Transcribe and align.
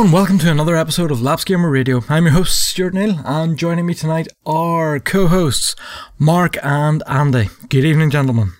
Hello 0.00 0.06
and 0.06 0.14
welcome 0.14 0.38
to 0.38 0.50
another 0.50 0.76
episode 0.76 1.10
of 1.10 1.20
Laps 1.20 1.44
Gamer 1.44 1.68
Radio. 1.68 2.02
I'm 2.08 2.24
your 2.24 2.32
host 2.32 2.58
Stuart 2.70 2.94
Neal, 2.94 3.20
and 3.22 3.58
joining 3.58 3.84
me 3.84 3.92
tonight 3.92 4.28
are 4.46 4.98
co-hosts 4.98 5.76
Mark 6.18 6.56
and 6.64 7.02
Andy. 7.06 7.50
Good 7.68 7.84
evening, 7.84 8.08
gentlemen. 8.08 8.54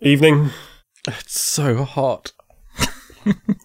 Evening. 0.00 0.50
It's 1.06 1.40
so 1.40 1.84
hot. 1.84 2.32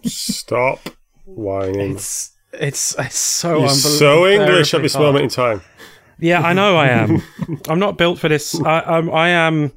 Stop 0.04 0.90
whining. 1.24 1.96
It's 1.96 2.36
it's 2.52 2.96
it's 2.96 3.18
so 3.18 3.48
You're 3.48 3.58
unbelievable. 3.62 3.90
so 3.98 4.26
English 4.28 4.74
at 4.74 4.82
this 4.82 4.94
hot. 4.94 5.02
moment 5.02 5.24
in 5.24 5.30
time. 5.30 5.62
Yeah, 6.20 6.42
I 6.42 6.52
know 6.52 6.76
I 6.76 6.86
am. 7.00 7.20
I'm 7.68 7.80
not 7.80 7.98
built 7.98 8.20
for 8.20 8.28
this. 8.28 8.54
I, 8.62 8.78
I'm, 8.82 9.10
I 9.10 9.30
am, 9.30 9.72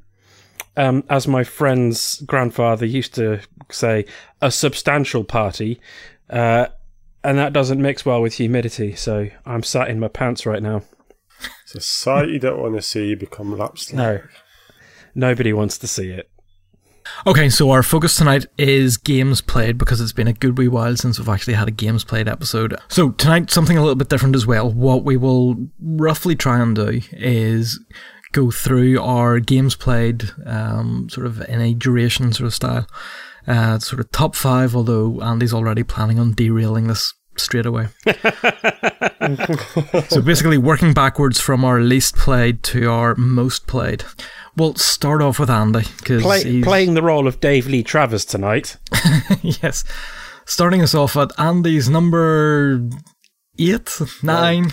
um, 0.78 1.04
as 1.10 1.28
my 1.28 1.44
friend's 1.44 2.22
grandfather 2.22 2.86
used 2.86 3.16
to 3.16 3.40
say, 3.72 4.06
a 4.44 4.52
substantial 4.52 5.24
party, 5.24 5.82
uh, 6.30 6.68
and 7.24 7.38
that 7.38 7.54
doesn't 7.54 7.82
mix 7.82 8.06
well 8.06 8.22
with 8.22 8.36
humidity. 8.36 8.96
So 8.96 9.30
I'm 9.46 9.64
sat 9.64 9.90
in 9.90 10.00
my 10.00 10.08
pants 10.08 10.46
right 10.46 10.62
now. 10.62 10.84
It's 11.64 11.76
a 11.76 11.82
sight 11.82 12.30
you 12.30 12.40
don't 12.40 12.62
want 12.62 12.76
to 12.76 12.82
see 12.82 13.10
you 13.10 13.16
become 13.16 13.58
lapsed. 13.58 13.94
No, 13.94 14.22
nobody 15.16 15.54
wants 15.54 15.78
to 15.80 15.88
see 15.88 16.10
it. 16.10 16.30
Okay, 17.26 17.50
so 17.50 17.72
our 17.72 17.84
focus 17.84 18.16
tonight 18.16 18.46
is 18.58 18.98
games 18.98 19.42
played 19.42 19.78
because 19.78 20.00
it's 20.00 20.14
been 20.14 20.28
a 20.28 20.34
good 20.34 20.58
wee 20.58 20.68
while 20.68 20.96
since 20.96 21.18
we've 21.18 21.30
actually 21.30 21.56
had 21.56 21.68
a 21.68 21.72
games 21.72 22.04
played 22.04 22.28
episode. 22.28 22.76
So 22.90 23.12
tonight, 23.12 23.50
something 23.50 23.78
a 23.78 23.82
little 23.82 23.96
bit 23.96 24.10
different 24.10 24.36
as 24.36 24.46
well. 24.46 24.72
What 24.72 25.04
we 25.04 25.18
will 25.18 25.56
roughly 25.80 26.36
try 26.36 26.60
and 26.60 26.76
do 26.76 27.02
is 27.12 27.80
go 28.32 28.52
through 28.52 29.02
our 29.02 29.40
games 29.40 29.76
played, 29.76 30.30
um, 30.46 31.10
sort 31.10 31.26
of 31.26 31.42
in 31.50 31.60
a 31.60 31.74
duration 31.74 32.32
sort 32.34 32.48
of 32.48 32.54
style, 32.54 32.88
uh, 33.48 33.80
sort 33.80 34.00
of 34.00 34.12
top 34.12 34.36
five. 34.36 34.76
Although 34.76 35.22
Andy's 35.22 35.54
already 35.54 35.84
planning 35.84 36.20
on 36.20 36.34
derailing 36.34 36.88
this 36.88 37.14
straight 37.38 37.66
away. 37.66 37.88
so 40.10 40.22
basically, 40.22 40.58
working 40.58 40.94
backwards 40.94 41.40
from 41.40 41.64
our 41.66 41.80
least 41.80 42.16
played 42.16 42.64
to 42.64 42.90
our 42.90 43.16
most 43.16 43.68
played. 43.68 44.04
We'll 44.56 44.76
start 44.76 45.22
off 45.22 45.40
with 45.40 45.50
Andy 45.50 45.84
because 46.00 46.24
Play, 46.24 46.62
playing 46.62 46.94
the 46.94 47.02
role 47.02 47.28
of 47.28 47.40
Dave 47.40 47.68
Lee 47.68 47.84
Travis 47.84 48.26
tonight. 48.26 48.78
yes. 49.42 49.84
Starting 50.46 50.82
us 50.82 50.94
off 50.94 51.16
at 51.16 51.32
Andy's 51.40 51.90
number 51.90 52.90
eight, 53.58 54.02
nine. 54.22 54.72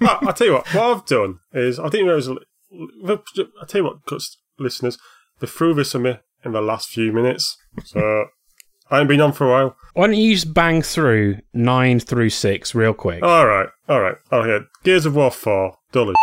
well, 0.00 0.18
I'll 0.22 0.32
tell 0.32 0.46
you 0.48 0.52
what, 0.54 0.74
what 0.74 0.84
I've 0.84 1.06
done 1.06 1.38
is, 1.52 1.78
I 1.78 1.88
think 1.88 2.06
there 2.06 2.16
was, 2.16 2.28
I'll 2.28 3.66
tell 3.68 3.80
you 3.80 3.84
what, 3.84 4.04
cus- 4.06 4.38
listeners, 4.58 4.98
they 5.38 5.46
threw 5.46 5.74
this 5.74 5.94
on 5.94 6.02
me 6.02 6.18
in 6.46 6.52
the 6.52 6.62
last 6.62 6.88
few 6.88 7.12
minutes. 7.12 7.56
So 7.84 8.26
I 8.90 9.00
ain't 9.00 9.08
been 9.08 9.20
on 9.20 9.32
for 9.32 9.46
a 9.46 9.50
while. 9.50 9.76
Why 9.94 10.06
don't 10.06 10.16
you 10.16 10.34
just 10.34 10.54
bang 10.54 10.82
through 10.82 11.38
nine 11.52 12.00
through 12.00 12.30
six 12.30 12.74
real 12.74 12.94
quick? 12.94 13.22
All 13.22 13.46
right, 13.46 13.68
all 13.88 14.00
right. 14.00 14.16
Oh, 14.30 14.44
yeah. 14.44 14.60
Gears 14.84 15.06
of 15.06 15.16
War 15.16 15.30
4, 15.30 15.76
dull 15.92 16.10
as 16.10 16.16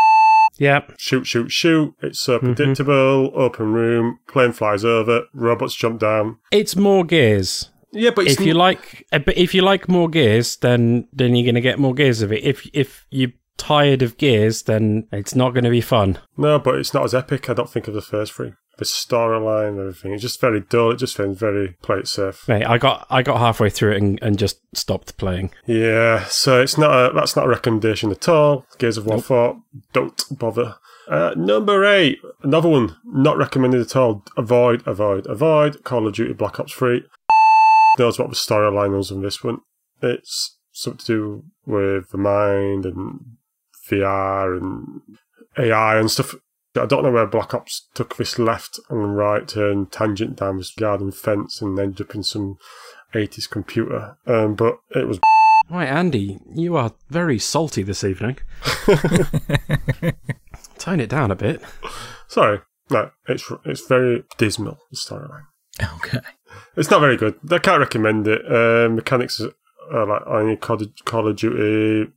yeah. 0.58 0.82
shoot, 0.98 1.26
shoot, 1.26 1.52
shoot. 1.52 1.94
It's 2.02 2.20
so 2.20 2.40
predictable, 2.40 3.32
open 3.36 3.74
room, 3.74 4.20
plane 4.28 4.52
flies 4.52 4.86
over, 4.86 5.24
robots 5.34 5.76
jump 5.76 6.00
down. 6.00 6.38
It's 6.52 6.76
more 6.76 7.04
gears. 7.04 7.70
Yeah, 7.92 8.10
but 8.10 8.28
if 8.28 8.40
you 8.40 8.54
like, 8.54 9.06
uh, 9.12 9.20
but 9.20 9.38
if 9.38 9.54
you 9.54 9.62
like 9.62 9.88
more 9.88 10.10
gears, 10.10 10.58
then 10.58 11.08
then 11.14 11.36
you're 11.36 11.54
to 11.54 11.62
get 11.62 11.78
more 11.78 11.94
gears 11.94 12.24
of 12.24 12.32
it. 12.32 12.44
If 12.44 12.68
if 12.74 13.06
you're 13.12 13.32
tired 13.58 14.02
of 14.02 14.18
gears, 14.18 14.64
then 14.64 15.08
it's 15.12 15.36
not 15.36 15.54
going 15.54 15.64
to 15.64 15.70
be 15.70 15.82
fun. 15.82 16.18
No, 16.36 16.58
but 16.58 16.76
it's 16.76 16.94
not 16.94 17.04
as 17.04 17.14
epic, 17.14 17.50
I 17.50 17.54
don't 17.54 17.70
think, 17.70 17.88
of 17.88 17.94
the 17.94 18.02
first 18.02 18.34
three. 18.34 18.54
The 18.78 18.86
storyline 18.86 19.70
and 19.70 19.80
everything. 19.80 20.14
It's 20.14 20.24
just 20.24 20.42
very 20.42 20.62
dull. 20.62 20.92
It 20.92 20.98
just 20.98 21.16
feels 21.16 21.38
very 21.38 21.76
play 21.84 22.00
it 22.00 22.08
safe. 22.08 22.48
Mate, 22.48 22.66
I 22.66 22.78
got 22.78 23.06
I 23.10 23.22
got 23.22 23.38
halfway 23.38 23.70
through 23.70 23.92
it 23.92 24.02
and, 24.02 24.20
and 24.24 24.40
just 24.40 24.60
stopped 24.76 25.16
playing. 25.18 25.52
Yeah, 25.68 26.26
so 26.26 26.62
it's 26.62 26.78
not 26.78 26.92
a 26.92 27.14
that's 27.14 27.36
not 27.36 27.46
a 27.46 27.50
recommendation 27.50 28.12
at 28.12 28.28
all. 28.28 28.66
Gears 28.80 28.98
of 28.98 29.06
War 29.06 29.22
4, 29.22 29.62
don't 29.94 30.24
bother. 30.32 30.76
Uh, 31.08 31.34
number 31.36 31.84
eight, 31.86 32.20
another 32.44 32.70
one 32.70 32.96
not 33.06 33.38
recommended 33.38 33.82
at 33.82 33.96
all. 33.96 34.24
Avoid, 34.38 34.82
avoid, 34.88 35.28
avoid. 35.28 35.84
Call 35.84 36.08
of 36.08 36.16
Duty 36.16 36.34
Black 36.34 36.60
Ops 36.60 36.74
3. 36.74 37.04
Knows 38.00 38.18
what 38.18 38.30
the 38.30 38.36
storyline 38.36 38.96
was 38.98 39.12
in 39.12 39.22
this 39.22 39.44
one. 39.44 39.60
It's 40.02 40.58
something 40.72 41.00
to 41.00 41.06
do 41.06 41.44
with 41.66 42.10
the 42.10 42.18
mind 42.18 42.86
and 42.86 43.20
VR 43.90 44.58
and 44.58 45.02
AI 45.58 46.00
and 46.00 46.10
stuff. 46.10 46.36
I 46.76 46.86
don't 46.86 47.04
know 47.04 47.12
where 47.12 47.28
Black 47.28 47.54
Ops 47.54 47.88
took 47.94 48.18
this 48.18 48.40
left 48.40 48.80
and 48.90 49.16
right 49.16 49.48
turn 49.48 49.86
tangent 49.88 50.38
down 50.38 50.58
this 50.58 50.74
garden 50.74 51.12
fence 51.12 51.62
and 51.62 51.78
ended 51.80 52.08
up 52.08 52.16
in 52.16 52.24
some 52.24 52.58
80s 53.14 53.50
computer. 53.50 54.18
Um, 54.26 54.56
but 54.56 54.80
it 54.96 55.08
was 55.08 55.20
Right, 55.70 55.88
Andy, 55.88 56.40
you 56.54 56.76
are 56.76 56.92
very 57.10 57.40
salty 57.40 57.84
this 57.84 58.04
evening. 58.04 58.38
Tone 60.78 61.00
it 61.00 61.10
down 61.10 61.32
a 61.32 61.36
bit. 61.36 61.62
sorry. 62.28 62.60
No, 62.90 63.12
it's 63.28 63.50
it's 63.64 63.88
very 63.88 64.24
dismal 64.38 64.78
the 64.92 64.98
storyline. 64.98 65.46
Okay. 65.82 66.20
It's 66.76 66.92
not 66.92 67.00
very 67.00 67.16
good. 67.16 67.36
I 67.50 67.60
can't 67.60 67.80
recommend 67.80 68.28
it. 68.28 68.42
Uh, 68.46 68.90
mechanics 68.90 69.42
are 69.92 70.06
like 70.06 70.28
on 70.28 70.58
Call 70.58 70.82
of, 70.82 70.92
Call 71.06 71.28
of 71.30 71.38
Duty. 71.38 72.12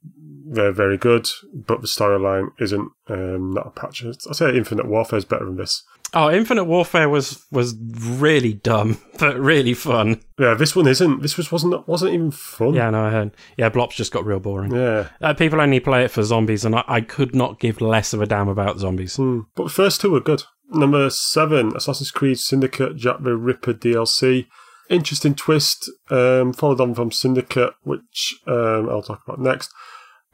They're 0.48 0.72
very 0.72 0.96
good, 0.96 1.28
but 1.52 1.80
the 1.80 1.88
storyline 1.88 2.50
isn't 2.60 2.90
um, 3.08 3.52
not 3.52 3.66
a 3.66 3.70
patch. 3.70 4.04
I 4.04 4.32
say 4.32 4.56
Infinite 4.56 4.86
Warfare 4.86 5.18
is 5.18 5.24
better 5.24 5.44
than 5.44 5.56
this. 5.56 5.82
Oh, 6.14 6.30
Infinite 6.30 6.64
Warfare 6.64 7.08
was 7.08 7.44
was 7.50 7.74
really 8.00 8.54
dumb, 8.54 9.00
but 9.18 9.38
really 9.38 9.74
fun. 9.74 10.22
Yeah, 10.38 10.54
this 10.54 10.76
one 10.76 10.86
isn't. 10.86 11.20
This 11.20 11.36
was 11.36 11.50
wasn't 11.50 11.86
wasn't 11.88 12.14
even 12.14 12.30
fun. 12.30 12.74
Yeah, 12.74 12.90
no, 12.90 13.06
I 13.06 13.10
heard. 13.10 13.32
Yeah, 13.56 13.70
Blops 13.70 13.96
just 13.96 14.12
got 14.12 14.24
real 14.24 14.38
boring. 14.38 14.72
Yeah. 14.72 15.08
Uh, 15.20 15.34
people 15.34 15.60
only 15.60 15.80
play 15.80 16.04
it 16.04 16.10
for 16.10 16.22
zombies, 16.22 16.64
and 16.64 16.76
I, 16.76 16.84
I 16.86 17.00
could 17.00 17.34
not 17.34 17.58
give 17.58 17.80
less 17.80 18.12
of 18.12 18.22
a 18.22 18.26
damn 18.26 18.48
about 18.48 18.78
zombies. 18.78 19.16
Hmm. 19.16 19.40
But 19.56 19.64
the 19.64 19.70
first 19.70 20.00
two 20.00 20.12
were 20.12 20.20
good. 20.20 20.44
Number 20.70 21.10
seven, 21.10 21.76
Assassin's 21.76 22.10
Creed 22.10 22.38
Syndicate 22.38 22.96
Jack 22.96 23.22
the 23.22 23.36
Ripper 23.36 23.74
DLC. 23.74 24.46
Interesting 24.88 25.34
twist, 25.34 25.90
um, 26.10 26.52
followed 26.52 26.80
on 26.80 26.94
from 26.94 27.10
Syndicate, 27.10 27.74
which 27.82 28.36
um, 28.46 28.88
I'll 28.88 29.02
talk 29.02 29.22
about 29.26 29.40
next. 29.40 29.72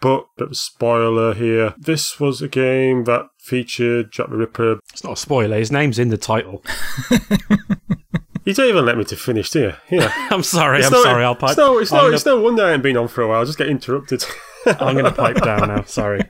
But 0.03 0.27
bit 0.37 0.47
of 0.47 0.53
a 0.53 0.57
spoiler 0.57 1.33
here. 1.33 1.75
This 1.79 2.21
was 2.21 2.43
a 2.43 2.49
game 2.49 3.05
that 3.05 3.27
featured 3.39 4.13
Jack 4.13 4.29
the 4.29 4.37
Ripper. 4.37 4.81
It's 4.93 5.05
not 5.05 5.15
a 5.15 5.17
spoiler. 5.17 5.57
His 5.57 5.73
name's 5.73 5.99
in 5.99 6.09
the 6.09 6.19
title. 6.19 6.63
You 8.45 8.55
don't 8.55 8.69
even 8.69 8.85
let 8.85 8.99
me 8.99 9.05
to 9.05 9.17
finish, 9.17 9.51
do 9.51 9.61
you? 9.61 9.99
Yeah. 9.99 10.13
I'm 10.31 10.43
sorry. 10.43 10.79
It's 10.79 10.89
I'm 10.89 10.93
no- 10.93 11.03
sorry. 11.05 11.25
I'll 11.25 11.37
pipe. 11.37 11.51
It's 11.51 11.59
no, 11.59 11.79
it's, 11.79 11.93
no, 11.93 12.11
it's 12.11 12.27
no 12.27 12.41
wonder 12.41 12.65
I 12.65 12.73
ain't 12.73 12.83
been 12.83 12.97
on 12.97 13.09
for 13.09 13.23
a 13.23 13.29
while. 13.29 13.41
I 13.41 13.45
just 13.45 13.59
get 13.59 13.69
interrupted. 13.69 14.25
I'm 14.67 14.95
going 14.95 15.05
to 15.05 15.13
pipe 15.13 15.41
down 15.43 15.69
now. 15.69 15.85
Sorry. 15.85 16.21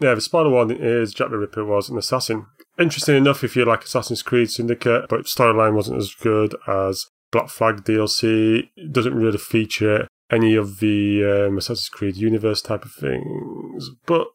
Yeah, 0.00 0.14
the 0.14 0.20
spoiler 0.20 0.50
one 0.50 0.70
is 0.70 1.14
Jack 1.14 1.30
the 1.30 1.38
Ripper 1.38 1.64
was 1.64 1.88
an 1.88 1.98
assassin. 1.98 2.46
Interesting 2.78 3.16
enough 3.16 3.44
if 3.44 3.56
you 3.56 3.64
like 3.64 3.84
Assassin's 3.84 4.22
Creed 4.22 4.50
Syndicate, 4.50 5.06
but 5.08 5.24
storyline 5.24 5.74
wasn't 5.74 5.98
as 5.98 6.14
good 6.14 6.54
as 6.66 7.06
Black 7.30 7.48
Flag 7.48 7.84
DLC. 7.84 8.68
It 8.76 8.92
doesn't 8.92 9.14
really 9.14 9.38
feature 9.38 10.08
any 10.30 10.54
of 10.54 10.80
the 10.80 11.46
um, 11.48 11.58
Assassin's 11.58 11.88
Creed 11.88 12.16
universe 12.16 12.62
type 12.62 12.84
of 12.84 12.92
things. 12.92 13.90
But 14.06 14.28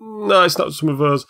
no, 0.00 0.42
it's 0.42 0.58
not 0.58 0.72
some 0.72 0.88
of 0.88 0.98
those. 0.98 1.26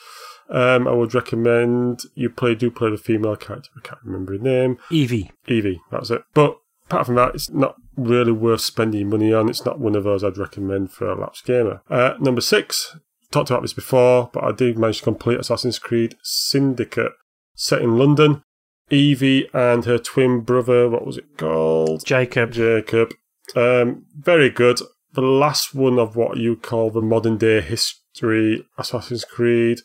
Um, 0.51 0.87
I 0.87 0.93
would 0.93 1.15
recommend 1.15 2.03
you 2.15 2.29
play 2.29 2.55
do 2.55 2.71
play 2.71 2.91
the 2.91 2.99
female 2.99 3.37
character. 3.37 3.71
I 3.77 3.81
can't 3.81 4.03
remember 4.05 4.33
her 4.33 4.39
name. 4.39 4.79
Evie. 4.91 5.31
Evie, 5.47 5.81
that's 5.91 6.11
it. 6.11 6.23
But 6.35 6.59
apart 6.87 7.07
from 7.07 7.15
that, 7.15 7.35
it's 7.35 7.51
not 7.51 7.77
really 7.97 8.33
worth 8.33 8.61
spending 8.61 9.09
money 9.09 9.33
on. 9.33 9.49
It's 9.49 9.65
not 9.65 9.81
one 9.81 9.97
of 9.97 10.05
those 10.05 10.23
I'd 10.23 10.37
recommend 10.37 10.93
for 10.93 11.09
a 11.09 11.19
lapsed 11.19 11.47
gamer. 11.47 11.83
Uh, 11.89 12.15
number 12.21 12.43
six, 12.43 12.97
talked 13.31 13.51
about 13.51 13.63
this 13.63 13.73
before, 13.73 14.31
but 14.33 14.45
I 14.45 14.53
did 14.53 14.79
manage 14.79 14.99
to 14.99 15.05
complete 15.05 15.41
Assassin's 15.41 15.79
Creed 15.79 16.17
Syndicate, 16.23 17.13
set 17.55 17.83
in 17.83 17.99
London. 17.99 18.43
Evie 18.91 19.49
and 19.55 19.87
her 19.87 19.99
twin 19.99 20.41
brother, 20.41 20.91
what 20.91 21.07
was 21.07 21.17
it 21.17 21.39
called? 21.39 22.05
Jacob. 22.05 22.53
Jacob. 22.53 23.15
Um, 23.55 24.07
very 24.17 24.51
good. 24.51 24.81
The 25.13 25.21
last 25.21 25.75
one 25.75 25.99
of 25.99 26.17
what 26.17 26.39
you 26.39 26.57
call 26.57 26.91
the 26.91 27.01
modern 27.01 27.39
day 27.39 27.61
history 27.61 28.67
Assassin's 28.79 29.25
Creed. 29.25 29.79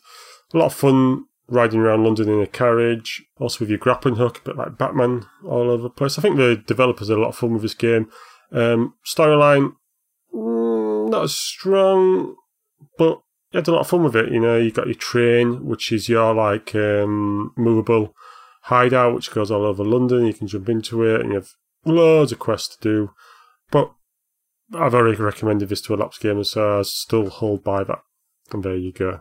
A 0.52 0.58
lot 0.58 0.66
of 0.66 0.74
fun 0.74 1.26
riding 1.48 1.80
around 1.80 2.04
London 2.04 2.28
in 2.28 2.40
a 2.40 2.46
carriage, 2.46 3.22
also 3.38 3.60
with 3.60 3.70
your 3.70 3.78
grappling 3.78 4.16
hook, 4.16 4.38
a 4.38 4.42
bit 4.42 4.56
like 4.56 4.78
Batman 4.78 5.26
all 5.44 5.70
over 5.70 5.82
the 5.82 5.90
place. 5.90 6.18
I 6.18 6.22
think 6.22 6.36
the 6.36 6.62
developers 6.66 7.08
had 7.08 7.18
a 7.18 7.20
lot 7.20 7.28
of 7.28 7.36
fun 7.36 7.52
with 7.52 7.62
this 7.62 7.74
game. 7.74 8.08
Um, 8.52 8.94
storyline, 9.04 9.72
mm, 10.34 11.10
not 11.10 11.24
as 11.24 11.34
strong, 11.34 12.36
but 12.98 13.20
you 13.52 13.58
had 13.58 13.68
a 13.68 13.72
lot 13.72 13.80
of 13.80 13.88
fun 13.88 14.04
with 14.04 14.16
it. 14.16 14.32
You 14.32 14.40
know, 14.40 14.56
you 14.56 14.70
got 14.70 14.86
your 14.86 14.94
train, 14.94 15.66
which 15.66 15.92
is 15.92 16.08
your 16.08 16.34
like 16.34 16.74
um, 16.74 17.52
movable 17.56 18.14
hideout, 18.62 19.14
which 19.14 19.30
goes 19.30 19.50
all 19.50 19.64
over 19.64 19.84
London. 19.84 20.26
You 20.26 20.34
can 20.34 20.46
jump 20.46 20.68
into 20.68 21.02
it, 21.02 21.20
and 21.20 21.30
you 21.30 21.36
have 21.36 21.50
loads 21.84 22.32
of 22.32 22.38
quests 22.38 22.76
to 22.76 22.82
do. 22.82 23.10
But 23.70 23.92
I've 24.74 24.94
already 24.94 25.20
recommended 25.20 25.68
this 25.68 25.80
to 25.82 25.94
a 25.94 25.96
lapsed 25.96 26.20
gamer, 26.20 26.44
so 26.44 26.78
I 26.78 26.82
still 26.82 27.28
hold 27.28 27.64
by 27.64 27.84
that. 27.84 28.00
And 28.52 28.62
there 28.62 28.76
you 28.76 28.92
go. 28.92 29.20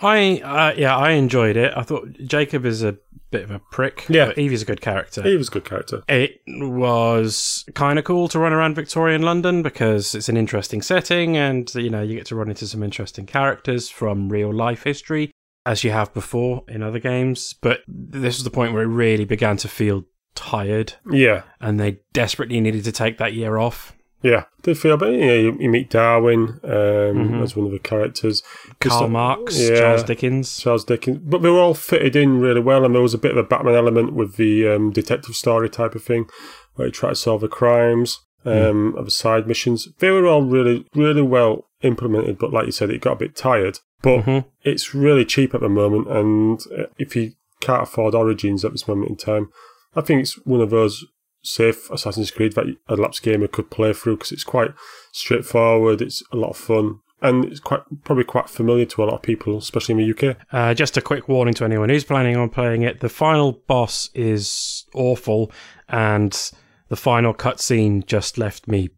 I 0.00 0.40
uh, 0.40 0.74
yeah, 0.76 0.96
I 0.96 1.12
enjoyed 1.12 1.56
it. 1.56 1.72
I 1.74 1.82
thought 1.82 2.12
Jacob 2.24 2.66
is 2.66 2.82
a 2.82 2.98
bit 3.30 3.44
of 3.44 3.50
a 3.50 3.58
prick. 3.58 4.04
Yeah. 4.08 4.32
Evie's 4.36 4.62
a 4.62 4.66
good 4.66 4.80
character. 4.80 5.22
He 5.22 5.36
was 5.36 5.48
a 5.48 5.50
good 5.50 5.64
character. 5.64 6.02
It 6.08 6.40
was 6.46 7.64
kind 7.74 7.98
of 7.98 8.04
cool 8.04 8.28
to 8.28 8.38
run 8.38 8.52
around 8.52 8.74
Victorian 8.74 9.22
London 9.22 9.62
because 9.62 10.14
it's 10.14 10.28
an 10.28 10.36
interesting 10.36 10.82
setting 10.82 11.36
and 11.36 11.72
you 11.74 11.90
know 11.90 12.02
you 12.02 12.14
get 12.14 12.26
to 12.26 12.36
run 12.36 12.50
into 12.50 12.66
some 12.66 12.82
interesting 12.82 13.26
characters 13.26 13.88
from 13.88 14.28
real 14.28 14.52
life 14.52 14.82
history 14.82 15.30
as 15.64 15.82
you 15.82 15.90
have 15.90 16.12
before 16.12 16.64
in 16.68 16.82
other 16.82 16.98
games. 16.98 17.54
But 17.54 17.80
this 17.88 18.36
was 18.36 18.44
the 18.44 18.50
point 18.50 18.74
where 18.74 18.82
it 18.82 18.88
really 18.88 19.24
began 19.24 19.56
to 19.58 19.68
feel 19.68 20.04
tired 20.36 20.94
Yeah, 21.10 21.42
and 21.60 21.80
they 21.80 21.98
desperately 22.12 22.60
needed 22.60 22.84
to 22.84 22.92
take 22.92 23.18
that 23.18 23.32
year 23.34 23.58
off. 23.58 23.92
yeah. 24.22 24.44
Did 24.62 24.78
feel, 24.78 24.96
but 24.96 25.10
know, 25.12 25.16
you, 25.34 25.56
you 25.60 25.68
meet 25.70 25.90
Darwin 25.90 26.58
um, 26.64 27.40
as 27.42 27.54
one 27.54 27.66
of 27.66 27.72
the 27.72 27.78
characters. 27.78 28.42
Karl 28.80 29.02
like- 29.02 29.10
Marx, 29.10 29.58
yeah. 29.60 29.78
Charles 29.78 30.02
Dickens. 30.02 30.56
Charles 30.58 30.84
Dickens, 30.84 31.18
but 31.18 31.42
they 31.42 31.48
were 31.50 31.60
all 31.60 31.74
fitted 31.74 32.16
in 32.16 32.40
really 32.40 32.60
well, 32.60 32.84
and 32.84 32.92
there 32.94 33.02
was 33.02 33.14
a 33.14 33.18
bit 33.18 33.30
of 33.30 33.36
a 33.36 33.42
Batman 33.44 33.74
element 33.76 34.12
with 34.12 34.34
the 34.36 34.66
um, 34.68 34.90
detective 34.90 35.34
story 35.36 35.68
type 35.70 35.94
of 35.94 36.02
thing, 36.02 36.26
where 36.74 36.88
you 36.88 36.92
try 36.92 37.10
to 37.10 37.14
solve 37.16 37.40
the 37.42 37.48
crimes 37.48 38.18
um, 38.44 38.94
of 38.96 39.04
the 39.04 39.10
side 39.12 39.46
missions. 39.46 39.88
They 39.98 40.10
were 40.10 40.26
all 40.26 40.42
really, 40.42 40.84
really 40.94 41.22
well 41.22 41.68
implemented, 41.82 42.38
but 42.38 42.52
like 42.52 42.66
you 42.66 42.72
said, 42.72 42.90
it 42.90 43.00
got 43.00 43.12
a 43.12 43.16
bit 43.24 43.36
tired. 43.36 43.78
But 44.02 44.24
Mhm. 44.24 44.44
it's 44.62 44.94
really 44.94 45.24
cheap 45.24 45.54
at 45.54 45.60
the 45.60 45.68
moment, 45.68 46.08
and 46.08 46.60
uh, 46.76 46.86
if 46.98 47.14
you 47.16 47.32
can't 47.60 47.84
afford 47.84 48.14
Origins 48.14 48.64
at 48.64 48.72
this 48.72 48.86
moment 48.88 49.10
in 49.10 49.16
time, 49.16 49.48
I 49.96 50.02
think 50.02 50.20
it's 50.22 50.34
one 50.46 50.60
of 50.60 50.70
those 50.70 51.04
safe 51.42 51.90
Assassin's 51.90 52.30
Creed 52.30 52.52
that 52.54 52.66
a 52.88 52.96
lapsed 52.96 53.22
gamer 53.22 53.46
could 53.48 53.70
play 53.70 53.92
through 53.92 54.16
because 54.16 54.32
it's 54.32 54.44
quite 54.44 54.70
straightforward. 55.12 56.02
It's 56.02 56.22
a 56.32 56.36
lot 56.36 56.50
of 56.50 56.56
fun. 56.56 57.00
And 57.22 57.46
it's 57.46 57.60
quite 57.60 57.80
probably 58.04 58.24
quite 58.24 58.50
familiar 58.50 58.84
to 58.84 59.02
a 59.02 59.06
lot 59.06 59.14
of 59.14 59.22
people, 59.22 59.56
especially 59.56 59.94
in 59.94 59.98
the 60.10 60.30
UK. 60.30 60.36
Uh, 60.52 60.74
just 60.74 60.98
a 60.98 61.00
quick 61.00 61.28
warning 61.28 61.54
to 61.54 61.64
anyone 61.64 61.88
who's 61.88 62.04
planning 62.04 62.36
on 62.36 62.50
playing 62.50 62.82
it: 62.82 63.00
the 63.00 63.08
final 63.08 63.62
boss 63.66 64.10
is 64.14 64.84
awful, 64.94 65.50
and 65.88 66.50
the 66.88 66.96
final 66.96 67.32
cutscene 67.32 68.04
just 68.04 68.36
left 68.36 68.68
me 68.68 68.90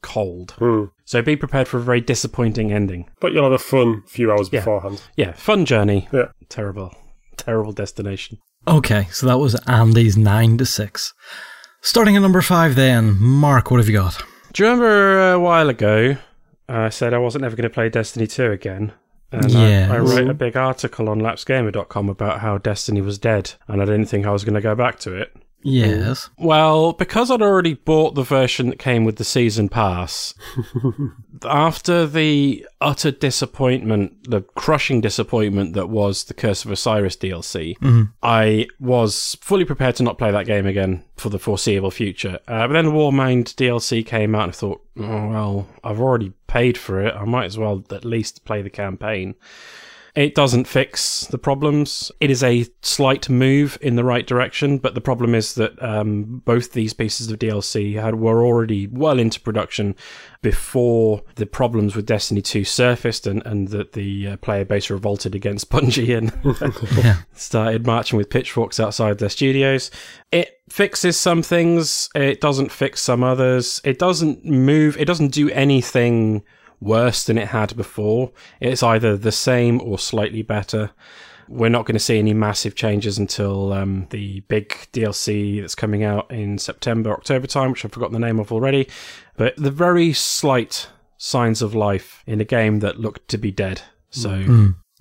cold. 0.00 0.52
Hmm. 0.52 0.84
So 1.04 1.20
be 1.20 1.36
prepared 1.36 1.68
for 1.68 1.76
a 1.76 1.82
very 1.82 2.00
disappointing 2.00 2.72
ending. 2.72 3.10
But 3.20 3.32
you'll 3.32 3.44
have 3.44 3.52
a 3.52 3.58
fun 3.58 4.04
few 4.08 4.32
hours 4.32 4.48
Yeah. 4.50 4.60
beforehand. 4.60 5.02
Yeah, 5.16 5.32
fun 5.32 5.66
journey. 5.66 6.08
Yeah. 6.14 6.28
Terrible, 6.48 6.94
terrible 7.36 7.72
destination. 7.72 8.38
Okay, 8.68 9.06
so 9.12 9.26
that 9.26 9.38
was 9.38 9.54
Andy's 9.66 10.16
9 10.16 10.58
to 10.58 10.66
6. 10.66 11.14
Starting 11.82 12.16
at 12.16 12.22
number 12.22 12.42
5 12.42 12.74
then, 12.74 13.16
Mark, 13.20 13.70
what 13.70 13.78
have 13.78 13.88
you 13.88 13.94
got? 13.96 14.20
Do 14.52 14.62
you 14.62 14.68
remember 14.68 15.32
a 15.32 15.38
while 15.40 15.68
ago 15.68 16.16
uh, 16.68 16.72
I 16.72 16.88
said 16.88 17.14
I 17.14 17.18
wasn't 17.18 17.44
ever 17.44 17.54
going 17.54 17.68
to 17.68 17.70
play 17.74 17.88
Destiny 17.88 18.26
2 18.26 18.50
again? 18.50 18.92
And 19.30 19.50
Yes. 19.52 19.90
I, 19.90 19.96
I 19.96 19.98
wrote 19.98 20.28
a 20.28 20.34
big 20.34 20.56
article 20.56 21.08
on 21.08 21.20
lapsgamer.com 21.20 22.08
about 22.08 22.40
how 22.40 22.58
Destiny 22.58 23.00
was 23.00 23.18
dead, 23.18 23.52
and 23.68 23.80
I 23.80 23.84
didn't 23.84 24.06
think 24.06 24.26
I 24.26 24.30
was 24.30 24.44
going 24.44 24.54
to 24.54 24.60
go 24.60 24.74
back 24.74 24.98
to 25.00 25.14
it. 25.14 25.36
Yes. 25.68 26.30
Well, 26.38 26.92
because 26.92 27.28
I'd 27.28 27.42
already 27.42 27.74
bought 27.74 28.14
the 28.14 28.22
version 28.22 28.68
that 28.70 28.78
came 28.78 29.04
with 29.04 29.16
the 29.16 29.24
season 29.24 29.68
pass, 29.68 30.32
after 31.44 32.06
the 32.06 32.64
utter 32.80 33.10
disappointment, 33.10 34.30
the 34.30 34.42
crushing 34.42 35.00
disappointment 35.00 35.74
that 35.74 35.88
was 35.88 36.24
the 36.24 36.34
Curse 36.34 36.64
of 36.64 36.70
Osiris 36.70 37.16
DLC, 37.16 37.76
I 38.22 38.68
was 38.78 39.36
fully 39.40 39.64
prepared 39.64 39.96
to 39.96 40.04
not 40.04 40.18
play 40.18 40.30
that 40.30 40.46
game 40.46 40.66
again 40.66 41.02
for 41.16 41.30
the 41.30 41.38
foreseeable 41.40 41.90
future. 41.90 42.38
Uh, 42.46 42.68
but 42.68 42.74
then 42.74 42.84
the 42.84 42.92
Warmind 42.92 43.54
DLC 43.56 44.06
came 44.06 44.36
out, 44.36 44.44
and 44.44 44.52
I 44.52 44.54
thought, 44.54 44.84
oh, 45.00 45.28
well, 45.28 45.68
I've 45.82 46.00
already 46.00 46.32
paid 46.46 46.78
for 46.78 47.00
it. 47.00 47.12
I 47.12 47.24
might 47.24 47.46
as 47.46 47.58
well 47.58 47.84
at 47.90 48.04
least 48.04 48.44
play 48.44 48.62
the 48.62 48.70
campaign. 48.70 49.34
It 50.16 50.34
doesn't 50.34 50.66
fix 50.66 51.26
the 51.26 51.36
problems. 51.36 52.10
It 52.20 52.30
is 52.30 52.42
a 52.42 52.64
slight 52.80 53.28
move 53.28 53.76
in 53.82 53.96
the 53.96 54.04
right 54.04 54.26
direction, 54.26 54.78
but 54.78 54.94
the 54.94 55.00
problem 55.02 55.34
is 55.34 55.54
that 55.56 55.80
um, 55.82 56.40
both 56.46 56.72
these 56.72 56.94
pieces 56.94 57.30
of 57.30 57.38
DLC 57.38 58.00
had 58.00 58.14
were 58.14 58.42
already 58.42 58.86
well 58.86 59.18
into 59.18 59.38
production 59.38 59.94
before 60.40 61.22
the 61.34 61.44
problems 61.44 61.94
with 61.94 62.06
Destiny 62.06 62.40
2 62.40 62.64
surfaced 62.64 63.26
and, 63.26 63.44
and 63.44 63.68
that 63.68 63.92
the 63.92 64.28
uh, 64.28 64.36
player 64.38 64.64
base 64.64 64.88
revolted 64.88 65.34
against 65.34 65.68
Bungie 65.70 66.16
and 66.16 66.32
Yeah. 67.04 67.16
started 67.34 67.86
marching 67.86 68.16
with 68.16 68.30
pitchforks 68.30 68.80
outside 68.80 69.18
their 69.18 69.28
studios. 69.28 69.90
It 70.32 70.60
fixes 70.70 71.18
some 71.20 71.42
things, 71.42 72.08
it 72.14 72.40
doesn't 72.40 72.72
fix 72.72 73.02
some 73.02 73.22
others. 73.22 73.82
It 73.84 73.98
doesn't 73.98 74.44
move, 74.46 74.96
it 74.96 75.04
doesn't 75.04 75.32
do 75.32 75.50
anything 75.50 76.42
worse 76.80 77.24
than 77.24 77.38
it 77.38 77.48
had 77.48 77.76
before. 77.76 78.32
It's 78.60 78.82
either 78.82 79.16
the 79.16 79.32
same 79.32 79.80
or 79.80 79.98
slightly 79.98 80.42
better. 80.42 80.90
We're 81.48 81.70
not 81.70 81.86
going 81.86 81.94
to 81.94 82.00
see 82.00 82.18
any 82.18 82.34
massive 82.34 82.74
changes 82.74 83.18
until 83.18 83.72
um, 83.72 84.08
the 84.10 84.40
big 84.48 84.70
DLC 84.92 85.60
that's 85.60 85.76
coming 85.76 86.02
out 86.02 86.30
in 86.30 86.58
September, 86.58 87.12
October 87.12 87.46
time, 87.46 87.70
which 87.70 87.84
I've 87.84 87.92
forgotten 87.92 88.14
the 88.20 88.26
name 88.26 88.40
of 88.40 88.50
already. 88.50 88.88
But 89.36 89.56
the 89.56 89.70
very 89.70 90.12
slight 90.12 90.88
signs 91.18 91.62
of 91.62 91.74
life 91.74 92.22
in 92.26 92.40
a 92.40 92.44
game 92.44 92.80
that 92.80 92.98
looked 93.00 93.28
to 93.28 93.38
be 93.38 93.50
dead. 93.50 93.82
So 94.10 94.30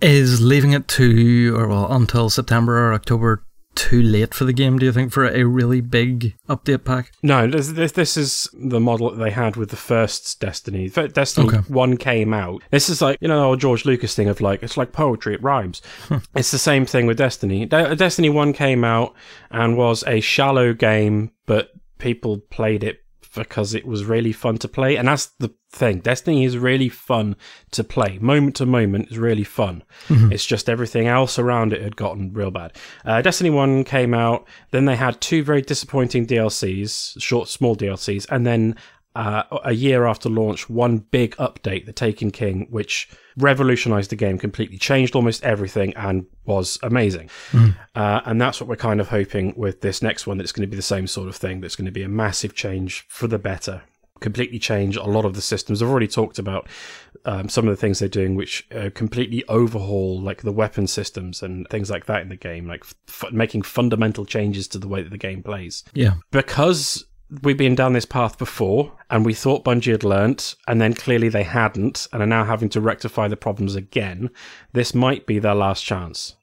Is 0.02 0.42
leaving 0.42 0.74
it 0.74 0.88
to, 0.90 1.56
or 1.58 1.68
well, 1.68 1.92
until 1.92 2.30
September 2.30 2.78
or 2.78 2.94
October 2.94 3.44
too 3.76 4.02
late 4.02 4.34
for 4.34 4.46
the 4.46 4.54
game, 4.54 4.80
do 4.80 4.86
you 4.86 4.92
think, 4.92 5.12
for 5.12 5.26
a 5.26 5.44
really 5.44 5.82
big 5.82 6.36
update 6.50 6.84
pack? 6.84 7.12
No, 7.22 7.48
this, 7.48 7.70
this 7.70 7.92
this 7.92 8.18
is 8.18 8.50
the 8.54 8.80
model 8.80 9.12
that 9.12 9.24
they 9.24 9.32
had 9.32 9.56
with 9.56 9.70
the 9.70 9.76
first 9.76 10.40
Destiny. 10.40 10.90
Destiny 10.90 11.48
Okay. 11.48 11.58
One 11.68 11.98
came 11.98 12.34
out. 12.34 12.64
This 12.72 12.90
is 12.90 13.02
like 13.02 13.18
you 13.22 13.28
know 13.28 13.40
the 13.40 13.46
old 13.46 13.60
George 13.60 13.86
Lucas 13.86 14.16
thing 14.16 14.28
of 14.28 14.42
like 14.42 14.64
it's 14.64 14.78
like 14.78 14.92
poetry, 14.92 15.36
it 15.36 15.44
rhymes. 15.44 15.82
it's 16.36 16.52
the 16.52 16.58
same 16.58 16.86
thing 16.86 17.06
with 17.06 17.18
Destiny. 17.18 17.66
De- 17.66 17.96
Destiny 17.96 18.30
One 18.30 18.54
came 18.54 18.84
out 18.84 19.14
and 19.52 19.78
was 19.78 20.04
a 20.08 20.20
shallow 20.20 20.74
game, 20.74 21.32
but 21.46 21.72
people 21.98 22.40
played 22.40 22.84
it 22.84 23.05
because 23.36 23.74
it 23.74 23.86
was 23.86 24.06
really 24.06 24.32
fun 24.32 24.58
to 24.60 24.68
play, 24.68 24.96
and 24.96 25.08
that's 25.08 25.28
the 25.40 25.54
thing. 25.72 26.00
Destiny 26.00 26.46
is 26.46 26.58
really 26.58 26.90
fun 26.90 27.36
to 27.72 27.84
play. 27.84 28.18
Moment 28.20 28.56
to 28.56 28.66
moment 28.66 29.12
is 29.12 29.18
really 29.18 29.44
fun. 29.44 29.84
It's 30.32 30.46
just 30.46 30.70
everything 30.70 31.08
else 31.08 31.38
around 31.38 31.74
it 31.74 31.82
had 31.82 31.96
gotten 31.96 32.34
real 32.34 32.52
bad. 32.52 32.74
Uh, 33.04 33.22
Destiny 33.22 33.50
1 33.50 33.84
came 33.84 34.14
out, 34.14 34.48
then 34.72 34.86
they 34.86 34.96
had 34.96 35.20
two 35.20 35.44
very 35.44 35.62
disappointing 35.62 36.26
DLCs, 36.26 37.22
short, 37.22 37.50
small 37.50 37.76
DLCs, 37.76 38.26
and 38.30 38.46
then 38.46 38.76
uh, 39.16 39.44
a 39.64 39.74
year 39.74 40.06
after 40.06 40.30
launch, 40.30 40.70
one 40.70 40.98
big 40.98 41.36
update, 41.38 41.86
The 41.86 41.94
Taken 41.94 42.32
King, 42.32 42.68
which 42.70 43.08
revolutionized 43.38 44.10
the 44.10 44.16
game, 44.16 44.38
completely 44.38 44.78
changed 44.78 45.16
almost 45.16 45.44
everything, 45.44 45.94
and 45.96 46.26
was 46.46 46.78
amazing. 46.84 47.30
Uh, 47.96 48.22
and 48.26 48.42
that's 48.42 48.60
what 48.60 48.68
we're 48.68 48.76
kind 48.76 49.00
of 49.00 49.10
hoping 49.10 49.54
with 49.56 49.82
this 49.82 50.02
next 50.02 50.28
one 50.28 50.38
that 50.38 50.44
it's 50.44 50.52
going 50.52 50.68
to 50.68 50.72
be 50.72 50.76
the 50.76 50.82
same 50.82 51.08
sort 51.08 51.30
of 51.30 51.36
thing, 51.36 51.62
that's 51.62 51.76
going 51.76 51.86
to 51.86 51.92
be 51.92 52.04
a 52.04 52.10
massive 52.10 52.54
change 52.56 53.06
for 53.08 53.28
the 53.28 53.40
better. 53.40 53.84
Completely 54.22 54.60
change 54.60 54.96
a 54.96 55.04
lot 55.04 55.26
of 55.26 55.34
the 55.36 55.42
systems. 55.42 55.82
I've 55.82 55.90
already 55.90 56.08
talked 56.08 56.40
about 56.40 56.68
um, 57.26 57.50
some 57.50 57.68
of 57.68 57.72
the 57.76 57.80
things 57.80 58.00
they're 58.00 58.08
doing, 58.08 58.36
which 58.36 58.66
uh, 58.74 58.90
completely 58.94 59.44
overhaul 59.50 60.22
like 60.22 60.42
the 60.42 60.54
weapon 60.54 60.88
systems 60.88 61.44
and 61.44 61.68
things 61.70 61.90
like 61.90 62.06
that 62.06 62.22
in 62.22 62.30
the 62.30 62.38
game, 62.38 62.66
like 62.68 62.86
f- 63.10 63.32
making 63.32 63.64
fundamental 63.64 64.26
changes 64.26 64.68
to 64.70 64.80
the 64.80 64.88
way 64.88 65.02
that 65.04 65.10
the 65.12 65.18
game 65.18 65.44
plays 65.44 65.84
Yeah. 65.94 66.14
because 66.32 67.06
we've 67.42 67.58
been 67.58 67.76
down 67.76 67.94
this 67.94 68.06
path 68.06 68.38
before 68.38 68.92
and 69.10 69.26
we 69.26 69.34
thought 69.34 69.64
Bungie 69.66 69.92
had 69.92 70.04
learnt 70.04 70.56
and 70.68 70.80
then 70.80 70.94
clearly 70.94 71.30
they 71.30 71.44
hadn't 71.44 72.08
and 72.14 72.22
are 72.22 72.28
now 72.28 72.46
having 72.46 72.70
to 72.70 72.82
rectify 72.82 73.28
the 73.28 73.38
problems 73.38 73.76
again, 73.76 74.30
this 74.74 74.94
might 74.94 75.26
be 75.26 75.40
their 75.40 75.56
last 75.56 75.84
chance. 75.84 76.36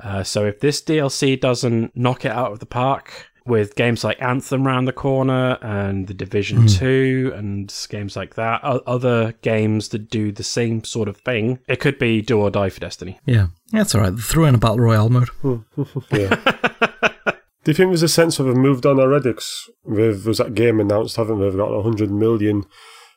Uh, 0.00 0.24
so 0.24 0.44
if 0.44 0.58
this 0.58 0.82
DLC 0.82 1.40
doesn't 1.40 1.96
knock 1.96 2.24
it 2.24 2.32
out 2.32 2.50
of 2.50 2.58
the 2.58 2.66
park 2.66 3.28
with 3.46 3.74
games 3.76 4.02
like 4.02 4.20
Anthem 4.20 4.66
round 4.66 4.88
the 4.88 4.92
corner 4.92 5.56
and 5.62 6.08
The 6.08 6.14
Division 6.14 6.66
2 6.66 7.32
and 7.36 7.72
games 7.88 8.16
like 8.16 8.34
that, 8.34 8.60
o- 8.64 8.82
other 8.86 9.34
games 9.42 9.88
that 9.90 10.10
do 10.10 10.32
the 10.32 10.42
same 10.42 10.82
sort 10.82 11.08
of 11.08 11.16
thing, 11.18 11.60
it 11.68 11.78
could 11.78 11.98
be 11.98 12.22
do 12.22 12.40
or 12.40 12.50
die 12.50 12.70
for 12.70 12.80
Destiny. 12.80 13.20
Yeah. 13.24 13.48
That's 13.70 13.94
all 13.94 14.00
right. 14.00 14.16
Throw 14.18 14.46
in 14.46 14.54
a 14.56 14.58
battle 14.58 14.78
royale 14.80 15.08
mode. 15.10 15.30
Yeah. 16.10 16.91
Do 17.64 17.70
you 17.70 17.74
think 17.74 17.90
there's 17.90 18.02
a 18.02 18.08
sense 18.08 18.38
of 18.38 18.46
a 18.48 18.54
moved 18.54 18.86
on 18.86 18.98
already? 18.98 19.32
'Cause 19.34 19.70
with 19.84 20.26
was 20.26 20.38
that 20.38 20.54
game 20.54 20.80
announced, 20.80 21.16
haven't 21.16 21.38
they? 21.38 21.44
They've 21.48 21.56
got 21.56 21.70
a 21.72 21.82
hundred 21.82 22.10
million 22.10 22.64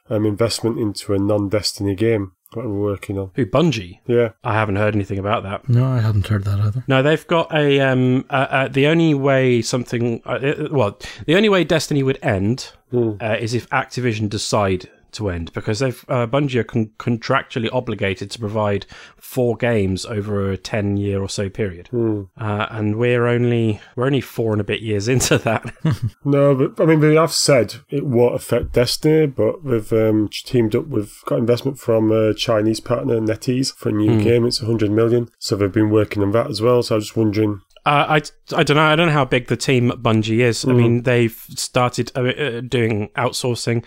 um, 0.10 0.26
investment 0.26 0.78
into 0.80 1.14
a 1.14 1.18
non-Destiny 1.20 1.96
game 1.96 2.34
that 2.54 2.62
we're 2.64 2.80
working 2.80 3.18
on. 3.18 3.32
Who, 3.34 3.46
Bungie? 3.48 4.00
Yeah, 4.06 4.30
I 4.44 4.54
haven't 4.54 4.76
heard 4.76 4.94
anything 4.94 5.18
about 5.18 5.42
that. 5.44 5.68
No, 5.68 5.84
I 5.86 6.00
haven't 6.00 6.28
heard 6.28 6.44
that 6.44 6.60
either. 6.60 6.84
No, 6.88 7.02
they've 7.02 7.26
got 7.26 7.52
a 7.56 7.80
um. 7.80 8.26
Uh, 8.30 8.34
uh, 8.50 8.68
the 8.68 8.86
only 8.88 9.14
way 9.16 9.64
something, 9.64 10.22
uh, 10.26 10.30
uh, 10.34 10.68
well, 10.72 11.00
the 11.26 11.36
only 11.36 11.50
way 11.50 11.64
Destiny 11.64 12.04
would 12.04 12.20
end 12.22 12.72
uh, 12.94 13.38
is 13.40 13.56
if 13.56 13.68
Activision 13.72 14.30
decide 14.30 14.90
to 15.16 15.30
end 15.30 15.52
because 15.54 15.80
they've 15.80 16.06
uh, 16.08 16.26
Bungie 16.28 16.56
are 16.56 16.64
con- 16.64 16.92
contractually 16.98 17.70
obligated 17.74 18.32
to 18.32 18.40
provide 18.40 18.86
four 19.18 19.56
games 19.58 20.06
over 20.06 20.52
a 20.52 20.58
ten 20.58 20.98
year 20.98 21.22
or 21.22 21.28
so 21.30 21.50
period, 21.50 21.88
Hmm. 21.90 22.24
uh, 22.40 22.68
and 22.70 22.96
we're 22.98 23.26
only 23.28 23.82
we're 23.96 24.06
only 24.06 24.22
four 24.22 24.52
and 24.52 24.62
a 24.62 24.64
bit 24.64 24.82
years 24.82 25.08
into 25.16 25.38
that. 25.40 25.74
No, 26.24 26.56
but 26.56 26.82
I 26.82 26.86
mean, 26.88 27.00
they 27.02 27.16
have 27.16 27.32
said 27.32 27.76
it 27.90 28.06
won't 28.06 28.36
affect 28.36 28.74
Destiny, 28.74 29.28
but 29.28 29.64
they've 29.64 29.94
um, 29.94 30.28
teamed 30.32 30.76
up 30.76 30.88
with, 30.88 31.22
got 31.26 31.38
investment 31.40 31.78
from 31.80 32.12
a 32.12 32.34
Chinese 32.34 32.80
partner, 32.80 33.20
NetEase, 33.20 33.76
for 33.76 33.90
a 33.90 33.92
new 33.92 34.22
game. 34.24 34.46
It's 34.46 34.62
100 34.62 34.92
million. 34.92 35.30
So 35.40 35.56
they've 35.56 35.72
been 35.72 35.90
working 35.92 36.24
on 36.24 36.32
that 36.32 36.48
as 36.50 36.62
well. 36.62 36.82
So 36.84 36.96
I 36.96 36.98
was 36.98 37.06
just 37.06 37.18
wondering. 37.18 37.62
Uh, 37.86 38.20
I, 38.20 38.22
I 38.58 38.64
don't 38.64 38.76
know. 38.78 38.84
I 38.84 38.96
don't 38.96 39.08
know 39.08 39.14
how 39.14 39.26
big 39.26 39.48
the 39.48 39.56
team 39.58 39.92
at 39.92 40.00
Bungie 40.00 40.40
is. 40.40 40.66
I 40.66 40.74
mean, 40.74 41.04
they've 41.04 41.40
started 41.50 42.12
uh, 42.16 42.22
uh, 42.24 42.62
doing 42.62 43.10
outsourcing. 43.16 43.86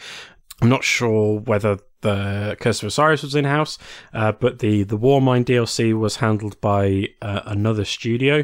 I'm 0.60 0.68
not 0.68 0.84
sure 0.84 1.40
whether 1.40 1.78
the 2.00 2.56
Curse 2.60 2.82
of 2.82 2.88
Osiris 2.88 3.22
was 3.22 3.34
in 3.34 3.44
house, 3.44 3.78
uh, 4.12 4.32
but 4.32 4.58
the 4.60 4.82
the 4.84 4.98
Warmind 4.98 5.46
DLC 5.46 5.98
was 5.98 6.16
handled 6.16 6.60
by 6.60 7.08
uh, 7.22 7.40
another 7.44 7.84
studio 7.84 8.42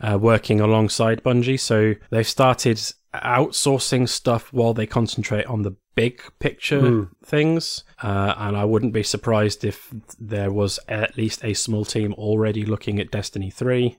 uh, 0.00 0.18
working 0.18 0.60
alongside 0.60 1.22
Bungie. 1.22 1.58
So 1.58 1.94
they've 2.10 2.26
started 2.26 2.80
outsourcing 3.22 4.08
stuff 4.08 4.52
while 4.52 4.74
they 4.74 4.86
concentrate 4.86 5.46
on 5.46 5.62
the 5.62 5.76
big 5.94 6.22
picture 6.38 6.80
things. 7.24 7.84
Uh, 8.02 8.34
and 8.36 8.56
I 8.56 8.64
wouldn't 8.64 8.92
be 8.92 9.02
surprised 9.02 9.64
if 9.64 9.92
there 10.18 10.52
was 10.52 10.78
at 10.88 11.16
least 11.16 11.44
a 11.44 11.54
small 11.54 11.84
team 11.84 12.12
already 12.14 12.64
looking 12.64 13.00
at 13.00 13.10
Destiny 13.10 13.50
3. 13.50 13.96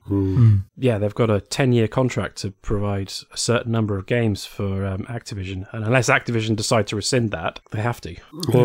Yeah, 0.76 0.98
they've 0.98 1.14
got 1.14 1.28
a 1.30 1.40
10 1.40 1.72
year 1.72 1.88
contract 1.88 2.36
to 2.38 2.52
provide 2.52 3.12
a 3.32 3.36
certain 3.36 3.72
number 3.72 3.98
of 3.98 4.06
games 4.06 4.46
for 4.46 4.86
um, 4.86 5.04
Activision. 5.04 5.66
And 5.72 5.84
unless 5.84 6.08
Activision 6.08 6.56
decide 6.56 6.86
to 6.88 6.96
rescind 6.96 7.32
that, 7.32 7.60
they 7.72 7.82
have 7.82 8.00
to. 8.02 8.16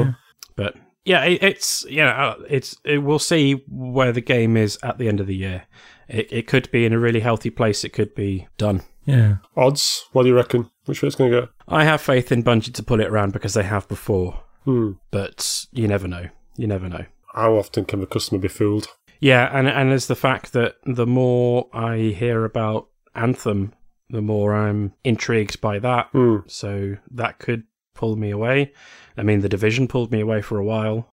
Yeah. 0.05 0.13
But 0.55 0.75
yeah, 1.05 1.23
it, 1.25 1.43
it's 1.43 1.85
you 1.89 2.03
know 2.03 2.09
uh, 2.09 2.35
it's 2.49 2.77
it, 2.85 2.99
we'll 2.99 3.19
see 3.19 3.63
where 3.67 4.11
the 4.11 4.21
game 4.21 4.55
is 4.55 4.77
at 4.83 4.97
the 4.97 5.07
end 5.07 5.19
of 5.19 5.27
the 5.27 5.35
year. 5.35 5.63
It, 6.07 6.31
it 6.31 6.47
could 6.47 6.69
be 6.71 6.85
in 6.85 6.93
a 6.93 6.99
really 6.99 7.19
healthy 7.19 7.49
place. 7.49 7.83
It 7.83 7.89
could 7.89 8.15
be 8.15 8.47
done. 8.57 8.83
Yeah. 9.05 9.37
Odds, 9.57 10.05
what 10.13 10.23
do 10.23 10.29
you 10.29 10.35
reckon? 10.35 10.69
Which 10.85 11.01
way 11.01 11.07
it's 11.07 11.15
going 11.15 11.31
to 11.31 11.41
go? 11.41 11.47
I 11.67 11.83
have 11.83 12.01
faith 12.01 12.31
in 12.31 12.43
Bungie 12.43 12.73
to 12.73 12.83
pull 12.83 12.99
it 13.01 13.07
around 13.07 13.33
because 13.33 13.53
they 13.53 13.63
have 13.63 13.87
before, 13.87 14.41
Hmm. 14.65 14.91
but 15.11 15.65
you 15.71 15.87
never 15.87 16.07
know. 16.07 16.27
You 16.57 16.67
never 16.67 16.87
know. 16.87 17.05
How 17.33 17.53
often 17.55 17.85
can 17.85 17.99
the 17.99 18.05
customer 18.05 18.39
be 18.39 18.47
fooled? 18.47 18.87
Yeah, 19.19 19.49
and 19.57 19.67
and 19.67 19.89
there's 19.91 20.07
the 20.07 20.15
fact 20.15 20.53
that 20.53 20.75
the 20.85 21.07
more 21.07 21.67
I 21.73 21.97
hear 22.17 22.45
about 22.45 22.87
Anthem, 23.15 23.73
the 24.09 24.21
more 24.21 24.53
I'm 24.53 24.93
intrigued 25.03 25.59
by 25.61 25.79
that. 25.79 26.07
Hmm. 26.11 26.37
So 26.47 26.97
that 27.11 27.39
could 27.39 27.63
pull 27.95 28.15
me 28.15 28.29
away. 28.31 28.73
I 29.17 29.23
mean, 29.23 29.41
the 29.41 29.49
division 29.49 29.87
pulled 29.87 30.11
me 30.11 30.19
away 30.19 30.41
for 30.41 30.57
a 30.57 30.65
while. 30.65 31.09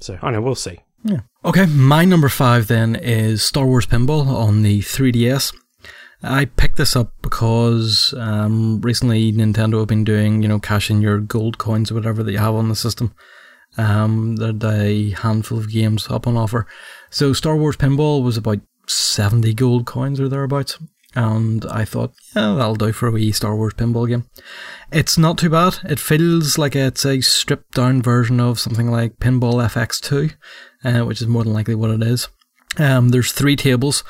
So 0.00 0.18
I 0.22 0.30
know 0.30 0.40
we'll 0.42 0.54
see. 0.54 0.80
Yeah. 1.04 1.20
Okay, 1.44 1.66
my 1.66 2.04
number 2.04 2.28
five 2.28 2.66
then 2.68 2.96
is 2.96 3.42
Star 3.44 3.66
Wars 3.66 3.86
Pinball 3.86 4.26
on 4.26 4.62
the 4.62 4.80
3DS. 4.80 5.54
I 6.24 6.46
picked 6.46 6.76
this 6.76 6.96
up 6.96 7.12
because 7.22 8.14
um, 8.16 8.80
recently 8.80 9.32
Nintendo 9.32 9.80
have 9.80 9.88
been 9.88 10.04
doing, 10.04 10.42
you 10.42 10.48
know, 10.48 10.58
cash 10.58 10.90
in 10.90 11.02
your 11.02 11.18
gold 11.18 11.58
coins 11.58 11.90
or 11.90 11.94
whatever 11.94 12.22
that 12.22 12.32
you 12.32 12.38
have 12.38 12.54
on 12.54 12.68
the 12.68 12.76
system. 12.76 13.14
Um, 13.76 14.36
there's 14.36 14.64
a 14.64 15.10
handful 15.10 15.58
of 15.58 15.70
games 15.70 16.08
up 16.10 16.26
on 16.26 16.36
offer. 16.36 16.66
So 17.10 17.32
Star 17.32 17.56
Wars 17.56 17.76
Pinball 17.76 18.22
was 18.22 18.36
about 18.36 18.60
70 18.86 19.52
gold 19.54 19.86
coins 19.86 20.20
or 20.20 20.28
thereabouts. 20.28 20.78
And 21.16 21.64
I 21.66 21.84
thought, 21.84 22.12
yeah, 22.34 22.54
that'll 22.54 22.74
do 22.74 22.92
for 22.92 23.06
a 23.06 23.12
wee 23.12 23.30
Star 23.30 23.54
Wars 23.54 23.74
pinball 23.74 24.08
game. 24.08 24.24
It's 24.90 25.16
not 25.16 25.38
too 25.38 25.48
bad. 25.48 25.78
It 25.84 26.00
feels 26.00 26.58
like 26.58 26.74
it's 26.74 27.04
a 27.04 27.20
stripped 27.20 27.74
down 27.74 28.02
version 28.02 28.40
of 28.40 28.58
something 28.58 28.90
like 28.90 29.18
Pinball 29.18 29.64
FX2, 29.64 30.34
uh, 30.84 31.04
which 31.04 31.20
is 31.20 31.28
more 31.28 31.44
than 31.44 31.52
likely 31.52 31.76
what 31.76 31.90
it 31.90 32.02
is. 32.02 32.28
Um, 32.78 33.10
there's 33.10 33.30
three 33.30 33.54
tables. 33.54 34.02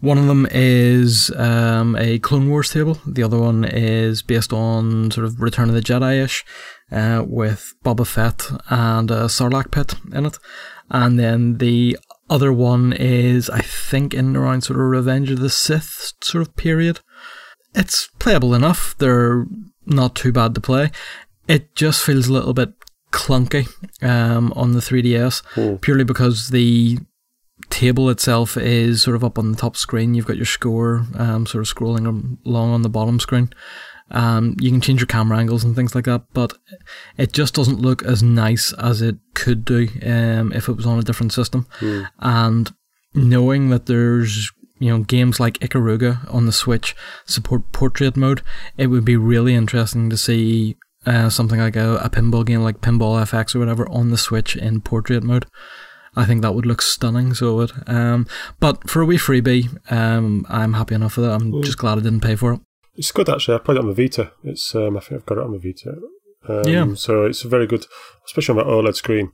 One 0.00 0.18
of 0.18 0.26
them 0.26 0.46
is 0.50 1.30
um, 1.36 1.96
a 1.96 2.20
Clone 2.20 2.48
Wars 2.48 2.70
table. 2.70 3.00
The 3.04 3.22
other 3.24 3.38
one 3.38 3.64
is 3.64 4.22
based 4.22 4.52
on 4.52 5.10
sort 5.10 5.26
of 5.26 5.40
Return 5.40 5.68
of 5.68 5.74
the 5.74 5.80
Jedi 5.80 6.22
ish, 6.22 6.44
uh, 6.92 7.24
with 7.26 7.74
Boba 7.84 8.06
Fett 8.06 8.48
and 8.70 9.10
a 9.10 9.24
Sarlacc 9.24 9.72
pit 9.72 9.94
in 10.12 10.26
it. 10.26 10.38
And 10.90 11.18
then 11.18 11.58
the 11.58 11.98
other 12.30 12.52
one 12.52 12.92
is, 12.92 13.50
I 13.50 13.60
think, 13.60 14.14
in 14.14 14.36
around 14.36 14.62
sort 14.62 14.78
of 14.78 14.86
Revenge 14.86 15.30
of 15.30 15.40
the 15.40 15.50
Sith 15.50 16.12
sort 16.22 16.42
of 16.42 16.56
period. 16.56 17.00
It's 17.74 18.08
playable 18.18 18.54
enough. 18.54 18.94
They're 18.98 19.46
not 19.84 20.14
too 20.14 20.32
bad 20.32 20.54
to 20.54 20.60
play. 20.60 20.90
It 21.48 21.74
just 21.74 22.02
feels 22.02 22.28
a 22.28 22.32
little 22.32 22.54
bit 22.54 22.72
clunky 23.10 23.66
um, 24.02 24.52
on 24.54 24.72
the 24.72 24.80
3DS, 24.80 25.80
purely 25.80 26.04
because 26.04 26.48
the 26.50 26.98
table 27.70 28.10
itself 28.10 28.56
is 28.56 29.02
sort 29.02 29.16
of 29.16 29.24
up 29.24 29.38
on 29.38 29.52
the 29.52 29.58
top 29.58 29.76
screen. 29.76 30.14
You've 30.14 30.26
got 30.26 30.36
your 30.36 30.46
score 30.46 31.04
um, 31.16 31.46
sort 31.46 31.68
of 31.68 31.74
scrolling 31.74 32.38
along 32.46 32.70
on 32.72 32.82
the 32.82 32.88
bottom 32.88 33.20
screen. 33.20 33.50
Um, 34.10 34.56
you 34.58 34.70
can 34.70 34.80
change 34.80 35.00
your 35.00 35.06
camera 35.06 35.38
angles 35.38 35.64
and 35.64 35.76
things 35.76 35.94
like 35.94 36.04
that, 36.04 36.24
but 36.32 36.54
it 37.16 37.32
just 37.32 37.54
doesn't 37.54 37.80
look 37.80 38.02
as 38.04 38.22
nice 38.22 38.72
as 38.74 39.02
it 39.02 39.16
could 39.34 39.64
do 39.64 39.88
um, 40.02 40.52
if 40.52 40.68
it 40.68 40.76
was 40.76 40.86
on 40.86 40.98
a 40.98 41.02
different 41.02 41.32
system. 41.32 41.66
And 42.18 42.72
knowing 43.14 43.68
that 43.70 43.86
there's 43.86 44.50
you 44.78 44.90
know 44.90 45.02
games 45.02 45.40
like 45.40 45.58
Ikaruga 45.58 46.32
on 46.32 46.46
the 46.46 46.52
Switch 46.52 46.96
support 47.26 47.70
portrait 47.72 48.16
mode, 48.16 48.42
it 48.76 48.86
would 48.86 49.04
be 49.04 49.16
really 49.16 49.54
interesting 49.54 50.08
to 50.08 50.16
see 50.16 50.76
uh, 51.06 51.28
something 51.28 51.60
like 51.60 51.76
a, 51.76 51.96
a 51.96 52.10
pinball 52.10 52.44
game 52.44 52.60
like 52.60 52.80
Pinball 52.80 53.22
FX 53.22 53.54
or 53.54 53.58
whatever 53.58 53.88
on 53.88 54.10
the 54.10 54.18
Switch 54.18 54.56
in 54.56 54.80
portrait 54.80 55.22
mode. 55.22 55.46
I 56.18 56.24
think 56.26 56.42
that 56.42 56.54
would 56.54 56.66
look 56.66 56.82
stunning. 56.82 57.32
So 57.34 57.52
it 57.52 57.56
would. 57.56 57.72
Um, 57.88 58.26
but 58.60 58.88
for 58.90 59.00
a 59.02 59.06
wee 59.06 59.18
freebie, 59.18 59.68
um, 59.92 60.44
I'm 60.48 60.74
happy 60.74 60.94
enough 60.94 61.16
with 61.16 61.26
it. 61.26 61.30
I'm 61.32 61.62
just 61.62 61.78
glad 61.78 61.98
I 61.98 62.02
didn't 62.02 62.20
pay 62.20 62.36
for 62.36 62.52
it. 62.54 62.60
It's 62.96 63.12
good 63.12 63.28
actually. 63.28 63.54
I 63.54 63.58
played 63.58 63.76
it 63.78 63.84
on 63.84 63.88
the 63.94 63.94
Vita. 64.02 64.32
It's 64.44 64.74
um, 64.74 64.96
I 64.96 65.00
think 65.00 65.20
I've 65.20 65.26
got 65.26 65.38
it 65.38 65.44
on 65.44 65.52
the 65.52 65.58
Vita. 65.58 65.94
Um, 66.48 66.68
Yeah. 66.72 66.94
So 66.94 67.24
it's 67.24 67.42
very 67.42 67.66
good, 67.66 67.84
especially 68.26 68.58
on 68.60 68.66
that 68.66 68.72
OLED 68.72 68.94
screen. 68.96 69.30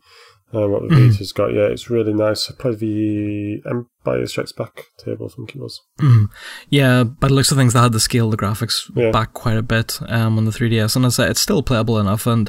Um, 0.52 0.70
what 0.70 0.82
the 0.82 0.94
Mm. 0.94 1.10
Vita's 1.10 1.32
got, 1.32 1.52
yeah, 1.52 1.62
it's 1.66 1.90
really 1.90 2.12
nice. 2.12 2.48
I 2.48 2.54
played 2.56 2.78
the 2.78 3.60
Empire 3.68 4.24
Strikes 4.26 4.52
Back 4.52 4.84
table. 4.98 5.26
I 5.32 5.34
think 5.34 5.56
it 5.56 5.60
was. 5.60 5.80
Mm. 5.98 6.28
Yeah, 6.68 7.02
by 7.04 7.26
the 7.28 7.34
looks 7.34 7.50
of 7.50 7.56
things, 7.58 7.72
they 7.72 7.80
had 7.80 7.90
to 7.92 7.98
scale 7.98 8.30
the 8.30 8.36
graphics 8.36 8.82
Yeah. 8.94 9.10
back 9.10 9.32
quite 9.32 9.56
a 9.56 9.62
bit 9.62 9.98
um, 10.08 10.38
on 10.38 10.44
the 10.44 10.52
3DS, 10.52 10.94
and 10.94 11.04
as 11.06 11.18
I 11.18 11.24
say, 11.24 11.30
it's 11.30 11.40
still 11.40 11.62
playable 11.64 11.98
enough, 11.98 12.26
and 12.28 12.48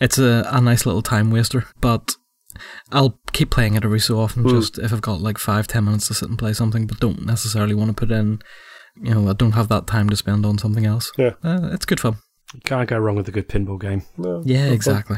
it's 0.00 0.18
a, 0.18 0.48
a 0.50 0.60
nice 0.60 0.84
little 0.84 1.02
time 1.02 1.30
waster. 1.30 1.64
But 1.80 2.16
I'll 2.94 3.18
keep 3.32 3.50
playing 3.50 3.74
it 3.74 3.84
every 3.84 4.00
so 4.00 4.18
often, 4.20 4.42
Hmm. 4.44 4.50
just 4.50 4.78
if 4.78 4.92
I've 4.92 5.02
got 5.02 5.20
like 5.20 5.36
five, 5.38 5.66
ten 5.66 5.84
minutes 5.84 6.06
to 6.08 6.14
sit 6.14 6.28
and 6.28 6.38
play 6.38 6.52
something, 6.54 6.86
but 6.86 7.00
don't 7.00 7.26
necessarily 7.26 7.74
want 7.74 7.88
to 7.90 7.94
put 7.94 8.10
in, 8.10 8.40
you 9.02 9.12
know, 9.14 9.28
I 9.28 9.32
don't 9.34 9.52
have 9.52 9.68
that 9.68 9.86
time 9.86 10.08
to 10.10 10.16
spend 10.16 10.46
on 10.46 10.58
something 10.58 10.86
else. 10.86 11.10
Yeah. 11.18 11.32
Uh, 11.42 11.68
it's 11.72 11.84
good 11.84 12.00
fun. 12.00 12.16
You 12.54 12.60
can't 12.64 12.88
go 12.88 12.98
wrong 12.98 13.16
with 13.16 13.28
a 13.28 13.32
good 13.32 13.48
pinball 13.48 13.80
game. 13.80 14.02
No, 14.16 14.42
Yeah, 14.44 14.68
no 14.68 14.72
exactly. 14.72 15.16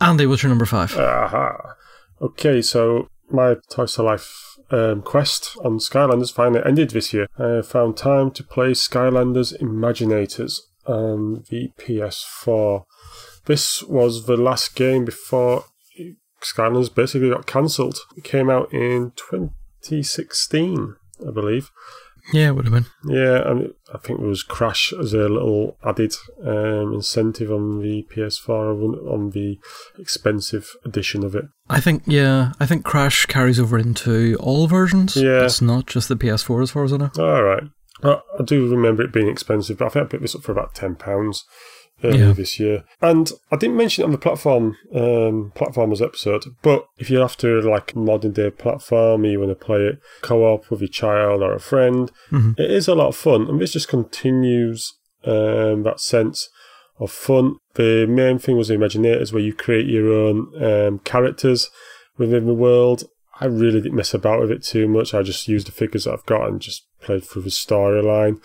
Andy, 0.00 0.26
what's 0.26 0.42
your 0.42 0.50
number 0.50 0.66
five? 0.66 0.94
Aha. 0.96 1.74
Okay, 2.20 2.60
so 2.62 3.08
my 3.30 3.56
Toys 3.70 3.94
to 3.94 4.02
Life 4.02 4.30
um, 4.70 5.00
quest 5.02 5.56
on 5.64 5.78
Skylanders 5.78 6.32
finally 6.32 6.60
ended 6.64 6.90
this 6.90 7.12
year. 7.14 7.26
I 7.38 7.62
found 7.62 7.96
time 7.96 8.30
to 8.32 8.44
play 8.44 8.72
Skylanders 8.72 9.58
Imaginators 9.60 10.58
on 10.86 11.44
the 11.50 11.70
PS4. 11.78 12.84
This 13.46 13.82
was 13.82 14.26
the 14.26 14.36
last 14.36 14.74
game 14.76 15.04
before 15.06 15.64
Skylanders 16.42 16.94
basically 16.94 17.30
got 17.30 17.46
cancelled. 17.46 17.98
It 18.16 18.24
came 18.24 18.48
out 18.50 18.72
in 18.72 19.12
2016, 19.16 20.96
I 21.26 21.30
believe. 21.30 21.70
Yeah, 22.32 22.48
it 22.48 22.52
would 22.56 22.66
have 22.66 22.74
been. 22.74 22.86
Yeah, 23.12 23.50
and 23.50 23.72
I 23.92 23.98
think 23.98 24.20
it 24.20 24.26
was 24.26 24.42
Crash 24.42 24.92
as 24.92 25.14
a 25.14 25.28
little 25.28 25.78
added 25.84 26.14
um, 26.44 26.92
incentive 26.94 27.50
on 27.50 27.80
the 27.80 28.06
PS4 28.14 28.50
on- 28.84 29.08
on 29.08 29.30
the 29.30 29.58
expensive 29.98 30.70
edition 30.84 31.24
of 31.24 31.34
it. 31.34 31.46
I 31.68 31.80
think, 31.80 32.02
yeah, 32.06 32.52
I 32.60 32.66
think 32.66 32.84
Crash 32.84 33.26
carries 33.26 33.58
over 33.58 33.78
into 33.78 34.36
all 34.38 34.66
versions. 34.68 35.16
Yeah. 35.16 35.44
It's 35.44 35.62
not 35.62 35.86
just 35.86 36.08
the 36.08 36.16
PS4 36.16 36.62
as 36.62 36.70
far 36.70 36.84
as 36.84 36.92
I 36.92 36.98
know. 36.98 37.10
All 37.18 37.42
right. 37.42 37.64
I, 38.02 38.20
I 38.38 38.42
do 38.44 38.70
remember 38.70 39.02
it 39.02 39.12
being 39.12 39.28
expensive, 39.28 39.78
but 39.78 39.86
I 39.86 39.88
think 39.88 40.04
I 40.04 40.08
picked 40.08 40.22
this 40.22 40.34
up 40.36 40.42
for 40.42 40.52
about 40.52 40.74
ten 40.74 40.94
pounds 40.96 41.44
earlier 42.04 42.26
Yeah. 42.26 42.32
this 42.32 42.58
year. 42.60 42.84
And 43.02 43.30
I 43.52 43.56
didn't 43.56 43.76
mention 43.76 44.02
it 44.02 44.06
on 44.06 44.12
the 44.12 44.18
platform 44.18 44.76
um, 44.94 45.52
platformers 45.54 46.00
episode, 46.02 46.44
but 46.62 46.86
if 46.98 47.10
you're 47.10 47.22
after 47.24 47.62
like 47.62 47.94
modern 47.96 48.32
day 48.32 48.50
platform, 48.50 49.24
you 49.24 49.38
want 49.40 49.50
to 49.58 49.64
play 49.64 49.82
it 49.86 49.98
co-op 50.22 50.70
with 50.70 50.80
your 50.80 50.88
child 50.88 51.42
or 51.42 51.52
a 51.54 51.60
friend, 51.60 52.10
Mhm. 52.30 52.58
it 52.58 52.70
is 52.70 52.88
a 52.88 52.94
lot 52.94 53.08
of 53.08 53.16
fun, 53.16 53.48
and 53.48 53.60
this 53.60 53.72
just 53.72 53.88
continues 53.88 54.92
um, 55.24 55.82
that 55.82 56.00
sense 56.00 56.48
of 56.98 57.10
fun. 57.12 57.56
The 57.74 58.06
main 58.08 58.38
thing 58.38 58.56
was 58.56 58.68
the 58.68 58.74
Imaginators, 58.74 59.32
where 59.32 59.42
you 59.42 59.52
create 59.52 59.86
your 59.86 60.10
own 60.12 60.64
um, 60.64 60.98
characters 61.00 61.68
within 62.16 62.46
the 62.46 62.54
world. 62.54 63.04
I 63.38 63.46
really 63.46 63.80
didn't 63.80 63.96
mess 63.96 64.12
about 64.14 64.40
with 64.40 64.50
it 64.50 64.62
too 64.62 64.86
much. 64.88 65.12
I 65.14 65.22
just 65.22 65.48
used 65.48 65.66
the 65.66 65.72
figures 65.72 66.04
that 66.04 66.12
I've 66.14 66.26
got 66.26 66.48
and 66.48 66.60
just 66.60 66.86
played 67.02 67.24
through 67.24 67.42
the 67.42 67.50
storyline. 67.50 68.38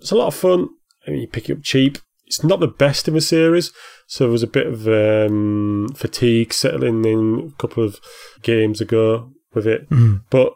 It's 0.00 0.12
a 0.12 0.16
lot 0.16 0.28
of 0.28 0.34
fun. 0.34 0.68
I 1.06 1.10
mean, 1.10 1.20
you 1.22 1.26
pick 1.28 1.48
it 1.48 1.56
up 1.58 1.62
cheap. 1.62 1.98
It's 2.32 2.42
not 2.42 2.60
the 2.60 2.66
best 2.66 3.08
in 3.08 3.14
the 3.14 3.20
series. 3.20 3.72
So 4.06 4.24
there 4.24 4.32
was 4.32 4.42
a 4.42 4.46
bit 4.46 4.66
of 4.66 4.88
um, 4.88 5.88
fatigue 5.94 6.54
settling 6.54 7.04
in 7.04 7.52
a 7.52 7.56
couple 7.60 7.84
of 7.84 8.00
games 8.42 8.80
ago 8.80 9.30
with 9.52 9.66
it. 9.66 9.88
Mhm. 9.90 10.22
But 10.30 10.54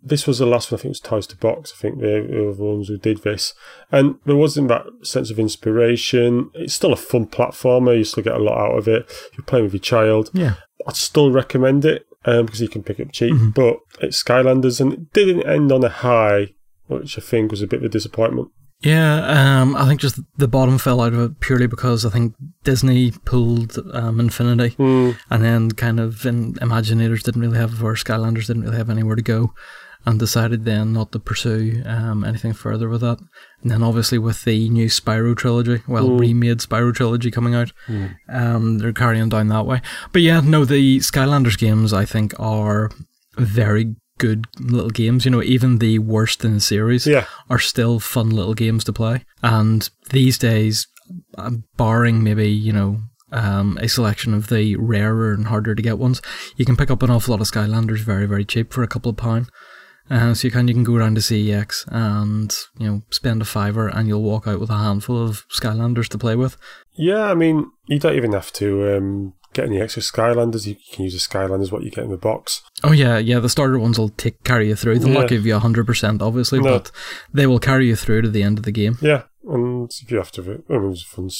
this 0.00 0.24
was 0.24 0.38
the 0.38 0.46
last 0.46 0.70
one. 0.70 0.78
I 0.78 0.82
think 0.82 0.90
it 0.90 0.90
was 0.90 1.00
Toys 1.00 1.26
for 1.26 1.34
Bob. 1.36 1.66
I 1.66 1.76
think 1.76 1.98
they 1.98 2.20
were 2.20 2.54
the 2.54 2.62
ones 2.62 2.86
who 2.86 2.96
did 2.96 3.24
this, 3.24 3.54
and 3.90 4.14
there 4.24 4.36
wasn't 4.36 4.68
that 4.68 4.86
sense 5.02 5.32
of 5.32 5.40
inspiration. 5.40 6.50
It's 6.54 6.74
still 6.74 6.92
a 6.92 6.96
fun 6.96 7.26
platformer. 7.26 7.98
You 7.98 8.04
still 8.04 8.22
get 8.22 8.36
a 8.36 8.38
lot 8.38 8.58
out 8.58 8.78
of 8.78 8.86
it. 8.86 9.06
If 9.08 9.38
you're 9.38 9.44
playing 9.44 9.64
with 9.64 9.74
your 9.74 9.80
child. 9.80 10.30
Yeah. 10.32 10.54
I'd 10.86 10.94
still 10.94 11.32
recommend 11.32 11.84
it 11.84 12.06
um, 12.24 12.46
because 12.46 12.60
you 12.60 12.68
can 12.68 12.84
pick 12.84 13.00
it 13.00 13.08
up 13.08 13.12
cheap. 13.12 13.34
But 13.52 13.78
it's 14.00 14.22
Skylanders, 14.22 14.80
and 14.80 14.92
it 14.92 15.12
didn't 15.12 15.42
end 15.42 15.72
on 15.72 15.82
a 15.82 15.88
high, 15.88 16.54
which 16.86 17.18
I 17.18 17.20
think 17.20 17.50
was 17.50 17.62
a 17.62 17.66
bit 17.66 17.80
of 17.80 17.86
a 17.86 17.88
disappointment. 17.88 18.50
Yeah, 18.82 19.60
um, 19.62 19.74
I 19.74 19.86
think 19.86 20.00
just 20.00 20.20
the 20.36 20.46
bottom 20.48 20.76
fell 20.78 21.00
out 21.00 21.14
of 21.14 21.18
it 21.20 21.40
purely 21.40 21.66
because 21.66 22.04
I 22.04 22.10
think 22.10 22.34
Disney 22.62 23.10
pulled 23.10 23.78
um, 23.94 24.20
Infinity, 24.20 24.76
Mm. 24.76 25.16
and 25.30 25.42
then 25.42 25.70
kind 25.72 25.98
of 25.98 26.26
in 26.26 26.54
Imaginators 26.54 27.22
didn't 27.22 27.40
really 27.40 27.58
have, 27.58 27.82
or 27.82 27.94
Skylanders 27.94 28.46
didn't 28.46 28.62
really 28.64 28.76
have 28.76 28.90
anywhere 28.90 29.16
to 29.16 29.22
go, 29.22 29.54
and 30.04 30.18
decided 30.20 30.64
then 30.66 30.92
not 30.92 31.10
to 31.12 31.18
pursue 31.18 31.82
um, 31.86 32.22
anything 32.22 32.52
further 32.52 32.88
with 32.88 33.00
that. 33.00 33.18
And 33.62 33.70
then 33.70 33.82
obviously 33.82 34.18
with 34.18 34.44
the 34.44 34.68
new 34.68 34.86
Spyro 34.88 35.34
trilogy, 35.36 35.82
well, 35.88 36.08
Mm. 36.10 36.20
remade 36.20 36.58
Spyro 36.58 36.94
trilogy 36.94 37.30
coming 37.30 37.54
out, 37.54 37.72
um, 38.28 38.78
they're 38.78 38.92
carrying 38.92 39.30
down 39.30 39.48
that 39.48 39.66
way. 39.66 39.80
But 40.12 40.20
yeah, 40.22 40.40
no, 40.40 40.64
the 40.66 40.98
Skylanders 40.98 41.58
games 41.58 41.92
I 41.94 42.04
think 42.04 42.34
are 42.38 42.90
very 43.38 43.96
good 44.18 44.46
little 44.58 44.90
games. 44.90 45.24
You 45.24 45.30
know, 45.30 45.42
even 45.42 45.78
the 45.78 45.98
worst 45.98 46.44
in 46.44 46.54
the 46.54 46.60
series 46.60 47.06
Yeah, 47.06 47.26
are 47.50 47.58
still 47.58 48.00
fun 48.00 48.30
little 48.30 48.54
games 48.54 48.84
to 48.84 48.92
play. 48.92 49.24
And 49.42 49.88
these 50.10 50.38
days, 50.38 50.86
um, 51.38 51.64
barring 51.76 52.22
maybe, 52.24 52.48
you 52.48 52.72
know, 52.72 53.00
um, 53.32 53.78
a 53.80 53.88
selection 53.88 54.34
of 54.34 54.48
the 54.48 54.76
rarer 54.76 55.32
and 55.32 55.46
harder 55.46 55.74
to 55.74 55.82
get 55.82 55.98
ones, 55.98 56.22
you 56.56 56.64
can 56.64 56.76
pick 56.76 56.90
up 56.90 57.02
an 57.02 57.10
awful 57.10 57.32
lot 57.32 57.40
of 57.40 57.50
Skylanders 57.50 57.98
very, 58.00 58.26
very 58.26 58.44
cheap 58.44 58.72
for 58.72 58.82
a 58.82 58.88
couple 58.88 59.10
of 59.10 59.16
pound. 59.16 59.50
Uh, 60.08 60.32
so 60.34 60.46
you 60.46 60.52
can 60.52 60.68
you 60.68 60.74
can 60.74 60.84
go 60.84 60.94
around 60.94 61.16
to 61.16 61.20
CEX 61.20 61.84
and 61.88 62.54
you 62.78 62.86
know 62.86 63.02
spend 63.10 63.42
a 63.42 63.44
fiver 63.44 63.88
and 63.88 64.06
you'll 64.06 64.22
walk 64.22 64.46
out 64.46 64.60
with 64.60 64.70
a 64.70 64.78
handful 64.78 65.20
of 65.20 65.44
Skylanders 65.48 66.08
to 66.08 66.16
play 66.18 66.36
with. 66.36 66.56
yeah. 66.94 67.24
I 67.24 67.34
mean, 67.34 67.68
you 67.86 67.98
don't 67.98 68.14
even 68.14 68.32
have 68.32 68.52
to 68.52 68.96
um, 68.96 69.34
get 69.56 69.66
any 69.66 69.80
extra 69.80 70.02
Skylanders. 70.02 70.66
You 70.66 70.76
can 70.92 71.04
use 71.04 71.14
the 71.14 71.18
Skylanders 71.38 71.72
what 71.72 71.82
you 71.82 71.90
get 71.90 72.04
in 72.04 72.10
the 72.10 72.16
box. 72.16 72.62
Oh 72.84 72.92
yeah, 72.92 73.18
yeah. 73.18 73.38
The 73.40 73.48
starter 73.48 73.78
ones 73.78 73.98
will 73.98 74.10
take 74.10 74.42
carry 74.44 74.68
you 74.68 74.76
through. 74.76 74.98
They'll 74.98 75.08
Yeah. 75.12 75.20
not 75.20 75.28
give 75.28 75.44
you 75.46 75.58
hundred 75.58 75.86
percent, 75.86 76.22
obviously, 76.22 76.60
No. 76.60 76.78
but 76.78 76.90
they 77.32 77.46
will 77.46 77.58
carry 77.58 77.88
you 77.88 77.96
through 77.96 78.22
to 78.22 78.28
the 78.30 78.42
end 78.42 78.58
of 78.58 78.64
the 78.64 78.72
game. 78.72 78.98
Yeah, 79.00 79.22
and 79.48 79.90
if 80.02 80.10
you 80.10 80.18
have 80.18 80.30
to, 80.32 80.62
I 80.70 80.78
mean, 80.78 80.96
fun. 80.96 81.30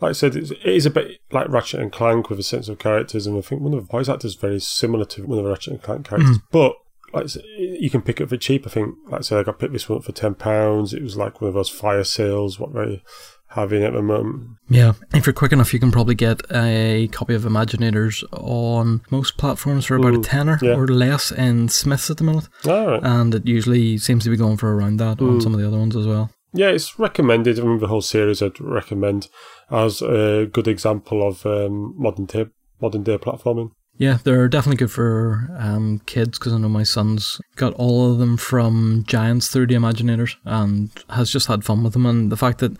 Like 0.00 0.10
I 0.10 0.12
said, 0.12 0.34
it's, 0.36 0.50
it 0.50 0.64
is 0.64 0.86
a 0.86 0.90
bit 0.90 1.18
like 1.30 1.48
Ratchet 1.48 1.80
and 1.80 1.92
Clank 1.92 2.30
with 2.30 2.38
a 2.40 2.42
sense 2.42 2.68
of 2.68 2.78
characters, 2.78 3.26
and 3.26 3.36
I 3.36 3.42
think 3.42 3.60
one 3.60 3.74
of 3.74 3.80
the 3.86 3.90
voice 3.92 4.08
actors 4.08 4.32
is 4.32 4.40
very 4.40 4.60
similar 4.60 5.04
to 5.06 5.26
one 5.26 5.38
of 5.38 5.44
the 5.44 5.50
Ratchet 5.50 5.74
and 5.74 5.82
Clank 5.82 6.08
characters. 6.08 6.36
Hmm. 6.38 6.44
But 6.50 6.72
like 7.12 7.28
said, 7.28 7.42
you 7.58 7.90
can 7.90 8.02
pick 8.02 8.20
it 8.20 8.28
for 8.28 8.36
cheap. 8.36 8.66
I 8.66 8.70
think, 8.70 8.94
like 9.08 9.20
I 9.20 9.22
said, 9.22 9.38
I 9.38 9.42
got 9.42 9.58
picked 9.58 9.72
this 9.72 9.88
one 9.88 9.98
up 9.98 10.04
for 10.04 10.12
ten 10.12 10.34
pounds. 10.34 10.94
It 10.94 11.02
was 11.02 11.16
like 11.16 11.40
one 11.40 11.48
of 11.48 11.54
those 11.54 11.68
fire 11.68 12.04
sales 12.04 12.58
what 12.60 12.72
they 12.72 13.02
having 13.50 13.82
at 13.82 13.92
the 13.92 14.02
moment. 14.02 14.48
Yeah, 14.68 14.92
if 15.14 15.26
you're 15.26 15.32
quick 15.32 15.52
enough, 15.52 15.72
you 15.74 15.80
can 15.80 15.90
probably 15.90 16.14
get 16.14 16.40
a 16.52 17.08
copy 17.12 17.34
of 17.34 17.42
Imaginators 17.42 18.22
on 18.32 19.02
most 19.10 19.36
platforms 19.36 19.86
for 19.86 19.96
about 19.96 20.14
a 20.14 20.18
Mm, 20.18 20.24
tenner 20.24 20.58
yeah. 20.62 20.74
or 20.76 20.86
less 20.86 21.32
in 21.32 21.68
Smiths 21.68 22.10
at 22.10 22.18
the 22.18 22.24
minute, 22.24 22.48
All 22.66 22.86
right. 22.86 23.00
and 23.02 23.34
it 23.34 23.46
usually 23.46 23.98
seems 23.98 24.24
to 24.24 24.30
be 24.30 24.36
going 24.36 24.56
for 24.56 24.74
around 24.74 24.98
that 24.98 25.20
on 25.20 25.38
Mm. 25.38 25.42
some 25.42 25.54
of 25.54 25.60
the 25.60 25.66
other 25.66 25.78
ones 25.78 25.96
as 25.96 26.06
well. 26.06 26.30
Yeah, 26.52 26.68
it's 26.70 26.98
recommended. 26.98 27.58
I 27.60 27.62
mean, 27.62 27.78
the 27.78 27.86
whole 27.88 28.00
series 28.00 28.42
I'd 28.42 28.60
recommend 28.60 29.28
as 29.70 30.02
a 30.02 30.48
good 30.52 30.66
example 30.68 31.26
of 31.26 31.44
um, 31.46 31.94
modern 31.96 32.26
day 32.26 32.46
modern 32.80 33.02
day 33.04 33.18
platforming. 33.18 33.70
Yeah, 34.00 34.16
they're 34.24 34.48
definitely 34.48 34.78
good 34.78 34.90
for 34.90 35.46
um, 35.58 36.00
kids 36.06 36.38
because 36.38 36.54
I 36.54 36.58
know 36.58 36.70
my 36.70 36.84
son's 36.84 37.38
got 37.56 37.74
all 37.74 38.10
of 38.10 38.18
them 38.18 38.38
from 38.38 39.04
Giants 39.06 39.48
through 39.48 39.66
the 39.66 39.74
Imaginators 39.74 40.36
and 40.46 40.90
has 41.10 41.30
just 41.30 41.48
had 41.48 41.64
fun 41.64 41.84
with 41.84 41.92
them. 41.92 42.06
And 42.06 42.32
the 42.32 42.36
fact 42.38 42.60
that 42.60 42.72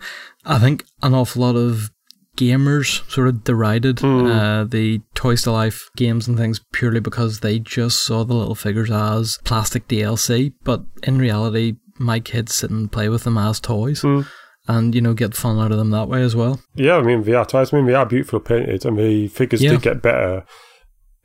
I 0.45 0.57
think 0.57 0.83
an 1.03 1.13
awful 1.13 1.43
lot 1.43 1.55
of 1.55 1.91
gamers 2.37 3.07
sort 3.11 3.27
of 3.27 3.43
derided 3.43 3.97
Mm. 3.97 4.31
uh, 4.35 4.63
the 4.63 5.01
Toys 5.13 5.43
to 5.43 5.51
Life 5.51 5.89
games 5.95 6.27
and 6.27 6.37
things 6.37 6.59
purely 6.73 6.99
because 6.99 7.41
they 7.41 7.59
just 7.59 8.03
saw 8.03 8.23
the 8.23 8.33
little 8.33 8.55
figures 8.55 8.89
as 8.89 9.37
plastic 9.43 9.87
DLC. 9.87 10.53
But 10.63 10.81
in 11.03 11.19
reality, 11.19 11.75
my 11.99 12.19
kids 12.19 12.55
sit 12.55 12.71
and 12.71 12.91
play 12.91 13.09
with 13.09 13.25
them 13.25 13.37
as 13.37 13.59
toys 13.59 14.01
Mm. 14.01 14.25
and, 14.67 14.95
you 14.95 15.01
know, 15.01 15.13
get 15.13 15.35
fun 15.35 15.59
out 15.59 15.71
of 15.71 15.77
them 15.77 15.91
that 15.91 16.07
way 16.07 16.23
as 16.23 16.35
well. 16.35 16.59
Yeah, 16.73 16.97
I 16.97 17.01
mean, 17.03 17.21
they 17.23 17.35
are 17.35 17.45
toys. 17.45 17.71
I 17.71 17.77
mean, 17.77 17.85
they 17.85 17.93
are 17.93 18.07
beautiful 18.07 18.39
painted, 18.39 18.85
and 18.85 18.97
the 18.97 19.27
figures 19.27 19.61
Yeah. 19.61 19.71
did 19.71 19.83
get 19.83 20.01
better. 20.01 20.45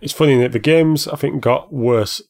It's 0.01 0.13
funny 0.13 0.39
that 0.43 0.53
the 0.53 0.59
games, 0.59 1.09
I 1.09 1.17
think, 1.17 1.43
got 1.43 1.73
worse, 1.73 2.21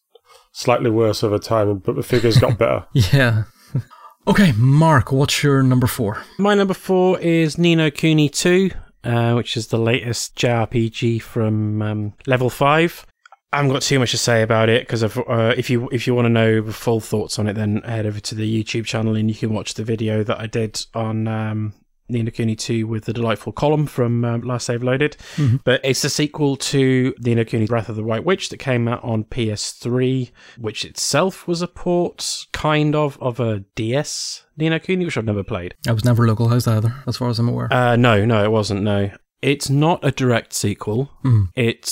slightly 0.53 0.91
worse 0.91 1.25
over 1.25 1.39
time, 1.39 1.79
but 1.79 1.97
the 1.97 2.03
figures 2.03 2.39
got 2.39 2.59
better. 2.59 2.87
Yeah. 3.13 3.45
okay, 4.29 4.53
Mark, 4.53 5.11
what's 5.11 5.43
your 5.43 5.63
number 5.63 5.87
four? 5.87 6.23
My 6.39 6.55
number 6.55 6.75
four 6.75 7.19
is 7.19 7.59
Ni 7.59 7.75
no 7.75 7.91
Kuni 7.91 8.29
2, 8.29 8.71
uh, 9.05 9.33
which 9.35 9.57
is 9.57 9.69
the 9.69 9.79
latest 9.79 10.37
JRPG 10.37 11.21
from 11.23 11.83
um, 11.83 12.15
Level 12.27 12.51
5. 12.51 13.07
I 13.53 13.57
haven't 13.57 13.73
got 13.73 13.83
too 13.83 13.99
much 13.99 14.11
to 14.11 14.19
say 14.19 14.43
about 14.43 14.69
it 14.69 14.83
because 14.83 15.03
uh, 15.03 15.55
if 15.57 15.71
you 15.71 15.89
if 15.91 16.07
you 16.07 16.15
want 16.15 16.27
to 16.27 16.31
know 16.31 16.61
the 16.61 16.73
full 16.73 17.01
thoughts 17.01 17.39
on 17.39 17.47
it, 17.47 17.55
then 17.55 17.81
head 17.83 18.05
over 18.05 18.21
to 18.21 18.35
the 18.35 18.65
YouTube 18.65 18.85
channel 18.85 19.17
and 19.17 19.31
you 19.31 19.37
can 19.37 19.55
watch 19.55 19.75
the 19.75 19.85
video 19.85 20.23
that 20.25 20.39
I 20.39 20.47
did 20.47 20.85
on 20.95 21.27
um, 21.27 21.73
Ni 22.09 22.23
no 22.23 22.31
Kuni 22.31 22.55
2 22.57 22.87
with 22.87 23.05
the 23.05 23.13
delightful 23.13 23.53
column 23.53 23.87
from 23.87 24.25
um, 24.25 24.41
Last 24.43 24.67
Save 24.67 24.83
Loaded. 24.83 25.17
But 25.65 25.81
it's 25.85 26.05
a 26.05 26.11
sequel 26.11 26.57
to 26.57 27.15
Ni 27.21 27.35
no 27.35 27.45
Kuni 27.45 27.67
Wrath 27.67 27.89
of 27.89 27.97
the 27.97 28.05
White 28.05 28.25
Witch 28.25 28.49
that 28.51 28.59
came 28.59 28.87
out 28.89 29.03
on 29.03 29.25
PS3, 29.25 30.31
which 30.59 30.85
itself 30.85 31.47
was 31.49 31.63
a 31.63 31.69
port, 31.69 32.47
kind 32.53 32.95
of, 32.95 33.19
of 33.21 33.41
a 33.41 33.61
DS 33.75 34.45
Ni 34.57 34.69
no 34.69 34.79
Kuni, 34.79 35.05
which 35.05 35.17
I've 35.19 35.25
never 35.25 35.43
played. 35.43 35.75
I 35.89 35.93
was 35.93 36.05
never 36.05 36.27
localized 36.27 36.69
either, 36.69 36.95
as 37.07 37.17
far 37.17 37.29
as 37.29 37.39
I'm 37.39 37.49
aware. 37.49 37.73
Uh, 37.73 37.97
no, 37.97 38.25
no, 38.25 38.43
it 38.45 38.51
wasn't. 38.51 38.83
No, 38.83 39.11
it's 39.43 39.69
not 39.69 40.01
a 40.03 40.11
direct 40.11 40.53
sequel. 40.55 41.11
Mm. 41.25 41.49
It 41.55 41.87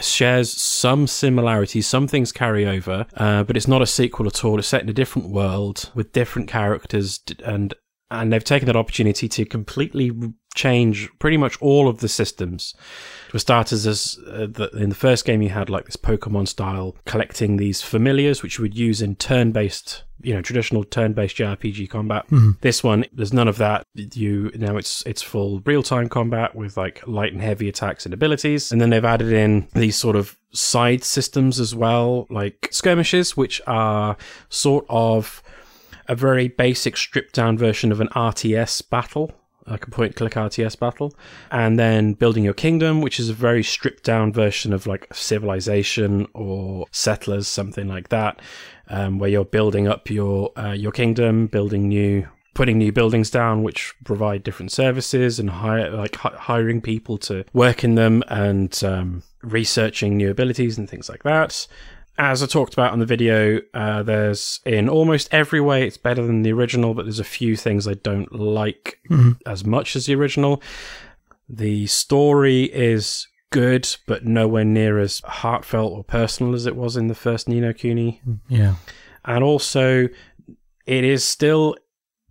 shares 0.00 0.50
some 0.50 1.06
similarities. 1.06 1.86
Some 1.86 2.06
things 2.08 2.30
carry 2.32 2.66
over, 2.66 3.06
uh, 3.16 3.44
but 3.44 3.56
it's 3.56 3.68
not 3.68 3.80
a 3.82 3.86
sequel 3.86 4.26
at 4.26 4.44
all. 4.44 4.58
It's 4.58 4.68
set 4.68 4.82
in 4.82 4.88
a 4.88 4.92
different 4.92 5.30
world 5.30 5.90
with 5.94 6.12
different 6.12 6.48
characters, 6.48 7.18
d- 7.18 7.36
and 7.44 7.72
and 8.10 8.32
they've 8.32 8.44
taken 8.44 8.66
that 8.66 8.76
opportunity 8.76 9.28
to 9.28 9.44
completely 9.44 10.10
change 10.54 11.08
pretty 11.20 11.36
much 11.36 11.56
all 11.60 11.88
of 11.88 12.00
the 12.00 12.08
systems. 12.08 12.74
For 13.28 13.38
starters, 13.38 13.86
as 13.86 14.18
uh, 14.26 14.46
the, 14.50 14.68
in 14.74 14.88
the 14.88 14.96
first 14.96 15.24
game, 15.24 15.42
you 15.42 15.50
had 15.50 15.70
like 15.70 15.84
this 15.86 15.96
Pokemon 15.96 16.48
style 16.48 16.96
collecting 17.04 17.56
these 17.56 17.82
familiars, 17.82 18.42
which 18.42 18.58
you 18.58 18.62
would 18.62 18.76
use 18.76 19.00
in 19.00 19.14
turn-based, 19.14 20.02
you 20.22 20.34
know, 20.34 20.42
traditional 20.42 20.82
turn-based 20.82 21.36
JRPG 21.36 21.88
combat. 21.88 22.26
This 22.62 22.82
one, 22.82 23.04
there's 23.12 23.32
none 23.32 23.46
of 23.46 23.58
that. 23.58 23.84
You 23.94 24.50
now 24.56 24.76
it's 24.76 25.04
it's 25.06 25.22
full 25.22 25.60
real-time 25.64 26.08
combat 26.08 26.56
with 26.56 26.76
like 26.76 27.06
light 27.06 27.32
and 27.32 27.40
heavy 27.40 27.68
attacks 27.68 28.04
and 28.04 28.12
abilities, 28.12 28.72
and 28.72 28.80
then 28.80 28.90
they've 28.90 29.04
added 29.04 29.32
in 29.32 29.68
these 29.74 29.96
sort 29.96 30.16
of 30.16 30.36
side 30.52 31.04
systems 31.04 31.60
as 31.60 31.76
well, 31.76 32.26
like 32.28 32.68
skirmishes, 32.72 33.36
which 33.36 33.60
are 33.68 34.16
sort 34.48 34.84
of 34.88 35.44
a 36.10 36.14
very 36.16 36.48
basic 36.48 36.96
stripped 36.96 37.36
down 37.36 37.56
version 37.56 37.92
of 37.92 38.00
an 38.00 38.08
RTS 38.08 38.90
battle, 38.90 39.30
like 39.68 39.86
a 39.86 39.90
point 39.90 40.16
click 40.16 40.32
RTS 40.32 40.76
battle, 40.76 41.14
and 41.52 41.78
then 41.78 42.14
building 42.14 42.42
your 42.42 42.52
kingdom, 42.52 43.00
which 43.00 43.20
is 43.20 43.28
a 43.28 43.32
very 43.32 43.62
stripped 43.62 44.02
down 44.02 44.32
version 44.32 44.72
of 44.72 44.88
like 44.88 45.06
civilization 45.14 46.26
or 46.34 46.86
settlers, 46.90 47.46
something 47.46 47.86
like 47.86 48.08
that, 48.08 48.42
um, 48.88 49.20
where 49.20 49.30
you're 49.30 49.44
building 49.44 49.86
up 49.86 50.10
your 50.10 50.50
uh, 50.58 50.72
your 50.72 50.92
kingdom, 50.92 51.46
building 51.46 51.88
new. 51.88 52.26
Putting 52.52 52.78
new 52.78 52.90
buildings 52.90 53.30
down, 53.30 53.62
which 53.62 53.94
provide 54.04 54.42
different 54.42 54.72
services, 54.72 55.38
and 55.38 55.48
hire 55.48 55.88
like 55.88 56.16
hi- 56.16 56.34
hiring 56.36 56.80
people 56.80 57.16
to 57.18 57.44
work 57.52 57.84
in 57.84 57.94
them, 57.94 58.24
and 58.26 58.78
um, 58.82 59.22
researching 59.42 60.16
new 60.16 60.32
abilities 60.32 60.76
and 60.76 60.90
things 60.90 61.08
like 61.08 61.22
that 61.22 61.68
as 62.20 62.42
I 62.42 62.46
talked 62.46 62.74
about 62.74 62.92
on 62.92 62.98
the 62.98 63.06
video, 63.06 63.62
uh, 63.72 64.02
there's 64.02 64.60
in 64.66 64.90
almost 64.90 65.32
every 65.32 65.60
way 65.60 65.86
it's 65.86 65.96
better 65.96 66.24
than 66.26 66.42
the 66.42 66.52
original, 66.52 66.92
but 66.92 67.06
there's 67.06 67.18
a 67.18 67.24
few 67.24 67.56
things 67.56 67.88
I 67.88 67.94
don't 67.94 68.30
like 68.34 69.00
as 69.46 69.64
much 69.64 69.96
as 69.96 70.04
the 70.04 70.14
original. 70.14 70.62
The 71.48 71.86
story 71.86 72.64
is 72.64 73.26
good, 73.50 73.88
but 74.06 74.26
nowhere 74.26 74.66
near 74.66 74.98
as 74.98 75.20
heartfelt 75.24 75.92
or 75.94 76.04
personal 76.04 76.54
as 76.54 76.66
it 76.66 76.76
was 76.76 76.94
in 76.94 77.06
the 77.06 77.14
first 77.14 77.48
Ni 77.48 77.58
no 77.58 77.72
Kuni. 77.72 78.20
Yeah. 78.48 78.74
And 79.24 79.42
also, 79.42 80.08
it 80.86 81.04
is 81.04 81.24
still 81.24 81.74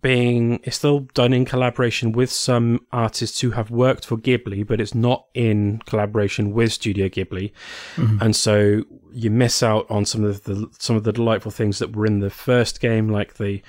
being 0.02 0.60
it's 0.64 0.76
still 0.76 1.00
done 1.14 1.32
in 1.32 1.44
collaboration 1.44 2.12
with 2.12 2.30
some 2.30 2.86
artists 2.92 3.40
who 3.40 3.52
have 3.52 3.70
worked 3.70 4.06
for 4.06 4.16
Ghibli, 4.16 4.66
but 4.66 4.80
it's 4.80 4.94
not 4.94 5.26
in 5.34 5.80
collaboration 5.86 6.52
with 6.52 6.72
Studio 6.72 7.08
Ghibli, 7.08 7.52
mm-hmm. 7.96 8.18
and 8.20 8.34
so 8.34 8.84
you 9.12 9.30
miss 9.30 9.62
out 9.62 9.86
on 9.90 10.04
some 10.04 10.24
of 10.24 10.44
the 10.44 10.68
some 10.78 10.96
of 10.96 11.04
the 11.04 11.12
delightful 11.12 11.50
things 11.50 11.78
that 11.78 11.94
were 11.94 12.06
in 12.06 12.20
the 12.20 12.30
first 12.30 12.80
game, 12.80 13.08
like 13.08 13.34
the 13.34 13.62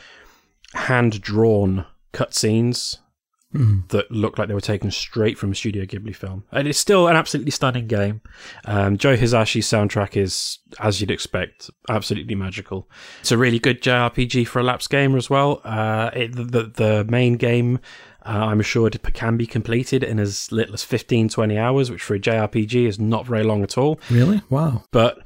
hand 0.73 1.21
drawn 1.21 1.85
cutscenes 2.13 2.97
that 3.53 4.09
looked 4.09 4.39
like 4.39 4.47
they 4.47 4.53
were 4.53 4.61
taken 4.61 4.91
straight 4.91 5.37
from 5.37 5.51
a 5.51 5.55
Studio 5.55 5.83
Ghibli 5.83 6.15
film. 6.15 6.45
And 6.51 6.67
it's 6.67 6.79
still 6.79 7.07
an 7.07 7.15
absolutely 7.15 7.51
stunning 7.51 7.87
game. 7.87 8.21
Um, 8.65 8.97
Joe 8.97 9.17
Hisaishi's 9.17 9.67
soundtrack 9.67 10.15
is, 10.15 10.59
as 10.79 11.01
you'd 11.01 11.11
expect, 11.11 11.69
absolutely 11.89 12.35
magical. 12.35 12.89
It's 13.19 13.31
a 13.31 13.37
really 13.37 13.59
good 13.59 13.81
JRPG 13.81 14.47
for 14.47 14.59
a 14.59 14.63
lapsed 14.63 14.89
gamer 14.89 15.17
as 15.17 15.29
well. 15.29 15.61
Uh, 15.65 16.11
it, 16.13 16.33
the, 16.33 16.71
the 16.73 17.05
main 17.09 17.35
game, 17.35 17.79
uh, 18.25 18.45
I'm 18.45 18.61
assured, 18.61 19.01
can 19.13 19.35
be 19.35 19.47
completed 19.47 20.03
in 20.03 20.17
as 20.19 20.49
little 20.51 20.73
as 20.73 20.83
15, 20.83 21.27
20 21.29 21.57
hours, 21.57 21.91
which 21.91 22.01
for 22.01 22.15
a 22.15 22.19
JRPG 22.19 22.87
is 22.87 22.99
not 22.99 23.25
very 23.25 23.43
long 23.43 23.63
at 23.63 23.77
all. 23.77 23.99
Really? 24.09 24.41
Wow. 24.49 24.85
But 24.91 25.19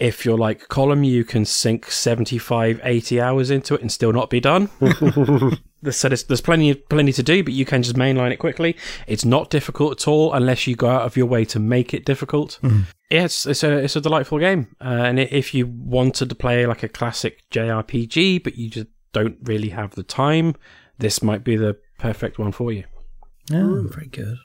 if 0.00 0.24
you're 0.24 0.38
like 0.38 0.68
column, 0.68 1.04
you 1.04 1.24
can 1.24 1.44
sink 1.44 1.90
75, 1.90 2.80
80 2.82 3.20
hours 3.20 3.50
into 3.50 3.74
it 3.74 3.82
and 3.82 3.92
still 3.92 4.12
not 4.12 4.30
be 4.30 4.40
done. 4.40 4.68
so 4.80 6.08
there's, 6.08 6.24
there's 6.24 6.40
plenty 6.40 6.74
plenty 6.74 7.12
to 7.12 7.22
do, 7.22 7.44
but 7.44 7.52
you 7.52 7.66
can 7.66 7.82
just 7.82 7.96
mainline 7.96 8.32
it 8.32 8.38
quickly. 8.38 8.76
It's 9.06 9.26
not 9.26 9.50
difficult 9.50 10.00
at 10.00 10.08
all 10.08 10.32
unless 10.32 10.66
you 10.66 10.74
go 10.74 10.88
out 10.88 11.02
of 11.02 11.16
your 11.16 11.26
way 11.26 11.44
to 11.44 11.60
make 11.60 11.92
it 11.92 12.06
difficult. 12.06 12.58
Mm. 12.62 12.84
Yeah, 13.10 13.24
it's, 13.24 13.44
it's 13.46 13.62
a 13.62 13.76
it's 13.76 13.96
a 13.96 14.00
delightful 14.00 14.38
game, 14.38 14.74
uh, 14.80 15.02
and 15.04 15.20
if 15.20 15.52
you 15.52 15.66
wanted 15.66 16.30
to 16.30 16.34
play 16.34 16.66
like 16.66 16.82
a 16.82 16.88
classic 16.88 17.42
JRPG, 17.50 18.42
but 18.42 18.56
you 18.56 18.70
just 18.70 18.86
don't 19.12 19.36
really 19.42 19.68
have 19.70 19.94
the 19.96 20.02
time, 20.02 20.54
this 20.98 21.22
might 21.22 21.44
be 21.44 21.56
the 21.56 21.76
perfect 21.98 22.38
one 22.38 22.52
for 22.52 22.72
you. 22.72 22.84
Yeah, 23.50 23.82
very 23.84 24.06
good. 24.06 24.38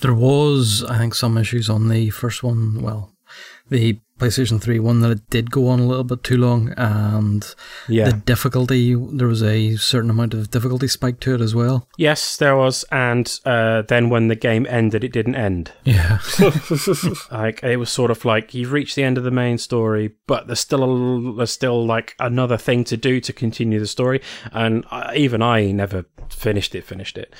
There 0.00 0.14
was, 0.14 0.82
I 0.84 0.98
think, 0.98 1.14
some 1.14 1.38
issues 1.38 1.70
on 1.70 1.88
the 1.88 2.10
first 2.10 2.42
one. 2.42 2.82
Well, 2.82 3.12
the 3.68 4.00
PlayStation 4.22 4.60
3 4.60 4.78
one 4.80 5.00
that 5.00 5.10
it 5.10 5.30
did 5.30 5.50
go 5.50 5.68
on 5.68 5.80
a 5.80 5.86
little 5.86 6.04
bit 6.04 6.22
too 6.24 6.36
long, 6.36 6.72
and 6.76 7.54
Yeah. 7.88 8.06
the 8.10 8.12
difficulty, 8.16 8.94
there 8.94 9.26
was 9.28 9.42
a 9.42 9.76
certain 9.76 10.10
amount 10.10 10.34
of 10.34 10.50
difficulty 10.50 10.88
spike 10.88 11.20
to 11.20 11.34
it 11.34 11.40
as 11.40 11.54
well. 11.54 11.88
Yes, 11.98 12.36
there 12.36 12.56
was, 12.56 12.84
and 12.90 13.38
uh, 13.44 13.82
then 13.82 14.08
when 14.10 14.28
the 14.28 14.36
game 14.36 14.66
ended, 14.68 15.04
it 15.04 15.12
didn't 15.12 15.34
end. 15.36 15.72
Yeah. 15.84 16.18
Like 17.30 17.62
it 17.62 17.76
was 17.76 17.90
sort 17.90 18.10
of 18.10 18.24
like 18.24 18.54
you've 18.54 18.72
reached 18.72 18.94
the 18.96 19.02
end 19.04 19.18
of 19.18 19.24
the 19.24 19.30
main 19.30 19.58
story, 19.58 20.12
but 20.26 20.46
there's 20.46 20.60
still 20.60 20.82
a, 20.84 21.36
there's 21.36 21.50
still 21.52 21.84
like 21.84 22.14
another 22.20 22.56
thing 22.56 22.84
to 22.84 22.96
do 22.96 23.20
to 23.20 23.32
continue 23.32 23.78
the 23.80 23.86
story, 23.86 24.20
and 24.52 24.84
I, 24.90 25.16
even 25.16 25.42
I 25.42 25.72
never 25.72 26.04
finished 26.28 26.74
it. 26.74 26.84
Finished 26.84 27.16
it. 27.18 27.34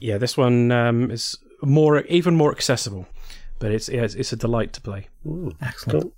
Yeah, 0.00 0.18
this 0.18 0.36
one 0.36 0.72
um, 0.72 1.10
is 1.10 1.36
more 1.62 2.00
even 2.02 2.34
more 2.34 2.50
accessible, 2.50 3.06
but 3.58 3.70
it's 3.72 3.88
it's, 3.88 4.14
it's 4.14 4.32
a 4.32 4.36
delight 4.36 4.72
to 4.74 4.80
play. 4.80 5.08
Excellent. 5.62 6.02
Cool. 6.02 6.12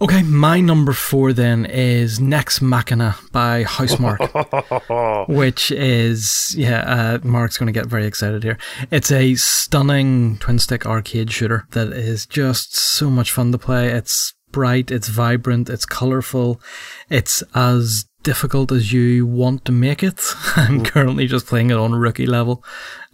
Okay, 0.00 0.22
my 0.24 0.60
number 0.60 0.92
four 0.92 1.32
then 1.32 1.64
is 1.64 2.18
Nex 2.18 2.60
Machina 2.60 3.16
by 3.30 3.62
Housemarque, 3.62 5.28
which 5.28 5.70
is, 5.70 6.52
yeah, 6.58 6.80
uh, 6.80 7.18
Mark's 7.22 7.58
going 7.58 7.72
to 7.72 7.72
get 7.72 7.86
very 7.86 8.04
excited 8.04 8.42
here. 8.42 8.58
It's 8.90 9.12
a 9.12 9.36
stunning 9.36 10.38
twin 10.38 10.58
stick 10.58 10.84
arcade 10.84 11.30
shooter 11.30 11.66
that 11.70 11.92
is 11.92 12.26
just 12.26 12.76
so 12.76 13.08
much 13.08 13.30
fun 13.30 13.52
to 13.52 13.58
play. 13.58 13.90
It's 13.90 14.34
bright, 14.50 14.90
it's 14.90 15.08
vibrant, 15.08 15.70
it's 15.70 15.86
colorful, 15.86 16.60
it's 17.08 17.44
as 17.54 18.04
difficult 18.24 18.72
as 18.72 18.92
you 18.92 19.24
want 19.24 19.64
to 19.66 19.72
make 19.72 20.02
it. 20.02 20.20
I'm 20.56 20.82
currently 20.82 21.28
just 21.28 21.46
playing 21.46 21.70
it 21.70 21.76
on 21.76 21.94
rookie 21.94 22.26
level, 22.26 22.64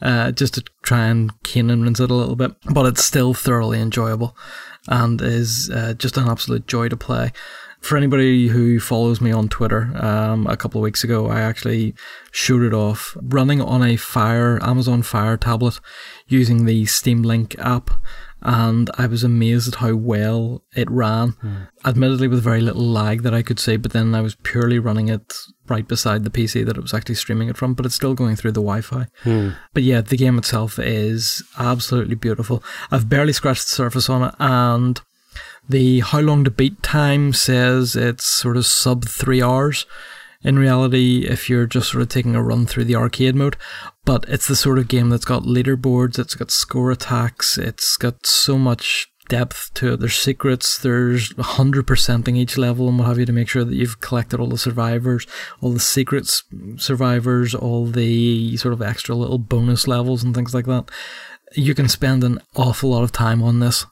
uh, 0.01 0.33
just 0.33 0.55
to 0.55 0.65
try 0.83 1.09
and 1.09 1.31
cane 1.43 1.69
and 1.69 1.83
rinse 1.83 2.01
it 2.01 2.11
a 2.11 2.15
little 2.15 2.37
bit, 2.37 2.53
but 2.73 2.87
it's 2.87 3.05
still 3.05 3.35
thoroughly 3.35 3.81
enjoyable 3.81 4.35
and 4.89 5.21
is 5.21 5.71
uh, 5.71 5.95
just 5.95 6.17
an 6.17 6.29
absolute 6.29 6.67
joy 6.67 6.89
to 6.89 6.97
play. 6.97 7.33
For 7.81 7.97
anybody 7.97 8.49
who 8.49 8.79
follows 8.79 9.23
me 9.23 9.33
on 9.33 9.49
Twitter, 9.49 9.91
um, 9.97 10.47
a 10.47 10.57
couple 10.57 10.81
of 10.81 10.83
weeks 10.83 11.03
ago, 11.03 11.29
I 11.29 11.41
actually 11.41 11.95
showed 12.31 12.63
it 12.63 12.75
off 12.75 13.17
running 13.23 13.63
on 13.63 13.83
a 13.83 13.97
Fire 13.97 14.63
Amazon 14.63 15.03
Fire 15.03 15.39
tablet 15.39 15.81
using 16.29 16.67
the 16.67 16.85
Steam 16.85 17.23
Link 17.23 17.59
app, 17.59 17.91
and 18.43 18.91
I 18.97 19.07
was 19.07 19.23
amazed 19.23 19.69
at 19.69 19.81
how 19.81 19.95
well 19.95 20.63
it 20.75 20.91
ran. 20.91 21.31
Hmm. 21.41 21.57
Admittedly, 21.85 22.29
with 22.29 22.43
very 22.43 22.61
little 22.61 22.85
lag 22.85 23.23
that 23.23 23.35
I 23.35 23.43
could 23.43 23.59
see, 23.59 23.77
but 23.77 23.93
then 23.93 24.15
I 24.15 24.21
was 24.21 24.35
purely 24.37 24.79
running 24.79 25.09
it 25.09 25.35
right 25.69 25.87
beside 25.87 26.25
the 26.25 26.31
PC 26.31 26.65
that 26.67 26.77
it 26.77 26.83
was 26.83 26.95
actually 26.95 27.15
streaming 27.15 27.49
it 27.49 27.57
from, 27.57 27.75
but 27.75 27.87
it's 27.87 27.95
still 27.95 28.15
going 28.15 28.37
through 28.37 28.53
the 28.53 28.61
Wi-Fi. 28.61 29.07
Hmm. 29.23 29.51
But 29.75 29.83
yeah, 29.83 30.01
the 30.01 30.17
game 30.17 30.39
itself 30.39 30.79
is 30.79 31.43
absolutely 31.59 32.17
beautiful. 32.17 32.63
I've 32.91 33.09
barely 33.09 33.33
scratched 33.33 33.67
the 33.67 33.73
surface 33.73 34.09
on 34.09 34.23
it, 34.23 34.35
and 34.39 35.01
the 35.69 36.01
how 36.01 36.21
long 36.21 36.45
to 36.45 36.51
beat 36.51 36.83
time 36.83 37.33
says 37.33 37.95
it's 37.95 38.25
sort 38.25 38.57
of 38.57 38.67
sub 38.67 39.05
three 39.05 39.43
hours. 39.43 39.87
In 40.43 40.59
reality, 40.59 41.27
if 41.29 41.51
you're 41.51 41.67
just 41.67 41.91
sort 41.91 42.03
of 42.03 42.09
taking 42.09 42.35
a 42.35 42.43
run 42.43 42.65
through 42.65 42.85
the 42.85 42.97
arcade 42.97 43.35
mode, 43.35 43.57
but 44.05 44.25
it's 44.27 44.49
the 44.49 44.57
sort 44.57 44.79
of 44.79 44.89
game 44.89 45.11
that's 45.11 45.25
got 45.25 45.43
leaderboards, 45.43 46.19
it's 46.19 46.35
got 46.35 46.51
score 46.51 46.91
attacks, 46.91 47.59
it's 47.59 47.97
got 47.99 48.25
so 48.25 48.57
much 48.57 49.09
depth 49.29 49.73
to 49.75 49.93
it. 49.93 50.01
There's 50.01 50.17
secrets, 50.17 50.79
there's 50.79 51.33
100%ing 51.35 52.37
each 52.37 52.59
level 52.59 52.89
and 52.89 52.99
what 52.99 53.09
have 53.09 53.19
you 53.19 53.27
to 53.27 53.33
make 53.33 53.49
sure 53.49 53.65
that 53.65 53.75
you've 53.75 54.01
collected 54.01 54.41
all 54.41 54.49
the 54.49 54.59
survivors, 54.59 55.27
all 55.61 55.73
the 55.73 55.81
secrets 55.81 56.43
survivors, 56.77 57.55
all 57.55 57.87
the 57.87 58.57
sort 58.57 58.75
of 58.75 58.83
extra 58.83 59.15
little 59.15 59.39
bonus 59.39 59.87
levels 59.87 60.23
and 60.23 60.35
things 60.35 60.55
like 60.55 60.67
that. 60.67 60.91
You 61.55 61.75
can 61.75 61.89
spend 61.89 62.25
an 62.25 62.41
awful 62.57 62.91
lot 62.91 63.03
of 63.03 63.13
time 63.13 63.43
on 63.43 63.61
this. 63.61 63.87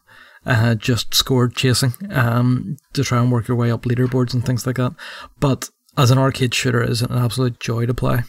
Uh, 0.46 0.74
just 0.74 1.14
score 1.14 1.48
chasing 1.48 1.92
um, 2.10 2.76
to 2.94 3.04
try 3.04 3.20
and 3.20 3.30
work 3.30 3.48
your 3.48 3.56
way 3.56 3.70
up 3.70 3.82
leaderboards 3.82 4.32
and 4.32 4.46
things 4.46 4.66
like 4.66 4.76
that. 4.76 4.94
But 5.40 5.68
as 5.98 6.10
an 6.10 6.18
arcade 6.18 6.54
shooter, 6.54 6.82
it 6.82 6.90
is 6.90 7.02
an 7.02 7.12
absolute 7.12 7.58
joy 7.60 7.84
to 7.86 7.92
play. 7.92 8.20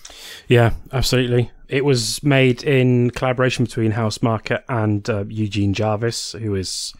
Yeah, 0.47 0.73
absolutely. 0.91 1.51
It 1.67 1.85
was 1.85 2.23
made 2.23 2.63
in 2.63 3.11
collaboration 3.11 3.65
between 3.65 3.91
Housemarque 3.91 4.63
and 4.67 5.07
uh, 5.07 5.25
Eugene 5.29 5.73
Jarvis, 5.73 6.31
who 6.33 6.55
is 6.55 6.93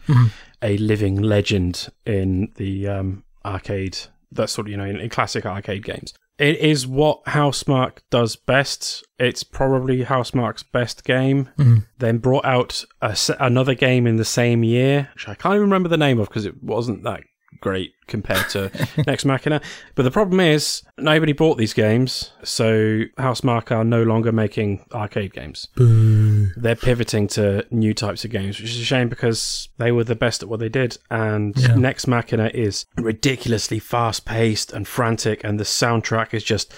a 0.62 0.76
living 0.78 1.20
legend 1.20 1.88
in 2.06 2.52
the 2.56 2.86
um, 2.86 3.24
arcade. 3.44 3.98
That's 4.30 4.52
sort 4.52 4.68
of 4.68 4.70
you 4.70 4.76
know 4.76 4.84
in, 4.84 4.96
in 4.96 5.08
classic 5.10 5.44
arcade 5.44 5.84
games. 5.84 6.14
It 6.38 6.56
is 6.58 6.86
what 6.86 7.22
Housemarque 7.24 7.98
does 8.08 8.34
best. 8.34 9.04
It's 9.18 9.42
probably 9.42 10.04
Housemarque's 10.04 10.62
best 10.62 11.04
game. 11.04 11.50
Then 11.98 12.18
brought 12.18 12.44
out 12.46 12.84
a 13.02 13.16
another 13.40 13.74
game 13.74 14.06
in 14.06 14.16
the 14.16 14.24
same 14.24 14.62
year, 14.62 15.10
which 15.14 15.28
I 15.28 15.34
can't 15.34 15.56
even 15.56 15.62
remember 15.62 15.88
the 15.88 15.98
name 15.98 16.20
of 16.20 16.28
because 16.28 16.46
it 16.46 16.62
wasn't 16.62 17.02
that 17.02 17.22
great 17.60 17.92
compared 18.06 18.48
to 18.50 18.70
Nex 19.06 19.24
Machina. 19.24 19.60
But 19.94 20.02
the 20.04 20.10
problem 20.10 20.40
is 20.40 20.82
nobody 20.98 21.32
bought 21.32 21.58
these 21.58 21.74
games, 21.74 22.32
so 22.42 23.02
Housemarque 23.18 23.70
are 23.70 23.84
no 23.84 24.02
longer 24.02 24.32
making 24.32 24.84
arcade 24.92 25.32
games. 25.32 25.68
They're 25.76 26.76
pivoting 26.76 27.28
to 27.28 27.66
new 27.70 27.94
types 27.94 28.24
of 28.24 28.30
games, 28.30 28.60
which 28.60 28.70
is 28.70 28.80
a 28.80 28.84
shame 28.84 29.08
because 29.08 29.68
they 29.78 29.92
were 29.92 30.04
the 30.04 30.14
best 30.14 30.42
at 30.42 30.48
what 30.48 30.60
they 30.60 30.68
did. 30.68 30.98
And 31.10 31.56
Yeah. 31.56 31.74
Nex 31.74 32.06
Machina 32.06 32.50
is 32.54 32.86
ridiculously 32.96 33.78
fast 33.78 34.24
paced 34.24 34.72
and 34.72 34.86
frantic, 34.88 35.42
and 35.44 35.60
the 35.60 35.64
soundtrack 35.64 36.34
is 36.34 36.42
just 36.44 36.72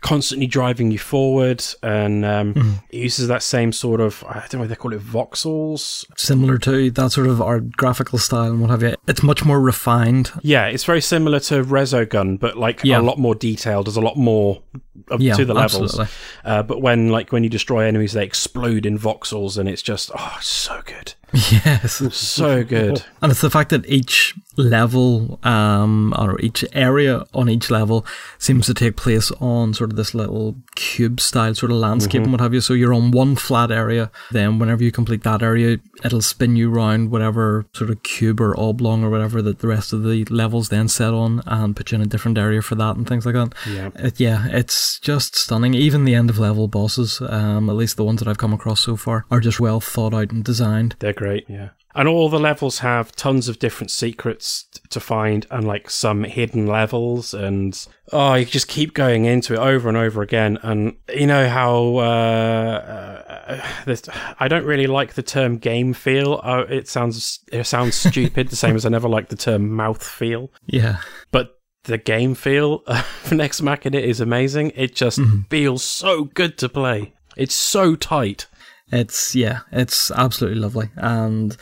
constantly 0.00 0.46
driving 0.46 0.90
you 0.90 0.98
forward. 0.98 1.64
And 1.82 2.24
um, 2.24 2.80
it 2.90 2.98
uses 2.98 3.28
that 3.28 3.42
same 3.42 3.72
sort 3.72 4.00
of, 4.00 4.22
I 4.28 4.46
don't 4.48 4.60
know 4.60 4.66
they 4.66 4.76
call 4.76 4.92
it, 4.92 5.00
voxels. 5.00 6.04
Similar 6.16 6.58
to 6.58 6.90
that 6.92 7.12
sort 7.12 7.26
of 7.26 7.42
art 7.42 7.72
graphical 7.76 8.18
style 8.18 8.50
and 8.52 8.60
what 8.60 8.70
have 8.70 8.82
you. 8.82 8.94
It's 9.06 9.22
much 9.22 9.44
more 9.44 9.60
refined. 9.60 10.30
Yeah, 10.42 10.66
it's 10.66 10.84
very 10.84 11.00
similar 11.00 11.40
to 11.40 11.62
Resogun, 11.64 12.38
but 12.38 12.56
like 12.56 12.80
Yeah. 12.84 13.00
a 13.00 13.02
lot 13.02 13.18
more 13.18 13.34
detailed. 13.34 13.86
There's 13.86 13.96
a 13.96 14.00
lot 14.00 14.16
more 14.16 14.62
of, 15.08 15.20
Yeah, 15.20 15.34
to 15.34 15.44
the 15.44 15.54
levels. 15.54 15.98
Uh, 16.44 16.62
but 16.62 16.80
when 16.82 17.08
like 17.10 17.32
when 17.32 17.42
you 17.44 17.50
destroy 17.50 17.84
enemies, 17.86 18.12
they 18.12 18.24
explode 18.24 18.84
in 18.86 18.98
voxels, 18.98 19.56
and 19.58 19.68
it's 19.68 19.82
just 19.82 20.10
oh, 20.16 20.38
so 20.40 20.80
good, 20.84 21.14
Yes. 21.32 22.02
so 22.16 22.62
good. 22.64 23.04
And 23.22 23.30
it's 23.32 23.40
the 23.40 23.50
fact 23.50 23.70
that 23.70 23.86
each 23.88 24.34
level, 24.58 25.38
um, 25.44 26.12
or 26.18 26.38
each 26.40 26.64
area 26.72 27.24
on 27.32 27.48
each 27.48 27.70
level 27.70 28.04
seems 28.38 28.66
to 28.66 28.74
take 28.74 28.96
place 28.96 29.30
on 29.40 29.72
sort 29.72 29.90
of 29.90 29.96
this 29.96 30.14
little 30.14 30.56
cube 30.74 31.20
style 31.20 31.54
sort 31.54 31.72
of 31.72 31.78
landscape 31.78 32.22
and 32.22 32.32
what 32.32 32.40
have 32.40 32.52
you. 32.52 32.60
So 32.60 32.74
you're 32.74 32.92
on 32.92 33.12
one 33.12 33.36
flat 33.36 33.70
area, 33.70 34.10
then 34.30 34.58
whenever 34.58 34.82
you 34.82 34.92
complete 34.92 35.22
that 35.22 35.42
area, 35.42 35.78
it'll 36.04 36.20
spin 36.20 36.56
you 36.56 36.74
around 36.74 37.10
whatever 37.10 37.66
sort 37.72 37.90
of 37.90 38.02
cube 38.02 38.40
or 38.40 38.58
oblong 38.58 39.04
or 39.04 39.10
whatever 39.10 39.40
that 39.42 39.60
the 39.60 39.68
rest 39.68 39.92
of 39.92 40.02
the 40.02 40.24
levels 40.26 40.68
then 40.68 40.88
set 40.88 41.14
on 41.14 41.42
and 41.46 41.76
put 41.76 41.92
you 41.92 41.96
in 41.96 42.02
a 42.02 42.06
different 42.06 42.36
area 42.36 42.60
for 42.60 42.74
that 42.74 42.96
and 42.96 43.08
things 43.08 43.24
like 43.24 43.34
that. 43.34 43.54
Yeah. 43.68 43.90
It, 43.94 44.20
yeah, 44.20 44.48
it's 44.50 44.98
just 44.98 45.36
stunning. 45.36 45.74
Even 45.74 46.04
the 46.04 46.14
end 46.14 46.30
of 46.30 46.38
level 46.38 46.68
bosses, 46.68 47.20
um, 47.20 47.70
at 47.70 47.76
least 47.76 47.96
the 47.96 48.04
ones 48.04 48.18
that 48.18 48.28
I've 48.28 48.38
come 48.38 48.52
across 48.52 48.80
so 48.80 48.96
far, 48.96 49.24
are 49.30 49.40
just 49.40 49.60
well 49.60 49.80
thought 49.80 50.14
out 50.14 50.32
and 50.32 50.42
designed. 50.44 50.96
They're 50.98 51.12
great, 51.12 51.44
yeah. 51.48 51.70
And 51.98 52.06
all 52.06 52.28
the 52.28 52.38
levels 52.38 52.78
have 52.78 53.10
tons 53.16 53.48
of 53.48 53.58
different 53.58 53.90
secrets 53.90 54.66
t- 54.72 54.80
to 54.90 55.00
find 55.00 55.48
and 55.50 55.66
like 55.66 55.90
some 55.90 56.22
hidden 56.22 56.68
levels 56.68 57.34
and 57.34 57.86
oh, 58.12 58.34
you 58.34 58.44
just 58.44 58.68
keep 58.68 58.94
going 58.94 59.24
into 59.24 59.54
it 59.54 59.58
over 59.58 59.88
and 59.88 59.98
over 59.98 60.22
again. 60.22 60.60
And 60.62 60.94
you 61.12 61.26
know 61.26 61.48
how 61.48 61.96
uh, 61.96 63.24
uh, 63.48 63.66
this, 63.84 64.04
I 64.38 64.46
don't 64.46 64.64
really 64.64 64.86
like 64.86 65.14
the 65.14 65.24
term 65.24 65.58
game 65.58 65.92
feel. 65.92 66.40
Uh, 66.44 66.66
it 66.68 66.86
sounds 66.86 67.40
it 67.50 67.64
sounds 67.64 67.94
stupid, 68.08 68.50
the 68.50 68.56
same 68.56 68.76
as 68.76 68.86
I 68.86 68.90
never 68.90 69.08
like 69.08 69.28
the 69.28 69.36
term 69.36 69.68
mouth 69.68 70.06
feel. 70.06 70.52
Yeah. 70.66 70.98
But 71.32 71.58
the 71.82 71.98
game 71.98 72.36
feel 72.36 72.84
of 72.86 73.32
Nex 73.32 73.60
Machina 73.60 73.98
it 73.98 74.04
is 74.04 74.20
amazing. 74.20 74.70
It 74.76 74.94
just 74.94 75.20
feels 75.50 75.82
so 75.82 76.26
good 76.26 76.58
to 76.58 76.68
play. 76.68 77.14
It's 77.36 77.54
so 77.54 77.96
tight. 77.96 78.46
It's 78.90 79.34
yeah, 79.34 79.60
it's 79.72 80.10
absolutely 80.10 80.60
lovely. 80.60 80.90
And 80.96 81.56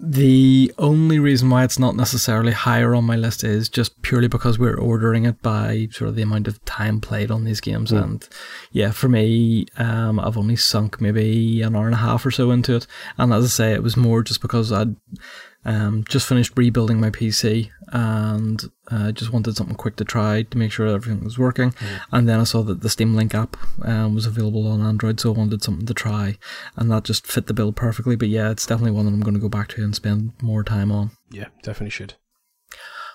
the 0.00 0.72
only 0.78 1.18
reason 1.18 1.50
why 1.50 1.64
it's 1.64 1.78
not 1.78 1.96
necessarily 1.96 2.52
higher 2.52 2.94
on 2.94 3.04
my 3.04 3.16
list 3.16 3.42
is 3.42 3.68
just 3.68 4.00
purely 4.02 4.28
because 4.28 4.56
we're 4.56 4.78
ordering 4.78 5.24
it 5.24 5.42
by 5.42 5.88
sort 5.90 6.08
of 6.08 6.14
the 6.14 6.22
amount 6.22 6.46
of 6.46 6.64
time 6.64 7.00
played 7.00 7.32
on 7.32 7.42
these 7.42 7.60
games. 7.60 7.90
Mm. 7.90 8.02
And 8.02 8.28
yeah, 8.70 8.92
for 8.92 9.08
me, 9.08 9.66
um, 9.76 10.20
I've 10.20 10.38
only 10.38 10.54
sunk 10.54 11.00
maybe 11.00 11.62
an 11.62 11.74
hour 11.74 11.86
and 11.86 11.94
a 11.94 11.98
half 11.98 12.24
or 12.24 12.30
so 12.30 12.52
into 12.52 12.76
it. 12.76 12.86
And 13.16 13.32
as 13.32 13.44
I 13.44 13.48
say, 13.48 13.72
it 13.72 13.82
was 13.82 13.96
more 13.96 14.22
just 14.22 14.40
because 14.40 14.70
I'd 14.70 14.94
um, 15.68 16.02
just 16.08 16.26
finished 16.26 16.56
rebuilding 16.56 16.98
my 16.98 17.10
PC 17.10 17.70
and 17.88 18.64
uh, 18.90 19.12
just 19.12 19.34
wanted 19.34 19.54
something 19.54 19.76
quick 19.76 19.96
to 19.96 20.04
try 20.04 20.42
to 20.42 20.56
make 20.56 20.72
sure 20.72 20.86
everything 20.86 21.22
was 21.22 21.38
working. 21.38 21.74
And 22.10 22.26
then 22.26 22.40
I 22.40 22.44
saw 22.44 22.62
that 22.62 22.80
the 22.80 22.88
Steam 22.88 23.14
Link 23.14 23.34
app 23.34 23.56
um, 23.82 24.14
was 24.14 24.24
available 24.24 24.66
on 24.66 24.80
Android, 24.80 25.20
so 25.20 25.32
I 25.32 25.36
wanted 25.36 25.62
something 25.62 25.84
to 25.84 25.92
try, 25.92 26.38
and 26.76 26.90
that 26.90 27.04
just 27.04 27.26
fit 27.26 27.48
the 27.48 27.54
bill 27.54 27.72
perfectly. 27.72 28.16
But 28.16 28.30
yeah, 28.30 28.50
it's 28.50 28.66
definitely 28.66 28.92
one 28.92 29.04
that 29.04 29.12
I'm 29.12 29.20
going 29.20 29.34
to 29.34 29.40
go 29.40 29.50
back 29.50 29.68
to 29.68 29.84
and 29.84 29.94
spend 29.94 30.32
more 30.40 30.64
time 30.64 30.90
on. 30.90 31.10
Yeah, 31.30 31.48
definitely 31.62 31.90
should. 31.90 32.14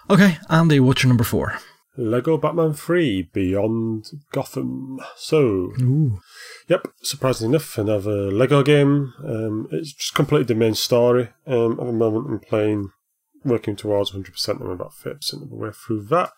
Okay, 0.07 0.37
Andy, 0.47 0.79
what's 0.79 1.01
your 1.01 1.07
number 1.09 1.23
four? 1.23 1.57
Lego 1.95 2.37
Batman 2.37 2.73
3 2.73 3.29
Beyond 3.33 4.05
Gotham. 4.31 4.99
So, 5.15 5.39
Ooh. 5.81 6.19
Yep, 6.67 6.87
surprisingly 7.03 7.55
enough, 7.55 7.77
another 7.77 8.31
Lego 8.31 8.63
game. 8.63 9.13
Um, 9.23 9.67
it's 9.71 9.93
just 9.93 10.15
completed 10.15 10.47
the 10.47 10.55
main 10.55 10.73
story. 10.73 11.29
Um, 11.45 11.79
at 11.79 11.85
the 11.85 11.93
moment, 11.93 12.27
I'm 12.29 12.39
playing, 12.39 12.89
working 13.43 13.75
towards 13.75 14.11
100%. 14.11 14.61
I'm 14.61 14.69
about 14.69 14.93
50% 14.93 15.43
of 15.43 15.49
the 15.49 15.55
way 15.55 15.69
through 15.71 16.03
that. 16.05 16.31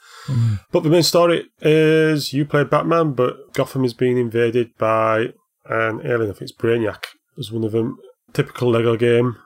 But 0.71 0.83
the 0.83 0.89
main 0.89 1.03
story 1.03 1.45
is 1.61 2.33
you 2.33 2.45
play 2.45 2.63
Batman, 2.63 3.13
but 3.13 3.53
Gotham 3.53 3.85
is 3.85 3.93
being 3.93 4.17
invaded 4.17 4.77
by 4.77 5.33
an 5.65 6.01
alien. 6.03 6.31
I 6.31 6.33
think 6.33 6.41
it's 6.41 6.51
Brainiac 6.51 7.03
as 7.39 7.51
one 7.51 7.63
of 7.63 7.71
them. 7.71 7.97
Typical 8.33 8.69
Lego 8.71 8.97
game. 8.97 9.37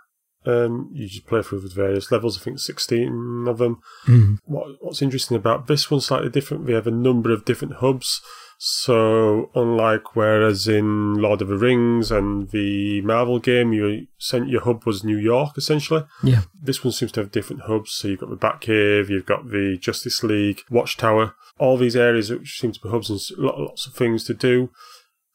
Um, 0.49 0.89
you 0.93 1.07
just 1.07 1.27
play 1.27 1.41
through 1.41 1.61
the 1.61 1.69
various 1.73 2.11
levels. 2.11 2.37
I 2.39 2.41
think 2.43 2.59
16 2.59 3.45
of 3.47 3.57
them. 3.57 3.79
Mhm. 4.07 4.37
What, 4.45 4.67
what's 4.81 5.01
interesting 5.01 5.37
about 5.37 5.67
this 5.67 5.89
one 5.91 6.01
slightly 6.01 6.29
different. 6.29 6.65
We 6.65 6.73
have 6.73 6.87
a 6.87 6.91
number 6.91 7.31
of 7.31 7.45
different 7.45 7.75
hubs. 7.75 8.21
So 8.61 9.49
unlike 9.55 10.17
whereas 10.17 10.67
in 10.67 11.13
Lord 11.15 11.41
of 11.41 11.47
the 11.47 11.57
Rings 11.57 12.11
and 12.11 12.49
the 12.49 12.99
Marvel 13.01 13.39
game, 13.39 13.71
you 13.71 14.07
sent 14.17 14.49
your 14.49 14.61
hub 14.61 14.85
was 14.85 15.01
New 15.03 15.17
York 15.17 15.57
essentially. 15.57 16.03
Yeah. 16.23 16.41
This 16.61 16.83
one 16.83 16.91
seems 16.91 17.13
to 17.13 17.21
have 17.21 17.31
different 17.31 17.63
hubs. 17.63 17.93
So 17.93 18.09
you've 18.09 18.19
got 18.19 18.29
the 18.29 18.35
Batcave, 18.35 19.07
you've 19.07 19.25
got 19.25 19.49
the 19.49 19.77
Justice 19.79 20.23
League, 20.23 20.61
Watchtower, 20.69 21.35
all 21.57 21.77
these 21.77 21.95
areas 21.95 22.29
which 22.31 22.59
seem 22.59 22.73
to 22.73 22.79
be 22.81 22.89
hubs 22.89 23.09
and 23.09 23.19
lots 23.37 23.87
of 23.87 23.93
things 23.93 24.25
to 24.25 24.33
do. 24.33 24.69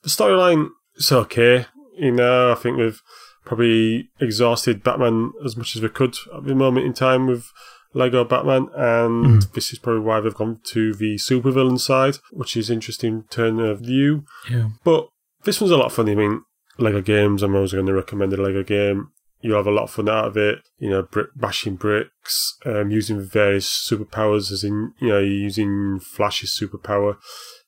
The 0.02 0.10
storyline 0.10 0.68
is 0.96 1.10
okay. 1.10 1.64
You 1.96 2.12
know, 2.12 2.52
I 2.52 2.56
think 2.56 2.76
we've 2.76 3.00
probably 3.44 4.08
exhausted 4.20 4.82
Batman 4.82 5.32
as 5.44 5.56
much 5.56 5.76
as 5.76 5.82
we 5.82 5.88
could 5.88 6.16
at 6.34 6.44
the 6.44 6.54
moment 6.54 6.86
in 6.86 6.92
time 6.92 7.26
with 7.26 7.50
Lego 7.94 8.24
Batman, 8.24 8.68
and 8.74 9.42
this 9.54 9.72
is 9.72 9.78
probably 9.78 10.02
why 10.02 10.20
they've 10.20 10.34
gone 10.34 10.60
to 10.64 10.94
the 10.94 11.14
supervillain 11.14 11.78
side, 11.78 12.16
which 12.32 12.56
is 12.56 12.68
interesting 12.68 13.24
turn 13.30 13.60
of 13.60 13.80
view. 13.80 14.24
Yeah. 14.50 14.70
But 14.82 15.08
this 15.44 15.60
one's 15.60 15.70
a 15.70 15.76
lot 15.76 15.86
of 15.86 15.92
fun. 15.92 16.08
I 16.08 16.14
mean, 16.14 16.42
Lego 16.78 17.00
games, 17.00 17.42
I'm 17.42 17.54
always 17.54 17.72
going 17.72 17.86
to 17.86 17.92
recommend 17.92 18.32
a 18.32 18.42
Lego 18.42 18.64
game. 18.64 19.10
You'll 19.40 19.58
have 19.58 19.66
a 19.66 19.70
lot 19.70 19.84
of 19.84 19.90
fun 19.90 20.08
out 20.08 20.26
of 20.26 20.36
it. 20.36 20.60
You 20.78 20.90
know, 20.90 21.02
brick, 21.02 21.28
bashing 21.36 21.76
bricks, 21.76 22.56
um, 22.64 22.90
using 22.90 23.20
various 23.20 23.68
superpowers, 23.68 24.50
as 24.50 24.64
in, 24.64 24.94
you 24.98 25.08
know, 25.08 25.18
you're 25.18 25.26
using 25.26 26.00
Flash's 26.00 26.58
superpower. 26.58 27.18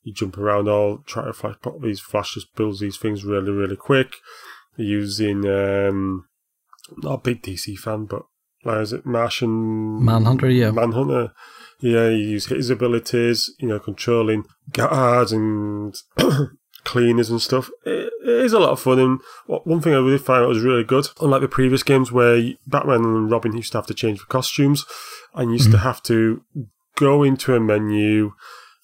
You 0.03 0.11
jump 0.11 0.37
around 0.37 0.67
all, 0.67 0.99
try 1.05 1.25
to 1.25 1.33
flash, 1.33 1.55
pop 1.61 1.81
these 1.81 1.99
Flash 1.99 2.33
just 2.33 2.53
builds 2.55 2.79
these 2.79 2.97
things 2.97 3.23
really, 3.23 3.51
really 3.51 3.75
quick. 3.75 4.13
Using, 4.77 5.45
um, 5.47 6.25
not 6.97 7.13
a 7.13 7.17
big 7.17 7.41
DC 7.41 7.77
fan, 7.77 8.05
but 8.05 8.23
like, 8.63 8.81
is 8.81 8.93
it 8.93 9.05
Martian? 9.05 10.03
Manhunter, 10.03 10.49
yeah. 10.49 10.71
Manhunter. 10.71 11.33
Yeah, 11.79 12.09
you 12.09 12.17
use 12.17 12.47
his 12.47 12.69
abilities, 12.69 13.53
you 13.59 13.67
know, 13.67 13.79
controlling 13.79 14.45
guards 14.71 15.31
and 15.31 15.95
cleaners 16.83 17.29
and 17.29 17.41
stuff. 17.41 17.69
It, 17.85 18.11
it 18.23 18.45
is 18.45 18.53
a 18.53 18.59
lot 18.59 18.71
of 18.71 18.79
fun. 18.79 18.99
And 18.99 19.21
one 19.45 19.81
thing 19.81 19.93
I 19.93 19.97
really 19.97 20.17
found 20.17 20.47
was 20.47 20.61
really 20.61 20.83
good, 20.83 21.07
unlike 21.21 21.41
the 21.41 21.47
previous 21.47 21.83
games 21.83 22.11
where 22.11 22.41
Batman 22.65 23.03
and 23.03 23.31
Robin 23.31 23.55
used 23.55 23.71
to 23.73 23.77
have 23.77 23.87
to 23.87 23.93
change 23.93 24.19
the 24.19 24.25
costumes 24.25 24.85
and 25.35 25.51
used 25.51 25.71
to 25.71 25.77
have 25.77 26.01
to 26.03 26.41
go 26.95 27.23
into 27.23 27.55
a 27.55 27.59
menu, 27.59 28.33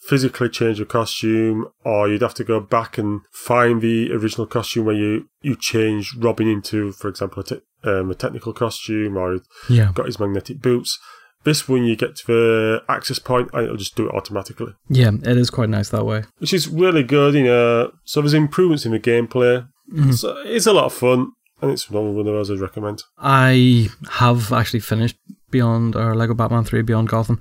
physically 0.08 0.50
change 0.50 0.80
your 0.80 0.86
costume, 0.86 1.68
or 1.86 2.08
you'd 2.10 2.22
have 2.22 2.34
to 2.36 2.44
go 2.44 2.60
back 2.60 2.98
and 2.98 3.22
find 3.32 3.82
the 3.82 4.12
original 4.12 4.46
costume 4.48 4.86
where 4.86 4.96
you, 4.96 5.28
you 5.42 5.56
changed 5.56 6.22
Robin 6.24 6.48
into, 6.48 6.92
for 6.92 7.08
example, 7.08 7.42
a, 7.42 7.44
te- 7.46 7.62
um, 7.84 8.12
a 8.12 8.16
technical 8.16 8.54
costume 8.54 9.18
or 9.18 9.40
Yeah. 9.70 9.92
got 9.94 10.06
his 10.08 10.20
magnetic 10.20 10.62
boots. 10.62 11.00
This 11.46 11.68
one, 11.68 11.84
you 11.84 11.96
get 11.98 12.16
to 12.18 12.26
the 12.28 12.84
access 12.88 13.20
point 13.20 13.50
and 13.54 13.64
it'll 13.66 13.76
just 13.78 13.96
do 13.96 14.08
it 14.08 14.16
automatically, 14.16 14.74
Yeah, 14.90 15.12
it 15.24 15.38
is 15.38 15.50
quite 15.50 15.68
nice 15.70 15.90
that 15.90 16.06
way. 16.06 16.24
which 16.38 16.54
is 16.54 16.68
really 16.70 17.04
good. 17.04 17.34
You 17.34 17.44
know, 17.44 17.92
so 18.06 18.22
there's 18.22 18.34
improvements 18.34 18.86
in 18.86 18.92
the 18.94 19.00
gameplay. 19.00 19.68
So 20.14 20.38
it's 20.46 20.66
a 20.66 20.72
lot 20.74 20.86
of 20.86 20.94
fun, 20.94 21.32
and 21.62 21.70
it's 21.70 21.90
one 21.92 22.18
of 22.18 22.26
those 22.26 22.50
I'd 22.50 22.60
recommend. 22.62 23.04
I 23.18 23.90
have 24.12 24.52
actually 24.54 24.80
finished 24.80 25.18
Beyond 25.52 25.96
or 25.98 26.16
Lego 26.16 26.34
Batman 26.34 26.64
3 26.64 26.82
Beyond 26.82 27.10
Gotham. 27.10 27.40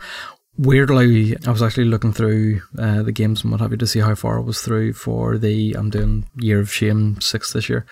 Weirdly, 0.58 1.34
I 1.46 1.50
was 1.50 1.62
actually 1.62 1.86
looking 1.86 2.12
through 2.12 2.60
uh, 2.78 3.02
the 3.02 3.10
games 3.10 3.42
and 3.42 3.50
what 3.50 3.62
have 3.62 3.70
you 3.70 3.78
to 3.78 3.86
see 3.86 4.00
how 4.00 4.14
far 4.14 4.36
I 4.38 4.42
was 4.42 4.60
through 4.60 4.92
for 4.92 5.38
the 5.38 5.72
I'm 5.72 5.88
doing 5.88 6.26
Year 6.36 6.60
of 6.60 6.70
Shame 6.70 7.20
6 7.22 7.52
this 7.54 7.70
year. 7.70 7.86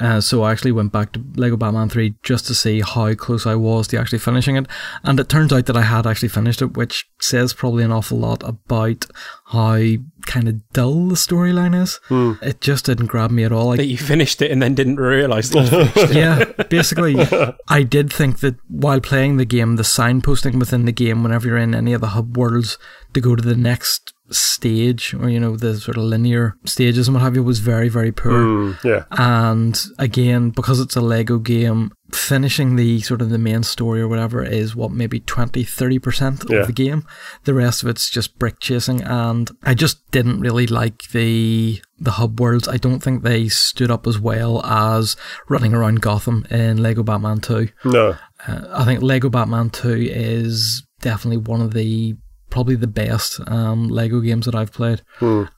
Uh, 0.00 0.20
so 0.20 0.44
I 0.44 0.52
actually 0.52 0.70
went 0.72 0.92
back 0.92 1.10
to 1.12 1.24
Lego 1.34 1.56
Batman 1.56 1.88
3 1.88 2.14
just 2.22 2.46
to 2.46 2.54
see 2.54 2.82
how 2.82 3.12
close 3.14 3.46
I 3.46 3.56
was 3.56 3.88
to 3.88 3.98
actually 3.98 4.20
finishing 4.20 4.54
it. 4.56 4.66
And 5.02 5.18
it 5.18 5.28
turns 5.28 5.52
out 5.52 5.66
that 5.66 5.76
I 5.76 5.82
had 5.82 6.06
actually 6.06 6.28
finished 6.28 6.62
it, 6.62 6.76
which 6.76 7.08
says 7.20 7.52
probably 7.52 7.82
an 7.82 7.92
awful 7.92 8.18
lot 8.18 8.44
about 8.44 9.06
how 9.48 9.80
kind 10.26 10.46
of 10.46 10.72
dull 10.72 11.08
the 11.08 11.14
storyline 11.14 11.74
is. 11.80 12.00
Hmm. 12.08 12.34
It 12.42 12.60
just 12.60 12.84
didn't 12.84 13.06
grab 13.06 13.30
me 13.30 13.44
at 13.44 13.52
all. 13.52 13.72
I 13.72 13.76
That 13.76 13.86
you 13.86 13.96
finished 13.96 14.42
it 14.42 14.50
and 14.50 14.60
then 14.60 14.74
didn't 14.74 14.96
realise 14.96 15.48
that. 15.50 16.10
yeah, 16.14 16.64
basically, 16.64 17.16
I 17.68 17.82
did 17.82 18.12
think 18.12 18.40
that 18.40 18.56
while 18.68 19.00
playing 19.00 19.38
the 19.38 19.46
game, 19.46 19.76
the 19.76 19.82
signposting 19.82 20.58
within 20.58 20.84
the 20.84 20.92
game, 20.92 21.22
whenever 21.22 21.48
you're 21.48 21.56
in 21.56 21.74
any 21.74 21.94
of 21.94 22.02
the 22.02 22.08
hub 22.08 22.36
worlds, 22.36 22.76
to 23.14 23.20
go 23.22 23.34
to 23.34 23.42
the 23.42 23.56
next 23.56 24.12
stage, 24.30 25.14
or 25.14 25.28
you 25.28 25.40
know, 25.40 25.56
the 25.56 25.76
sort 25.78 25.96
of 25.96 26.04
linear 26.04 26.54
stages 26.64 27.08
and 27.08 27.14
what 27.14 27.22
have 27.22 27.34
you, 27.36 27.42
was 27.42 27.58
very, 27.60 27.88
very 27.88 28.12
poor. 28.12 28.32
Mm, 28.32 28.84
yeah, 28.84 29.04
And 29.10 29.80
again, 29.98 30.50
because 30.50 30.80
it's 30.80 30.96
a 30.96 31.00
Lego 31.00 31.38
game, 31.38 31.90
finishing 32.12 32.76
the 32.76 33.00
sort 33.02 33.20
of 33.20 33.28
the 33.30 33.38
main 33.38 33.62
story 33.62 34.00
or 34.00 34.08
whatever 34.08 34.42
is 34.42 34.74
what 34.74 34.90
maybe 34.90 35.20
20 35.20 35.62
30% 35.64 36.48
Yeah. 36.50 36.60
of 36.60 36.66
the 36.66 36.72
game. 36.72 37.04
The 37.44 37.52
rest 37.54 37.82
of 37.82 37.88
it's 37.90 38.10
just 38.10 38.38
brick 38.38 38.60
chasing 38.60 39.02
and 39.02 39.50
I 39.62 39.74
just 39.74 40.10
didn't 40.10 40.40
really 40.40 40.66
like 40.66 41.02
the 41.12 41.80
the 42.00 42.12
hub 42.12 42.40
worlds. 42.40 42.66
I 42.68 42.76
don't 42.78 43.00
think 43.00 43.22
they 43.22 43.48
stood 43.48 43.90
up 43.90 44.06
as 44.06 44.18
well 44.18 44.64
as 44.64 45.16
running 45.50 45.74
around 45.74 46.00
Gotham 46.00 46.46
in 46.50 46.78
Lego 46.82 47.02
Batman 47.02 47.40
2. 47.40 47.68
no, 47.84 48.16
Uh, 48.46 48.60
I 48.72 48.84
think 48.84 49.02
Lego 49.02 49.28
Batman 49.28 49.68
2 49.70 50.08
is 50.10 50.82
definitely 51.02 51.38
one 51.38 51.60
of 51.60 51.74
the 51.74 52.14
probably 52.50 52.76
the 52.76 52.86
best 52.86 53.40
um, 53.46 53.88
Lego 53.88 54.20
games 54.20 54.46
that 54.46 54.54
I've 54.54 54.72
played. 54.72 55.02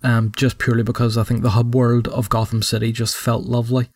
Um, 0.02 0.32
just 0.36 0.58
purely 0.58 0.82
because 0.82 1.16
I 1.16 1.24
think 1.24 1.42
the 1.42 1.50
hub 1.50 1.74
world 1.74 2.08
of 2.08 2.28
Gotham 2.28 2.62
City 2.62 2.92
just 2.92 3.16
felt 3.16 3.44
lovely. 3.44 3.88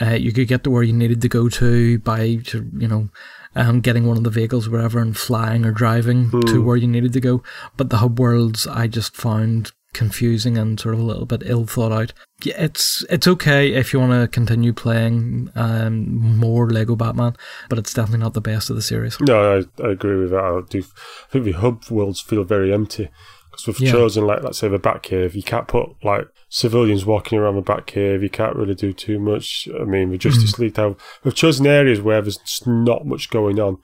Uh, 0.00 0.10
you 0.10 0.32
could 0.32 0.48
get 0.48 0.64
to 0.64 0.70
where 0.70 0.82
you 0.82 0.92
needed 0.92 1.22
to 1.22 1.28
go 1.28 1.48
to 1.48 1.98
by 2.00 2.36
to, 2.46 2.70
you 2.76 2.88
know 2.88 3.08
um, 3.54 3.80
getting 3.80 4.06
one 4.06 4.16
of 4.16 4.24
the 4.24 4.30
vehicles, 4.30 4.66
or 4.66 4.72
whatever, 4.72 4.98
and 4.98 5.16
flying 5.16 5.64
or 5.64 5.72
driving 5.72 6.30
to 6.46 6.62
where 6.62 6.76
you 6.76 6.88
needed 6.88 7.12
to 7.12 7.20
go. 7.20 7.42
But 7.76 7.90
the 7.90 7.98
hub 7.98 8.18
worlds 8.18 8.66
I 8.66 8.86
just 8.86 9.14
found 9.14 9.72
confusing 9.92 10.56
and 10.58 10.78
sort 10.80 10.94
of 10.94 11.00
a 11.00 11.04
little 11.04 11.26
bit 11.26 11.42
ill 11.44 11.66
thought 11.66 11.92
out. 11.92 12.12
Yeah, 12.42 12.54
It's 12.62 13.04
it's 13.10 13.26
okay 13.26 13.72
if 13.72 13.92
you 13.92 14.00
want 14.00 14.12
to 14.12 14.28
continue 14.28 14.72
playing 14.72 15.50
um, 15.54 16.36
more 16.38 16.68
Lego 16.70 16.96
Batman, 16.96 17.36
but 17.68 17.78
it's 17.78 17.94
definitely 17.94 18.20
not 18.20 18.34
the 18.34 18.40
best 18.40 18.70
of 18.70 18.76
the 18.76 18.82
series. 18.82 19.20
no, 19.20 19.58
I, 19.58 19.82
I 19.84 19.90
agree 19.92 20.16
with 20.18 20.30
that. 20.30 20.42
I 20.44 20.60
do. 20.68 20.80
I 20.80 21.30
think 21.30 21.44
the 21.44 21.52
hub 21.52 21.84
worlds 21.90 22.20
feel 22.20 22.44
very 22.44 22.72
empty 22.72 23.08
because 23.50 23.66
we've 23.66 23.80
Yeah. 23.80 23.92
chosen 23.92 24.26
like 24.26 24.42
let's 24.42 24.58
say 24.58 24.68
the 24.68 24.78
back 24.78 25.02
Batcave. 25.04 25.34
You 25.34 25.42
can't 25.42 25.68
put 25.68 25.90
like 26.02 26.26
civilians 26.48 27.04
walking 27.04 27.38
around 27.38 27.56
the 27.56 27.62
back 27.62 27.86
Batcave. 27.86 28.22
You 28.22 28.30
can't 28.30 28.56
really 28.56 28.74
do 28.74 28.92
too 28.92 29.18
much. 29.18 29.68
I 29.78 29.84
mean, 29.84 30.10
the 30.10 30.18
Justice 30.18 30.58
League 30.58 30.76
have 30.76 30.96
we've 31.22 31.34
chosen 31.34 31.66
areas 31.66 32.00
where 32.00 32.22
there's 32.22 32.40
not 32.66 33.06
much 33.06 33.30
going 33.30 33.60
on. 33.60 33.78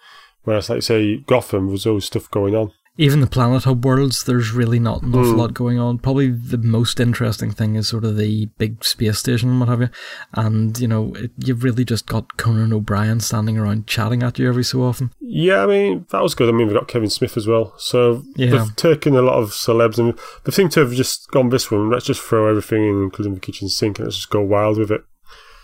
Whereas, 0.45 0.71
like 0.71 0.83
say, 0.83 1.19
Gotham, 1.19 1.69
there's 1.69 1.85
always 1.87 2.07
stuff 2.07 2.31
going 2.31 2.55
on. 2.57 2.73
Even 3.01 3.21
the 3.21 3.29
Planet 3.29 3.63
Hub 3.63 3.85
worlds, 3.85 4.25
there's 4.25 4.51
really 4.51 4.81
not 4.81 5.03
an 5.03 5.15
awful 5.15 5.33
hmm. 5.33 5.39
lot 5.39 5.55
going 5.55 5.79
on. 5.79 5.99
Probably 5.99 6.33
the 6.33 6.59
most 6.59 6.99
interesting 6.99 7.53
thing 7.53 7.77
is 7.77 7.87
sort 7.87 8.05
of 8.05 8.17
the 8.17 8.47
big 8.59 8.85
space 8.85 9.19
station 9.19 9.51
and 9.51 9.61
what 9.61 9.69
have 9.69 9.81
you. 9.81 9.89
And, 10.35 10.77
you 10.81 10.89
know, 10.89 11.15
it, 11.15 11.31
you've 11.39 11.63
really 11.63 11.85
just 11.85 12.07
got 12.07 12.37
Conan 12.37 12.73
O'Brien 12.73 13.21
standing 13.21 13.57
around 13.57 13.87
chatting 13.87 14.25
at 14.25 14.41
you 14.41 14.49
every 14.49 14.65
so 14.65 14.83
often. 14.83 15.13
Yeah, 15.21 15.63
I 15.63 15.67
mean, 15.67 16.07
that 16.11 16.25
was 16.25 16.35
good. 16.35 16.49
I 16.49 16.53
mean, 16.53 16.67
we've 16.67 16.77
got 16.77 16.89
Kevin 16.89 17.09
Smith 17.09 17.37
as 17.37 17.47
well. 17.47 17.73
So 17.79 18.25
Yeah. 18.35 18.51
they've 18.51 18.77
taken 18.77 19.15
a 19.15 19.23
lot 19.23 19.39
of 19.39 19.51
celebs 19.51 19.99
and 19.99 20.19
they 20.45 20.51
seem 20.51 20.69
to 20.71 20.81
have 20.81 20.93
just 20.93 21.31
gone 21.31 21.51
this 21.51 21.71
one. 21.71 21.91
Let's 21.91 22.07
just 22.07 22.21
throw 22.21 22.49
everything 22.49 22.83
in, 22.83 23.03
including 23.05 23.35
the 23.35 23.41
kitchen 23.41 23.69
sink, 23.69 24.01
and 24.01 24.07
let's 24.09 24.17
just 24.17 24.31
go 24.31 24.43
wild 24.43 24.77
with 24.77 24.91
it. 24.91 25.03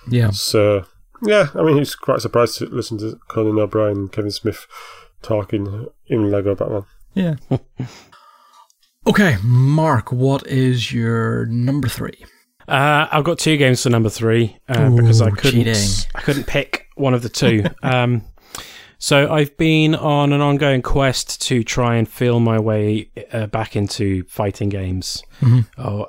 Yeah. 0.09 0.31
So, 0.31 0.85
yeah, 1.25 1.49
I 1.57 1.63
mean, 1.63 1.79
it's 1.79 1.97
quite 1.97 2.21
surprised 2.21 2.59
to 2.59 2.67
listen 2.67 2.99
to 2.99 3.19
Conan 3.27 3.59
O'Brien 3.59 3.97
and 3.97 4.13
Kevin 4.13 4.31
Smith 4.31 4.69
talking 5.21 5.89
in 6.07 6.31
Lego 6.31 6.55
Batman. 6.55 6.85
Yeah. 7.15 7.37
okay, 9.07 9.37
Mark, 9.43 10.13
what 10.13 10.47
is 10.47 10.93
your 10.93 11.47
number 11.47 11.89
three? 11.89 12.25
Uh, 12.67 13.07
I've 13.11 13.25
got 13.25 13.39
two 13.39 13.57
games 13.57 13.83
for 13.83 13.91
number 13.91 14.09
three 14.09 14.57
uh, 14.69 14.91
because 14.91 15.21
I 15.21 15.31
couldn't 15.31 15.65
cheating. 15.65 16.07
I 16.15 16.21
couldn't 16.21 16.47
pick 16.47 16.89
one 16.95 17.15
of 17.15 17.23
the 17.23 17.29
two. 17.29 17.65
um, 17.83 18.23
so 18.99 19.31
I've 19.31 19.55
been 19.59 19.95
on 19.95 20.33
an 20.33 20.41
ongoing 20.41 20.81
quest 20.81 21.43
to 21.43 21.63
try 21.63 21.97
and 21.97 22.09
feel 22.09 22.41
my 22.41 22.59
way 22.59 23.11
uh, 23.33 23.49
back 23.49 23.77
into 23.77 24.25
fighting 24.25 24.71
games. 24.71 25.23
Oh, 25.77 26.07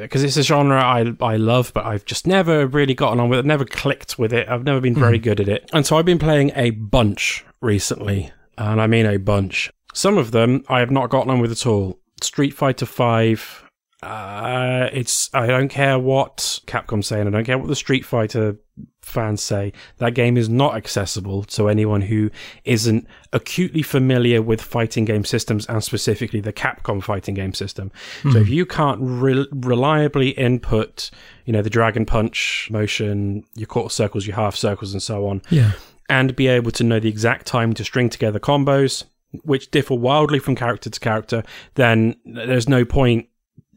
because 0.00 0.22
it's 0.24 0.38
a 0.38 0.42
genre 0.42 0.82
I 0.82 1.12
I 1.20 1.36
love, 1.36 1.72
but 1.74 1.84
I've 1.84 2.06
just 2.06 2.26
never 2.26 2.66
really 2.66 2.94
gotten 2.94 3.20
on 3.20 3.28
with 3.28 3.40
it. 3.40 3.44
Never 3.44 3.66
clicked 3.66 4.18
with 4.18 4.32
it. 4.32 4.48
I've 4.48 4.64
never 4.64 4.80
been 4.80 4.94
very 4.94 5.18
good 5.18 5.40
at 5.40 5.48
it. 5.48 5.68
And 5.74 5.84
so 5.84 5.98
I've 5.98 6.06
been 6.06 6.18
playing 6.18 6.52
a 6.54 6.70
bunch 6.70 7.44
recently, 7.60 8.32
and 8.56 8.80
I 8.80 8.86
mean 8.86 9.04
a 9.04 9.18
bunch. 9.18 9.70
Some 9.92 10.18
of 10.18 10.30
them 10.30 10.64
I 10.68 10.80
have 10.80 10.90
not 10.90 11.10
gotten 11.10 11.30
on 11.30 11.40
with 11.40 11.52
at 11.52 11.66
all. 11.66 11.98
Street 12.22 12.52
Fighter 12.54 12.86
Five. 12.86 13.64
Uh, 14.02 14.88
it's 14.92 15.30
I 15.32 15.46
don't 15.46 15.68
care 15.68 15.96
what 15.98 16.60
Capcom 16.66 17.04
say, 17.04 17.20
and 17.20 17.28
I 17.28 17.32
don't 17.32 17.44
care 17.44 17.58
what 17.58 17.68
the 17.68 17.76
Street 17.76 18.04
Fighter 18.04 18.56
fans 19.00 19.40
say. 19.42 19.72
That 19.98 20.14
game 20.14 20.36
is 20.36 20.48
not 20.48 20.74
accessible 20.76 21.44
to 21.44 21.68
anyone 21.68 22.00
who 22.02 22.30
isn't 22.64 23.06
acutely 23.32 23.82
familiar 23.82 24.42
with 24.42 24.60
fighting 24.60 25.04
game 25.04 25.24
systems 25.24 25.66
and 25.66 25.84
specifically 25.84 26.40
the 26.40 26.52
Capcom 26.52 27.02
fighting 27.02 27.34
game 27.34 27.54
system. 27.54 27.92
So 28.32 28.38
if 28.38 28.48
you 28.48 28.66
can't 28.66 28.98
re- 29.00 29.46
reliably 29.52 30.30
input, 30.30 31.10
you 31.44 31.52
know, 31.52 31.62
the 31.62 31.70
Dragon 31.70 32.04
Punch 32.06 32.68
motion, 32.72 33.44
your 33.54 33.66
quarter 33.66 33.90
circles, 33.92 34.26
your 34.26 34.36
half 34.36 34.56
circles, 34.56 34.92
and 34.92 35.02
so 35.02 35.26
on, 35.28 35.42
Yeah. 35.50 35.72
and 36.08 36.34
be 36.34 36.46
able 36.48 36.70
to 36.72 36.82
know 36.84 36.98
the 36.98 37.08
exact 37.08 37.46
time 37.46 37.72
to 37.74 37.84
string 37.84 38.08
together 38.08 38.40
combos, 38.40 39.04
which 39.44 39.70
differ 39.70 39.94
wildly 39.94 40.38
from 40.38 40.54
character 40.54 40.90
to 40.90 41.00
character, 41.00 41.42
then 41.74 42.16
there's 42.24 42.68
no 42.68 42.84
point 42.84 43.28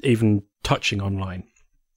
even 0.04 0.44
touching 0.64 1.02
online. 1.02 1.44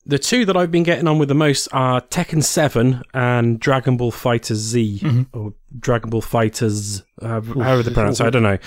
The 0.06 0.18
two 0.18 0.46
that 0.46 0.56
I've 0.56 0.70
been 0.70 0.84
getting 0.84 1.06
on 1.06 1.18
with 1.18 1.28
the 1.28 1.34
most 1.34 1.68
are 1.72 2.00
Tekken 2.00 2.42
7 2.42 3.02
and 3.12 3.60
Dragon 3.60 3.98
Ball 3.98 4.10
Fighter 4.10 4.54
Z, 4.54 5.02
or 5.34 5.52
Dragon 5.78 6.08
Ball 6.08 6.22
Fighters, 6.22 7.02
uh, 7.20 7.40
however 7.42 7.82
they 7.82 7.92
pronounce 7.92 8.20
it, 8.20 8.26
I 8.26 8.30
don't 8.30 8.42
know. 8.42 8.58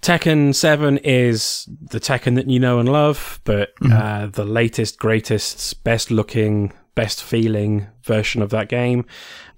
Tekken 0.00 0.54
7 0.54 0.98
is 0.98 1.68
the 1.80 1.98
Tekken 1.98 2.36
that 2.36 2.48
you 2.48 2.60
know 2.60 2.78
and 2.78 2.88
love, 2.88 3.40
but 3.44 3.70
uh, 3.92 4.26
the 4.26 4.44
latest, 4.44 4.98
greatest, 4.98 5.82
best 5.82 6.10
looking, 6.10 6.72
best 7.00 7.22
feeling 7.22 7.86
version 8.02 8.42
of 8.42 8.50
that 8.50 8.68
game. 8.68 9.04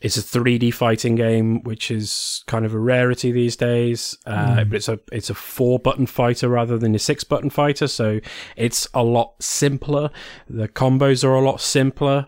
It's 0.00 0.16
a 0.16 0.22
3D 0.22 0.72
fighting 0.74 1.14
game, 1.16 1.62
which 1.64 1.90
is 1.90 2.42
kind 2.46 2.64
of 2.64 2.72
a 2.74 2.78
rarity 2.78 3.30
these 3.32 3.56
days. 3.56 4.16
Uh, 4.26 4.64
But 4.68 4.76
it's 4.76 4.88
a 4.88 4.98
it's 5.10 5.30
a 5.30 5.34
four 5.34 5.78
button 5.78 6.06
fighter 6.06 6.48
rather 6.48 6.76
than 6.78 6.94
a 6.94 6.98
six 6.98 7.24
button 7.24 7.50
fighter, 7.50 7.88
so 7.88 8.20
it's 8.56 8.86
a 8.94 9.02
lot 9.02 9.30
simpler. 9.40 10.10
The 10.48 10.68
combos 10.68 11.24
are 11.24 11.34
a 11.34 11.40
lot 11.50 11.60
simpler. 11.60 12.26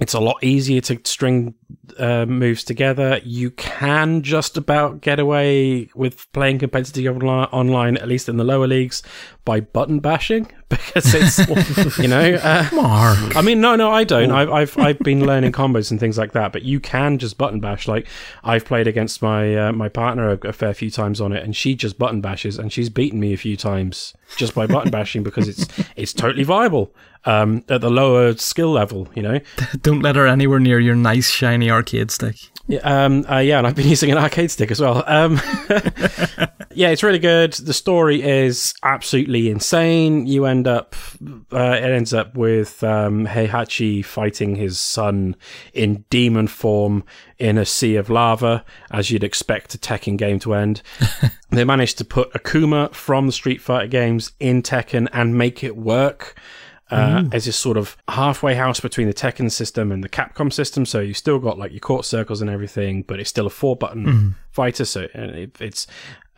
It's 0.00 0.14
a 0.14 0.20
lot 0.20 0.42
easier 0.42 0.80
to 0.82 0.98
string 1.04 1.54
uh, 1.98 2.24
moves 2.24 2.64
together. 2.64 3.20
You 3.22 3.50
can 3.50 4.22
just 4.22 4.56
about 4.56 5.02
get 5.02 5.18
away 5.18 5.90
with 5.94 6.32
playing 6.32 6.58
competitive 6.60 7.16
onli- 7.16 7.48
online, 7.52 7.98
at 7.98 8.08
least 8.08 8.28
in 8.28 8.38
the 8.38 8.44
lower 8.44 8.66
leagues, 8.66 9.02
by 9.44 9.60
button 9.60 10.00
bashing 10.00 10.50
because 10.70 11.14
it's 11.14 11.98
you 11.98 12.08
know. 12.08 12.34
Uh, 12.34 12.68
Mark. 12.72 13.36
I 13.36 13.42
mean, 13.42 13.60
no, 13.60 13.76
no, 13.76 13.90
I 13.90 14.04
don't. 14.04 14.30
I've, 14.30 14.50
I've 14.50 14.78
I've 14.78 14.98
been 15.00 15.26
learning 15.26 15.52
combos 15.52 15.90
and 15.90 16.00
things 16.00 16.16
like 16.16 16.32
that, 16.32 16.52
but 16.52 16.62
you 16.62 16.80
can 16.80 17.18
just 17.18 17.36
button 17.36 17.60
bash. 17.60 17.86
Like 17.86 18.06
I've 18.42 18.64
played 18.64 18.86
against 18.86 19.20
my 19.20 19.54
uh, 19.54 19.72
my 19.72 19.90
partner 19.90 20.30
a, 20.30 20.48
a 20.48 20.52
fair 20.52 20.72
few 20.72 20.90
times 20.90 21.20
on 21.20 21.32
it, 21.32 21.44
and 21.44 21.54
she 21.54 21.74
just 21.74 21.98
button 21.98 22.22
bashes, 22.22 22.58
and 22.58 22.72
she's 22.72 22.88
beaten 22.88 23.20
me 23.20 23.34
a 23.34 23.36
few 23.36 23.56
times 23.56 24.14
just 24.36 24.54
by 24.54 24.66
button 24.66 24.90
bashing 24.90 25.22
because 25.22 25.46
it's 25.46 25.66
it's 25.96 26.14
totally 26.14 26.44
viable 26.44 26.94
um, 27.24 27.64
at 27.68 27.80
the 27.80 27.90
lower 27.90 28.36
skill 28.36 28.72
level. 28.72 29.08
You 29.14 29.22
know, 29.22 29.40
Don't 29.82 30.00
let 30.02 30.16
her 30.16 30.26
anywhere 30.26 30.60
near 30.60 30.80
your 30.80 30.94
nice, 30.94 31.30
shiny 31.30 31.70
arcade 31.70 32.10
stick. 32.10 32.36
yeah, 32.66 32.80
um, 32.80 33.24
uh, 33.30 33.38
yeah, 33.38 33.58
and 33.58 33.66
I've 33.66 33.74
been 33.74 33.88
using 33.96 34.10
an 34.10 34.18
arcade 34.18 34.50
stick 34.50 34.70
as 34.70 34.80
well. 34.80 35.04
Um, 35.06 35.40
yeah, 36.72 36.88
it's 36.88 37.02
really 37.02 37.18
good. 37.18 37.52
The 37.54 37.74
story 37.74 38.22
is 38.22 38.74
absolutely 38.82 39.50
insane. 39.50 40.26
You 40.26 40.46
end 40.46 40.66
up, 40.66 40.94
uh, 41.52 41.58
it 41.58 41.84
ends 41.84 42.14
up 42.14 42.36
with 42.36 42.82
um, 42.82 43.26
Heihachi 43.26 44.04
fighting 44.04 44.56
his 44.56 44.78
son 44.78 45.36
in 45.72 46.04
demon 46.10 46.46
form 46.46 47.04
in 47.38 47.56
a 47.58 47.64
sea 47.64 47.96
of 47.96 48.10
lava, 48.10 48.64
as 48.90 49.10
you'd 49.10 49.24
expect 49.24 49.74
a 49.74 49.78
Tekken 49.78 50.16
game 50.16 50.38
to 50.40 50.54
end. 50.54 50.82
they 51.50 51.64
managed 51.64 51.98
to 51.98 52.04
put 52.04 52.32
Akuma 52.34 52.94
from 52.94 53.26
the 53.26 53.32
Street 53.32 53.60
Fighter 53.60 53.88
games 53.88 54.32
in 54.38 54.62
Tekken 54.62 55.08
and 55.12 55.36
make 55.36 55.64
it 55.64 55.76
work 55.76 56.38
uh, 56.90 57.24
as 57.32 57.44
this 57.44 57.56
sort 57.56 57.76
of 57.76 57.96
halfway 58.08 58.54
house 58.54 58.80
between 58.80 59.06
the 59.06 59.14
Tekken 59.14 59.50
system 59.50 59.92
and 59.92 60.02
the 60.02 60.08
Capcom 60.08 60.52
system. 60.52 60.84
So 60.84 61.00
you 61.00 61.14
still 61.14 61.38
got 61.38 61.58
like 61.58 61.72
your 61.72 61.80
court 61.80 62.04
circles 62.04 62.40
and 62.40 62.50
everything, 62.50 63.02
but 63.02 63.20
it's 63.20 63.30
still 63.30 63.46
a 63.46 63.50
four 63.50 63.76
button 63.76 64.34
fighter. 64.50 64.84
So 64.84 65.04
uh, 65.14 65.20
it, 65.22 65.60
it's 65.60 65.86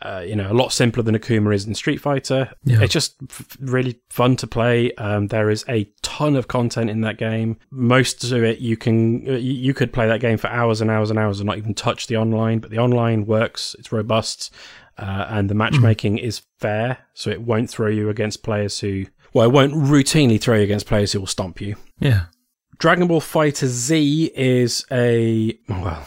uh, 0.01 0.23
you 0.25 0.35
know 0.35 0.51
a 0.51 0.53
lot 0.53 0.73
simpler 0.73 1.01
than 1.01 1.15
Akuma 1.15 1.55
is 1.55 1.65
in 1.65 1.73
Street 1.73 1.97
Fighter. 2.01 2.51
Yeah. 2.65 2.81
It's 2.81 2.93
just 2.93 3.15
f- 3.29 3.57
really 3.59 3.99
fun 4.09 4.35
to 4.37 4.47
play. 4.47 4.93
Um, 4.95 5.27
there 5.27 5.49
is 5.49 5.63
a 5.69 5.89
ton 6.01 6.35
of 6.35 6.47
content 6.47 6.89
in 6.89 7.01
that 7.01 7.17
game. 7.17 7.57
Most 7.71 8.23
of 8.23 8.43
it 8.43 8.59
you 8.59 8.77
can 8.77 9.27
uh, 9.27 9.33
you, 9.33 9.53
you 9.53 9.73
could 9.73 9.93
play 9.93 10.07
that 10.07 10.19
game 10.19 10.37
for 10.37 10.47
hours 10.47 10.81
and 10.81 10.91
hours 10.91 11.09
and 11.09 11.17
hours 11.17 11.39
and 11.39 11.47
not 11.47 11.57
even 11.57 11.73
touch 11.73 12.07
the 12.07 12.17
online. 12.17 12.59
But 12.59 12.69
the 12.69 12.79
online 12.79 13.25
works. 13.25 13.75
It's 13.79 13.91
robust. 13.91 14.53
Uh, 14.95 15.25
and 15.29 15.49
the 15.49 15.55
matchmaking 15.55 16.19
is 16.19 16.43
fair, 16.59 16.99
so 17.15 17.31
it 17.31 17.41
won't 17.41 17.67
throw 17.67 17.87
you 17.87 18.09
against 18.09 18.43
players 18.43 18.79
who 18.79 19.05
well, 19.33 19.47
it 19.47 19.51
won't 19.51 19.73
routinely 19.73 20.39
throw 20.39 20.57
you 20.57 20.63
against 20.63 20.85
players 20.85 21.11
who 21.11 21.19
will 21.19 21.27
stomp 21.27 21.59
you. 21.59 21.75
Yeah. 21.99 22.25
Dragon 22.77 23.07
Ball 23.07 23.21
Fighter 23.21 23.67
Z 23.67 24.31
is 24.35 24.85
a 24.91 25.57
well, 25.69 26.05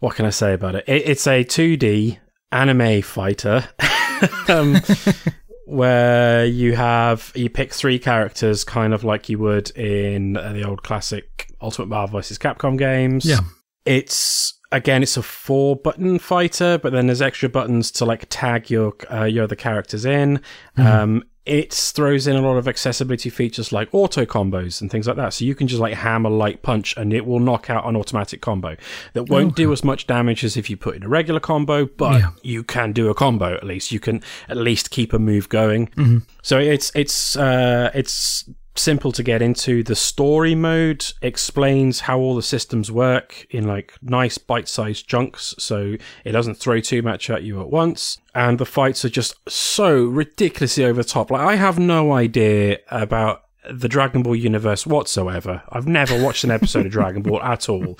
what 0.00 0.16
can 0.16 0.26
I 0.26 0.30
say 0.30 0.52
about 0.54 0.74
it? 0.74 0.84
it 0.86 1.08
it's 1.08 1.26
a 1.26 1.44
2D 1.44 2.18
anime 2.50 3.02
fighter, 3.02 3.68
um, 4.48 4.80
where 5.66 6.44
you 6.44 6.76
have 6.76 7.32
you 7.34 7.48
pick 7.48 7.72
three 7.72 7.98
characters, 7.98 8.64
kind 8.64 8.94
of 8.94 9.04
like 9.04 9.28
you 9.28 9.38
would 9.38 9.70
in 9.70 10.34
the 10.34 10.64
old 10.64 10.82
classic 10.82 11.52
Ultimate 11.60 11.88
Marvel 11.88 12.18
vs. 12.18 12.38
Capcom 12.38 12.78
games. 12.78 13.24
Yeah. 13.24 13.40
It's 13.84 14.54
again, 14.70 15.02
it's 15.02 15.16
a 15.16 15.22
four 15.22 15.76
button 15.76 16.18
fighter, 16.18 16.78
but 16.78 16.92
then 16.92 17.06
there's 17.06 17.22
extra 17.22 17.48
buttons 17.48 17.90
to 17.92 18.04
like 18.04 18.26
tag 18.28 18.70
your 18.70 18.94
uh, 19.10 19.24
your 19.24 19.44
other 19.44 19.56
characters 19.56 20.04
in. 20.04 20.40
Um, 20.76 21.24
it 21.44 21.72
throws 21.74 22.28
in 22.28 22.36
a 22.36 22.40
lot 22.40 22.56
of 22.56 22.68
accessibility 22.68 23.28
features 23.28 23.72
like 23.72 23.88
auto 23.92 24.24
combos 24.24 24.80
and 24.80 24.90
things 24.92 25.08
like 25.08 25.16
that. 25.16 25.32
So 25.34 25.44
you 25.44 25.56
can 25.56 25.66
just 25.66 25.80
like 25.80 25.94
hammer 25.94 26.30
light 26.30 26.62
punch 26.62 26.94
and 26.96 27.12
it 27.12 27.26
will 27.26 27.40
knock 27.40 27.68
out 27.68 27.84
an 27.88 27.96
automatic 27.96 28.40
combo 28.40 28.76
that 29.14 29.24
won't 29.28 29.56
do 29.56 29.72
as 29.72 29.82
much 29.82 30.06
damage 30.06 30.44
as 30.44 30.56
if 30.56 30.70
you 30.70 30.76
put 30.76 30.94
in 30.94 31.02
a 31.02 31.08
regular 31.08 31.40
combo, 31.40 31.86
but 31.86 32.20
Yeah. 32.20 32.30
you 32.42 32.62
can 32.62 32.92
do 32.92 33.10
a 33.10 33.14
combo 33.14 33.54
at 33.54 33.64
least. 33.64 33.90
You 33.90 33.98
can 33.98 34.22
at 34.48 34.56
least 34.56 34.90
keep 34.92 35.12
a 35.12 35.18
move 35.18 35.48
going. 35.48 36.22
So 36.42 36.58
it's 36.60 36.92
it's 36.94 37.34
uh, 37.36 37.90
it's 37.92 38.48
simple 38.74 39.12
to 39.12 39.22
get 39.22 39.42
into. 39.42 39.82
The 39.82 39.94
story 39.94 40.54
mode 40.54 41.04
explains 41.20 42.00
how 42.00 42.18
all 42.18 42.34
the 42.34 42.42
systems 42.42 42.90
work 42.90 43.46
in 43.50 43.66
like 43.66 43.94
nice 44.02 44.38
bite-sized 44.38 45.06
chunks, 45.06 45.54
so 45.58 45.96
it 46.24 46.32
doesn't 46.32 46.54
throw 46.54 46.80
too 46.80 47.02
much 47.02 47.28
at 47.30 47.42
you 47.42 47.60
at 47.60 47.70
once. 47.70 48.18
And 48.34 48.58
the 48.58 48.66
fights 48.66 49.04
are 49.04 49.10
just 49.10 49.34
so 49.48 50.02
ridiculously 50.04 50.84
over 50.84 51.02
the 51.02 51.08
top. 51.08 51.30
Like 51.30 51.42
I 51.42 51.56
have 51.56 51.78
no 51.78 52.12
idea 52.12 52.78
about 52.90 53.44
the 53.70 53.88
Dragon 53.88 54.22
Ball 54.22 54.36
universe 54.36 54.86
whatsoever. 54.86 55.62
I've 55.70 55.86
never 55.86 56.20
watched 56.20 56.44
an 56.44 56.50
episode 56.50 56.86
of 56.86 56.92
Dragon 56.92 57.22
Ball 57.22 57.42
at 57.42 57.68
all. 57.68 57.98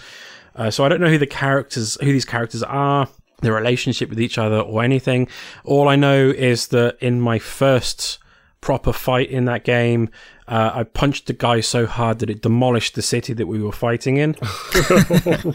Uh, 0.57 0.71
so 0.71 0.85
I 0.85 0.89
don't 0.89 1.01
know 1.01 1.09
who 1.09 1.19
the 1.19 1.27
characters, 1.27 1.97
who 2.01 2.13
these 2.13 2.25
characters 2.25 2.63
are, 2.63 3.09
their 3.41 3.55
relationship 3.55 4.11
with 4.11 4.21
each 4.21 4.39
other, 4.39 4.61
or 4.61 4.83
anything. 4.83 5.29
All 5.65 5.89
I 5.89 5.97
know 5.97 6.31
is 6.31 6.69
that 6.69 6.99
in 7.01 7.21
my 7.21 7.39
first 7.39 8.19
proper 8.61 8.93
fight 8.93 9.29
in 9.31 9.45
that 9.47 9.65
game, 9.65 10.09
uh, 10.49 10.73
I 10.75 10.85
punched 10.85 11.27
the 11.27 11.33
guy 11.33 11.61
so 11.61 11.87
hard 11.87 12.19
that 12.21 12.31
it 12.31 12.43
demolished 12.43 12.95
the 12.95 13.03
city 13.03 13.33
that 13.33 13.47
we 13.47 13.63
were 13.63 13.73
fighting 13.73 14.17
in. 14.17 14.37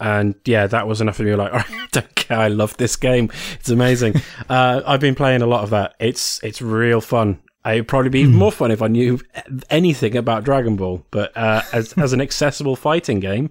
And 0.00 0.36
yeah, 0.44 0.66
that 0.68 0.86
was 0.86 1.00
enough 1.00 1.16
for 1.16 1.24
me. 1.24 1.34
Like, 1.34 1.52
I 1.54 1.88
don't 1.92 2.14
care. 2.14 2.38
I 2.38 2.48
love 2.48 2.76
this 2.76 2.96
game. 2.96 3.30
It's 3.54 3.68
amazing. 3.68 4.14
uh, 4.48 4.82
I've 4.86 5.00
been 5.00 5.14
playing 5.14 5.42
a 5.42 5.46
lot 5.46 5.64
of 5.64 5.70
that. 5.70 5.94
It's 5.98 6.42
it's 6.42 6.62
real 6.62 7.00
fun. 7.00 7.40
It'd 7.66 7.88
probably 7.88 8.10
be 8.10 8.24
more 8.24 8.52
fun 8.52 8.70
if 8.70 8.80
I 8.80 8.86
knew 8.86 9.20
anything 9.68 10.16
about 10.16 10.44
Dragon 10.44 10.76
Ball. 10.76 11.04
But 11.10 11.36
uh, 11.36 11.62
as 11.72 11.92
as 11.94 12.12
an 12.12 12.20
accessible 12.20 12.76
fighting 12.76 13.20
game, 13.20 13.50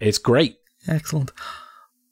it's 0.00 0.18
great. 0.18 0.58
Excellent. 0.88 1.30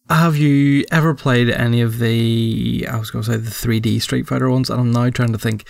Have 0.08 0.36
you 0.36 0.84
ever 0.92 1.14
played 1.14 1.48
any 1.48 1.80
of 1.80 1.98
the, 1.98 2.86
I 2.90 2.98
was 2.98 3.10
going 3.10 3.24
to 3.24 3.30
say 3.30 3.36
the 3.38 3.50
3D 3.50 4.02
Street 4.02 4.26
Fighter 4.26 4.50
ones? 4.50 4.68
And 4.68 4.80
I'm 4.80 4.90
now 4.90 5.08
trying 5.10 5.32
to 5.32 5.38
think. 5.38 5.66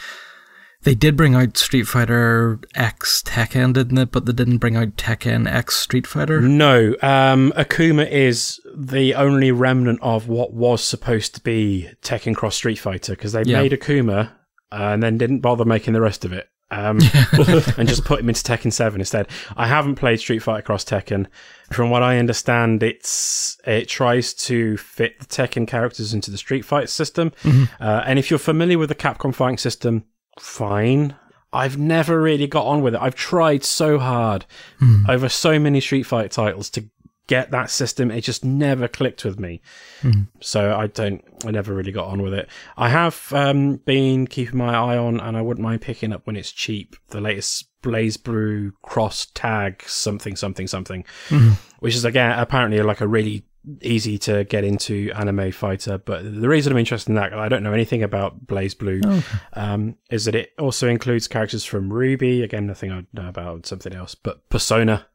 They 0.85 0.95
did 0.97 1.17
bring 1.17 1.35
out 1.35 1.57
Street 1.57 1.85
Fighter 1.85 2.59
X 2.75 3.23
Tekken, 3.25 3.73
didn't 3.73 3.99
it? 3.99 4.11
But 4.11 4.27
they 4.27 4.33
didn't 4.33 4.59
bring 4.59 4.77
out 4.77 4.97
Tekken 4.97 5.47
X 5.51 5.77
Street 5.77 6.07
Fighter. 6.07 6.41
No, 6.41 6.95
um, 7.03 7.53
Akuma 7.57 8.11
is 8.11 8.61
the 8.75 9.15
only 9.15 9.53
remnant 9.53 10.01
of 10.03 10.27
what 10.29 10.53
was 10.53 10.83
supposed 10.83 11.35
to 11.37 11.41
be 11.43 11.89
Tekken 12.03 12.35
Cross 12.35 12.57
Street 12.57 12.79
Fighter 12.81 13.13
because 13.13 13.33
they 13.33 13.43
Yeah. 13.45 13.63
made 13.63 13.73
Akuma 13.73 14.31
uh, 14.73 14.75
and 14.93 15.03
then 15.03 15.19
didn't 15.19 15.41
bother 15.41 15.65
making 15.65 15.93
the 15.95 16.01
rest 16.01 16.25
of 16.25 16.33
it. 16.33 16.49
Um, 16.73 16.99
and 17.77 17.87
just 17.87 18.05
put 18.05 18.19
him 18.21 18.29
into 18.31 18.43
Tekken 18.43 18.73
7 18.73 19.01
instead. 19.01 19.29
I 19.57 19.67
haven't 19.69 19.97
played 19.97 20.19
Street 20.21 20.39
Fighter 20.41 20.63
Cross 20.63 20.87
Tekken. 20.87 21.27
From 21.71 21.91
what 21.91 22.03
I 22.03 22.19
understand, 22.19 22.83
it's 22.83 23.57
it 23.67 23.89
tries 23.89 24.35
to 24.35 24.77
fit 24.79 25.21
the 25.21 25.27
Tekken 25.27 25.69
characters 25.69 26.13
into 26.13 26.31
the 26.31 26.39
Street 26.39 26.65
Fighter 26.65 26.87
system. 26.87 27.31
Uh, 27.79 28.03
and 28.07 28.19
if 28.19 28.31
you're 28.31 28.39
familiar 28.39 28.79
with 28.79 28.89
the 28.89 28.95
Capcom 28.95 29.35
fighting 29.35 29.59
system, 29.59 30.05
fine. 30.39 31.17
I've 31.53 31.77
never 31.77 32.21
really 32.21 32.47
got 32.47 32.67
on 32.67 32.83
with 32.83 32.95
it. 32.95 33.01
I've 33.03 33.15
tried 33.15 33.63
so 33.63 33.99
hard 33.99 34.47
hmm. 34.79 35.05
over 35.09 35.29
so 35.29 35.59
many 35.59 35.81
Street 35.81 36.05
Fighter 36.05 36.29
titles 36.29 36.71
to 36.71 36.89
get 37.27 37.51
that 37.51 37.71
system. 37.71 38.11
It 38.11 38.23
just 38.23 38.45
never 38.45 38.89
clicked 38.89 39.25
with 39.25 39.39
me. 39.39 39.61
Hmm. 40.01 40.23
So 40.41 40.75
I 40.75 40.87
don't, 40.87 41.23
I 41.45 41.51
never 41.51 41.75
really 41.75 41.93
got 41.93 42.09
on 42.09 42.23
with 42.23 42.33
it. 42.33 42.49
I 42.77 42.89
have 42.89 43.33
um, 43.33 43.77
been 43.77 44.27
keeping 44.27 44.59
my 44.59 44.75
eye 44.75 44.97
on, 44.97 45.21
and 45.21 45.37
I 45.37 45.43
wouldn't 45.43 45.63
mind 45.63 45.83
picking 45.83 46.13
up 46.13 46.27
when 46.27 46.37
it's 46.37 46.53
cheap, 46.53 46.97
the 47.09 47.21
latest 47.21 47.69
BlazBlue 47.83 48.73
Cross 48.83 49.27
Tag 49.35 49.83
something, 49.87 50.37
something, 50.37 50.67
something, 50.67 51.05
hmm. 51.29 51.53
which 51.81 51.95
is 51.95 52.05
again 52.05 52.39
apparently 52.39 52.81
like 52.81 53.01
a 53.01 53.09
really 53.09 53.45
easy 53.81 54.19
to 54.19 54.45
get 54.45 54.65
into 54.65 55.11
anime 55.15 55.53
fighter. 55.53 55.99
But 55.99 56.23
the 56.25 56.49
reason 56.49 56.73
I'm 56.73 56.79
interested 56.79 57.11
in 57.11 57.17
that, 57.17 57.33
I 57.33 57.49
don't 57.49 57.63
know 57.63 57.73
anything 57.73 58.03
about 58.03 58.47
BlazBlue, 58.47 59.25
um, 59.55 59.97
is 60.11 60.25
that 60.25 60.35
it 60.35 60.53
also 60.59 60.89
includes 60.89 61.29
characters 61.29 61.65
from 61.65 61.91
RWBY. 61.91 62.43
Again, 62.43 62.67
nothing 62.67 62.91
I 62.91 63.05
know 63.13 63.29
about 63.29 63.67
something 63.67 63.95
else, 63.95 64.15
but 64.15 64.49
Persona. 64.49 65.07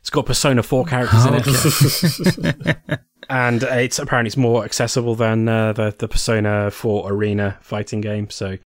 It's 0.00 0.08
got 0.08 0.24
Persona 0.24 0.62
4 0.62 0.86
characters 0.86 1.26
in 1.26 1.34
it. 1.34 2.78
and 3.28 3.62
it's 3.62 3.98
apparently 3.98 4.28
it's 4.28 4.36
more 4.36 4.64
accessible 4.64 5.14
than 5.14 5.46
uh, 5.46 5.74
the, 5.74 5.94
the 5.98 6.08
Persona 6.08 6.70
4 6.70 7.12
Arena 7.12 7.58
fighting 7.60 8.00
game. 8.00 8.30
So 8.30 8.56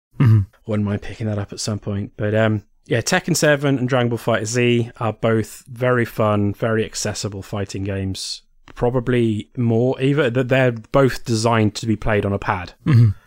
wouldn't 0.65 0.87
mind 0.87 1.01
picking 1.01 1.27
that 1.27 1.37
up 1.37 1.51
at 1.51 1.59
some 1.59 1.79
point. 1.79 2.13
But 2.15 2.33
um, 2.33 2.63
yeah, 2.85 3.01
Tekken 3.01 3.35
7 3.35 3.77
and 3.77 3.89
Dragon 3.89 4.09
Ball 4.09 4.17
Fighter 4.17 4.45
Z 4.45 4.91
are 4.97 5.13
both 5.13 5.63
very 5.67 6.05
fun, 6.05 6.53
very 6.53 6.85
accessible 6.85 7.41
fighting 7.41 7.83
games. 7.83 8.43
Probably 8.75 9.49
more, 9.57 9.99
either 10.01 10.29
that 10.29 10.49
they're 10.49 10.71
both 10.73 11.23
designed 11.25 11.75
to 11.75 11.85
be 11.85 11.95
played 11.95 12.25
on 12.25 12.33
a 12.33 12.37
pad. 12.39 12.73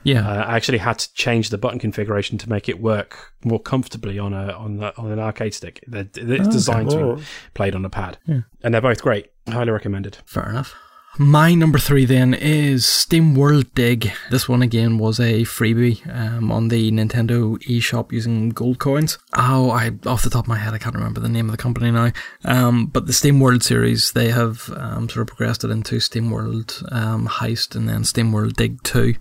Yeah. 0.05 0.29
Uh, 0.29 0.45
I 0.45 0.57
actually 0.57 0.79
had 0.79 0.99
to 1.01 1.13
change 1.15 1.49
the 1.51 1.59
button 1.59 1.79
configuration 1.79 2.39
to 2.39 2.49
make 2.49 2.69
it 2.69 2.81
work 2.81 3.33
more 3.45 3.59
comfortably 3.59 4.19
on 4.19 4.33
a 4.35 4.53
on 4.53 4.77
the, 4.77 4.97
on 4.99 5.11
an 5.11 5.19
arcade 5.19 5.55
stick. 5.55 5.83
They're, 5.89 6.07
it's 6.15 6.49
designed 6.49 6.91
to 6.91 6.99
Oh. 6.99 7.17
be 7.17 7.23
played 7.55 7.75
on 7.75 7.85
a 7.85 7.91
pad, 7.91 8.19
and 8.27 8.45
they're 8.75 8.81
both 8.81 9.03
great. 9.03 9.33
Highly 9.49 9.71
recommended. 9.71 10.19
Fair 10.27 10.51
enough. 10.51 10.75
My 11.17 11.55
number 11.55 11.79
three 11.79 12.05
then 12.05 12.33
is 12.35 12.85
SteamWorld 12.85 13.75
Dig. 13.75 14.13
This 14.31 14.49
one 14.49 14.63
again 14.63 14.99
was 14.99 15.19
a 15.19 15.43
freebie 15.43 16.07
um, 16.15 16.53
on 16.53 16.69
the 16.69 16.93
Nintendo 16.93 17.59
eShop 17.65 18.13
using 18.13 18.51
gold 18.51 18.79
coins. 18.79 19.19
Oh, 19.37 19.71
I 19.71 19.93
off 20.07 20.23
the 20.23 20.31
top 20.31 20.45
of 20.45 20.49
my 20.49 20.59
head 20.59 20.75
I 20.75 20.79
can't 20.79 20.95
remember 20.95 21.21
the 21.21 21.29
name 21.29 21.47
of 21.47 21.53
the 21.53 21.63
company 21.63 21.91
now. 21.91 22.13
Um, 22.45 22.87
but 22.87 23.07
the 23.07 23.13
SteamWorld 23.13 23.63
series 23.65 24.13
they 24.13 24.31
have 24.31 24.71
um, 24.77 25.09
sort 25.09 25.23
of 25.23 25.27
progressed 25.27 25.65
it 25.65 25.71
into 25.71 25.97
SteamWorld 25.97 26.93
um, 26.93 27.27
Heist 27.27 27.75
and 27.75 27.89
then 27.89 28.03
SteamWorld 28.03 28.55
Dig 28.55 28.81
2 28.85 29.15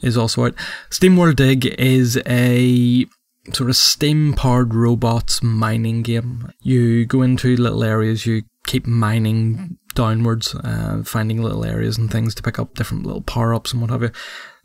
is 0.00 0.16
also 0.16 0.46
out. 0.46 0.54
Steam 0.90 1.16
World 1.16 1.36
Dig 1.36 1.66
is 1.66 2.20
a 2.26 3.06
sort 3.52 3.70
of 3.70 3.76
steam 3.76 4.32
powered 4.32 4.74
robots 4.74 5.42
mining 5.42 6.02
game. 6.02 6.50
You 6.62 7.04
go 7.06 7.22
into 7.22 7.56
little 7.56 7.84
areas, 7.84 8.26
you 8.26 8.42
keep 8.66 8.86
mining 8.86 9.78
downwards, 9.94 10.54
uh, 10.54 11.02
finding 11.04 11.42
little 11.42 11.64
areas 11.64 11.96
and 11.98 12.10
things 12.10 12.34
to 12.34 12.42
pick 12.42 12.58
up 12.58 12.74
different 12.74 13.06
little 13.06 13.22
power 13.22 13.54
ups 13.54 13.72
and 13.72 13.80
what 13.80 13.90
have 13.90 14.02
you, 14.02 14.10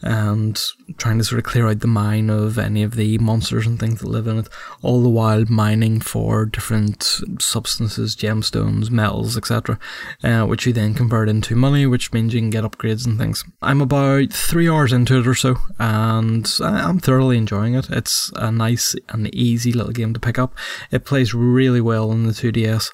and 0.02 0.62
trying 0.98 1.18
to 1.18 1.24
sort 1.24 1.40
of 1.40 1.46
clear 1.46 1.68
out 1.68 1.80
the 1.82 1.88
mine 1.88 2.30
of 2.30 2.58
any 2.58 2.84
of 2.84 2.96
the 2.96 3.18
monsters 3.18 3.68
and 3.68 3.80
things 3.80 4.00
that 4.00 4.08
live 4.08 4.28
in 4.28 4.40
it, 4.40 4.50
all 4.82 5.04
the 5.04 5.10
while 5.10 5.44
mining 5.50 6.00
for 6.00 6.46
different 6.46 7.22
substances, 7.40 8.16
gemstones, 8.16 8.90
metals, 8.90 9.36
etc., 9.36 9.78
uh, 10.24 10.46
which 10.46 10.66
you 10.66 10.74
then 10.74 10.94
convert 10.94 11.28
into 11.28 11.56
money, 11.56 11.86
which 11.86 12.14
means 12.14 12.34
you 12.34 12.40
can 12.40 12.50
get 12.50 12.64
upgrades 12.64 13.06
and 13.06 13.18
things. 13.20 13.44
I'm 13.62 13.82
about 13.82 14.32
three 14.32 14.70
hours 14.70 14.94
into 14.94 15.20
it 15.20 15.28
or 15.28 15.36
so, 15.36 15.58
and 15.78 16.50
I'm 16.62 17.00
thoroughly 17.00 17.38
enjoying 17.38 17.76
it. 17.76 17.90
It's 17.90 18.32
a 18.36 18.52
nice 18.52 18.96
and 19.10 19.34
easy 19.36 19.74
little 19.74 19.92
game 19.92 20.14
to 20.14 20.20
pick 20.20 20.40
up. 20.40 20.56
It 20.92 21.06
plays 21.06 21.34
really 21.34 21.82
well 21.82 22.12
on 22.12 22.24
the 22.24 22.32
2DS 22.32 22.92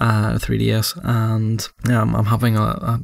uh, 0.00 0.38
3DS, 0.38 0.98
and 1.04 1.68
um, 1.92 2.16
I'm 2.16 2.24
having 2.26 2.56
a, 2.56 2.62
a 2.62 3.00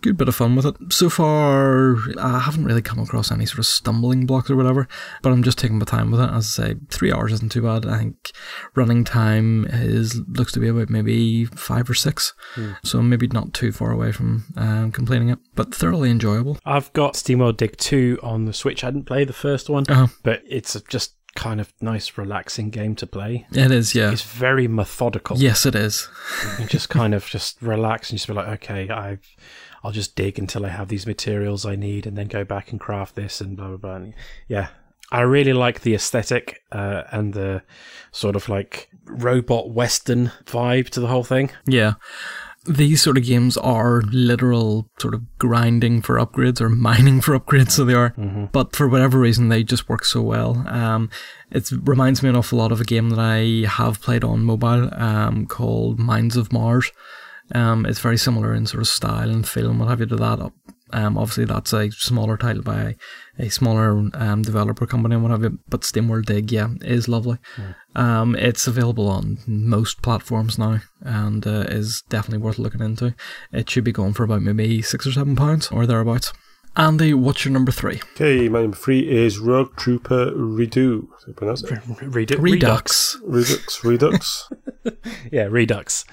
good 0.00 0.16
bit 0.16 0.28
of 0.28 0.34
fun 0.34 0.56
with 0.56 0.66
it. 0.66 0.74
So 0.90 1.10
far, 1.10 1.96
I 2.18 2.38
haven't 2.38 2.64
really 2.64 2.82
come 2.82 2.98
across 2.98 3.30
any 3.30 3.46
sort 3.46 3.58
of 3.58 3.66
stumbling 3.66 4.26
blocks 4.26 4.50
or 4.50 4.56
whatever, 4.56 4.88
but 5.22 5.30
I'm 5.32 5.42
just 5.42 5.58
taking 5.58 5.78
my 5.78 5.84
time 5.84 6.10
with 6.10 6.20
it. 6.20 6.30
As 6.30 6.58
I 6.58 6.68
say, 6.70 6.74
three 6.90 7.12
hours 7.12 7.32
isn't 7.34 7.52
too 7.52 7.62
bad. 7.62 7.84
I 7.86 7.98
think 7.98 8.30
running 8.74 9.04
time 9.04 9.66
is 9.70 10.20
looks 10.28 10.52
to 10.52 10.60
be 10.60 10.68
about 10.68 10.88
maybe 10.90 11.44
five 11.44 11.88
or 11.90 11.94
six, 11.94 12.32
so 12.82 13.02
maybe 13.02 13.26
not 13.28 13.52
too 13.52 13.70
far 13.72 13.90
away 13.90 14.10
from 14.12 14.44
um, 14.56 14.90
completing 14.92 15.28
it, 15.28 15.38
but 15.54 15.74
thoroughly 15.74 16.10
enjoyable. 16.10 16.58
I've 16.64 16.92
got 16.94 17.14
SteamWorld 17.14 17.58
Dig 17.58 17.76
2 17.76 18.20
on 18.22 18.46
the 18.46 18.52
Switch. 18.54 18.82
I 18.84 18.90
didn't 18.90 19.06
play 19.06 19.24
the 19.24 19.32
first 19.34 19.68
one, 19.68 19.84
Uh-huh. 19.88 20.06
but 20.22 20.42
it's 20.48 20.80
just 20.88 21.14
kind 21.38 21.60
of 21.60 21.72
nice, 21.80 22.18
relaxing 22.18 22.68
game 22.68 22.96
to 22.96 23.06
play. 23.06 23.46
It 23.52 23.70
is, 23.70 23.94
yeah. 23.94 24.10
It's 24.10 24.22
very 24.22 24.66
methodical. 24.66 25.38
Yes, 25.38 25.64
it 25.64 25.76
is. 25.76 26.08
You 26.58 26.66
just 26.66 26.88
kind 26.88 27.14
of 27.14 27.24
just 27.26 27.62
relax 27.62 28.10
and 28.10 28.18
just 28.18 28.26
be 28.26 28.34
like, 28.34 28.48
okay, 28.48 28.90
I've, 28.90 29.24
I'll 29.84 29.92
just 29.92 30.16
dig 30.16 30.40
until 30.40 30.66
I 30.66 30.70
have 30.70 30.88
these 30.88 31.06
materials 31.06 31.64
I 31.64 31.76
need, 31.76 32.06
and 32.06 32.18
then 32.18 32.26
go 32.26 32.42
back 32.44 32.72
and 32.72 32.80
craft 32.80 33.14
this 33.14 33.40
and 33.40 33.56
blah 33.56 33.68
blah 33.68 33.76
blah. 33.76 33.94
And 33.94 34.14
yeah, 34.48 34.68
I 35.12 35.20
really 35.20 35.52
like 35.52 35.82
the 35.82 35.94
aesthetic 35.94 36.62
uh, 36.72 37.04
and 37.12 37.32
the 37.34 37.62
sort 38.10 38.34
of 38.34 38.48
like 38.48 38.90
robot 39.04 39.70
western 39.70 40.32
vibe 40.44 40.88
to 40.90 41.00
the 41.00 41.06
whole 41.06 41.24
thing. 41.24 41.50
Yeah. 41.66 41.94
These 42.68 43.02
sort 43.02 43.16
of 43.18 43.24
games 43.24 43.56
are 43.56 44.02
literal 44.02 44.88
sort 44.98 45.14
of 45.14 45.22
grinding 45.38 46.02
for 46.02 46.16
upgrades 46.16 46.60
or 46.60 46.68
mining 46.88 47.20
for 47.20 47.38
upgrades, 47.38 47.72
so 47.72 47.84
they 47.84 47.94
are. 47.94 48.10
But 48.52 48.76
for 48.76 48.86
whatever 48.88 49.18
reason, 49.18 49.48
they 49.48 49.64
just 49.64 49.88
work 49.88 50.04
so 50.04 50.20
well. 50.22 50.64
Um, 50.68 51.10
it 51.50 51.70
reminds 51.82 52.22
me 52.22 52.28
an 52.28 52.36
awful 52.36 52.58
lot 52.58 52.72
of 52.72 52.80
a 52.80 52.84
game 52.84 53.10
that 53.10 53.18
I 53.18 53.66
have 53.68 54.00
played 54.00 54.24
on 54.24 54.44
mobile 54.44 54.92
um, 54.94 55.46
called 55.46 55.98
Mines 55.98 56.36
of 56.36 56.52
Mars. 56.52 56.92
Um, 57.54 57.86
it's 57.86 58.00
very 58.00 58.18
similar 58.18 58.54
in 58.54 58.66
sort 58.66 58.82
of 58.82 58.88
style 58.88 59.30
and 59.30 59.48
feel 59.48 59.70
and 59.70 59.80
what 59.80 59.88
have 59.88 60.00
you 60.00 60.06
to 60.06 60.16
that. 60.16 60.52
Um, 60.92 61.16
obviously, 61.18 61.44
that's 61.44 61.72
a 61.72 61.90
smaller 61.90 62.36
title 62.36 62.62
by 62.62 62.96
a 63.38 63.48
smaller 63.50 64.08
um, 64.14 64.42
developer 64.42 64.86
company 64.86 65.14
and 65.14 65.22
what 65.22 65.30
have 65.32 65.42
you. 65.42 65.58
But 65.68 65.82
SteamWorld 65.82 66.26
Dig, 66.26 66.50
yeah, 66.52 66.68
is 66.82 67.08
lovely. 67.08 67.38
Um, 67.94 68.34
it's 68.36 68.66
available 68.66 69.08
on 69.08 69.38
most 69.46 70.02
platforms 70.02 70.58
now 70.58 70.80
and 71.00 71.46
uh, 71.46 71.64
is 71.68 72.02
definitely 72.08 72.44
worth 72.44 72.58
looking 72.58 72.80
into. 72.80 73.14
It 73.52 73.68
should 73.70 73.84
be 73.84 73.92
going 73.92 74.12
for 74.14 74.24
about 74.24 74.42
maybe 74.42 74.82
six 74.82 75.06
or 75.06 75.12
seven 75.12 75.36
pounds 75.36 75.68
or 75.70 75.86
thereabouts. 75.86 76.32
Andy, 76.76 77.12
what's 77.12 77.44
your 77.44 77.52
number 77.52 77.72
three? 77.72 78.00
Okay, 78.14 78.48
my 78.48 78.60
number 78.62 78.76
three 78.76 79.00
is 79.00 79.40
Rogue 79.40 79.74
Trooper 79.76 80.30
Redo. 80.30 81.08
Is 81.18 81.24
that 81.26 81.34
pronounce 81.36 81.62
it? 81.64 81.70
Redu- 81.70 82.40
Redux. 82.40 83.16
Redux, 83.24 83.82
Redux, 83.84 84.48
Yeah, 85.32 85.48
Redux. 85.50 86.04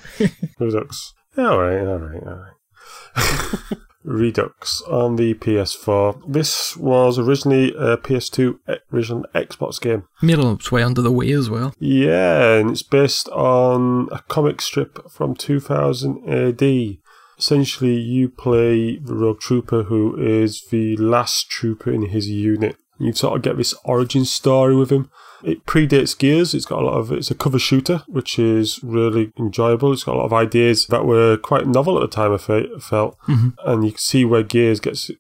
Redux. 0.60 1.14
All 1.38 1.60
right, 1.60 1.80
all 1.86 2.00
right, 2.00 2.24
all 2.24 2.36
right. 2.36 3.78
Redux 4.06 4.82
on 4.84 5.16
the 5.16 5.34
PS4. 5.34 6.22
This 6.28 6.78
was 6.78 7.20
originally 7.20 7.74
a 7.76 7.98
PS2 7.98 8.60
original 8.94 9.26
Xbox 9.34 9.82
game. 9.82 10.04
Made 10.22 10.40
its 10.40 10.72
way 10.72 10.84
under 10.84 11.02
the 11.02 11.12
Wii 11.12 11.38
as 11.38 11.50
well. 11.50 11.74
Yeah, 11.80 12.54
and 12.56 12.72
it's 12.72 12.84
based 12.84 13.28
on 13.30 14.08
a 14.12 14.20
comic 14.28 14.62
strip 14.62 15.10
from 15.10 15.36
2000 15.36 16.30
AD. 16.30 16.98
Essentially, 17.38 17.96
you 17.96 18.30
play 18.30 18.98
the 18.98 19.14
Rogue 19.14 19.42
Trooper, 19.42 19.84
who 19.84 20.16
is 20.18 20.66
the 20.70 20.96
last 20.98 21.50
trooper 21.50 21.92
in 21.92 22.04
his 22.04 22.30
unit. 22.30 22.78
You 22.98 23.12
sort 23.12 23.36
of 23.36 23.42
get 23.42 23.58
this 23.58 23.74
origin 23.84 24.24
story 24.24 24.76
with 24.76 24.90
him. 24.90 25.10
It 25.46 25.66
predates 25.66 26.18
Gears. 26.18 26.54
It's 26.54 26.66
got 26.66 26.82
a 26.82 26.86
lot 26.86 26.98
of. 26.98 27.12
It's 27.12 27.30
a 27.32 27.36
cover 27.36 27.60
shooter, 27.60 28.04
which 28.08 28.40
is 28.40 28.80
really 28.84 29.32
enjoyable. 29.38 29.94
It's 29.94 30.04
got 30.04 30.16
a 30.16 30.18
lot 30.20 30.26
of 30.26 30.34
ideas 30.34 30.88
that 30.88 31.06
were 31.06 31.38
quite 31.38 31.68
novel 31.68 32.02
at 32.02 32.10
the 32.10 32.16
time. 32.16 32.34
I 32.34 32.38
felt, 32.80 33.18
and 33.28 33.86
you 33.86 33.92
can 33.92 34.00
see 34.00 34.26
where 34.26 34.44
Gears 34.44 34.80
gets 34.80 35.12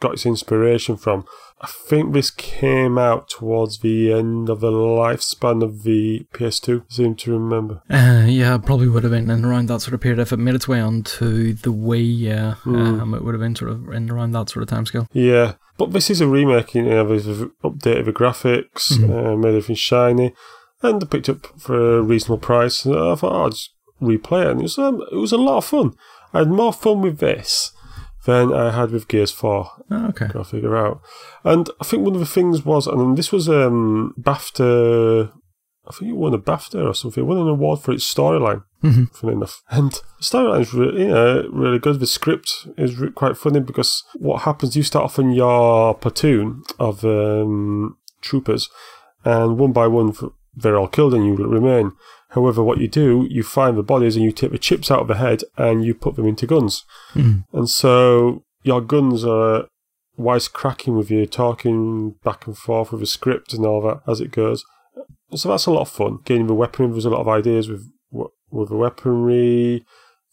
got 0.00 0.14
its 0.14 0.24
inspiration 0.26 0.96
from. 0.96 1.24
I 1.62 1.66
think 1.66 2.14
this 2.14 2.30
came 2.30 2.96
out 2.96 3.28
towards 3.28 3.80
the 3.80 4.10
end 4.14 4.48
of 4.48 4.60
the 4.60 4.70
lifespan 4.70 5.62
of 5.62 5.82
the 5.82 6.26
PS2. 6.32 6.80
I 6.80 6.84
seem 6.88 7.14
to 7.16 7.32
remember. 7.32 7.82
Uh, 7.90 8.24
yeah, 8.26 8.56
probably 8.56 8.88
would 8.88 9.02
have 9.04 9.12
been 9.12 9.28
in 9.28 9.44
around 9.44 9.66
that 9.66 9.82
sort 9.82 9.92
of 9.92 10.00
period. 10.00 10.20
If 10.20 10.32
it 10.32 10.38
made 10.38 10.54
its 10.54 10.66
way 10.68 10.80
onto 10.80 11.52
the 11.52 11.70
Wii, 11.70 12.18
yeah, 12.18 12.54
Hmm. 12.54 13.00
um, 13.02 13.14
it 13.14 13.22
would 13.22 13.34
have 13.34 13.42
been 13.42 13.54
sort 13.56 13.72
of 13.72 13.88
in 13.90 14.10
around 14.10 14.32
that 14.32 14.48
sort 14.48 14.62
of 14.62 14.70
timescale. 14.70 15.06
Yeah, 15.12 15.54
but 15.80 15.92
this 15.94 16.10
is 16.10 16.20
a 16.20 16.26
remake. 16.26 16.74
You 16.74 16.82
know, 16.82 17.08
they've 17.08 17.50
updated 17.64 18.04
the 18.04 18.12
graphics, 18.12 18.92
uh, 19.02 19.34
made 19.34 19.48
everything 19.48 19.76
shiny, 19.76 20.34
and 20.82 21.02
I 21.02 21.06
picked 21.06 21.30
up 21.30 21.46
for 21.58 21.96
a 21.96 22.02
reasonable 22.02 22.36
price. 22.36 22.84
And 22.84 22.94
I 22.94 23.14
thought 23.14 23.32
oh, 23.32 23.46
I'd 23.46 23.52
just 23.52 23.70
replay 24.00 24.44
it, 24.44 24.50
and 24.50 24.60
it 24.60 24.64
was 24.64 24.78
um, 24.78 25.02
it 25.10 25.16
was 25.16 25.32
a 25.32 25.38
lot 25.38 25.56
of 25.56 25.64
fun. 25.64 25.94
I 26.34 26.40
had 26.40 26.50
more 26.50 26.74
fun 26.74 27.00
with 27.00 27.18
this 27.18 27.72
than 28.26 28.52
I 28.52 28.72
had 28.72 28.90
with 28.90 29.08
Gears 29.08 29.30
Four. 29.30 29.70
Oh, 29.90 30.08
okay. 30.08 30.26
Got 30.26 30.44
to 30.44 30.44
figure 30.44 30.76
out. 30.76 31.00
And 31.44 31.70
I 31.80 31.84
think 31.84 32.04
one 32.04 32.14
of 32.14 32.20
the 32.20 32.26
things 32.26 32.62
was, 32.62 32.86
and 32.86 33.16
this 33.16 33.32
was 33.32 33.48
um, 33.48 34.14
BAFTA. 34.20 35.32
I 35.90 35.98
think 35.98 36.10
it 36.10 36.16
won 36.16 36.32
a 36.34 36.38
BAFTA 36.38 36.88
or 36.88 36.94
something. 36.94 37.22
It 37.22 37.26
won 37.26 37.38
an 37.38 37.48
award 37.48 37.80
for 37.80 37.92
its 37.92 38.12
storyline. 38.14 38.62
Mhm. 38.82 39.14
Funny 39.14 39.34
enough, 39.34 39.62
and 39.70 39.92
the 39.92 40.22
storyline 40.22 40.60
is 40.62 40.72
really, 40.72 41.02
you 41.02 41.08
know, 41.08 41.48
really 41.52 41.78
good. 41.78 42.00
The 42.00 42.06
script 42.06 42.68
is 42.78 42.96
re- 42.98 43.10
quite 43.10 43.36
funny 43.36 43.60
because 43.60 44.02
what 44.14 44.42
happens? 44.42 44.74
You 44.76 44.82
start 44.82 45.04
off 45.04 45.18
in 45.18 45.32
your 45.32 45.94
platoon 45.94 46.62
of 46.78 47.04
um, 47.04 47.96
troopers, 48.22 48.70
and 49.24 49.58
one 49.58 49.72
by 49.72 49.86
one, 49.86 50.14
they're 50.56 50.78
all 50.78 50.88
killed, 50.88 51.12
and 51.14 51.26
you 51.26 51.34
remain. 51.34 51.92
However, 52.30 52.62
what 52.62 52.78
you 52.78 52.88
do, 52.88 53.26
you 53.28 53.42
find 53.42 53.76
the 53.76 53.82
bodies 53.82 54.14
and 54.16 54.24
you 54.24 54.32
take 54.32 54.52
the 54.52 54.58
chips 54.58 54.90
out 54.90 55.00
of 55.00 55.08
the 55.08 55.16
head 55.16 55.42
and 55.58 55.84
you 55.84 55.94
put 55.94 56.14
them 56.16 56.26
into 56.28 56.46
guns. 56.46 56.84
Mhm. 57.14 57.44
And 57.52 57.68
so 57.68 58.44
your 58.62 58.80
guns 58.80 59.24
are 59.24 59.66
wisecracking 60.18 60.96
with 60.96 61.10
you, 61.10 61.26
talking 61.26 62.14
back 62.24 62.46
and 62.46 62.56
forth 62.56 62.92
with 62.92 63.02
a 63.02 63.06
script 63.06 63.52
and 63.52 63.66
all 63.66 63.80
that 63.82 64.00
as 64.06 64.20
it 64.20 64.30
goes. 64.30 64.64
So 65.34 65.48
that's 65.48 65.66
a 65.66 65.70
lot 65.70 65.82
of 65.82 65.88
fun. 65.88 66.18
Gaining 66.24 66.46
the 66.46 66.54
weaponry, 66.54 66.92
there's 66.92 67.04
a 67.04 67.10
lot 67.10 67.20
of 67.20 67.28
ideas 67.28 67.68
with 67.68 67.86
with 68.50 68.68
the 68.68 68.76
weaponry. 68.76 69.84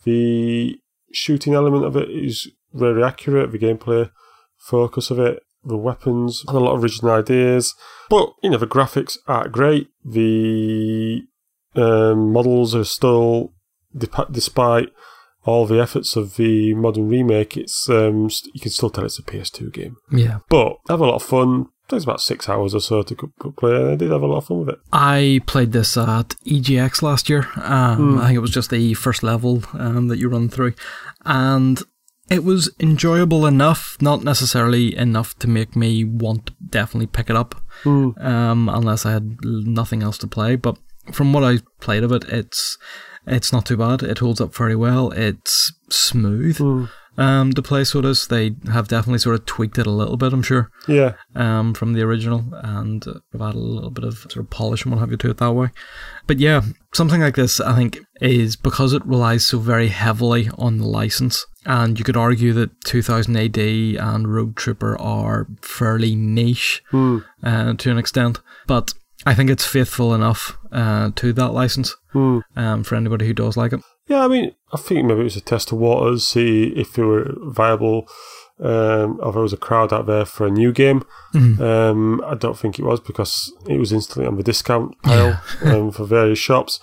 The 0.03 0.79
shooting 1.13 1.53
element 1.53 1.85
of 1.85 1.95
it 1.95 2.09
is 2.09 2.49
very 2.73 3.03
accurate. 3.03 3.51
The 3.51 3.59
gameplay 3.59 4.11
focus 4.57 5.11
of 5.11 5.19
it, 5.19 5.41
the 5.63 5.77
weapons, 5.77 6.43
had 6.47 6.55
a 6.55 6.59
lot 6.59 6.75
of 6.75 6.83
original 6.83 7.11
ideas. 7.11 7.73
But 8.09 8.29
you 8.41 8.49
know, 8.49 8.57
the 8.57 8.67
graphics 8.67 9.17
aren't 9.27 9.51
great. 9.51 9.89
The 10.03 11.23
um, 11.75 12.31
models 12.31 12.75
are 12.75 12.83
still, 12.83 13.53
despite 13.95 14.89
all 15.43 15.65
the 15.65 15.79
efforts 15.79 16.15
of 16.15 16.35
the 16.35 16.73
modern 16.73 17.07
remake, 17.07 17.55
it's 17.55 17.89
um, 17.89 18.29
you 18.53 18.59
can 18.59 18.71
still 18.71 18.89
tell 18.89 19.05
it's 19.05 19.19
a 19.19 19.23
PS2 19.23 19.71
game. 19.71 19.95
Yeah. 20.11 20.39
But 20.49 20.77
have 20.89 20.99
a 20.99 21.05
lot 21.05 21.15
of 21.15 21.23
fun. 21.23 21.67
It 21.87 21.91
takes 21.95 22.03
about 22.03 22.19
six 22.19 22.49
hours 22.49 22.75
or 22.75 22.81
so 22.81 23.01
to 23.01 23.15
co- 23.15 23.31
co- 23.39 23.51
play, 23.51 23.73
and 23.75 23.89
I 23.89 23.95
did 23.95 24.11
have 24.11 24.21
a 24.21 24.27
lot 24.27 24.39
of 24.39 24.45
fun 24.45 24.59
with 24.59 24.69
it. 24.69 24.79
I 24.91 25.39
played 25.45 25.71
this 25.71 25.95
at 25.95 26.35
EGX 26.45 27.01
last 27.01 27.29
year. 27.29 27.47
Um, 27.55 28.19
I 28.19 28.25
think 28.27 28.35
it 28.35 28.39
was 28.41 28.51
just 28.51 28.69
the 28.71 28.93
first 28.93 29.23
level 29.23 29.63
um, 29.73 30.09
that 30.09 30.17
you 30.17 30.27
run 30.27 30.49
through, 30.49 30.73
and 31.23 31.81
it 32.29 32.43
was 32.43 32.69
enjoyable 32.81 33.45
enough, 33.45 33.95
not 34.01 34.21
necessarily 34.21 34.97
enough 34.97 35.39
to 35.39 35.47
make 35.47 35.77
me 35.77 36.03
want 36.03 36.47
to 36.47 36.53
definitely 36.69 37.07
pick 37.07 37.29
it 37.29 37.37
up, 37.37 37.55
um, 38.19 38.67
unless 38.67 39.05
I 39.05 39.11
had 39.13 39.37
nothing 39.45 40.03
else 40.03 40.17
to 40.17 40.27
play. 40.27 40.57
But 40.57 40.77
from 41.13 41.31
what 41.31 41.45
I 41.45 41.59
played 41.79 42.03
of 42.03 42.11
it, 42.11 42.25
it's 42.27 42.77
it's 43.25 43.53
not 43.53 43.65
too 43.65 43.77
bad. 43.77 44.03
It 44.03 44.19
holds 44.19 44.41
up 44.41 44.53
very 44.53 44.75
well. 44.75 45.11
It's 45.11 45.71
smooth. 45.89 46.59
Um, 47.17 47.51
to 47.53 47.61
play 47.63 47.83
so 47.83 47.99
it 47.99 48.05
is. 48.05 48.27
They 48.27 48.55
have 48.71 48.87
definitely 48.87 49.19
sort 49.19 49.39
of 49.39 49.45
tweaked 49.45 49.79
it 49.79 49.87
a 49.87 49.91
little 49.91 50.17
bit, 50.17 50.33
I'm 50.33 50.43
sure 50.43 50.69
Yeah, 50.87 51.13
um, 51.35 51.73
from 51.73 51.93
the 51.93 52.01
original 52.03 52.45
and 52.63 53.07
uh, 53.07 53.13
have 53.31 53.41
added 53.41 53.55
a 53.55 53.59
little 53.59 53.89
bit 53.89 54.03
of 54.03 54.17
sort 54.17 54.37
of 54.37 54.49
polish 54.51 54.83
and 54.83 54.93
what 54.93 54.99
have 54.99 55.09
you 55.09 55.17
to 55.17 55.31
it 55.31 55.37
that 55.37 55.53
way. 55.53 55.69
But 56.27 56.39
yeah, 56.39 56.61
something 56.93 57.21
like 57.21 57.35
this, 57.35 57.59
I 57.59 57.75
think, 57.75 57.99
is 58.21 58.55
because 58.55 58.93
it 58.93 59.05
relies 59.05 59.45
so 59.47 59.57
very 59.57 59.87
heavily 59.87 60.49
on 60.57 60.77
the 60.77 60.87
license. 60.87 61.45
And 61.65 61.97
you 61.99 62.05
could 62.05 62.15
argue 62.17 62.53
that 62.53 62.81
2000 62.85 63.35
AD 63.35 63.57
and 63.57 64.33
Rogue 64.33 64.55
Trooper 64.55 64.97
are 65.01 65.47
fairly 65.61 66.15
niche 66.15 66.81
uh, 67.43 67.73
to 67.73 67.91
an 67.91 67.97
extent. 67.97 68.39
But 68.67 68.93
I 69.25 69.33
think 69.33 69.49
it's 69.49 69.65
faithful 69.65 70.13
enough 70.13 70.57
uh, 70.71 71.11
to 71.15 71.33
that 71.33 71.49
license 71.51 71.95
um, 72.55 72.83
for 72.83 72.95
anybody 72.95 73.25
who 73.27 73.33
does 73.33 73.57
like 73.57 73.73
it. 73.73 73.81
Yeah, 74.07 74.23
I 74.23 74.27
mean, 74.27 74.53
I 74.73 74.77
think 74.77 75.05
maybe 75.05 75.21
it 75.21 75.25
was 75.25 75.35
a 75.35 75.41
test 75.41 75.71
of 75.71 75.77
waters, 75.79 76.27
see 76.27 76.67
if 76.75 76.97
it 76.97 77.03
were 77.03 77.33
viable, 77.41 78.07
um, 78.59 79.19
or 79.21 79.29
if 79.29 79.33
there 79.33 79.43
was 79.43 79.53
a 79.53 79.57
crowd 79.57 79.91
out 79.93 80.05
there 80.05 80.25
for 80.25 80.47
a 80.47 80.51
new 80.51 80.71
game. 80.71 81.03
Um, 81.61 82.21
I 82.25 82.35
don't 82.35 82.57
think 82.57 82.79
it 82.79 82.85
was 82.85 82.99
because 82.99 83.53
it 83.67 83.77
was 83.77 83.91
instantly 83.91 84.25
on 84.25 84.37
the 84.37 84.43
discount 84.43 85.01
pile 85.03 85.41
um, 85.65 85.91
for 85.91 86.05
various 86.05 86.39
shops. 86.39 86.79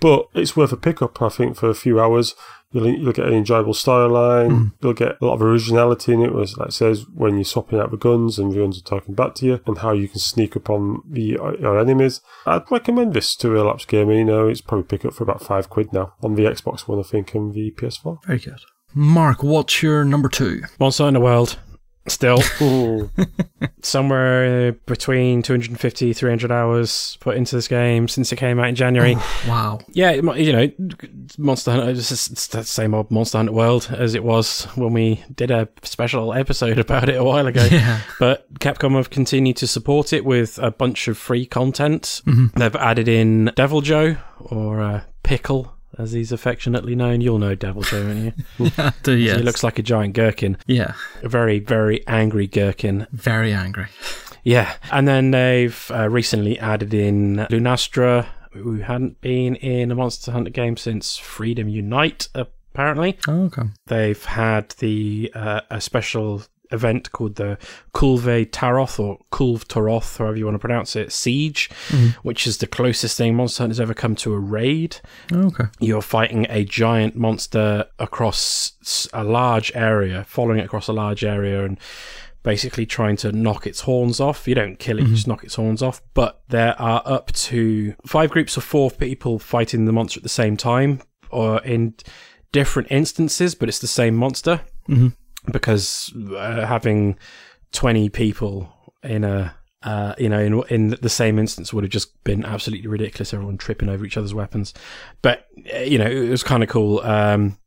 But 0.00 0.26
it's 0.34 0.56
worth 0.56 0.72
a 0.72 0.76
pickup, 0.76 1.22
I 1.22 1.28
think, 1.28 1.56
for 1.56 1.70
a 1.70 1.74
few 1.74 2.00
hours. 2.00 2.34
You'll, 2.74 2.88
you'll 2.88 3.12
get 3.12 3.26
an 3.26 3.34
enjoyable 3.34 3.72
storyline. 3.72 4.50
Hmm. 4.50 4.66
You'll 4.82 4.94
get 4.94 5.16
a 5.20 5.24
lot 5.24 5.34
of 5.34 5.42
originality 5.42 6.12
in 6.12 6.22
it. 6.22 6.34
Was 6.34 6.58
like 6.58 6.68
it 6.68 6.72
says 6.72 7.06
when 7.14 7.36
you're 7.36 7.44
swapping 7.44 7.78
out 7.78 7.92
the 7.92 7.96
guns 7.96 8.38
and 8.38 8.52
the 8.52 8.58
guns 8.58 8.78
are 8.78 8.82
talking 8.82 9.14
back 9.14 9.36
to 9.36 9.46
you, 9.46 9.60
and 9.66 9.78
how 9.78 9.92
you 9.92 10.08
can 10.08 10.18
sneak 10.18 10.56
up 10.56 10.68
on 10.68 11.00
the 11.08 11.38
your 11.60 11.78
enemies. 11.78 12.20
I'd 12.44 12.70
recommend 12.70 13.14
this 13.14 13.36
to 13.36 13.56
a 13.56 13.62
lapsed 13.62 13.88
gamer. 13.88 14.12
You 14.12 14.24
know, 14.24 14.48
it's 14.48 14.60
probably 14.60 14.84
pick 14.84 15.04
up 15.04 15.14
for 15.14 15.22
about 15.22 15.42
five 15.42 15.70
quid 15.70 15.92
now 15.92 16.14
on 16.20 16.34
the 16.34 16.42
Xbox 16.42 16.88
One, 16.88 16.98
I 16.98 17.02
think, 17.02 17.34
and 17.34 17.54
the 17.54 17.70
PS4. 17.70 18.24
Very 18.26 18.40
good. 18.40 18.60
Mark, 18.96 19.42
what's 19.42 19.82
your 19.82 20.04
number 20.04 20.28
two? 20.28 20.62
Monster 20.78 21.04
Hunter 21.04 21.20
World. 21.20 21.58
Still, 22.06 22.42
somewhere 23.82 24.72
between 24.72 25.42
250 25.42 26.12
300 26.12 26.52
hours 26.52 27.16
put 27.20 27.36
into 27.36 27.56
this 27.56 27.66
game 27.66 28.08
since 28.08 28.30
it 28.30 28.36
came 28.36 28.58
out 28.60 28.68
in 28.68 28.74
January. 28.74 29.16
Wow. 29.48 29.80
Yeah, 29.92 30.12
you 30.12 30.52
know, 30.52 30.70
Monster 31.38 31.72
Hunter 31.72 31.94
just 31.94 32.52
the 32.52 32.62
same 32.64 32.92
old 32.92 33.10
Monster 33.10 33.38
Hunter 33.38 33.52
World 33.52 33.88
as 33.90 34.14
it 34.14 34.22
was 34.22 34.64
when 34.74 34.92
we 34.92 35.24
did 35.34 35.50
a 35.50 35.68
special 35.82 36.34
episode 36.34 36.78
about 36.78 37.08
it 37.08 37.16
a 37.16 37.24
while 37.24 37.46
ago. 37.46 37.64
Yeah. 37.70 38.00
But 38.18 38.52
Capcom 38.60 38.96
have 38.96 39.10
continued 39.10 39.56
to 39.56 39.66
support 39.66 40.12
it 40.12 40.24
with 40.24 40.58
a 40.58 40.70
bunch 40.70 41.08
of 41.08 41.16
free 41.16 41.46
content. 41.46 42.20
They've 42.54 42.76
added 42.76 43.08
in 43.08 43.50
Deviljho 43.56 44.18
or 44.40 44.80
uh, 44.80 45.00
Pickle, 45.22 45.73
as 45.98 46.12
he's 46.12 46.32
affectionately 46.32 46.94
known. 46.94 47.20
You'll 47.20 47.38
know 47.38 47.54
Deviljho, 47.56 48.06
won't 48.58 48.78
you? 48.78 48.92
Do 49.02 49.12
yes. 49.16 49.36
He 49.38 49.42
looks 49.42 49.62
like 49.62 49.78
a 49.78 49.82
giant 49.82 50.14
gherkin, 50.14 50.56
Yeah. 50.66 50.94
a 51.22 51.28
very, 51.28 51.58
very 51.58 52.06
angry 52.06 52.46
gherkin. 52.46 53.06
Very 53.12 53.52
angry. 53.52 53.86
Yeah, 54.42 54.74
and 54.92 55.08
then 55.08 55.30
they've 55.30 55.90
uh, 55.94 56.08
recently 56.10 56.58
added 56.58 56.92
in 56.92 57.36
Lunastra, 57.50 58.26
who 58.52 58.76
hadn't 58.76 59.20
been 59.20 59.56
in 59.56 59.90
a 59.90 59.94
Monster 59.94 60.32
Hunter 60.32 60.50
game 60.50 60.76
since 60.76 61.16
Freedom 61.16 61.68
Unite. 61.68 62.28
Apparently, 62.34 63.16
Oh, 63.26 63.44
okay. 63.44 63.62
they've 63.86 64.24
had 64.24 64.70
the 64.80 65.30
uh, 65.34 65.60
a 65.70 65.80
special 65.80 66.42
event 66.70 67.12
called 67.12 67.36
the 67.36 67.58
Kulve 67.94 68.46
Taroth 68.50 68.98
or 68.98 69.18
Kulv 69.30 69.64
Taroth, 69.64 70.18
however 70.18 70.36
you 70.36 70.44
want 70.44 70.54
to 70.54 70.58
pronounce 70.58 70.96
it, 70.96 71.12
Siege, 71.12 71.70
which 72.22 72.46
is 72.46 72.58
the 72.58 72.66
closest 72.66 73.16
thing 73.16 73.34
Monster 73.34 73.62
Hunter's 73.62 73.80
ever 73.80 73.94
come 73.94 74.14
to 74.16 74.32
a 74.34 74.38
raid. 74.38 74.96
Oh, 75.32 75.46
okay. 75.46 75.64
You're 75.80 76.02
fighting 76.02 76.46
a 76.48 76.64
giant 76.64 77.16
monster 77.16 77.86
across 77.98 79.08
a 79.12 79.24
large 79.24 79.70
area, 79.74 80.24
following 80.24 80.58
it 80.58 80.64
across 80.64 80.88
a 80.88 80.92
large 80.92 81.24
area, 81.24 81.64
and 81.64 81.78
basically 82.42 82.84
trying 82.84 83.16
to 83.16 83.32
knock 83.32 83.66
its 83.66 83.80
horns 83.80 84.20
off. 84.20 84.46
You 84.46 84.54
don't 84.54 84.78
kill 84.78 84.98
it, 84.98 85.06
you 85.06 85.14
just 85.14 85.26
knock 85.26 85.44
its 85.44 85.54
horns 85.54 85.82
off. 85.82 86.02
But 86.12 86.42
there 86.48 86.78
are 86.80 87.02
up 87.06 87.32
to 87.32 87.94
five 88.06 88.30
groups 88.30 88.56
of 88.56 88.64
four 88.64 88.90
people 88.90 89.38
fighting 89.38 89.84
the 89.86 89.92
monster 89.92 90.18
at 90.18 90.22
the 90.22 90.28
same 90.28 90.56
time, 90.56 91.00
or 91.30 91.62
in 91.62 91.94
different 92.52 92.88
instances, 92.90 93.54
but 93.54 93.68
it's 93.68 93.78
the 93.78 93.86
same 93.86 94.14
monster. 94.14 94.60
Mhm. 94.88 95.14
Because 95.50 96.12
uh, 96.36 96.66
having 96.66 97.18
20 97.72 98.08
people 98.08 98.72
in 99.02 99.24
a 99.24 99.54
uh, 99.84 100.14
you 100.16 100.30
know, 100.30 100.38
in 100.38 100.62
in 100.70 100.88
the 101.02 101.10
same 101.10 101.38
instance 101.38 101.72
would 101.72 101.84
have 101.84 101.90
just 101.90 102.22
been 102.24 102.42
absolutely 102.44 102.86
ridiculous. 102.86 103.34
Everyone 103.34 103.58
tripping 103.58 103.90
over 103.90 104.04
each 104.04 104.16
other's 104.16 104.32
weapons, 104.32 104.72
but 105.20 105.46
uh, 105.74 105.80
you 105.80 105.98
know, 105.98 106.06
it 106.06 106.30
was 106.30 106.42
kind 106.42 106.62
of 106.62 106.70
cool. 106.70 107.00
Um, 107.00 107.58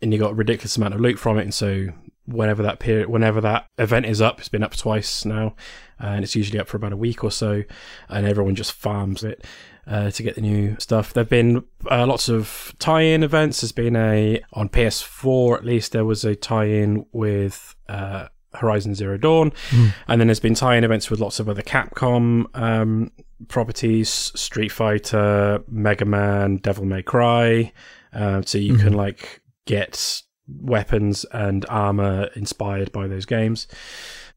and 0.00 0.12
you 0.12 0.18
got 0.18 0.32
a 0.32 0.34
ridiculous 0.34 0.76
amount 0.78 0.94
of 0.94 1.00
loot 1.00 1.18
from 1.18 1.38
it, 1.38 1.42
and 1.42 1.52
so 1.52 1.88
whenever 2.32 2.62
that 2.62 2.78
period, 2.78 3.08
whenever 3.08 3.40
that 3.40 3.66
event 3.78 4.06
is 4.06 4.20
up, 4.20 4.38
it's 4.38 4.48
been 4.48 4.62
up 4.62 4.76
twice 4.76 5.24
now, 5.24 5.54
uh, 6.02 6.06
and 6.06 6.24
it's 6.24 6.36
usually 6.36 6.58
up 6.58 6.68
for 6.68 6.76
about 6.76 6.92
a 6.92 6.96
week 6.96 7.24
or 7.24 7.30
so, 7.30 7.62
and 8.08 8.26
everyone 8.26 8.54
just 8.54 8.72
farms 8.72 9.24
it. 9.24 9.44
Uh, 9.86 10.10
to 10.10 10.22
get 10.22 10.36
the 10.36 10.40
new 10.40 10.76
stuff, 10.78 11.12
there've 11.12 11.28
been 11.28 11.64
uh, 11.90 12.06
lots 12.06 12.28
of 12.28 12.72
tie-in 12.78 13.24
events. 13.24 13.60
There's 13.60 13.72
been 13.72 13.96
a 13.96 14.40
on 14.52 14.68
PS4 14.68 15.56
at 15.56 15.64
least. 15.64 15.92
There 15.92 16.04
was 16.04 16.24
a 16.24 16.36
tie-in 16.36 17.06
with 17.12 17.74
uh, 17.88 18.28
Horizon 18.54 18.94
Zero 18.94 19.16
Dawn, 19.16 19.52
and 20.06 20.20
then 20.20 20.28
there's 20.28 20.38
been 20.38 20.54
tie-in 20.54 20.84
events 20.84 21.10
with 21.10 21.18
lots 21.18 21.40
of 21.40 21.48
other 21.48 21.62
Capcom 21.62 22.46
um, 22.56 23.10
properties, 23.48 24.08
Street 24.08 24.70
Fighter, 24.70 25.64
Mega 25.66 26.04
Man, 26.04 26.58
Devil 26.58 26.84
May 26.84 27.02
Cry. 27.02 27.72
Uh, 28.12 28.42
so 28.44 28.58
you 28.58 28.76
can 28.76 28.92
like 28.92 29.40
get 29.66 30.22
weapons 30.60 31.24
and 31.32 31.66
armor 31.68 32.30
inspired 32.34 32.92
by 32.92 33.06
those 33.06 33.26
games. 33.26 33.66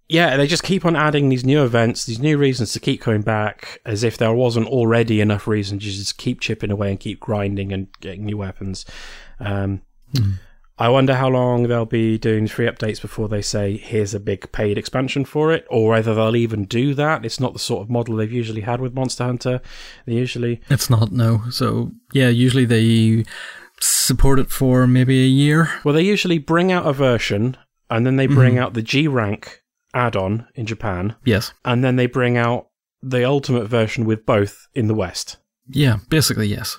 Yeah, 0.09 0.35
they 0.35 0.47
just 0.47 0.63
keep 0.63 0.85
on 0.85 0.95
adding 0.95 1.29
these 1.29 1.45
new 1.45 1.63
events, 1.63 2.05
these 2.05 2.19
new 2.19 2.37
reasons 2.37 2.73
to 2.73 2.79
keep 2.79 3.01
coming 3.01 3.21
back, 3.21 3.79
as 3.85 4.03
if 4.03 4.17
there 4.17 4.33
wasn't 4.33 4.67
already 4.67 5.21
enough 5.21 5.47
reason 5.47 5.79
to 5.79 5.85
just 5.85 6.17
keep 6.17 6.41
chipping 6.41 6.71
away 6.71 6.89
and 6.89 6.99
keep 6.99 7.19
grinding 7.19 7.71
and 7.71 7.87
getting 8.01 8.25
new 8.25 8.37
weapons. 8.37 8.85
Um, 9.39 9.81
I 10.77 10.89
wonder 10.89 11.13
how 11.15 11.29
long 11.29 11.63
they'll 11.63 11.85
be 11.85 12.17
doing 12.17 12.47
free 12.47 12.65
updates 12.65 12.99
before 12.99 13.29
they 13.29 13.41
say, 13.41 13.77
here's 13.77 14.13
a 14.13 14.19
big 14.19 14.51
paid 14.51 14.77
expansion 14.77 15.23
for 15.23 15.53
it, 15.53 15.65
or 15.69 15.89
whether 15.89 16.13
they'll 16.13 16.35
even 16.35 16.65
do 16.65 16.93
that. 16.95 17.23
It's 17.23 17.39
not 17.39 17.53
the 17.53 17.59
sort 17.59 17.83
of 17.83 17.89
model 17.89 18.15
they've 18.15 18.31
usually 18.31 18.61
had 18.61 18.81
with 18.81 18.93
Monster 18.93 19.23
Hunter. 19.23 19.61
They 20.05 20.13
usually. 20.13 20.61
It's 20.69 20.89
not, 20.89 21.11
no. 21.11 21.43
So, 21.51 21.91
yeah, 22.11 22.29
usually 22.29 22.65
they 22.65 23.23
support 23.83 24.39
it 24.39 24.49
for 24.49 24.87
maybe 24.87 25.23
a 25.23 25.27
year. 25.27 25.69
Well, 25.83 25.93
they 25.93 26.03
usually 26.03 26.37
bring 26.39 26.71
out 26.71 26.87
a 26.87 26.93
version, 26.93 27.57
and 27.89 28.05
then 28.05 28.15
they 28.15 28.27
bring 28.27 28.57
out 28.57 28.73
the 28.73 28.81
G 28.81 29.07
rank 29.07 29.61
add 29.93 30.15
on 30.15 30.47
in 30.55 30.65
Japan, 30.65 31.15
Yes. 31.23 31.53
and 31.63 31.83
then 31.83 31.97
they 31.97 32.07
bring 32.07 32.35
out 32.37 32.69
the 33.03 33.23
ultimate 33.25 33.67
version 33.67 34.05
with 34.05 34.25
both 34.25 34.67
in 34.73 34.87
the 34.87 34.95
West. 34.95 35.37
Yeah, 35.69 35.97
basically, 36.09 36.47
yes. 36.47 36.77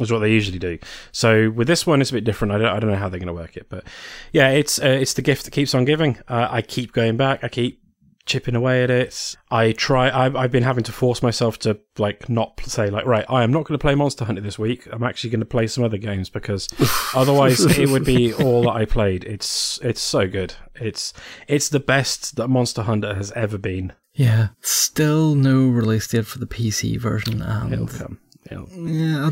is 0.00 0.10
what 0.12 0.20
they 0.20 0.30
usually 0.30 0.58
do. 0.58 0.78
So 1.12 1.50
with 1.50 1.66
this 1.66 1.86
one, 1.86 2.00
it's 2.00 2.10
a 2.10 2.14
bit 2.14 2.24
different. 2.24 2.52
I 2.54 2.58
don't, 2.58 2.68
I 2.76 2.78
don't 2.80 2.90
know 2.90 2.96
how 2.96 3.08
they're 3.08 3.20
going 3.20 3.26
to 3.26 3.32
work 3.34 3.56
it, 3.56 3.66
but 3.68 3.84
yeah, 4.32 4.48
it's 4.50 4.80
uh, 4.80 4.86
it's 4.86 5.14
the 5.14 5.22
gift 5.22 5.44
that 5.44 5.50
keeps 5.50 5.74
on 5.74 5.84
giving. 5.84 6.18
Uh, 6.28 6.48
I 6.50 6.62
keep 6.62 6.92
going 6.92 7.16
back. 7.16 7.42
I 7.44 7.48
keep 7.48 7.82
chipping 8.28 8.54
away 8.54 8.84
at 8.84 8.90
it. 8.90 9.34
I 9.50 9.72
try. 9.72 10.10
I've, 10.10 10.36
I've 10.36 10.52
been 10.52 10.62
having 10.62 10.84
to 10.84 10.92
force 10.92 11.22
myself 11.22 11.58
to 11.60 11.80
like 11.98 12.28
not 12.28 12.60
say 12.60 12.90
like 12.90 13.04
right. 13.06 13.24
I 13.28 13.42
am 13.42 13.50
not 13.50 13.64
going 13.64 13.76
to 13.76 13.82
play 13.82 13.96
Monster 13.96 14.24
Hunter 14.24 14.40
this 14.42 14.58
week. 14.58 14.86
I'm 14.92 15.02
actually 15.02 15.30
going 15.30 15.40
to 15.40 15.46
play 15.46 15.66
some 15.66 15.82
other 15.82 15.98
games 15.98 16.30
because 16.30 16.68
otherwise 17.14 17.64
it 17.78 17.88
would 17.88 18.04
be 18.04 18.32
all 18.32 18.62
that 18.62 18.76
I 18.76 18.84
played. 18.84 19.24
It's 19.24 19.80
it's 19.82 20.00
so 20.00 20.28
good. 20.28 20.54
It's 20.76 21.12
it's 21.48 21.68
the 21.68 21.80
best 21.80 22.36
that 22.36 22.48
Monster 22.48 22.82
Hunter 22.82 23.14
has 23.14 23.32
ever 23.32 23.58
been. 23.58 23.94
Yeah. 24.14 24.48
Still 24.60 25.34
no 25.34 25.66
release 25.68 26.08
date 26.08 26.26
for 26.26 26.38
the 26.38 26.46
PC 26.46 26.98
version. 27.00 27.40
It'll 27.40 27.72
And 27.72 27.88
come. 27.88 28.18
Yeah, 28.50 29.30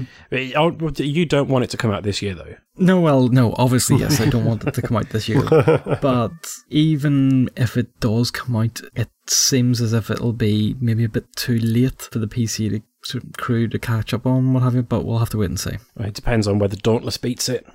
Oh, 0.56 0.92
You 0.98 1.26
don't 1.26 1.48
want 1.48 1.64
it 1.64 1.70
to 1.70 1.76
come 1.76 1.90
out 1.90 2.02
this 2.02 2.20
year 2.22 2.34
though. 2.34 2.56
no, 2.76 3.00
well, 3.00 3.28
no, 3.28 3.54
obviously, 3.58 3.96
yes, 3.98 4.20
I 4.20 4.26
don't 4.28 4.44
want 4.44 4.64
it 4.66 4.74
to 4.74 4.82
come 4.82 4.96
out 4.96 5.10
this 5.10 5.28
year. 5.28 5.42
But 6.02 6.32
even 6.68 7.48
if 7.56 7.76
it 7.76 7.98
does 8.00 8.30
come 8.30 8.56
out, 8.56 8.80
it 8.94 9.08
seems 9.26 9.80
as 9.80 9.92
if 9.92 10.10
it'll 10.10 10.32
be 10.32 10.76
maybe 10.80 11.04
a 11.04 11.08
bit 11.08 11.34
too 11.36 11.58
late 11.58 12.02
for 12.02 12.18
the 12.18 12.26
PC 12.28 12.70
to, 12.70 12.82
sort 13.02 13.24
of 13.24 13.32
crew 13.34 13.68
to 13.68 13.78
catch 13.78 14.12
up 14.12 14.26
on, 14.26 14.52
what 14.52 14.62
have 14.62 14.74
you, 14.74 14.82
but 14.82 15.04
we'll 15.04 15.18
have 15.18 15.30
to 15.30 15.38
wait 15.38 15.50
and 15.50 15.60
see. 15.60 15.76
It 15.98 16.14
depends 16.14 16.46
on 16.46 16.58
whether 16.58 16.76
Dauntless 16.76 17.16
beats 17.16 17.48
it 17.48 17.66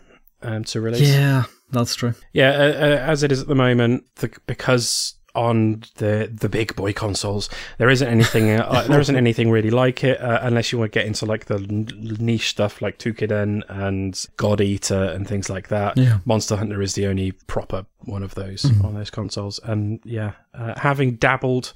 um, 0.42 0.64
to 0.66 0.82
release. 0.82 1.10
Yeah, 1.10 1.44
that's 1.72 1.96
true. 1.96 2.14
Yeah, 2.34 2.52
uh, 2.52 2.54
uh, 2.54 2.98
as 3.08 3.24
it 3.24 3.32
is 3.32 3.42
at 3.42 3.48
the 3.48 3.56
moment, 3.56 4.04
the, 4.16 4.30
because 4.46 5.16
on 5.36 5.84
the 5.96 6.30
the 6.32 6.50
big 6.50 6.76
boy 6.76 6.94
consoles, 6.94 7.50
there 7.78 7.90
isn't 7.90 8.08
anything 8.08 8.52
uh, 8.52 8.86
there 8.88 9.00
isn't 9.00 9.16
anything 9.16 9.52
really 9.52 9.70
like 9.70 10.04
it 10.04 10.20
uh, 10.22 10.40
unless 10.42 10.72
you 10.72 10.78
want 10.78 10.92
to 10.92 11.00
get 11.00 11.08
into 11.08 11.26
like 11.26 11.46
the 11.46 11.60
niche 11.60 12.50
stuff 12.50 12.82
like 12.82 12.98
Toukiden 12.98 13.64
and 13.70 14.26
God 14.38 14.62
Eater 14.62 15.04
and 15.04 15.28
things 15.28 15.50
like 15.50 15.70
that. 15.70 15.98
Yeah. 15.98 16.20
Monster 16.26 16.56
Hunter 16.56 16.82
is 16.82 16.96
the 16.96 17.08
only 17.08 17.32
proper 17.32 17.86
one 18.00 18.24
of 18.24 18.36
those 18.36 18.66
on 18.84 18.94
those 18.94 19.10
consoles, 19.10 19.60
and 19.64 20.00
yeah, 20.04 20.34
uh, 20.54 20.80
having 20.80 21.16
dabbled 21.16 21.74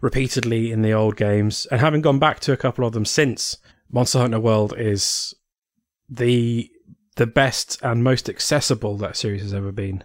repeatedly 0.00 0.70
in 0.72 0.82
the 0.82 0.92
old 0.92 1.16
games 1.16 1.66
and 1.70 1.80
having 1.80 2.02
gone 2.02 2.18
back 2.18 2.40
to 2.40 2.52
a 2.52 2.56
couple 2.56 2.86
of 2.86 2.92
them 2.92 3.04
since, 3.04 3.56
Monster 3.90 4.20
Hunter 4.20 4.40
World 4.40 4.74
is 4.76 5.34
the 6.08 6.70
the 7.16 7.26
best 7.26 7.78
and 7.82 8.04
most 8.04 8.28
accessible 8.28 8.96
that 8.98 9.16
series 9.16 9.42
has 9.42 9.54
ever 9.54 9.72
been, 9.72 10.04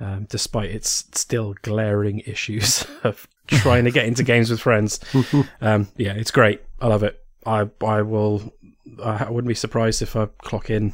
um, 0.00 0.26
despite 0.28 0.70
its 0.70 1.04
still 1.12 1.54
glaring 1.62 2.20
issues 2.20 2.86
of 3.04 3.28
trying 3.46 3.84
to 3.84 3.90
get 3.90 4.06
into 4.06 4.22
games 4.22 4.50
with 4.50 4.60
friends. 4.60 5.00
Um, 5.60 5.88
yeah, 5.96 6.12
it's 6.12 6.30
great. 6.30 6.62
I 6.80 6.88
love 6.88 7.02
it. 7.02 7.18
I 7.46 7.68
I 7.84 8.02
will. 8.02 8.52
I 9.02 9.30
wouldn't 9.30 9.48
be 9.48 9.54
surprised 9.54 10.02
if 10.02 10.14
I 10.14 10.26
clock 10.42 10.68
in 10.70 10.92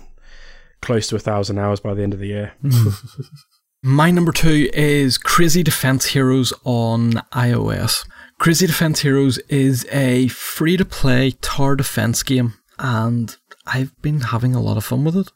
close 0.81 1.07
to 1.09 1.17
a 1.17 1.21
thousand 1.21 1.59
hours 1.59 1.81
by 1.81 1.95
the 1.95 2.03
end 2.03 2.15
of 2.15 2.21
the 2.21 2.29
year. 2.29 2.53
My 3.83 4.11
number 4.11 4.31
two 4.33 4.69
is 4.75 5.17
Crazy 5.17 5.63
Defense 5.63 6.07
Heroes 6.07 6.53
on 6.65 7.13
iOS. 7.33 8.07
Crazy 8.39 8.67
Defense 8.67 9.01
Heroes 9.01 9.39
is 9.49 9.87
a 9.91 10.29
free 10.29 10.77
to 10.77 10.85
play 10.85 11.33
tower 11.41 11.77
defense 11.77 12.23
game, 12.23 12.55
and 12.79 13.37
I've 13.67 14.01
been 14.03 14.21
having 14.21 14.55
a 14.55 14.61
lot 14.61 14.77
of 14.77 14.85
fun 14.85 15.05
with 15.05 15.17
it. 15.17 15.33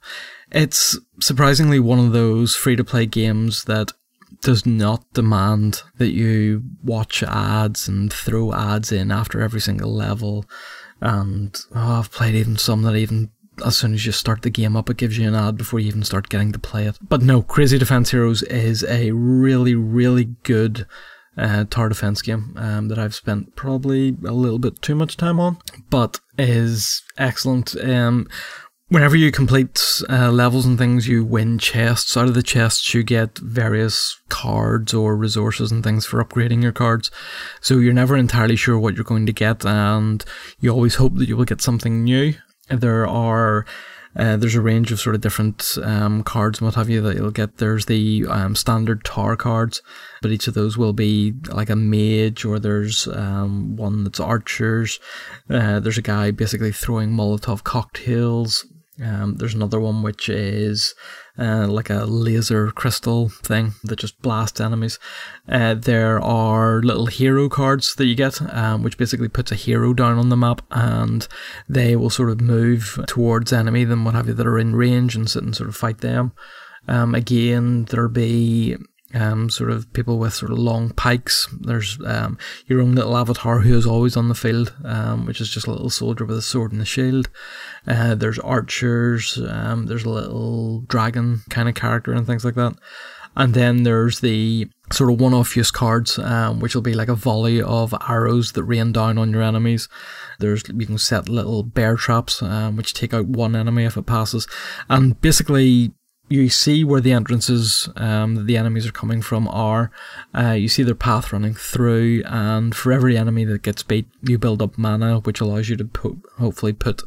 It's 0.55 0.96
surprisingly 1.20 1.80
one 1.80 1.98
of 1.98 2.12
those 2.12 2.55
free 2.55 2.76
to 2.76 2.84
play 2.84 3.07
games 3.07 3.64
that 3.64 3.92
does 4.40 4.64
not 4.64 5.05
demand 5.12 5.82
that 5.96 6.12
you 6.12 6.62
watch 6.82 7.22
ads 7.24 7.88
and 7.88 8.12
throw 8.12 8.52
ads 8.52 8.92
in 8.92 9.11
after 9.11 9.40
every 9.40 9.61
single 9.61 9.92
level. 9.92 10.44
And 11.00 11.59
oh, 11.74 11.98
I've 11.98 12.12
played 12.12 12.36
even 12.36 12.57
some 12.57 12.82
that 12.82 12.94
even 12.94 13.30
as 13.64 13.76
soon 13.76 13.94
as 13.94 14.07
you 14.07 14.12
start 14.12 14.42
the 14.42 14.50
game 14.50 14.76
up, 14.76 14.88
it 14.88 14.96
gives 14.96 15.18
you 15.18 15.26
an 15.26 15.34
ad 15.34 15.57
before 15.57 15.80
you 15.80 15.88
even 15.88 16.05
start 16.05 16.28
getting 16.28 16.52
to 16.52 16.59
play 16.59 16.86
it. 16.86 16.98
But 17.02 17.22
no, 17.22 17.42
Crazy 17.42 17.78
Defense 17.78 18.11
Heroes 18.11 18.42
is 18.44 18.84
a 18.84 19.11
really, 19.11 19.74
really 19.74 20.24
good 20.42 20.86
uh, 21.36 21.64
tower 21.64 21.88
defense 21.88 22.22
game 22.22 22.55
um, 22.57 22.88
that 22.88 22.98
I've 22.98 23.14
spent 23.14 23.57
probably 23.57 24.16
a 24.24 24.32
little 24.32 24.59
bit 24.59 24.80
too 24.82 24.94
much 24.94 25.16
time 25.16 25.40
on, 25.40 25.59
but 25.90 26.20
is 26.38 27.02
excellent. 27.18 27.76
Um, 27.82 28.28
whenever 28.95 29.16
you 29.16 29.32
complete 29.32 30.01
uh, 30.09 30.30
levels 30.30 30.64
and 30.64 30.78
things, 30.78 31.09
you 31.09 31.24
win 31.24 31.59
chests. 31.59 32.16
Out 32.16 32.28
of 32.28 32.34
the 32.34 32.45
chests, 32.45 32.95
you 32.95 33.03
get 33.03 33.36
various 33.38 34.20
cards 34.28 34.95
or 34.95 35.16
resources 35.16 35.72
and 35.72 35.82
things 35.82 36.07
for 36.07 36.24
upgrading 36.24 36.62
your 36.62 36.70
cards. 36.70 37.11
So 37.61 37.78
you're 37.78 37.92
never 37.92 38.16
entirely 38.16 38.55
sure 38.55 38.78
what 38.78 38.95
you're 38.95 39.03
going 39.03 39.26
to 39.26 39.32
get, 39.32 39.66
and 39.66 40.24
you 40.61 40.70
always 40.70 40.95
hope 40.95 41.16
that 41.16 41.26
you 41.26 41.36
will 41.36 41.45
get 41.45 41.61
something 41.61 42.05
new. 42.05 42.34
There 42.68 43.05
are 43.05 43.66
uh, 44.16 44.36
there's 44.36 44.55
a 44.55 44.61
range 44.61 44.92
of 44.92 45.01
sort 45.01 45.16
of 45.16 45.20
different 45.20 45.76
um, 45.82 46.22
cards 46.22 46.61
and 46.61 46.66
what 46.66 46.76
have 46.76 46.88
you 46.88 47.01
that 47.01 47.16
you'll 47.16 47.32
get. 47.32 47.57
There's 47.57 47.86
the 47.86 48.24
um, 48.28 48.55
standard 48.55 49.05
tar 49.05 49.34
cards, 49.34 49.82
but 50.22 50.30
each 50.30 50.47
of 50.47 50.55
those 50.55 50.78
will 50.78 50.92
be 50.92 51.34
like 51.49 51.68
a 51.68 51.74
mage, 51.74 52.45
or 52.45 52.61
there's 52.61 53.09
um, 53.09 53.74
one 53.74 54.05
that's 54.05 54.20
archers. 54.20 55.01
Uh, 55.51 55.80
there's 55.80 55.99
a 55.99 56.03
guy 56.03 56.30
basically 56.30 56.70
throwing 56.70 57.11
Molotov 57.11 57.64
cocktails. 57.64 58.64
Um, 59.03 59.36
there's 59.36 59.55
another 59.55 59.80
one 59.80 60.03
which 60.03 60.28
is 60.28 60.95
uh, 61.38 61.66
like 61.66 61.90
a 61.90 62.05
laser 62.05 62.70
crystal 62.70 63.28
thing 63.28 63.72
that 63.82 63.99
just 63.99 64.20
blasts 64.22 64.61
enemies. 64.61 64.99
Uh, 65.49 65.74
there 65.74 66.20
are 66.20 66.80
little 66.80 67.07
hero 67.07 67.49
cards 67.49 67.97
that 67.97 68.07
you 68.07 68.14
get, 68.14 68.40
um, 68.55 68.82
which 68.82 68.97
basically 68.97 69.28
puts 69.28 69.51
a 69.51 69.57
hero 69.57 69.95
down 69.95 70.18
on 70.18 70.28
the 70.28 70.36
map, 70.36 70.62
and 70.70 71.26
they 71.68 71.97
will 71.97 72.11
sort 72.11 72.30
of 72.30 72.40
move 72.40 73.01
towards 73.07 73.53
enemy 73.53 73.84
then 73.84 74.05
what 74.05 74.14
have 74.14 74.28
you 74.28 74.34
that 74.34 74.47
are 74.47 74.59
in 74.59 74.76
range 74.76 75.16
and 75.16 75.28
sit 75.28 75.42
and 75.42 75.57
sort 75.57 75.68
of 75.68 75.76
fight 75.76 75.99
them. 75.99 76.32
Um, 76.86 77.14
again, 77.14 77.86
there'll 77.86 78.09
be 78.09 78.76
um, 79.14 79.49
sort 79.49 79.70
of 79.70 79.90
people 79.92 80.18
with 80.18 80.34
sort 80.34 80.51
of 80.51 80.59
long 80.59 80.90
pikes. 80.90 81.49
There's 81.61 81.99
um, 82.05 82.36
your 82.66 82.80
own 82.80 82.95
little 82.95 83.16
avatar 83.16 83.61
who 83.61 83.76
is 83.76 83.86
always 83.86 84.16
on 84.16 84.28
the 84.28 84.34
field, 84.34 84.74
um, 84.84 85.24
which 85.24 85.40
is 85.40 85.49
just 85.49 85.66
a 85.66 85.70
little 85.70 85.90
soldier 85.90 86.24
with 86.24 86.38
a 86.38 86.42
sword 86.42 86.72
and 86.72 86.82
a 86.82 86.84
shield. 86.84 87.30
Uh, 87.87 88.14
there's 88.14 88.39
archers. 88.39 89.39
Um, 89.49 89.87
there's 89.87 90.05
a 90.05 90.11
little 90.11 90.80
dragon 90.82 91.43
kind 91.51 91.68
of 91.68 91.74
character 91.74 92.12
and 92.12 92.26
things 92.26 92.45
like 92.45 92.55
that. 92.55 92.74
And 93.37 93.53
then 93.53 93.82
there's 93.82 94.20
the 94.20 94.68
sort 94.93 95.11
of 95.11 95.20
one-off 95.20 95.57
use 95.57 95.70
cards, 95.70 96.18
um, 96.18 96.61
which 96.61 96.74
will 96.74 96.82
be 96.82 96.95
like 96.95 97.09
a 97.09 97.14
volley 97.14 97.61
of 97.61 97.95
arrows 98.09 98.53
that 98.53 98.62
rain 98.62 98.93
down 98.93 99.18
on 99.18 99.32
your 99.32 99.43
enemies. 99.43 99.89
There's 100.39 100.62
you 100.68 100.87
can 100.87 100.99
set 100.99 101.28
little 101.28 101.62
bear 101.62 101.97
traps, 101.97 102.43
um, 102.43 102.76
which 102.76 102.95
take 102.95 103.12
out 103.12 103.26
one 103.26 103.57
enemy 103.57 103.85
if 103.85 103.97
it 103.97 104.07
passes, 104.07 104.47
and 104.89 105.20
basically 105.20 105.93
you 106.28 106.49
see 106.49 106.85
where 106.85 107.01
the 107.01 107.12
entrances 107.12 107.89
um, 107.97 108.35
that 108.35 108.47
the 108.47 108.57
enemies 108.57 108.87
are 108.87 108.93
coming 108.93 109.20
from 109.20 109.47
are. 109.49 109.91
Uh, 110.35 110.53
you 110.53 110.68
see 110.68 110.82
their 110.82 110.95
path 110.95 111.32
running 111.32 111.55
through, 111.55 112.22
and 112.26 112.74
for 112.74 112.93
every 112.93 113.16
enemy 113.16 113.45
that 113.45 113.62
gets 113.62 113.82
beat, 113.82 114.07
you 114.22 114.39
build 114.39 114.62
up 114.62 114.78
mana, 114.78 115.18
which 115.20 115.41
allows 115.41 115.68
you 115.68 115.76
to 115.76 115.85
put, 115.85 116.16
hopefully 116.39 116.72
put 116.72 117.03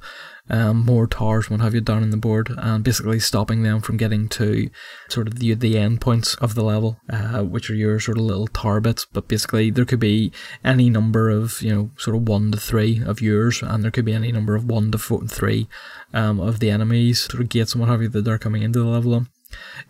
um, 0.49 0.85
more 0.85 1.07
towers, 1.07 1.49
what 1.49 1.59
have 1.59 1.73
you, 1.73 1.81
down 1.81 2.03
in 2.03 2.09
the 2.09 2.17
board, 2.17 2.53
and 2.57 2.83
basically 2.83 3.19
stopping 3.19 3.63
them 3.63 3.81
from 3.81 3.97
getting 3.97 4.27
to 4.29 4.69
sort 5.09 5.27
of 5.27 5.39
the 5.39 5.53
the 5.53 5.77
end 5.77 6.01
points 6.01 6.35
of 6.35 6.55
the 6.55 6.63
level, 6.63 6.97
uh, 7.09 7.43
which 7.43 7.69
are 7.69 7.75
your 7.75 7.99
sort 7.99 8.17
of 8.17 8.23
little 8.23 8.47
tower 8.47 8.79
bits. 8.79 9.05
But 9.05 9.27
basically, 9.27 9.71
there 9.71 9.85
could 9.85 9.99
be 9.99 10.31
any 10.63 10.89
number 10.89 11.29
of 11.29 11.61
you 11.61 11.73
know 11.73 11.91
sort 11.97 12.15
of 12.15 12.27
one 12.27 12.51
to 12.51 12.57
three 12.57 13.01
of 13.03 13.21
yours, 13.21 13.61
and 13.61 13.83
there 13.83 13.91
could 13.91 14.05
be 14.05 14.13
any 14.13 14.31
number 14.31 14.55
of 14.55 14.65
one 14.65 14.91
to 14.91 14.97
four 14.97 15.19
and 15.19 15.31
three 15.31 15.67
um, 16.13 16.39
of 16.39 16.59
the 16.59 16.69
enemies, 16.69 17.21
sort 17.21 17.41
of 17.41 17.49
gates 17.49 17.73
and 17.73 17.81
what 17.81 17.89
have 17.89 18.01
you 18.01 18.09
that 18.09 18.23
they're 18.23 18.37
coming 18.37 18.61
into 18.63 18.79
the 18.79 18.85
level 18.85 19.13
on. 19.13 19.29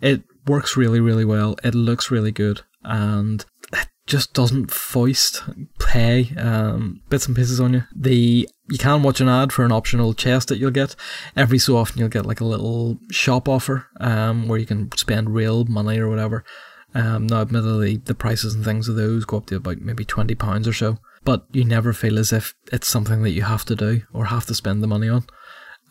It 0.00 0.22
works 0.46 0.76
really, 0.76 1.00
really 1.00 1.24
well. 1.24 1.56
It 1.64 1.74
looks 1.74 2.10
really 2.10 2.32
good. 2.32 2.62
and 2.84 3.44
it 3.72 3.88
just 4.06 4.32
doesn't 4.32 4.70
foist 4.70 5.42
pay 5.78 6.30
um, 6.36 7.02
bits 7.10 7.26
and 7.26 7.36
pieces 7.36 7.60
on 7.60 7.74
you. 7.74 7.84
The 7.94 8.48
you 8.70 8.78
can 8.78 9.02
watch 9.02 9.20
an 9.20 9.28
ad 9.28 9.52
for 9.52 9.64
an 9.64 9.72
optional 9.72 10.14
chest 10.14 10.48
that 10.48 10.58
you'll 10.58 10.70
get 10.70 10.94
every 11.36 11.58
so 11.58 11.76
often. 11.76 11.98
You'll 11.98 12.08
get 12.08 12.26
like 12.26 12.40
a 12.40 12.44
little 12.44 12.98
shop 13.10 13.48
offer 13.48 13.86
um, 14.00 14.48
where 14.48 14.58
you 14.58 14.66
can 14.66 14.90
spend 14.96 15.34
real 15.34 15.64
money 15.64 15.98
or 15.98 16.08
whatever. 16.08 16.44
Um, 16.94 17.26
now, 17.26 17.42
admittedly, 17.42 17.98
the 17.98 18.14
prices 18.14 18.54
and 18.54 18.64
things 18.64 18.88
of 18.88 18.96
those 18.96 19.24
go 19.24 19.38
up 19.38 19.46
to 19.46 19.56
about 19.56 19.78
maybe 19.80 20.04
twenty 20.04 20.34
pounds 20.34 20.66
or 20.66 20.72
so, 20.72 20.98
but 21.24 21.46
you 21.52 21.64
never 21.64 21.92
feel 21.92 22.18
as 22.18 22.32
if 22.32 22.54
it's 22.72 22.88
something 22.88 23.22
that 23.22 23.30
you 23.30 23.42
have 23.42 23.64
to 23.66 23.76
do 23.76 24.02
or 24.12 24.26
have 24.26 24.46
to 24.46 24.54
spend 24.54 24.82
the 24.82 24.88
money 24.88 25.08
on. 25.08 25.26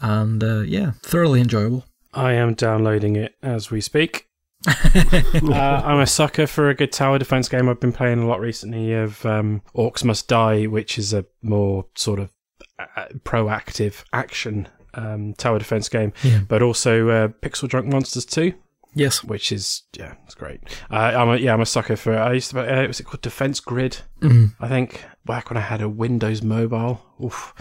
And 0.01 0.43
uh, 0.43 0.61
yeah, 0.61 0.91
thoroughly 1.03 1.41
enjoyable. 1.41 1.85
I 2.13 2.33
am 2.33 2.53
downloading 2.53 3.15
it 3.15 3.35
as 3.43 3.69
we 3.69 3.81
speak. 3.81 4.27
uh, 4.67 5.81
I'm 5.85 5.99
a 5.99 6.07
sucker 6.07 6.47
for 6.47 6.69
a 6.69 6.75
good 6.75 6.91
tower 6.91 7.19
defense 7.19 7.47
game. 7.47 7.69
I've 7.69 7.79
been 7.79 7.93
playing 7.93 8.19
a 8.19 8.27
lot 8.27 8.39
recently 8.39 8.91
of 8.93 9.23
um, 9.25 9.61
Orcs 9.75 10.03
Must 10.03 10.27
Die, 10.27 10.65
which 10.65 10.97
is 10.97 11.13
a 11.13 11.25
more 11.43 11.85
sort 11.95 12.19
of 12.19 12.31
uh, 12.79 13.05
proactive 13.23 14.03
action 14.13 14.67
um, 14.93 15.33
tower 15.35 15.59
defense 15.59 15.89
game, 15.89 16.13
Yeah. 16.23 16.39
but 16.47 16.61
also 16.61 17.09
uh, 17.09 17.27
PixelJunk 17.41 17.85
Monsters 17.91 18.25
2, 18.25 18.53
Yes. 18.95 19.23
which 19.23 19.51
is 19.51 19.83
yeah, 19.97 20.13
it's 20.25 20.33
great. 20.35 20.59
Uh, 20.89 20.95
I'm 20.95 21.29
a, 21.29 21.35
yeah, 21.37 21.53
I'm 21.53 21.61
a 21.61 21.65
sucker 21.67 21.95
for. 21.95 22.17
I 22.17 22.33
used 22.33 22.51
to. 22.51 22.59
Uh, 22.83 22.87
was 22.87 22.99
it 22.99 23.03
called 23.03 23.21
Defense 23.21 23.59
Grid? 23.59 23.99
Mhm. 24.21 24.55
I 24.59 24.67
think 24.67 25.03
back 25.25 25.49
when 25.51 25.57
I 25.57 25.61
had 25.61 25.81
a 25.81 25.89
Windows 25.89 26.41
mobile. 26.41 27.01
Oof. 27.23 27.53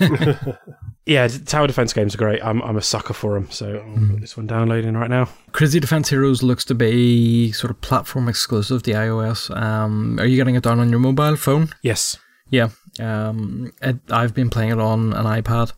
yeah, 1.06 1.26
tower 1.28 1.66
defense 1.66 1.92
games 1.92 2.14
are 2.14 2.18
great. 2.18 2.42
I'm 2.44 2.60
I'm 2.62 2.76
a 2.76 2.82
sucker 2.82 3.14
for 3.14 3.34
them. 3.34 3.50
So 3.50 3.76
I'll 3.86 4.08
put 4.08 4.20
this 4.20 4.36
one 4.36 4.46
downloading 4.46 4.94
right 4.96 5.10
now. 5.10 5.28
Crazy 5.52 5.80
Defense 5.80 6.10
Heroes 6.10 6.42
looks 6.42 6.64
to 6.66 6.74
be 6.74 7.52
sort 7.52 7.70
of 7.70 7.80
platform 7.80 8.28
exclusive 8.28 8.82
the 8.82 8.92
iOS. 8.92 9.54
Um, 9.56 10.18
are 10.18 10.26
you 10.26 10.36
getting 10.36 10.54
it 10.54 10.62
down 10.62 10.80
on 10.80 10.90
your 10.90 10.98
mobile 11.00 11.36
phone? 11.36 11.68
Yes. 11.82 12.18
Yeah. 12.50 12.68
Um, 13.00 13.72
it, 13.82 13.96
I've 14.10 14.34
been 14.34 14.50
playing 14.50 14.70
it 14.70 14.78
on 14.78 15.12
an 15.12 15.24
iPad. 15.24 15.72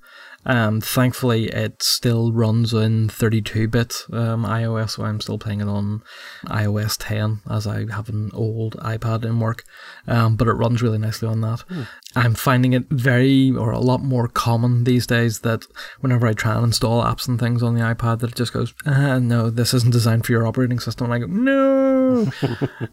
Um, 0.46 0.80
thankfully, 0.80 1.48
it 1.48 1.82
still 1.82 2.32
runs 2.32 2.72
in 2.72 3.08
32-bit 3.08 4.04
um, 4.12 4.44
iOS, 4.44 4.90
so 4.90 5.04
I'm 5.04 5.20
still 5.20 5.38
playing 5.38 5.60
it 5.60 5.68
on 5.68 6.02
iOS 6.46 6.96
10 6.98 7.40
as 7.50 7.66
I 7.66 7.90
have 7.92 8.08
an 8.08 8.30
old 8.32 8.76
iPad 8.76 9.24
in 9.24 9.40
work. 9.40 9.64
Um, 10.06 10.36
but 10.36 10.46
it 10.46 10.52
runs 10.52 10.82
really 10.82 10.98
nicely 10.98 11.28
on 11.28 11.40
that. 11.40 11.64
I'm 12.14 12.34
finding 12.34 12.72
it 12.74 12.84
very, 12.88 13.50
or 13.50 13.72
a 13.72 13.80
lot 13.80 14.02
more 14.02 14.28
common 14.28 14.84
these 14.84 15.06
days 15.06 15.40
that 15.40 15.64
whenever 16.00 16.28
I 16.28 16.32
try 16.32 16.54
and 16.54 16.64
install 16.64 17.02
apps 17.02 17.26
and 17.26 17.40
things 17.40 17.62
on 17.62 17.74
the 17.74 17.82
iPad, 17.82 18.20
that 18.20 18.30
it 18.30 18.36
just 18.36 18.52
goes, 18.52 18.72
ah, 18.86 19.18
no, 19.18 19.50
this 19.50 19.74
isn't 19.74 19.92
designed 19.92 20.24
for 20.24 20.32
your 20.32 20.46
operating 20.46 20.78
system. 20.78 21.10
And 21.10 21.14
I 21.14 21.18
go, 21.18 21.26
no. 21.26 22.30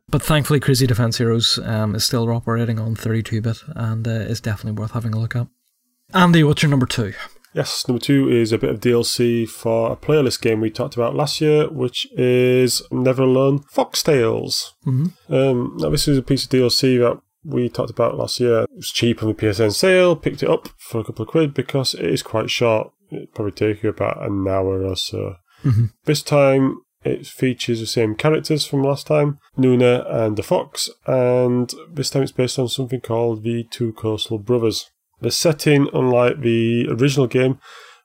but 0.10 0.24
thankfully, 0.24 0.60
Crazy 0.60 0.88
Defense 0.88 1.20
Heroes 1.20 1.60
um, 1.60 1.94
is 1.94 2.04
still 2.04 2.30
operating 2.32 2.80
on 2.80 2.96
32-bit 2.96 3.60
and 3.76 4.08
uh, 4.08 4.12
is 4.12 4.42
definitely 4.42 4.82
worth 4.82 4.92
having 4.92 5.14
a 5.14 5.20
look 5.20 5.36
at. 5.36 5.48
Andy, 6.14 6.44
what's 6.44 6.64
your 6.64 6.70
number 6.70 6.86
two? 6.86 7.14
Yes, 7.54 7.88
number 7.88 8.02
two 8.02 8.30
is 8.30 8.52
a 8.52 8.58
bit 8.58 8.72
of 8.72 8.80
DLC 8.80 9.48
for 9.48 9.92
a 9.92 9.96
playlist 9.96 10.42
game 10.42 10.60
we 10.60 10.72
talked 10.72 10.96
about 10.96 11.16
last 11.16 11.40
year, 11.40 11.70
which 11.70 12.08
is 12.14 12.82
Never 12.92 13.24
Alone 13.24 13.60
Fox 13.72 14.02
Tales. 14.02 14.74
Mm-hmm. 14.86 15.34
Um, 15.34 15.78
now, 15.78 15.90
this 15.90 16.08
is 16.08 16.18
a 16.18 16.24
piece 16.24 16.46
of 16.46 16.50
DLC 16.50 16.98
that 17.00 17.22
we 17.44 17.70
talked 17.70 17.92
about 17.92 18.18
last 18.18 18.40
year. 18.40 18.62
It 18.64 18.70
was 18.76 18.90
cheap 18.90 19.22
on 19.22 19.30
the 19.30 19.36
PSN 19.36 19.74
sale, 19.74 20.16
picked 20.16 20.42
it 20.44 20.50
up 20.50 20.70
for 20.78 21.02
a 21.02 21.04
couple 21.04 21.24
of 21.24 21.30
quid 21.30 21.54
because 21.54 21.94
it 21.94 22.06
is 22.06 22.24
quite 22.24 22.50
short. 22.50 22.92
It 23.12 23.34
probably 23.36 23.52
take 23.52 23.84
you 23.84 23.90
about 23.90 24.24
an 24.24 24.48
hour 24.48 24.84
or 24.84 24.96
so. 24.96 25.36
Mhm. 25.64 25.92
This 26.06 26.24
time, 26.24 26.82
it 27.04 27.28
features 27.28 27.80
the 27.80 27.86
same 27.86 28.16
characters 28.16 28.66
from 28.66 28.82
last 28.82 29.08
time, 29.08 29.40
Nuna 29.58 30.06
and 30.10 30.38
the 30.38 30.44
Fox, 30.44 30.90
and 31.06 31.72
this 31.92 32.10
time 32.10 32.24
it's 32.24 32.32
based 32.32 32.58
on 32.58 32.70
something 32.70 33.02
called 33.02 33.44
the 33.44 33.66
Two 33.70 33.92
Coastal 33.94 34.40
Brothers. 34.40 34.90
The 35.24 35.32
setting, 35.32 35.88
unlike 35.94 36.42
the 36.42 36.90
original 36.90 37.28
game, 37.28 37.58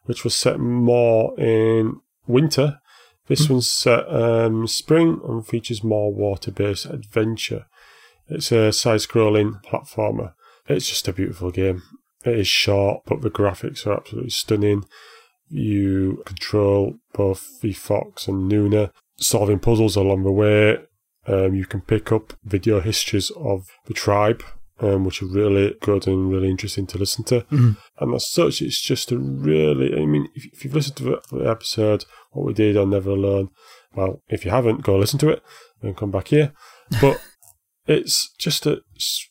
which 0.05 0.23
was 0.23 0.37
set 0.37 0.61
more 0.61 1.39
in 1.39 2.01
winter, 2.29 2.79
this 3.27 3.51
one's 3.51 3.69
set 3.69 4.09
um, 4.09 4.69
spring 4.69 5.21
and 5.27 5.45
features 5.45 5.83
more 5.83 6.15
water-based 6.15 6.87
adventure. 6.87 7.67
It's 8.29 8.53
a 8.53 8.73
side-scrolling 8.73 9.65
platformer. 9.65 10.35
It's 10.69 10.89
just 10.89 11.09
a 11.09 11.13
beautiful 11.13 11.51
game. 11.51 11.83
It 12.25 12.39
is 12.39 12.47
short, 12.47 13.03
but 13.05 13.23
the 13.23 13.31
graphics 13.31 13.85
are 13.85 13.95
absolutely 13.95 14.31
stunning. 14.31 14.85
You 15.49 16.23
control 16.25 16.99
both 17.15 17.61
the 17.61 17.73
Fox 17.73 18.29
and 18.29 18.49
Nuna, 18.49 18.93
solving 19.17 19.59
puzzles 19.59 19.97
along 19.97 20.23
the 20.23 20.31
way. 20.31 20.79
Um, 21.27 21.57
you 21.57 21.67
can 21.67 21.81
pick 21.81 22.13
up 22.13 22.35
video 22.45 22.81
histories 22.81 23.33
of 23.37 23.67
the 23.87 23.95
tribe, 23.95 24.45
um, 24.81 25.05
which 25.05 25.23
are 25.23 25.27
really 25.27 25.75
good 25.81 26.07
and 26.07 26.31
really 26.31 26.49
interesting 26.49 26.87
to 26.89 26.99
listen 26.99 27.25
to. 27.25 27.41
Mhm. 27.43 27.77
And 27.99 28.15
as 28.15 28.31
such, 28.31 28.63
it's 28.63 28.81
just 28.81 29.13
a 29.13 29.19
really, 29.19 29.93
I 29.95 30.07
mean, 30.07 30.29
if, 30.35 30.47
if 30.53 30.65
you've 30.65 30.75
listened 30.75 30.97
to 30.99 31.21
the, 31.31 31.49
episode, 31.51 32.05
what 32.33 32.47
we 32.47 32.53
did 32.53 32.77
on 32.77 32.91
Never 32.91 33.11
Alone, 33.11 33.51
well, 33.95 34.23
if 34.29 34.45
you 34.45 34.51
haven't, 34.51 34.83
go 34.83 34.97
listen 34.97 35.19
to 35.21 35.31
it 35.31 35.43
and 35.83 35.97
come 35.97 36.11
back 36.11 36.29
here. 36.29 36.53
But 37.01 37.21
it's 37.87 38.33
just 38.39 38.67
a 38.67 38.83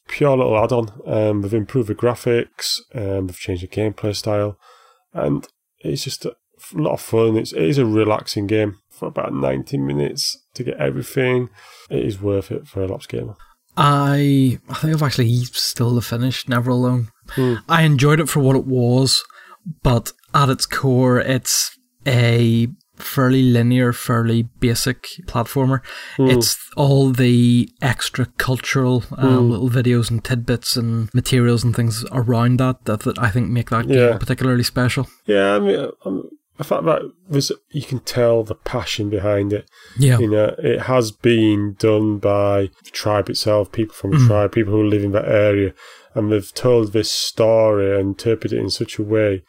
pure 0.08 0.38
little 0.38 0.58
add-on. 0.58 0.92
Um, 1.06 1.42
we've 1.42 1.54
improved 1.54 1.90
the 1.90 1.96
graphics, 1.96 2.80
um, 2.94 3.28
we've 3.28 3.40
changed 3.40 3.64
the 3.64 3.68
gameplay 3.68 4.16
style, 4.16 4.58
and 5.14 5.48
it's 5.80 6.04
just 6.04 6.26
a 6.26 6.36
lot 6.74 6.94
of 6.94 7.02
fun. 7.02 7.38
It's, 7.38 7.54
it 7.54 7.64
is 7.64 7.78
a 7.78 7.86
relaxing 7.86 8.48
game 8.48 8.78
for 8.90 9.08
about 9.08 9.34
90 9.34 9.78
minutes 9.78 10.38
to 10.56 10.64
get 10.64 10.78
everything. 10.78 11.50
It 11.90 12.06
is 12.06 12.22
worth 12.22 12.52
it 12.52 12.68
for 12.68 12.82
a 12.82 12.88
Lops 12.88 13.08
gamer. 13.08 13.36
I 13.78 14.60
I 14.70 14.74
think 14.76 14.94
I've 14.96 15.04
actually 15.04 15.36
still 15.46 15.96
to 15.96 16.02
finish 16.02 16.48
Never 16.50 16.72
Alone. 16.72 17.10
Hmm. 17.30 17.56
I 17.70 17.84
enjoyed 17.84 18.20
it 18.20 18.30
for 18.30 18.40
what 18.40 18.56
it 18.56 18.66
was, 18.66 19.24
but 19.84 20.12
at 20.34 20.50
its 20.50 20.66
core, 20.66 21.20
it's 21.20 21.78
a 22.06 22.68
fairly 22.96 23.44
linear, 23.44 23.94
fairly 23.94 24.44
basic 24.60 25.04
platformer. 25.28 25.82
It's 26.18 26.58
all 26.76 27.12
the 27.12 27.70
extra 27.80 28.26
cultural 28.40 29.04
um, 29.18 29.52
little 29.52 29.70
videos 29.70 30.10
and 30.10 30.24
tidbits 30.24 30.76
and 30.76 31.14
materials 31.14 31.64
and 31.64 31.76
things 31.76 32.04
around 32.12 32.58
that 32.60 32.86
that, 32.86 33.02
that 33.02 33.20
I 33.20 33.30
think 33.30 33.50
make 33.50 33.70
that 33.70 33.88
Yeah. 33.88 34.10
game 34.10 34.20
particularly 34.20 34.64
special. 34.64 35.08
Yeah, 35.28 35.56
I 35.56 35.60
mean, 35.60 35.88
um, 36.06 36.24
the 36.58 36.64
fact 36.64 36.86
that 36.86 37.02
there's, 37.30 37.52
you 37.72 37.84
can 37.84 38.00
tell 38.00 38.44
the 38.44 38.56
passion 38.56 39.10
behind 39.10 39.54
it. 39.54 39.70
Yeah. 39.98 40.18
You 40.20 40.30
know, 40.30 40.56
it 40.58 40.82
has 40.82 41.12
been 41.12 41.76
done 41.80 42.18
by 42.18 42.70
the 42.84 42.90
tribe 42.92 43.30
itself, 43.30 43.72
people 43.72 43.94
from 43.94 44.12
the 44.12 44.26
tribe, 44.26 44.52
people 44.54 44.74
who 44.74 44.84
live 44.84 45.04
in 45.04 45.12
that 45.12 45.28
area, 45.28 45.74
and 46.16 46.32
they've 46.32 46.54
told 46.54 46.94
this 46.94 47.12
story 47.12 47.92
and 48.00 48.10
interpreted 48.10 48.58
it 48.58 48.62
in 48.62 48.70
such 48.70 48.98
a 48.98 49.04
way 49.04 49.44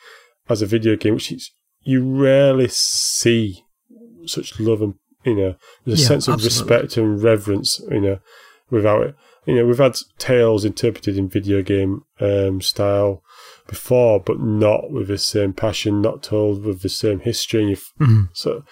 as 0.49 0.61
a 0.63 0.67
video 0.67 0.97
game, 0.97 1.15
which 1.15 1.33
is, 1.33 1.51
you 1.83 2.03
rarely 2.05 2.69
see 2.69 3.65
such 4.27 4.61
love 4.61 4.83
and 4.83 4.95
you 5.25 5.35
know, 5.35 5.55
there's 5.85 6.01
a 6.01 6.03
Yeah, 6.03 6.09
sense 6.09 6.29
of 6.29 6.35
absolutely. 6.35 6.77
respect 6.77 6.97
and 6.97 7.23
reverence, 7.23 7.81
you 7.91 8.01
know, 8.01 8.19
without 8.71 9.03
it. 9.03 9.15
You 9.47 9.57
know, 9.57 9.67
we've 9.67 9.79
had 9.79 9.97
tales 10.19 10.65
interpreted 10.65 11.19
in 11.19 11.29
video 11.29 11.63
game 11.63 12.03
um, 12.21 12.61
style 12.61 13.23
before, 13.69 14.19
but 14.19 14.41
not 14.41 14.91
with 14.91 15.07
the 15.07 15.19
same 15.19 15.53
passion, 15.53 16.01
not 16.03 16.23
told 16.25 16.64
with 16.64 16.83
the 16.83 16.89
same 16.89 17.21
history. 17.21 17.61
And 17.61 17.71
you've, 17.71 17.93
Mhm. 18.01 18.29
So, 18.33 18.64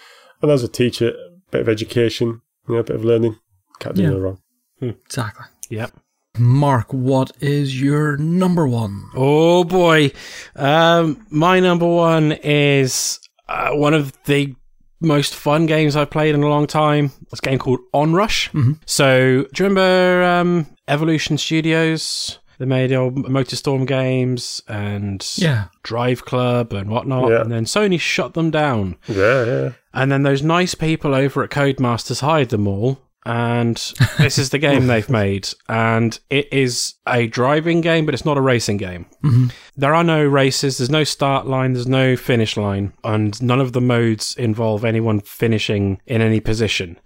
and 0.42 0.51
as 0.51 0.64
a 0.64 0.68
teacher, 0.68 1.11
a 1.11 1.51
bit 1.53 1.61
of 1.61 1.68
education, 1.68 2.40
you 2.68 2.74
know, 2.74 2.80
a 2.80 2.84
bit 2.84 2.97
of 2.97 3.05
learning, 3.05 3.36
can't 3.78 3.94
do 3.94 4.03
Yeah. 4.03 4.11
no 4.11 4.18
wrong. 4.18 4.38
Exactly. 4.80 5.44
Yep. 5.70 5.92
Mark, 6.38 6.92
what 6.92 7.30
is 7.40 7.80
your 7.80 8.16
number 8.18 8.66
one? 8.66 9.05
Oh 9.14 9.64
boy. 9.64 10.11
Um, 10.55 11.24
my 11.30 11.61
number 11.61 11.86
one 11.86 12.32
is 12.44 13.18
uh, 13.49 13.70
one 13.70 13.94
of 13.94 14.12
the 14.24 14.55
most 15.01 15.34
fun 15.34 15.66
games 15.66 15.94
I've 15.94 16.11
played 16.11 16.34
in 16.34 16.42
a 16.42 16.49
long 16.49 16.66
time. 16.66 17.12
It's 17.30 17.38
a 17.40 17.49
game 17.49 17.59
called 17.59 17.78
Onrush. 17.94 18.51
Mhm. 18.51 18.78
So, 18.86 19.44
do 19.55 19.62
you 19.62 19.68
remember 19.68 20.22
um, 20.24 20.66
Evolution 20.88 21.38
Studios? 21.38 22.38
They 22.59 22.64
made 22.66 22.92
old 22.92 23.16
Motorstorm 23.16 23.86
games 23.86 24.62
and 24.68 25.26
Yeah. 25.36 25.64
Drive 25.82 26.24
Club 26.24 26.72
and 26.72 26.90
whatnot. 26.90 27.30
Yeah. 27.30 27.40
And 27.42 27.52
then 27.52 27.64
Sony 27.64 28.00
shut 28.00 28.34
them 28.34 28.50
down. 28.50 28.96
Yeah, 29.09 29.44
yeah. 29.44 29.70
And 29.92 30.11
then 30.11 30.22
those 30.22 30.42
nice 30.42 30.74
people 30.74 31.14
over 31.14 31.42
at 31.42 31.50
Codemasters 31.50 32.20
hired 32.20 32.48
them 32.50 32.66
all. 32.66 33.00
And 33.28 33.76
this 34.18 34.38
is 34.38 34.50
the 34.50 34.59
game 34.59 34.86
they've 34.86 35.11
made. 35.11 35.48
And 35.68 36.16
it 36.30 36.52
is 36.52 36.94
a 37.09 37.26
driving 37.26 37.80
game, 37.80 38.07
but 38.07 38.14
it's 38.14 38.24
not 38.24 38.38
a 38.38 38.40
racing 38.40 38.76
game. 38.76 39.07
Mhm. 39.24 39.52
There 39.76 39.94
are 39.96 40.04
no 40.04 40.24
races, 40.24 40.78
there's 40.78 40.90
no 40.90 41.02
start 41.02 41.44
line, 41.46 41.72
there's 41.72 41.88
no 41.88 42.14
finish 42.16 42.57
line, 42.57 42.92
and 43.02 43.42
none 43.42 43.61
of 43.61 43.72
the 43.72 43.80
modes 43.80 44.36
involve 44.38 44.84
anyone 44.84 45.18
finishing 45.20 46.00
in 46.07 46.22
any 46.22 46.38
position. 46.38 46.98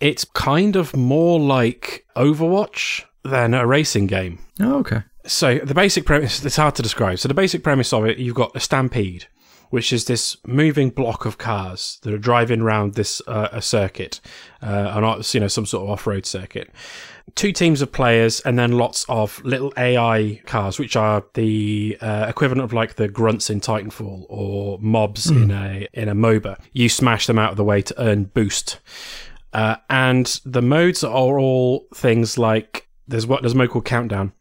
It's 0.00 0.24
kind 0.24 0.74
of 0.74 0.96
more 0.96 1.38
like 1.38 2.06
Overwatch 2.16 3.02
than 3.24 3.54
a 3.54 3.66
racing 3.66 4.06
game. 4.06 4.38
Oh, 4.60 4.78
okay. 4.80 5.02
So 5.26 5.58
the 5.58 5.74
basic 5.74 6.04
premise, 6.04 6.44
it's 6.44 6.56
hard 6.56 6.74
to 6.76 6.82
describe. 6.82 7.18
So 7.18 7.28
the 7.28 7.34
basic 7.34 7.62
premise 7.62 7.92
of 7.92 8.04
it, 8.06 8.18
you've 8.18 8.34
got 8.34 8.54
a 8.56 8.60
stampede 8.60 9.26
which 9.72 9.90
is 9.90 10.04
this 10.04 10.36
moving 10.46 10.90
block 10.90 11.24
of 11.24 11.38
cars 11.38 11.98
that 12.02 12.12
are 12.12 12.18
driving 12.18 12.60
around 12.60 12.92
this 12.92 13.22
uh, 13.26 13.48
a 13.52 13.62
circuit, 13.62 14.20
uh, 14.60 14.92
an 14.94 15.22
you 15.32 15.40
know 15.40 15.48
some 15.48 15.64
sort 15.64 15.84
of 15.84 15.88
off 15.88 16.06
road 16.06 16.26
circuit. 16.26 16.70
Two 17.36 17.52
teams 17.52 17.80
of 17.80 17.90
players, 17.90 18.40
and 18.40 18.58
then 18.58 18.72
lots 18.72 19.06
of 19.08 19.42
little 19.46 19.72
AI 19.78 20.42
cars, 20.44 20.78
which 20.78 20.94
are 20.94 21.24
the 21.32 21.96
uh, 22.02 22.26
equivalent 22.28 22.62
of 22.62 22.74
like 22.74 22.96
the 22.96 23.08
grunts 23.08 23.48
in 23.48 23.62
Titanfall 23.62 24.26
or 24.28 24.78
mobs 24.78 25.28
mm. 25.28 25.44
in 25.44 25.50
a 25.50 25.88
in 25.94 26.10
a 26.10 26.14
MOBA. 26.14 26.60
You 26.74 26.90
smash 26.90 27.26
them 27.26 27.38
out 27.38 27.52
of 27.52 27.56
the 27.56 27.64
way 27.64 27.80
to 27.80 27.94
earn 27.98 28.24
boost. 28.24 28.78
Uh, 29.54 29.76
and 29.88 30.38
the 30.44 30.62
modes 30.62 31.02
are 31.02 31.38
all 31.38 31.86
things 31.94 32.36
like 32.36 32.88
there's 33.12 33.26
what 33.26 33.42
there's 33.42 33.52
a 33.52 33.56
mode 33.56 33.70
called 33.70 33.84
countdown, 33.84 34.32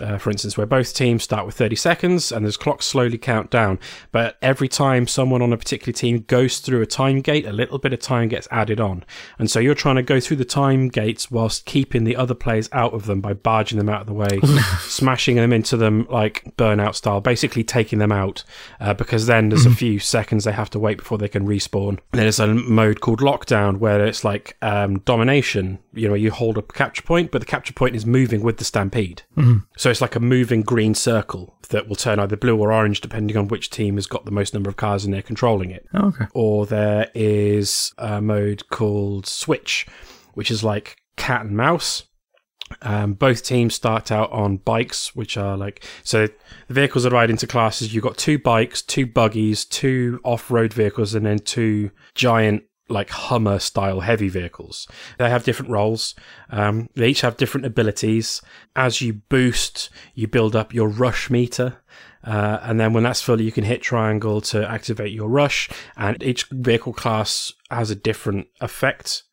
uh, 0.00 0.18
for 0.18 0.30
instance, 0.30 0.56
where 0.56 0.66
both 0.66 0.94
teams 0.94 1.24
start 1.24 1.46
with 1.46 1.54
30 1.54 1.76
seconds 1.76 2.32
and 2.32 2.44
there's 2.44 2.56
clocks 2.56 2.86
slowly 2.86 3.18
count 3.18 3.50
down. 3.50 3.78
But 4.12 4.36
every 4.42 4.68
time 4.68 5.06
someone 5.06 5.42
on 5.42 5.52
a 5.52 5.56
particular 5.56 5.92
team 5.92 6.24
goes 6.26 6.58
through 6.58 6.82
a 6.82 6.86
time 6.86 7.20
gate, 7.20 7.46
a 7.46 7.52
little 7.52 7.78
bit 7.78 7.92
of 7.92 8.00
time 8.00 8.28
gets 8.28 8.48
added 8.50 8.80
on. 8.80 9.04
And 9.38 9.50
so 9.50 9.60
you're 9.60 9.74
trying 9.74 9.96
to 9.96 10.02
go 10.02 10.20
through 10.20 10.36
the 10.38 10.44
time 10.44 10.88
gates 10.88 11.30
whilst 11.30 11.64
keeping 11.64 12.04
the 12.04 12.16
other 12.16 12.34
players 12.34 12.68
out 12.72 12.94
of 12.94 13.06
them 13.06 13.20
by 13.20 13.34
barging 13.34 13.78
them 13.78 13.88
out 13.88 14.02
of 14.02 14.06
the 14.06 14.14
way, 14.14 14.40
smashing 14.80 15.36
them 15.36 15.52
into 15.52 15.76
them 15.76 16.06
like 16.10 16.44
burnout 16.56 16.94
style, 16.94 17.20
basically 17.20 17.64
taking 17.64 17.98
them 17.98 18.12
out 18.12 18.44
uh, 18.80 18.94
because 18.94 19.26
then 19.26 19.48
there's 19.48 19.66
a 19.66 19.70
few 19.70 19.98
seconds 19.98 20.44
they 20.44 20.52
have 20.52 20.70
to 20.70 20.78
wait 20.78 20.98
before 20.98 21.18
they 21.18 21.28
can 21.28 21.46
respawn. 21.46 21.88
And 21.88 21.98
then 22.12 22.22
there's 22.22 22.40
a 22.40 22.46
mode 22.46 23.00
called 23.00 23.20
lockdown 23.20 23.78
where 23.78 24.04
it's 24.04 24.24
like 24.24 24.56
um, 24.62 25.00
domination. 25.00 25.78
You 25.92 26.08
know, 26.08 26.14
you 26.14 26.30
hold 26.30 26.58
a 26.58 26.62
capture 26.62 27.02
point, 27.02 27.30
but 27.30 27.40
the 27.40 27.46
capture 27.46 27.72
point 27.72 27.96
is 27.96 28.06
moving 28.06 28.42
with 28.42 28.58
the 28.58 28.64
stampede. 28.64 29.22
Mm-hmm. 29.36 29.58
So 29.76 29.87
so 29.88 29.90
it's 29.90 30.00
like 30.02 30.16
a 30.16 30.20
moving 30.20 30.60
green 30.60 30.94
circle 30.94 31.56
that 31.70 31.88
will 31.88 31.96
turn 31.96 32.18
either 32.18 32.36
blue 32.36 32.58
or 32.58 32.70
orange 32.70 33.00
depending 33.00 33.38
on 33.38 33.48
which 33.48 33.70
team 33.70 33.94
has 33.94 34.06
got 34.06 34.26
the 34.26 34.30
most 34.30 34.52
number 34.52 34.68
of 34.68 34.76
cars 34.76 35.02
and 35.02 35.14
they're 35.14 35.22
controlling 35.22 35.70
it. 35.70 35.86
Oh, 35.94 36.08
okay. 36.08 36.26
Or 36.34 36.66
there 36.66 37.10
is 37.14 37.94
a 37.96 38.20
mode 38.20 38.68
called 38.68 39.26
Switch, 39.26 39.86
which 40.34 40.50
is 40.50 40.62
like 40.62 40.98
cat 41.16 41.46
and 41.46 41.56
mouse. 41.56 42.02
Um, 42.82 43.14
both 43.14 43.42
teams 43.42 43.74
start 43.74 44.12
out 44.12 44.30
on 44.30 44.58
bikes, 44.58 45.16
which 45.16 45.38
are 45.38 45.56
like 45.56 45.82
so. 46.02 46.28
The 46.66 46.74
vehicles 46.74 47.06
are 47.06 47.08
divided 47.08 47.32
into 47.32 47.46
classes. 47.46 47.94
You've 47.94 48.04
got 48.04 48.18
two 48.18 48.38
bikes, 48.38 48.82
two 48.82 49.06
buggies, 49.06 49.64
two 49.64 50.20
off-road 50.22 50.74
vehicles, 50.74 51.14
and 51.14 51.24
then 51.24 51.38
two 51.38 51.92
giant 52.14 52.64
like 52.88 53.10
Hummer 53.10 53.58
style 53.58 54.00
heavy 54.00 54.28
vehicles. 54.28 54.86
They 55.18 55.30
have 55.30 55.44
different 55.44 55.70
roles. 55.70 56.14
Um, 56.50 56.88
they 56.94 57.08
each 57.08 57.20
have 57.20 57.36
different 57.36 57.66
abilities. 57.66 58.42
As 58.74 59.00
you 59.00 59.14
boost, 59.14 59.90
you 60.14 60.26
build 60.26 60.56
up 60.56 60.74
your 60.74 60.88
rush 60.88 61.30
meter. 61.30 61.78
Uh, 62.24 62.58
and 62.62 62.80
then 62.80 62.92
when 62.92 63.04
that's 63.04 63.22
full, 63.22 63.40
you 63.40 63.52
can 63.52 63.64
hit 63.64 63.82
triangle 63.82 64.40
to 64.40 64.68
activate 64.68 65.12
your 65.12 65.28
rush. 65.28 65.68
And 65.96 66.22
each 66.22 66.44
vehicle 66.50 66.92
class 66.92 67.52
has 67.70 67.90
a 67.90 67.96
different 67.96 68.48
effect 68.60 69.24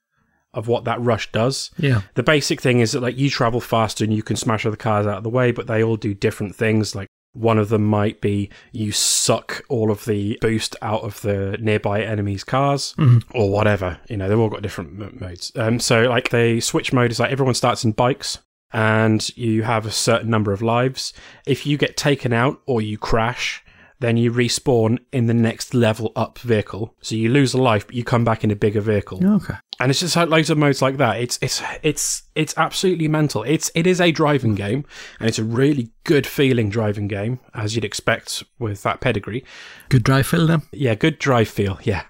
of 0.54 0.68
what 0.68 0.86
that 0.86 1.02
rush 1.02 1.32
does. 1.32 1.70
Yeah. 1.78 2.02
The 2.14 2.24
basic 2.24 2.62
thing 2.62 2.80
is 2.80 2.94
that 2.94 3.02
like 3.02 3.18
you 3.18 3.30
travel 3.30 3.60
faster 3.60 4.04
and 4.04 4.14
you 4.14 4.24
can 4.24 4.38
smash 4.38 4.66
other 4.66 4.78
cars 4.78 5.06
out 5.06 5.18
of 5.18 5.24
the 5.24 5.30
way, 5.30 5.52
but 5.52 5.68
they 5.68 5.84
all 5.84 5.98
do 5.98 6.14
different 6.14 6.56
things. 6.56 6.96
Like 6.96 7.10
one 7.36 7.58
of 7.58 7.70
them 7.70 7.86
might 7.86 8.22
be 8.22 8.50
you 8.72 8.92
suck 8.92 9.64
all 9.70 9.92
of 9.92 10.06
the 10.06 10.38
boost 10.42 10.76
out 10.82 11.02
of 11.02 11.22
the 11.22 11.58
nearby 11.60 12.02
enemy's 12.02 12.44
cars 12.44 12.96
mm-hmm. 12.98 13.20
or 13.38 13.52
whatever. 13.52 14.00
You 14.10 14.18
know, 14.18 14.30
they've 14.30 14.40
all 14.40 14.50
got 14.50 14.62
different 14.62 15.02
m- 15.02 15.18
modes. 15.20 15.52
Um, 15.56 15.80
so, 15.80 16.04
like, 16.04 16.30
the 16.30 16.62
switch 16.62 16.94
mode 16.94 17.12
is 17.12 17.20
like 17.20 17.32
everyone 17.32 17.56
starts 17.56 17.84
in 17.84 17.92
bikes 17.92 18.40
and 18.72 19.36
you 19.38 19.64
have 19.64 19.86
a 19.86 19.92
certain 19.92 20.30
number 20.30 20.54
of 20.54 20.62
lives. 20.62 21.14
If 21.46 21.66
you 21.66 21.78
get 21.78 21.98
taken 21.98 22.34
out 22.34 22.62
or 22.66 22.82
you 22.82 22.98
crash, 22.98 23.64
then 24.06 24.18
you 24.18 24.32
respawn 24.32 25.00
in 25.12 25.26
the 25.26 25.34
next 25.34 25.74
level 25.74 26.12
up 26.16 26.38
vehicle. 26.40 26.96
So 27.02 27.16
you 27.16 27.30
lose 27.30 27.54
a 27.54 27.58
life, 27.58 27.88
but 27.88 27.96
you 27.96 28.04
come 28.04 28.24
back 28.24 28.44
in 28.44 28.52
a 28.52 28.56
bigger 28.56 28.82
vehicle. 28.82 29.26
Okay. 29.26 29.56
And 29.80 29.90
it's 29.90 30.00
just 30.00 30.16
like 30.16 30.30
loads 30.30 30.50
of 30.50 30.58
modes 30.58 30.82
like 30.82 30.98
that. 30.98 31.20
It's 31.20 31.40
it's 31.42 31.62
it's 31.82 32.24
it's 32.36 32.54
absolutely 32.56 33.08
mental. 33.08 33.44
It's 33.44 33.72
it 33.74 33.88
is 33.88 34.00
a 34.00 34.12
driving 34.12 34.56
game, 34.56 34.86
and 35.20 35.28
it's 35.28 35.40
a 35.40 35.44
really 35.44 35.92
good 36.04 36.28
feeling 36.28 36.70
driving 36.70 37.08
game, 37.08 37.40
as 37.54 37.76
you'd 37.76 37.84
expect 37.84 38.44
with 38.60 38.84
that 38.84 39.02
pedigree. 39.02 39.44
Good 39.90 40.04
drive 40.04 40.28
feel 40.28 40.48
then. 40.48 40.62
Yeah, 40.72 40.96
good 40.96 41.20
drive 41.20 41.50
feel. 41.50 41.80
Yeah. 41.84 42.04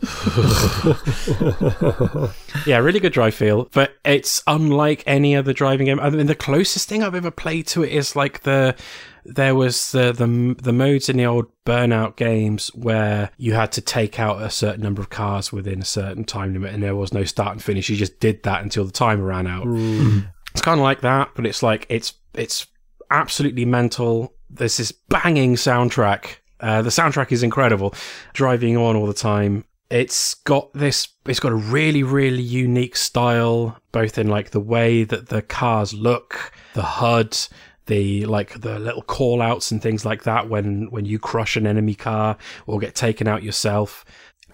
yeah, 2.66 2.78
really 2.78 3.00
good 3.00 3.12
drive 3.12 3.34
feel, 3.34 3.68
but 3.72 3.96
it's 4.04 4.44
unlike 4.46 5.02
any 5.06 5.34
other 5.34 5.52
driving 5.52 5.86
game. 5.86 5.98
I 5.98 6.08
mean, 6.10 6.26
the 6.26 6.36
closest 6.36 6.88
thing 6.88 7.02
I've 7.02 7.16
ever 7.16 7.32
played 7.32 7.66
to 7.68 7.82
it 7.82 7.90
is 7.90 8.14
like 8.14 8.42
the 8.42 8.76
there 9.28 9.54
was 9.54 9.92
the, 9.92 10.12
the 10.12 10.56
the 10.62 10.72
modes 10.72 11.08
in 11.08 11.18
the 11.18 11.26
old 11.26 11.46
Burnout 11.66 12.16
games 12.16 12.68
where 12.74 13.30
you 13.36 13.52
had 13.52 13.70
to 13.72 13.80
take 13.80 14.18
out 14.18 14.40
a 14.40 14.48
certain 14.48 14.82
number 14.82 15.02
of 15.02 15.10
cars 15.10 15.52
within 15.52 15.82
a 15.82 15.84
certain 15.84 16.24
time 16.24 16.54
limit, 16.54 16.72
and 16.72 16.82
there 16.82 16.96
was 16.96 17.12
no 17.12 17.24
start 17.24 17.52
and 17.52 17.62
finish. 17.62 17.88
You 17.90 17.96
just 17.96 18.20
did 18.20 18.42
that 18.44 18.62
until 18.62 18.84
the 18.84 18.92
timer 18.92 19.24
ran 19.24 19.46
out. 19.46 19.66
Mm. 19.66 20.32
It's 20.52 20.62
kind 20.62 20.80
of 20.80 20.84
like 20.84 21.02
that, 21.02 21.30
but 21.34 21.46
it's 21.46 21.62
like 21.62 21.86
it's 21.90 22.14
it's 22.34 22.66
absolutely 23.10 23.66
mental. 23.66 24.34
There's 24.48 24.78
this 24.78 24.92
banging 24.92 25.56
soundtrack. 25.56 26.36
Uh, 26.60 26.82
the 26.82 26.90
soundtrack 26.90 27.30
is 27.30 27.42
incredible, 27.42 27.94
driving 28.32 28.76
on 28.76 28.96
all 28.96 29.06
the 29.06 29.12
time. 29.12 29.64
It's 29.90 30.34
got 30.34 30.72
this. 30.72 31.08
It's 31.26 31.40
got 31.40 31.52
a 31.52 31.56
really, 31.56 32.02
really 32.02 32.42
unique 32.42 32.96
style, 32.96 33.78
both 33.92 34.16
in 34.16 34.28
like 34.28 34.50
the 34.50 34.60
way 34.60 35.04
that 35.04 35.28
the 35.28 35.42
cars 35.42 35.92
look, 35.92 36.52
the 36.74 36.82
HUD, 36.82 37.36
the 37.88 38.24
like 38.26 38.60
the 38.60 38.78
little 38.78 39.02
call 39.02 39.42
outs 39.42 39.70
and 39.70 39.82
things 39.82 40.06
like 40.06 40.22
that 40.22 40.48
when 40.48 40.88
when 40.90 41.04
you 41.04 41.18
crush 41.18 41.56
an 41.56 41.66
enemy 41.66 41.94
car 41.94 42.36
or 42.66 42.78
get 42.78 42.94
taken 42.94 43.26
out 43.26 43.42
yourself. 43.42 44.04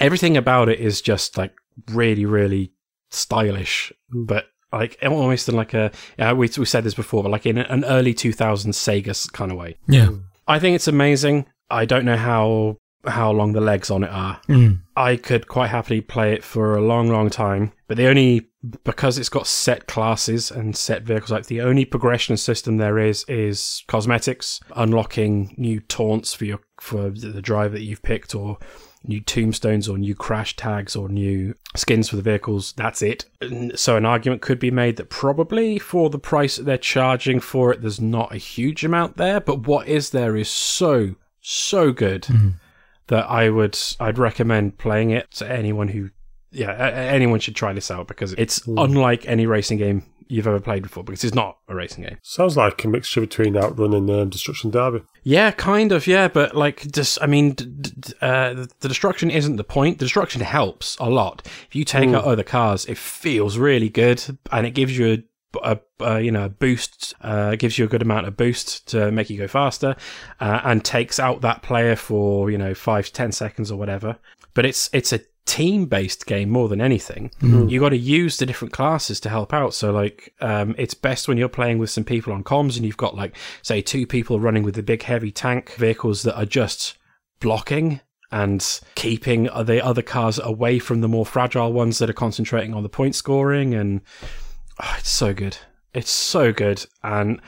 Everything 0.00 0.36
about 0.36 0.68
it 0.68 0.80
is 0.80 1.00
just 1.00 1.36
like 1.36 1.52
really 1.90 2.24
really 2.24 2.72
stylish 3.10 3.92
but 4.10 4.46
like 4.72 4.96
almost 5.02 5.48
in 5.48 5.54
like 5.54 5.74
a 5.74 5.92
uh, 6.18 6.34
we, 6.36 6.48
we 6.58 6.64
said 6.64 6.82
this 6.82 6.94
before 6.94 7.22
but 7.22 7.30
like 7.30 7.46
in 7.46 7.58
an 7.58 7.84
early 7.84 8.14
2000s 8.14 8.68
sega 8.68 9.32
kind 9.32 9.52
of 9.52 9.58
way. 9.58 9.76
Yeah. 9.86 10.08
i 10.48 10.58
think 10.58 10.74
it's 10.74 10.88
amazing. 10.88 11.46
I 11.70 11.84
don't 11.84 12.04
know 12.04 12.16
how 12.16 12.78
how 13.06 13.30
long 13.30 13.52
the 13.52 13.60
legs 13.60 13.90
on 13.90 14.04
it 14.04 14.10
are 14.10 14.40
Mm. 14.48 14.80
I 14.96 15.16
could 15.16 15.48
quite 15.48 15.70
happily 15.70 16.00
play 16.00 16.32
it 16.32 16.44
for 16.44 16.76
a 16.76 16.82
long, 16.82 17.08
long 17.08 17.30
time. 17.30 17.72
But 17.88 17.96
the 17.96 18.06
only 18.06 18.48
because 18.84 19.18
it's 19.18 19.28
got 19.28 19.46
set 19.46 19.86
classes 19.86 20.50
and 20.50 20.76
set 20.76 21.02
vehicles, 21.02 21.30
like 21.30 21.46
the 21.46 21.60
only 21.60 21.84
progression 21.84 22.36
system 22.36 22.76
there 22.76 22.98
is 22.98 23.24
is 23.28 23.82
cosmetics, 23.88 24.60
unlocking 24.76 25.54
new 25.58 25.80
taunts 25.80 26.32
for 26.34 26.44
your 26.44 26.60
for 26.80 27.10
the 27.10 27.42
driver 27.42 27.74
that 27.74 27.82
you've 27.82 28.02
picked, 28.02 28.34
or 28.34 28.58
new 29.02 29.20
tombstones, 29.20 29.88
or 29.88 29.98
new 29.98 30.14
crash 30.14 30.56
tags, 30.56 30.96
or 30.96 31.08
new 31.08 31.54
skins 31.76 32.08
for 32.08 32.16
the 32.16 32.22
vehicles. 32.22 32.72
That's 32.76 33.02
it. 33.02 33.26
And 33.40 33.78
So 33.78 33.96
an 33.96 34.06
argument 34.06 34.42
could 34.42 34.58
be 34.58 34.70
made 34.70 34.96
that 34.96 35.10
probably 35.10 35.78
for 35.78 36.08
the 36.08 36.18
price 36.18 36.56
that 36.56 36.64
they're 36.64 36.78
charging 36.78 37.40
for 37.40 37.72
it, 37.72 37.82
there's 37.82 38.00
not 38.00 38.32
a 38.32 38.38
huge 38.38 38.84
amount 38.84 39.16
there. 39.16 39.40
But 39.40 39.66
what 39.66 39.88
is 39.88 40.10
there 40.10 40.36
is 40.36 40.48
so 40.48 41.16
so 41.40 41.92
good 41.92 42.26
that 43.08 43.28
I 43.30 43.48
would 43.50 43.78
I'd 44.00 44.18
recommend 44.18 44.78
playing 44.78 45.10
it 45.10 45.30
to 45.32 45.50
anyone 45.50 45.88
who 45.88 46.10
yeah 46.50 46.70
a- 46.72 46.92
a- 46.92 47.10
anyone 47.12 47.40
should 47.40 47.56
try 47.56 47.72
this 47.72 47.90
out 47.90 48.08
because 48.08 48.32
it's 48.34 48.66
unlike 48.66 49.26
any 49.26 49.46
racing 49.46 49.78
game 49.78 50.04
you've 50.26 50.46
ever 50.46 50.58
played 50.58 50.82
before 50.82 51.04
because 51.04 51.22
it's 51.22 51.34
not 51.34 51.58
a 51.68 51.74
racing 51.74 52.02
game. 52.02 52.16
Sounds 52.22 52.56
like 52.56 52.82
a 52.82 52.88
mixture 52.88 53.20
between 53.20 53.56
Outrun 53.58 53.92
and 53.92 54.08
um, 54.08 54.30
Destruction 54.30 54.70
Derby. 54.70 55.02
Yeah, 55.22 55.50
kind 55.50 55.92
of. 55.92 56.06
Yeah, 56.06 56.28
but 56.28 56.56
like, 56.56 56.90
just 56.90 57.18
I 57.20 57.26
mean, 57.26 57.52
d- 57.52 57.66
d- 57.66 58.12
uh, 58.22 58.64
the 58.80 58.88
destruction 58.88 59.30
isn't 59.30 59.56
the 59.56 59.64
point. 59.64 59.98
The 59.98 60.06
destruction 60.06 60.40
helps 60.40 60.96
a 60.98 61.10
lot. 61.10 61.42
If 61.68 61.76
you 61.76 61.84
take 61.84 62.08
out 62.08 62.24
other 62.24 62.42
cars, 62.42 62.86
it 62.86 62.96
feels 62.96 63.58
really 63.58 63.90
good, 63.90 64.24
and 64.50 64.66
it 64.66 64.70
gives 64.70 64.96
you 64.96 65.12
a 65.12 65.22
a, 65.62 65.78
a 66.00 66.20
you 66.20 66.30
know 66.30 66.46
a 66.46 66.48
boost 66.48 67.14
uh, 67.20 67.56
gives 67.56 67.78
you 67.78 67.84
a 67.84 67.88
good 67.88 68.02
amount 68.02 68.26
of 68.26 68.36
boost 68.36 68.88
to 68.88 69.10
make 69.10 69.30
you 69.30 69.38
go 69.38 69.48
faster 69.48 69.96
uh, 70.40 70.60
and 70.64 70.84
takes 70.84 71.18
out 71.18 71.40
that 71.42 71.62
player 71.62 71.96
for 71.96 72.50
you 72.50 72.58
know 72.58 72.74
five 72.74 73.06
to 73.06 73.12
ten 73.12 73.32
seconds 73.32 73.70
or 73.70 73.78
whatever. 73.78 74.16
But 74.54 74.66
it's 74.66 74.90
it's 74.92 75.12
a 75.12 75.20
team 75.46 75.84
based 75.86 76.26
game 76.26 76.48
more 76.48 76.68
than 76.68 76.80
anything. 76.80 77.30
You 77.68 77.80
got 77.80 77.90
to 77.90 77.98
use 77.98 78.38
the 78.38 78.46
different 78.46 78.72
classes 78.72 79.20
to 79.20 79.28
help 79.28 79.52
out. 79.52 79.74
So 79.74 79.92
like 79.92 80.34
um, 80.40 80.74
it's 80.78 80.94
best 80.94 81.28
when 81.28 81.36
you're 81.36 81.48
playing 81.48 81.78
with 81.78 81.90
some 81.90 82.04
people 82.04 82.32
on 82.32 82.42
comms 82.42 82.76
and 82.76 82.86
you've 82.86 82.96
got 82.96 83.14
like 83.14 83.36
say 83.62 83.82
two 83.82 84.06
people 84.06 84.40
running 84.40 84.62
with 84.62 84.74
the 84.74 84.82
big 84.82 85.02
heavy 85.02 85.30
tank 85.30 85.72
vehicles 85.74 86.22
that 86.22 86.36
are 86.36 86.46
just 86.46 86.96
blocking 87.40 88.00
and 88.32 88.80
keeping 88.94 89.44
the 89.44 89.84
other 89.84 90.02
cars 90.02 90.40
away 90.42 90.78
from 90.78 91.00
the 91.02 91.08
more 91.08 91.26
fragile 91.26 91.72
ones 91.72 91.98
that 91.98 92.10
are 92.10 92.14
concentrating 92.14 92.74
on 92.74 92.82
the 92.82 92.88
point 92.88 93.14
scoring 93.14 93.74
and 93.74 94.00
oh, 94.82 94.94
it's 94.98 95.10
so 95.10 95.32
good 95.34 95.56
it's 95.92 96.10
so 96.10 96.52
good 96.52 96.84
and 97.02 97.40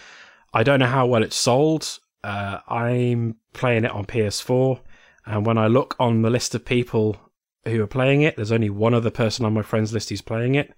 i 0.54 0.62
don't 0.62 0.80
know 0.80 0.86
how 0.86 1.06
well 1.06 1.22
it's 1.22 1.36
sold 1.36 1.98
uh, 2.24 2.58
i'm 2.68 3.36
playing 3.52 3.84
it 3.84 3.90
on 3.90 4.04
ps4 4.04 4.80
and 5.26 5.46
when 5.46 5.58
i 5.58 5.66
look 5.66 5.94
on 5.98 6.22
the 6.22 6.30
list 6.30 6.54
of 6.54 6.64
people 6.64 7.16
who 7.64 7.82
are 7.82 7.86
playing 7.88 8.22
it 8.22 8.36
there's 8.36 8.52
only 8.52 8.70
one 8.70 8.94
other 8.94 9.10
person 9.10 9.44
on 9.44 9.52
my 9.54 9.62
friends 9.62 9.92
list 9.92 10.08
who's 10.10 10.22
playing 10.22 10.54
it 10.54 10.72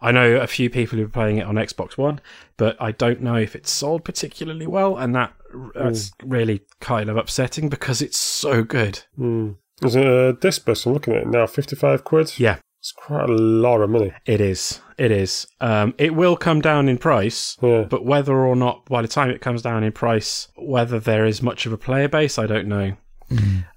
I 0.00 0.12
know 0.12 0.36
a 0.36 0.46
few 0.46 0.70
people 0.70 0.96
who 0.96 1.06
are 1.06 1.08
playing 1.08 1.38
it 1.38 1.46
on 1.46 1.56
Xbox 1.56 1.98
One, 1.98 2.20
but 2.56 2.80
I 2.80 2.92
don't 2.92 3.20
know 3.20 3.34
if 3.34 3.56
it's 3.56 3.68
sold 3.68 4.04
particularly 4.04 4.64
well, 4.64 4.96
and 4.96 5.12
that 5.16 5.34
that's 5.74 6.12
really 6.22 6.62
kind 6.80 7.10
of 7.10 7.16
upsetting 7.16 7.68
because 7.68 8.00
it's 8.00 8.16
so 8.16 8.62
good. 8.62 9.02
Mm. 9.18 9.56
There's 9.80 9.96
a 9.96 10.34
disc 10.40 10.64
bus. 10.64 10.86
I'm 10.86 10.92
looking 10.92 11.14
at 11.14 11.22
it 11.22 11.26
now. 11.26 11.48
Fifty-five 11.48 12.04
quid. 12.04 12.38
Yeah, 12.38 12.58
It's 12.78 12.92
quite 12.92 13.28
a 13.28 13.32
lot 13.32 13.80
of 13.80 13.90
money. 13.90 14.12
it 14.24 14.40
is. 14.40 14.80
It 14.98 15.10
is. 15.12 15.46
Um, 15.60 15.94
it 15.96 16.14
will 16.14 16.36
come 16.36 16.60
down 16.60 16.88
in 16.88 16.98
price, 16.98 17.56
Yeah. 17.62 17.82
but 17.88 18.04
whether 18.04 18.36
or 18.36 18.56
not, 18.56 18.84
by 18.86 19.00
the 19.00 19.08
time 19.08 19.30
it 19.30 19.40
comes 19.40 19.62
down 19.62 19.84
in 19.84 19.92
price, 19.92 20.48
whether 20.56 20.98
there 20.98 21.24
is 21.24 21.40
much 21.42 21.66
of 21.66 21.72
a 21.72 21.78
player 21.78 22.08
base, 22.08 22.38
I 22.38 22.46
don't 22.46 22.66
know. 22.66 22.96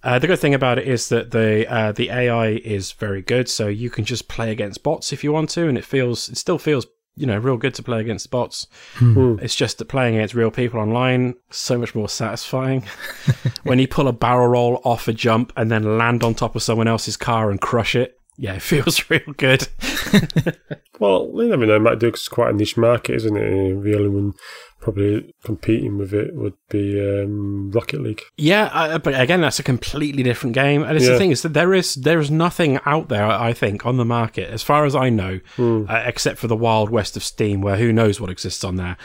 Uh, 0.02 0.18
the 0.18 0.28
good 0.28 0.40
thing 0.40 0.54
about 0.54 0.80
it 0.80 0.88
is 0.88 1.10
that 1.10 1.32
the 1.32 1.70
uh, 1.70 1.92
the 1.92 2.10
AI 2.10 2.48
is 2.64 2.94
very 2.94 3.22
good, 3.22 3.50
so 3.50 3.68
you 3.68 3.90
can 3.90 4.06
just 4.06 4.30
play 4.30 4.50
against 4.50 4.82
bots 4.82 5.12
if 5.12 5.24
you 5.26 5.34
want 5.34 5.50
to, 5.52 5.68
and 5.68 5.78
it 5.78 5.84
feels 5.84 6.30
it 6.30 6.38
still 6.38 6.58
feels 6.58 6.88
you 7.18 7.28
know 7.28 7.38
real 7.38 7.58
good 7.58 7.74
to 7.74 7.84
play 7.84 8.00
against 8.00 8.32
bots. 8.32 8.68
It's 9.02 9.54
just 9.56 9.78
that 9.80 9.90
playing 9.90 10.16
against 10.16 10.34
real 10.36 10.52
people 10.52 10.80
online 10.80 11.36
so 11.50 11.78
much 11.78 11.94
more 11.94 12.08
satisfying. 12.08 12.84
when 13.64 13.78
you 13.78 13.90
pull 13.90 14.08
a 14.08 14.14
barrel 14.14 14.48
roll 14.48 14.80
off 14.86 15.10
a 15.10 15.14
jump 15.14 15.52
and 15.58 15.70
then 15.70 15.98
land 15.98 16.24
on 16.24 16.34
top 16.34 16.56
of 16.56 16.64
someone 16.64 16.88
else's 16.88 17.18
car 17.18 17.52
and 17.52 17.60
crush 17.60 17.94
it, 17.94 18.18
yeah, 18.42 18.54
it 18.56 18.62
feels 18.62 19.10
real 19.10 19.34
good. 19.38 19.68
Well, 21.02 21.32
you 21.34 21.48
never 21.48 21.66
know. 21.66 21.78
It 21.78 21.80
might 21.80 21.98
do 21.98 22.10
it's 22.10 22.28
quite 22.28 22.54
a 22.54 22.56
niche 22.56 22.78
market, 22.78 23.16
isn't 23.16 23.36
it? 23.36 23.84
The 23.84 23.96
only 23.96 24.10
one 24.10 24.34
probably 24.80 25.34
competing 25.44 25.98
with 25.98 26.14
it 26.14 26.36
would 26.36 26.54
be 26.70 27.00
um, 27.00 27.72
Rocket 27.72 28.02
League. 28.02 28.22
Yeah, 28.38 28.66
uh, 28.66 29.00
but 29.00 29.20
again, 29.20 29.42
that's 29.42 29.58
a 29.58 29.64
completely 29.64 30.22
different 30.22 30.54
game. 30.54 30.84
And 30.84 30.96
it's 30.96 31.08
the 31.08 31.18
thing 31.18 31.32
is 31.32 31.42
that 31.42 31.56
there 31.56 31.74
is 31.74 31.96
there 31.96 32.20
is 32.20 32.30
nothing 32.30 32.80
out 32.86 33.10
there, 33.10 33.26
I 33.26 33.52
think, 33.52 33.84
on 33.84 33.98
the 33.98 34.06
market, 34.06 34.52
as 34.52 34.62
far 34.62 34.86
as 34.86 34.96
I 34.96 35.10
know, 35.10 35.40
uh, 35.58 36.04
except 36.06 36.38
for 36.38 36.46
the 36.46 36.56
wild 36.56 36.92
west 36.92 37.18
of 37.18 37.24
Steam, 37.24 37.62
where 37.62 37.78
who 37.78 37.92
knows 37.92 38.22
what 38.22 38.30
exists 38.30 38.64
on 38.64 38.76
there. 38.76 38.96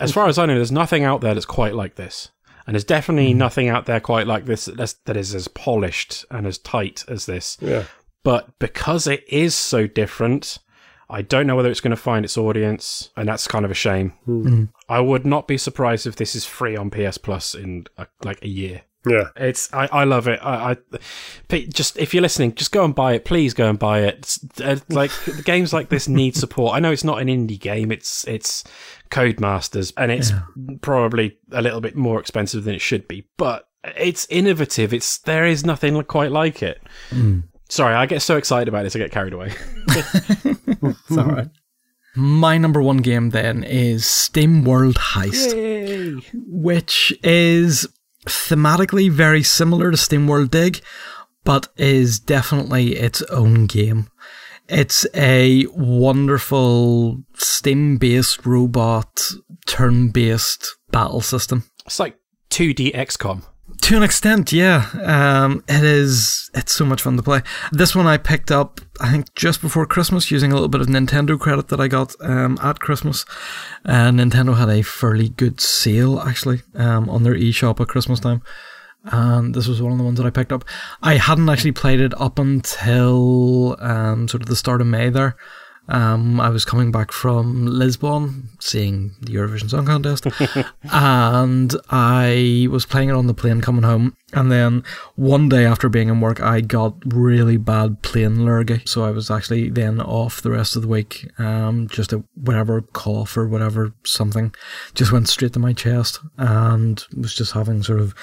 as 0.00 0.10
far 0.10 0.26
as 0.26 0.40
I 0.40 0.46
know, 0.46 0.56
there's 0.56 0.72
nothing 0.72 1.04
out 1.04 1.20
there 1.20 1.34
that's 1.34 1.46
quite 1.46 1.76
like 1.76 1.94
this, 1.94 2.32
and 2.66 2.74
there's 2.74 2.82
definitely 2.82 3.32
nothing 3.32 3.68
out 3.68 3.86
there 3.86 4.00
quite 4.00 4.26
like 4.26 4.46
this 4.46 4.64
that 4.64 5.16
is 5.16 5.36
as 5.36 5.46
polished 5.46 6.24
and 6.32 6.48
as 6.48 6.58
tight 6.58 7.04
as 7.06 7.26
this. 7.26 7.56
Yeah. 7.60 7.84
But 8.24 8.58
because 8.58 9.06
it 9.06 9.22
is 9.28 9.54
so 9.54 9.86
different, 9.86 10.58
I 11.08 11.22
don't 11.22 11.46
know 11.46 11.54
whether 11.54 11.70
it's 11.70 11.80
going 11.80 11.90
to 11.90 11.96
find 11.96 12.24
its 12.24 12.36
audience, 12.36 13.10
and 13.16 13.28
that's 13.28 13.46
kind 13.46 13.64
of 13.64 13.70
a 13.70 13.74
shame. 13.74 14.14
I 14.88 14.98
would 15.00 15.24
not 15.24 15.46
be 15.46 15.58
surprised 15.58 16.06
if 16.06 16.16
this 16.16 16.34
is 16.34 16.44
free 16.44 16.76
on 16.76 16.90
PS 16.90 17.18
Plus 17.18 17.54
in 17.54 17.86
uh, 17.98 18.06
like 18.24 18.42
a 18.42 18.48
year. 18.48 18.82
Yeah. 19.06 19.28
It's 19.36 19.72
I, 19.72 19.86
I 19.92 20.04
love 20.04 20.28
it. 20.28 20.40
I, 20.42 20.76
I 21.50 21.58
just 21.68 21.98
if 21.98 22.14
you're 22.14 22.22
listening, 22.22 22.54
just 22.54 22.72
go 22.72 22.84
and 22.84 22.94
buy 22.94 23.12
it. 23.12 23.26
Please 23.26 23.52
go 23.52 23.68
and 23.68 23.78
buy 23.78 24.00
it. 24.00 24.38
Uh, 24.62 24.76
like 24.88 25.10
games 25.44 25.72
like 25.72 25.90
this 25.90 26.08
need 26.08 26.36
support. 26.36 26.74
I 26.74 26.80
know 26.80 26.90
it's 26.90 27.04
not 27.04 27.20
an 27.20 27.28
indie 27.28 27.60
game. 27.60 27.92
It's 27.92 28.26
it's 28.26 28.64
Codemasters, 29.10 29.92
and 29.98 30.10
it's 30.10 30.32
probably 30.80 31.38
a 31.52 31.60
little 31.60 31.82
bit 31.82 31.96
more 31.96 32.18
expensive 32.18 32.64
than 32.64 32.74
it 32.74 32.80
should 32.80 33.06
be. 33.06 33.26
But 33.36 33.68
it's 33.96 34.26
innovative. 34.30 34.94
It's 34.94 35.18
there 35.18 35.44
is 35.44 35.66
nothing 35.66 36.02
quite 36.04 36.32
like 36.32 36.62
it. 36.62 36.80
Sorry, 37.68 37.94
I 37.94 38.06
get 38.06 38.22
so 38.22 38.36
excited 38.36 38.68
about 38.68 38.84
this, 38.84 38.94
I 38.94 38.98
get 38.98 39.10
carried 39.10 39.32
away. 39.32 39.52
It's 40.84 41.16
all 41.16 41.24
right. 41.24 41.48
My 42.16 42.58
number 42.58 42.80
one 42.80 42.98
game 42.98 43.30
then 43.30 43.64
is 43.64 44.04
SteamWorld 44.04 44.94
Heist, 44.94 46.22
which 46.46 47.12
is 47.24 47.88
thematically 48.26 49.10
very 49.10 49.42
similar 49.42 49.90
to 49.90 49.96
SteamWorld 49.96 50.50
Dig, 50.50 50.80
but 51.42 51.68
is 51.76 52.20
definitely 52.20 52.96
its 52.96 53.22
own 53.22 53.66
game. 53.66 54.08
It's 54.68 55.06
a 55.14 55.66
wonderful 55.72 57.22
Steam 57.34 57.96
based 57.96 58.46
robot, 58.46 59.30
turn 59.66 60.10
based 60.10 60.76
battle 60.90 61.20
system. 61.20 61.64
It's 61.84 61.98
like 61.98 62.16
2D 62.50 62.94
XCOM. 62.94 63.42
To 63.80 63.96
an 63.96 64.02
extent, 64.02 64.52
yeah. 64.52 64.88
Um, 65.02 65.64
it 65.68 65.82
is. 65.84 66.50
It's 66.54 66.74
so 66.74 66.84
much 66.84 67.02
fun 67.02 67.16
to 67.16 67.22
play. 67.22 67.42
This 67.72 67.94
one 67.94 68.06
I 68.06 68.16
picked 68.16 68.50
up, 68.50 68.80
I 69.00 69.10
think, 69.10 69.34
just 69.34 69.60
before 69.60 69.86
Christmas, 69.86 70.30
using 70.30 70.52
a 70.52 70.54
little 70.54 70.68
bit 70.68 70.80
of 70.80 70.86
Nintendo 70.86 71.38
credit 71.38 71.68
that 71.68 71.80
I 71.80 71.88
got 71.88 72.14
um, 72.20 72.58
at 72.62 72.80
Christmas. 72.80 73.24
Uh, 73.84 74.10
Nintendo 74.10 74.56
had 74.56 74.68
a 74.68 74.82
fairly 74.82 75.30
good 75.30 75.60
sale 75.60 76.20
actually 76.20 76.62
um, 76.74 77.08
on 77.08 77.22
their 77.24 77.34
eShop 77.34 77.80
at 77.80 77.88
Christmas 77.88 78.20
time, 78.20 78.42
and 79.04 79.54
this 79.54 79.66
was 79.66 79.82
one 79.82 79.92
of 79.92 79.98
the 79.98 80.04
ones 80.04 80.18
that 80.18 80.26
I 80.26 80.30
picked 80.30 80.52
up. 80.52 80.64
I 81.02 81.16
hadn't 81.16 81.48
actually 81.48 81.72
played 81.72 82.00
it 82.00 82.18
up 82.20 82.38
until 82.38 83.76
um, 83.80 84.28
sort 84.28 84.42
of 84.42 84.48
the 84.48 84.56
start 84.56 84.80
of 84.80 84.86
May 84.86 85.10
there. 85.10 85.36
Um, 85.88 86.40
I 86.40 86.48
was 86.48 86.64
coming 86.64 86.90
back 86.90 87.12
from 87.12 87.66
Lisbon, 87.66 88.48
seeing 88.60 89.14
the 89.20 89.34
Eurovision 89.34 89.68
Song 89.68 89.86
Contest, 89.86 90.26
and 90.92 91.74
I 91.90 92.68
was 92.70 92.86
playing 92.86 93.10
it 93.10 93.14
on 93.14 93.26
the 93.26 93.34
plane 93.34 93.60
coming 93.60 93.82
home. 93.82 94.16
And 94.32 94.50
then 94.50 94.82
one 95.16 95.48
day 95.48 95.64
after 95.66 95.88
being 95.88 96.08
in 96.08 96.20
work, 96.20 96.40
I 96.40 96.60
got 96.60 96.94
really 97.06 97.56
bad 97.56 98.02
plane 98.02 98.44
lurgy, 98.44 98.82
so 98.86 99.04
I 99.04 99.10
was 99.10 99.30
actually 99.30 99.70
then 99.70 100.00
off 100.00 100.40
the 100.40 100.50
rest 100.50 100.74
of 100.74 100.82
the 100.82 100.88
week. 100.88 101.28
Um, 101.38 101.88
just 101.88 102.12
a 102.12 102.24
whatever 102.34 102.80
cough 102.80 103.36
or 103.36 103.46
whatever 103.46 103.92
something, 104.04 104.54
just 104.94 105.12
went 105.12 105.28
straight 105.28 105.52
to 105.52 105.58
my 105.58 105.72
chest, 105.72 106.18
and 106.38 107.04
was 107.16 107.34
just 107.34 107.52
having 107.52 107.82
sort 107.82 108.00
of 108.00 108.14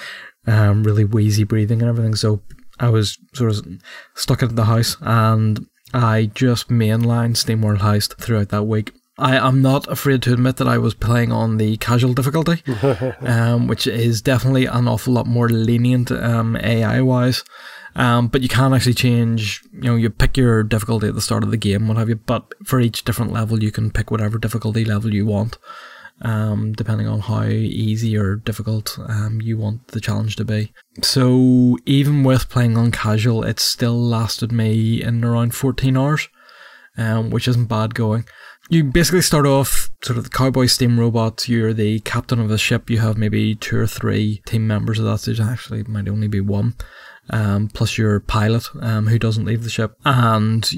um, 0.46 0.82
really 0.82 1.04
wheezy 1.04 1.44
breathing 1.44 1.80
and 1.80 1.88
everything. 1.88 2.16
So 2.16 2.42
I 2.80 2.88
was 2.88 3.18
sort 3.34 3.50
of 3.50 3.64
stuck 4.14 4.42
in 4.42 4.54
the 4.54 4.64
house 4.64 4.96
and 5.00 5.64
I 5.92 6.30
just 6.34 6.68
mainlined 6.68 7.36
SteamWorld 7.36 7.78
Heist 7.78 8.16
throughout 8.18 8.48
that 8.50 8.64
week. 8.64 8.92
I 9.18 9.36
am 9.36 9.60
not 9.60 9.86
afraid 9.88 10.22
to 10.22 10.32
admit 10.32 10.56
that 10.56 10.66
I 10.66 10.78
was 10.78 10.94
playing 10.94 11.32
on 11.32 11.58
the 11.58 11.76
casual 11.76 12.14
difficulty, 12.14 12.62
um, 13.20 13.68
which 13.68 13.86
is 13.86 14.22
definitely 14.22 14.66
an 14.66 14.88
awful 14.88 15.12
lot 15.12 15.26
more 15.26 15.48
lenient 15.48 16.10
um, 16.10 16.56
AI 16.56 17.00
wise. 17.02 17.44
Um, 17.94 18.28
but 18.28 18.40
you 18.40 18.48
can 18.48 18.72
actually 18.72 18.94
change, 18.94 19.62
you 19.72 19.82
know, 19.82 19.96
you 19.96 20.08
pick 20.08 20.38
your 20.38 20.62
difficulty 20.62 21.08
at 21.08 21.14
the 21.14 21.20
start 21.20 21.42
of 21.42 21.50
the 21.50 21.58
game, 21.58 21.88
what 21.88 21.98
have 21.98 22.08
you, 22.08 22.14
but 22.16 22.52
for 22.64 22.80
each 22.80 23.04
different 23.04 23.32
level, 23.32 23.62
you 23.62 23.70
can 23.70 23.90
pick 23.90 24.10
whatever 24.10 24.38
difficulty 24.38 24.84
level 24.84 25.12
you 25.12 25.26
want 25.26 25.58
um, 26.20 26.72
depending 26.72 27.06
on 27.06 27.20
how 27.20 27.44
easy 27.44 28.16
or 28.16 28.36
difficult 28.36 28.98
um, 29.08 29.40
you 29.42 29.56
want 29.58 29.88
the 29.88 30.00
challenge 30.00 30.36
to 30.36 30.44
be. 30.44 30.72
So 31.02 31.78
even 31.86 32.22
with 32.24 32.48
playing 32.48 32.76
on 32.76 32.92
casual, 32.92 33.44
it 33.44 33.58
still 33.58 34.00
lasted 34.00 34.52
me 34.52 35.02
in 35.02 35.24
around 35.24 35.54
14 35.54 35.96
hours, 35.96 36.28
um, 36.96 37.30
which 37.30 37.48
isn't 37.48 37.66
bad 37.66 37.94
going. 37.94 38.24
You 38.70 38.84
basically 38.84 39.22
start 39.22 39.46
off 39.46 39.90
sort 40.02 40.18
of 40.18 40.24
the 40.24 40.30
cowboy 40.30 40.66
steam 40.66 40.98
robot. 40.98 41.48
You're 41.48 41.74
the 41.74 42.00
captain 42.00 42.40
of 42.40 42.48
the 42.48 42.58
ship. 42.58 42.88
You 42.88 42.98
have 42.98 43.18
maybe 43.18 43.56
two 43.56 43.76
or 43.76 43.86
three 43.86 44.40
team 44.46 44.66
members 44.66 44.98
of 44.98 45.04
that 45.06 45.18
stage. 45.18 45.40
Actually, 45.40 45.82
might 45.84 46.08
only 46.08 46.28
be 46.28 46.40
one. 46.40 46.74
Um, 47.30 47.68
plus 47.68 47.98
your 47.98 48.20
pilot, 48.20 48.64
um, 48.80 49.06
who 49.08 49.18
doesn't 49.18 49.44
leave 49.44 49.64
the 49.64 49.70
ship, 49.70 49.94
and 50.04 50.68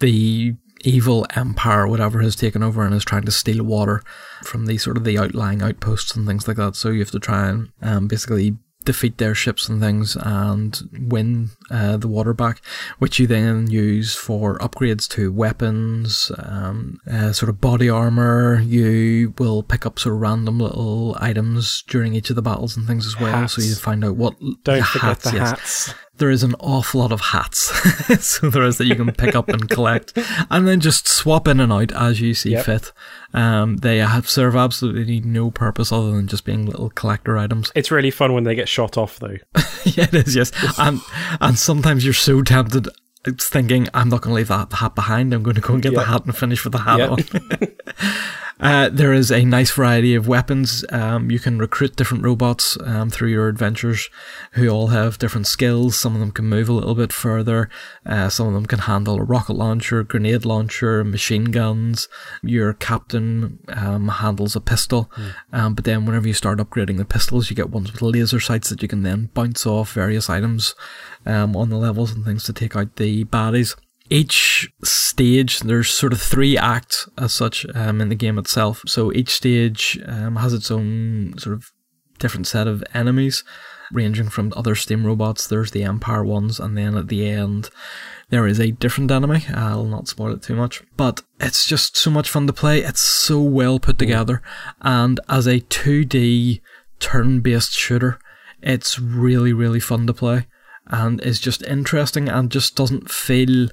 the 0.00 0.54
evil 0.82 1.26
empire, 1.34 1.86
whatever, 1.86 2.20
has 2.22 2.36
taken 2.36 2.62
over 2.62 2.84
and 2.84 2.94
is 2.94 3.04
trying 3.04 3.24
to 3.24 3.32
steal 3.32 3.64
water 3.64 4.02
from 4.42 4.66
the 4.66 4.78
sort 4.78 4.96
of 4.96 5.04
the 5.04 5.18
outlying 5.18 5.62
outposts 5.62 6.14
and 6.14 6.26
things 6.26 6.46
like 6.46 6.56
that. 6.56 6.76
So 6.76 6.90
you 6.90 7.00
have 7.00 7.10
to 7.12 7.20
try 7.20 7.48
and 7.48 7.72
um, 7.82 8.08
basically 8.08 8.56
defeat 8.86 9.18
their 9.18 9.34
ships 9.34 9.68
and 9.68 9.80
things 9.80 10.16
and 10.16 10.80
win 10.98 11.50
uh, 11.70 11.98
the 11.98 12.08
water 12.08 12.32
back, 12.32 12.62
which 12.98 13.18
you 13.18 13.26
then 13.26 13.68
use 13.68 14.14
for 14.14 14.58
upgrades 14.58 15.06
to 15.08 15.32
weapons, 15.32 16.30
um, 16.38 16.98
uh, 17.10 17.32
sort 17.32 17.50
of 17.50 17.60
body 17.60 17.90
armor. 17.90 18.60
You 18.60 19.34
will 19.38 19.62
pick 19.62 19.84
up 19.84 19.98
sort 19.98 20.14
of 20.14 20.20
random 20.20 20.58
little 20.58 21.16
items 21.20 21.82
during 21.88 22.14
each 22.14 22.30
of 22.30 22.36
the 22.36 22.42
battles 22.42 22.76
and 22.76 22.86
things 22.86 23.06
as 23.06 23.20
well. 23.20 23.46
So 23.48 23.60
you 23.60 23.74
find 23.74 24.04
out 24.04 24.16
what 24.16 24.38
Don't 24.62 24.78
the 24.78 24.84
forget 24.84 25.20
the 25.20 25.32
yes 25.32 25.50
hats. 25.50 25.94
There 26.18 26.30
is 26.30 26.42
an 26.42 26.54
awful 26.60 27.00
lot 27.00 27.12
of 27.12 27.20
hats. 27.20 27.70
so 28.26 28.48
there 28.50 28.62
is 28.64 28.78
that 28.78 28.86
you 28.86 28.94
can 28.94 29.12
pick 29.12 29.34
up 29.34 29.48
and 29.48 29.68
collect 29.68 30.12
and 30.50 30.66
then 30.66 30.80
just 30.80 31.06
swap 31.06 31.46
in 31.48 31.60
and 31.60 31.72
out 31.72 31.92
as 31.92 32.20
you 32.20 32.34
see 32.34 32.52
Yep. 32.52 32.64
fit. 32.64 32.92
Um, 33.34 33.76
they 33.78 33.98
have 33.98 34.28
serve 34.28 34.56
absolutely 34.56 35.20
no 35.20 35.50
purpose 35.50 35.92
other 35.92 36.12
than 36.12 36.26
just 36.26 36.44
being 36.44 36.64
little 36.66 36.90
collector 36.90 37.36
items. 37.36 37.70
It's 37.74 37.90
really 37.90 38.10
fun 38.10 38.32
when 38.32 38.44
they 38.44 38.54
get 38.54 38.68
shot 38.68 38.96
off, 38.96 39.18
though. 39.18 39.36
yeah, 39.84 40.04
it 40.10 40.14
is, 40.14 40.34
yes. 40.36 40.52
And, 40.78 41.00
and 41.40 41.58
sometimes 41.58 42.04
you're 42.04 42.14
so 42.14 42.42
tempted. 42.42 42.88
It's 43.26 43.48
thinking, 43.48 43.88
I'm 43.92 44.08
not 44.08 44.22
going 44.22 44.30
to 44.32 44.36
leave 44.36 44.48
that 44.48 44.72
hat 44.72 44.94
behind. 44.94 45.34
I'm 45.34 45.42
going 45.42 45.56
to 45.56 45.60
go 45.60 45.74
and 45.74 45.82
get 45.82 45.94
the 45.94 46.04
hat 46.04 46.24
and 46.24 46.36
finish 46.36 46.64
with 46.64 46.72
the 46.72 46.78
hat 46.78 46.98
Yep. 46.98 47.10
on. 47.10 47.18
Uh, 48.58 48.88
there 48.88 49.12
is 49.12 49.30
a 49.30 49.44
nice 49.44 49.70
variety 49.70 50.14
of 50.14 50.26
weapons. 50.26 50.82
Um, 50.90 51.30
you 51.30 51.38
can 51.38 51.58
recruit 51.58 51.94
different 51.94 52.24
robots 52.24 52.78
um, 52.84 53.10
through 53.10 53.28
your 53.28 53.48
adventures 53.48 54.08
who 54.52 54.68
all 54.68 54.88
have 54.88 55.18
different 55.18 55.46
skills. 55.46 55.98
Some 55.98 56.14
of 56.14 56.20
them 56.20 56.30
can 56.30 56.46
move 56.46 56.68
a 56.68 56.72
little 56.72 56.94
bit 56.94 57.12
further. 57.12 57.68
Uh, 58.06 58.30
some 58.30 58.46
of 58.46 58.54
them 58.54 58.64
can 58.64 58.80
handle 58.80 59.18
a 59.18 59.22
rocket 59.22 59.52
launcher, 59.52 60.02
grenade 60.02 60.46
launcher, 60.46 61.04
machine 61.04 61.46
guns. 61.46 62.08
Your 62.42 62.72
captain 62.72 63.58
um, 63.68 64.08
handles 64.08 64.56
a 64.56 64.60
pistol. 64.60 65.10
Um, 65.52 65.74
but 65.74 65.84
then 65.84 66.06
whenever 66.06 66.26
you 66.26 66.34
start 66.34 66.58
upgrading 66.58 66.96
the 66.96 67.04
pistols, 67.04 67.50
you 67.50 67.56
get 67.56 67.70
ones 67.70 67.92
with 67.92 68.00
laser 68.00 68.40
sights 68.40 68.70
that 68.70 68.80
you 68.80 68.88
can 68.88 69.02
then 69.02 69.28
bounce 69.34 69.66
off 69.66 69.92
various 69.92 70.30
items 70.30 70.74
um, 71.26 71.54
on 71.56 71.68
the 71.68 71.76
levels 71.76 72.12
and 72.12 72.24
things 72.24 72.44
to 72.44 72.54
take 72.54 72.74
out 72.74 72.96
the 72.96 73.24
baddies. 73.26 73.76
Each 74.10 74.72
stage, 74.84 75.60
there's 75.60 75.90
sort 75.90 76.12
of 76.12 76.20
three 76.20 76.56
acts 76.56 77.08
as 77.18 77.32
such 77.32 77.66
um, 77.74 78.00
in 78.00 78.08
the 78.08 78.14
game 78.14 78.38
itself. 78.38 78.82
So 78.86 79.12
each 79.12 79.30
stage 79.30 79.98
um, 80.06 80.36
has 80.36 80.52
its 80.52 80.70
own 80.70 81.34
sort 81.38 81.54
of 81.54 81.72
different 82.18 82.46
set 82.46 82.66
of 82.66 82.82
enemies, 82.94 83.44
ranging 83.92 84.28
from 84.28 84.52
other 84.56 84.74
steam 84.74 85.06
robots. 85.06 85.46
There's 85.46 85.70
the 85.70 85.84
Empire 85.84 86.24
ones, 86.24 86.58
and 86.58 86.76
then 86.76 86.96
at 86.96 87.08
the 87.08 87.28
end, 87.28 87.70
there 88.30 88.46
is 88.46 88.58
a 88.58 88.72
different 88.72 89.10
enemy. 89.10 89.44
I'll 89.52 89.84
not 89.84 90.08
spoil 90.08 90.32
it 90.32 90.42
too 90.42 90.56
much, 90.56 90.82
but 90.96 91.22
it's 91.40 91.66
just 91.66 91.96
so 91.96 92.10
much 92.10 92.28
fun 92.28 92.46
to 92.46 92.52
play. 92.52 92.80
It's 92.80 93.00
so 93.00 93.40
well 93.40 93.78
put 93.78 93.98
together, 93.98 94.42
and 94.80 95.20
as 95.28 95.46
a 95.46 95.60
2D 95.60 96.60
turn-based 96.98 97.72
shooter, 97.72 98.18
it's 98.62 98.98
really 98.98 99.52
really 99.52 99.80
fun 99.80 100.06
to 100.06 100.14
play, 100.14 100.46
and 100.88 101.20
is 101.22 101.40
just 101.40 101.62
interesting 101.64 102.28
and 102.28 102.50
just 102.50 102.76
doesn't 102.76 103.10
feel 103.10 103.68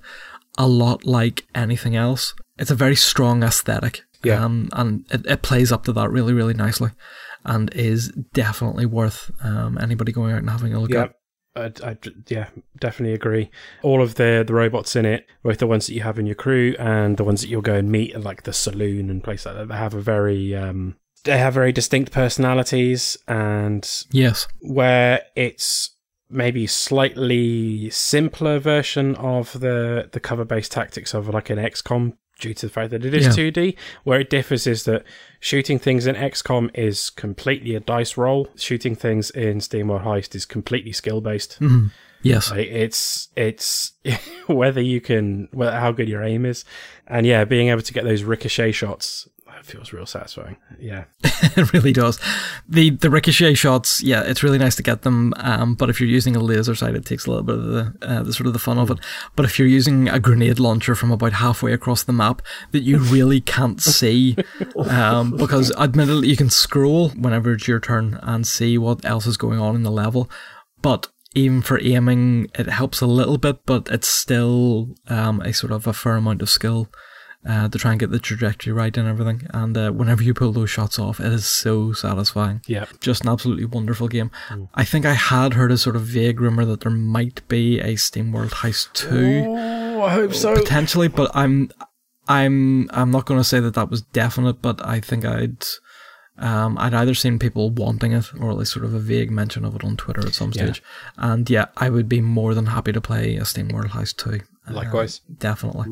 a 0.57 0.67
lot 0.67 1.05
like 1.05 1.45
anything 1.55 1.95
else. 1.95 2.33
It's 2.57 2.71
a 2.71 2.75
very 2.75 2.95
strong 2.95 3.43
aesthetic. 3.43 4.01
Yeah. 4.23 4.43
Um, 4.43 4.69
and 4.73 5.05
it, 5.11 5.25
it 5.25 5.41
plays 5.41 5.71
up 5.71 5.83
to 5.85 5.93
that 5.93 6.09
really, 6.09 6.33
really 6.33 6.53
nicely 6.53 6.91
and 7.43 7.73
is 7.75 8.09
definitely 8.33 8.85
worth 8.85 9.31
um, 9.43 9.77
anybody 9.81 10.11
going 10.13 10.31
out 10.31 10.39
and 10.39 10.49
having 10.49 10.73
a 10.73 10.79
look 10.79 10.91
Yeah. 10.91 11.03
at. 11.03 11.15
I, 11.55 11.71
I, 11.91 11.97
yeah, 12.29 12.47
definitely 12.79 13.13
agree. 13.13 13.51
All 13.83 14.01
of 14.01 14.15
the 14.15 14.43
the 14.47 14.55
robots 14.55 14.95
in 14.95 15.05
it, 15.05 15.27
both 15.43 15.59
the 15.59 15.67
ones 15.67 15.85
that 15.85 15.93
you 15.93 16.01
have 16.01 16.17
in 16.17 16.25
your 16.25 16.33
crew 16.35 16.73
and 16.79 17.15
the 17.17 17.23
ones 17.23 17.41
that 17.41 17.47
you'll 17.47 17.61
go 17.61 17.75
and 17.75 17.91
meet 17.91 18.15
at 18.15 18.23
like 18.23 18.41
the 18.41 18.53
saloon 18.53 19.11
and 19.11 19.23
places 19.23 19.45
like 19.45 19.55
that, 19.57 19.67
they 19.67 19.75
have 19.75 19.93
a 19.93 20.01
very 20.01 20.55
um, 20.55 20.95
they 21.25 21.37
have 21.37 21.53
very 21.53 21.71
distinct 21.71 22.11
personalities, 22.11 23.17
and 23.27 23.87
Yes. 24.11 24.47
where 24.61 25.21
it's 25.35 25.92
maybe 26.33 26.67
slightly 26.67 27.89
simpler 27.89 28.59
version 28.59 29.15
of 29.15 29.59
the 29.59 30.09
the 30.11 30.19
cover 30.19 30.45
based 30.45 30.71
tactics 30.71 31.13
of 31.13 31.27
like 31.29 31.49
an 31.49 31.57
XCOM 31.59 32.13
due 32.39 32.53
to 32.53 32.65
the 32.65 32.71
fact 32.71 32.89
that 32.91 33.05
it 33.05 33.13
is 33.13 33.25
Yeah. 33.25 33.31
2D. 33.51 33.75
Where 34.03 34.19
it 34.19 34.29
differs 34.29 34.65
is 34.67 34.83
that 34.85 35.03
shooting 35.39 35.79
things 35.79 36.07
in 36.07 36.15
XCOM 36.15 36.69
is 36.73 37.09
completely 37.09 37.75
a 37.75 37.79
dice 37.79 38.17
roll. 38.17 38.49
Shooting 38.55 38.95
things 38.95 39.29
in 39.29 39.59
SteamWorld 39.59 40.03
Heist 40.03 40.35
is 40.35 40.45
completely 40.45 40.91
skill 40.91 41.21
based. 41.21 41.57
Mhm. 41.59 41.91
Yes. 42.23 42.51
Like 42.51 42.67
it's 42.67 43.27
it's 43.35 43.93
whether 44.47 44.81
you 44.81 44.99
can 45.01 45.47
whether 45.51 45.77
how 45.79 45.91
good 45.91 46.09
your 46.09 46.23
aim 46.23 46.45
is, 46.45 46.65
and 47.07 47.25
yeah, 47.25 47.45
being 47.45 47.67
able 47.69 47.81
to 47.81 47.93
get 47.93 48.03
those 48.03 48.23
ricochet 48.23 48.71
shots 48.71 49.27
that 49.53 49.65
feels 49.65 49.93
real 49.93 50.05
satisfying. 50.05 50.57
Yeah, 50.79 51.05
it 51.23 51.71
really 51.73 51.93
does. 51.93 52.19
The 52.67 52.91
the 52.91 53.09
ricochet 53.09 53.53
shots, 53.53 54.01
yeah, 54.01 54.23
it's 54.23 54.43
really 54.43 54.57
nice 54.57 54.75
to 54.75 54.83
get 54.83 55.03
them. 55.03 55.33
Um, 55.37 55.75
but 55.75 55.89
if 55.89 55.99
you're 55.99 56.09
using 56.09 56.35
a 56.35 56.39
laser 56.39 56.75
sight, 56.75 56.95
it 56.95 57.05
takes 57.05 57.25
a 57.25 57.29
little 57.29 57.43
bit 57.43 57.55
of 57.55 57.65
the, 57.65 57.93
uh, 58.01 58.23
the 58.23 58.33
sort 58.33 58.47
of 58.47 58.53
the 58.53 58.59
fun 58.59 58.79
of 58.79 58.89
it. 58.89 58.99
But 59.35 59.45
if 59.45 59.59
you're 59.59 59.67
using 59.67 60.09
a 60.09 60.19
grenade 60.19 60.59
launcher 60.59 60.95
from 60.95 61.11
about 61.11 61.33
halfway 61.33 61.71
across 61.71 62.03
the 62.03 62.13
map 62.13 62.41
that 62.71 62.83
you 62.83 62.97
really 62.97 63.41
can't 63.41 63.81
see, 63.81 64.35
um, 64.89 65.37
because 65.37 65.71
admittedly 65.77 66.29
you 66.29 66.37
can 66.37 66.49
scroll 66.49 67.09
whenever 67.09 67.53
it's 67.53 67.67
your 67.67 67.79
turn 67.79 68.19
and 68.23 68.47
see 68.47 68.77
what 68.77 69.05
else 69.05 69.27
is 69.27 69.37
going 69.37 69.59
on 69.59 69.75
in 69.75 69.83
the 69.83 69.91
level, 69.91 70.29
but 70.81 71.07
even 71.35 71.61
for 71.61 71.81
aiming, 71.81 72.47
it 72.55 72.67
helps 72.67 73.01
a 73.01 73.07
little 73.07 73.37
bit, 73.37 73.65
but 73.65 73.87
it's 73.89 74.07
still 74.07 74.95
um, 75.07 75.41
a 75.41 75.51
sort 75.51 75.71
of 75.71 75.87
a 75.87 75.93
fair 75.93 76.15
amount 76.15 76.41
of 76.41 76.49
skill 76.49 76.89
uh, 77.47 77.67
to 77.69 77.77
try 77.77 77.91
and 77.91 77.99
get 77.99 78.09
the 78.11 78.19
trajectory 78.19 78.71
right 78.71 78.95
and 78.97 79.07
everything. 79.07 79.47
And 79.53 79.77
uh, 79.77 79.91
whenever 79.91 80.23
you 80.23 80.33
pull 80.33 80.51
those 80.53 80.69
shots 80.69 80.97
off, 80.97 81.19
it 81.19 81.31
is 81.33 81.45
so 81.45 81.91
satisfying. 81.93 82.61
yeah. 82.67 82.85
Just 83.01 83.23
an 83.23 83.29
absolutely 83.29 83.65
wonderful 83.65 84.07
game. 84.07 84.31
I 84.73 84.85
think 84.85 85.05
I 85.05 85.13
had 85.13 85.53
heard 85.53 85.71
a 85.71 85.77
sort 85.77 85.95
of 85.95 86.03
vague 86.03 86.39
rumor 86.39 86.65
that 86.65 86.81
there 86.81 86.91
might 86.91 87.47
be 87.47 87.79
a 87.79 87.95
SteamWorld 87.95 88.51
Heist 88.51 88.93
2 88.93 89.45
Oh, 89.47 90.01
I 90.03 90.13
hope 90.13 90.33
so. 90.33 90.55
potentially, 90.55 91.07
but 91.07 91.31
I'm 91.35 91.69
I'm 92.27 92.89
I'm 92.91 93.11
not 93.11 93.25
going 93.25 93.39
to 93.39 93.43
say 93.43 93.59
that 93.59 93.73
that 93.73 93.89
was 93.89 94.01
definite, 94.01 94.61
but 94.61 94.83
I 94.85 94.99
think 95.01 95.25
I'd 95.25 95.63
um, 96.37 96.77
I'd 96.79 96.93
either 96.93 97.13
seen 97.13 97.37
people 97.37 97.69
wanting 97.69 98.11
it 98.13 98.33
or 98.39 98.49
at 98.49 98.57
least 98.57 98.71
sort 98.73 98.85
of 98.85 98.93
a 98.93 98.99
vague 98.99 99.29
mention 99.29 99.65
of 99.65 99.75
it 99.75 99.83
on 99.83 99.97
Twitter 99.97 100.25
at 100.25 100.33
some 100.33 100.51
Yeah. 100.55 100.63
stage. 100.65 100.83
And 101.17 101.47
yeah, 101.49 101.65
I 101.77 101.89
would 101.89 102.07
be 102.09 102.21
more 102.21 102.53
than 102.55 102.67
happy 102.67 102.91
to 102.93 103.01
play 103.01 103.35
a 103.35 103.41
SteamWorld 103.41 103.89
Heist 103.89 104.17
2. 104.17 104.39
Uh, 104.69 104.73
Likewise. 104.73 105.19
definitely. 105.37 105.85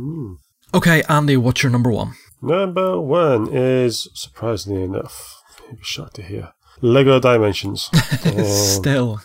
Okay, 0.74 1.04
Andy, 1.10 1.36
what's 1.38 1.64
your 1.64 1.72
number 1.72 1.92
one? 1.92 2.14
Number 2.42 3.00
one 3.00 3.50
is, 3.52 4.10
surprisingly 4.14 4.84
enough, 4.84 5.42
you'd 5.68 5.78
be 5.80 5.84
shocked 5.84 6.16
to 6.16 6.22
hear, 6.22 6.54
Lego 6.82 7.20
Dimensions. 7.20 7.90
Um, 8.26 8.44
Still. 8.46 9.22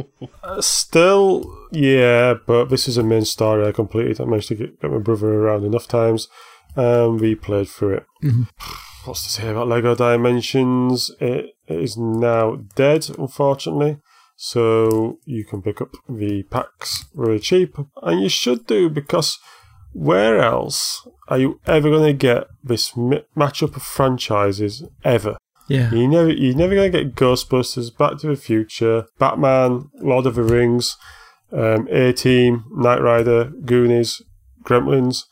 Still, 0.60 1.44
yeah, 1.72 2.34
but 2.46 2.66
this 2.66 2.86
is 2.86 2.96
a 2.96 3.02
main 3.02 3.24
story 3.24 3.66
I 3.66 3.72
completed. 3.72 4.20
I 4.20 4.24
managed 4.24 4.48
to 4.48 4.54
get, 4.54 4.80
get 4.80 4.90
my 4.90 4.98
brother 4.98 5.32
around 5.34 5.64
enough 5.64 5.88
times, 5.88 6.28
and 6.76 7.20
we 7.20 7.34
played 7.34 7.68
through 7.68 7.94
it. 7.94 8.06
Mhm. 8.22 8.48
What's 9.04 9.24
to 9.24 9.30
say 9.30 9.48
about 9.50 9.68
Lego 9.68 9.94
Dimensions? 9.94 11.10
It, 11.20 11.56
it 11.66 11.80
is 11.80 11.96
now 11.98 12.56
dead, 12.74 13.06
unfortunately. 13.18 13.98
So 14.36 15.18
you 15.26 15.44
can 15.44 15.60
pick 15.60 15.80
up 15.82 15.94
the 16.08 16.44
packs 16.44 17.04
really 17.14 17.38
cheap, 17.38 17.76
and 18.02 18.20
you 18.22 18.28
should 18.30 18.66
do 18.66 18.88
because 18.88 19.38
where 19.94 20.40
else 20.40 21.06
are 21.28 21.38
you 21.38 21.60
ever 21.66 21.88
going 21.88 22.04
to 22.06 22.12
get 22.12 22.46
this 22.62 22.92
matchup 22.92 23.76
of 23.76 23.82
franchises 23.82 24.84
ever? 25.04 25.36
Yeah. 25.68 25.90
You 25.92 26.06
never, 26.08 26.30
you're 26.30 26.54
never 26.56 26.74
going 26.74 26.92
to 26.92 27.04
get 27.04 27.14
Ghostbusters, 27.14 27.96
Back 27.96 28.18
to 28.18 28.26
the 28.26 28.36
Future, 28.36 29.06
Batman, 29.18 29.88
Lord 30.00 30.26
of 30.26 30.34
the 30.34 30.42
Rings, 30.42 30.96
um, 31.52 31.88
A 31.90 32.12
Team, 32.12 32.64
Knight 32.72 33.00
Rider, 33.00 33.50
Goonies, 33.64 34.20
Gremlins, 34.64 35.22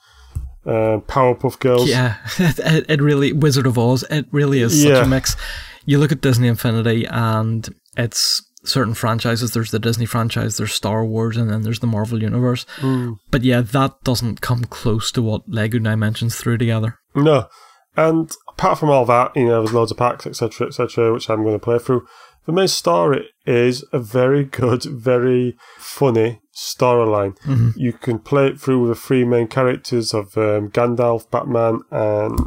um, 0.65 1.03
Powerpuff 1.03 1.59
Girls. 1.59 1.91
Yeah, 1.91 2.17
it, 2.39 2.87
it 2.89 3.03
really 3.03 3.33
Wizard 3.33 3.67
of 3.67 3.77
Oz. 3.77 4.05
It 4.11 4.27
really 4.31 4.61
is 4.63 4.81
such 4.83 4.93
Yeah. 4.93 5.03
a 5.05 5.07
mix. 5.07 5.37
You 5.85 5.99
look 5.99 6.13
at 6.13 6.21
Disney 6.23 6.49
Infinity, 6.49 7.07
and 7.11 7.69
it's 7.97 8.41
certain 8.65 8.95
franchises. 8.95 9.53
There's 9.53 9.71
the 9.71 9.79
Disney 9.79 10.07
franchise, 10.07 10.57
there's 10.57 10.73
Star 10.73 11.05
Wars, 11.05 11.37
and 11.37 11.51
then 11.51 11.63
there's 11.63 11.81
the 11.81 11.87
Marvel 11.87 12.23
universe. 12.23 12.65
Mm. 12.79 13.17
But 13.31 13.43
yeah, 13.43 13.61
that 13.61 14.03
doesn't 14.05 14.41
come 14.41 14.65
close 14.65 15.11
to 15.13 15.23
what 15.23 15.49
Lego 15.49 15.79
Dimensions 15.79 16.37
threw 16.37 16.57
together. 16.59 16.99
No. 17.15 17.49
And 17.97 18.31
apart 18.49 18.79
from 18.79 18.89
all 18.91 19.05
that, 19.07 19.37
you 19.37 19.45
know, 19.47 19.63
there's 19.63 19.75
loads 19.75 19.91
of 19.91 19.99
packs, 19.99 20.27
etc., 20.27 20.69
etc., 20.69 21.13
which 21.13 21.29
I'm 21.29 21.43
going 21.43 21.59
to 21.59 21.65
play 21.65 21.79
through. 21.79 22.07
The 22.47 22.53
main 22.53 22.69
story 22.69 23.29
is 23.47 23.85
a 23.93 23.99
very 23.99 24.45
good, 24.61 24.83
very 24.85 25.57
funny 25.79 26.41
storyline. 26.57 27.37
Mhm. 27.41 27.73
You 27.77 27.93
can 27.93 28.19
play 28.19 28.47
it 28.49 28.61
through 28.61 28.81
with 28.81 28.91
the 28.91 28.95
three 28.95 29.25
main 29.25 29.47
characters 29.49 30.13
of 30.15 30.37
um, 30.37 30.71
Gandalf, 30.71 31.31
Batman, 31.31 31.81
and 31.91 32.39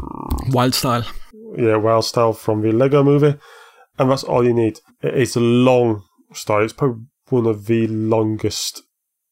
Wyldstyle. 0.51 1.05
yeah, 1.57 1.77
Wyldstyle 1.79 2.35
from 2.35 2.61
the 2.61 2.71
Lego 2.71 3.03
movie, 3.03 3.37
and 3.99 4.11
that's 4.11 4.23
all 4.23 4.43
you 4.43 4.53
need. 4.53 4.79
It 5.01 5.13
is 5.13 5.35
a 5.35 5.39
long 5.39 6.03
story. 6.37 6.65
It's 6.65 6.73
probably 6.73 7.03
one 7.29 7.45
of 7.45 7.65
the 7.65 7.87
longest 7.87 8.83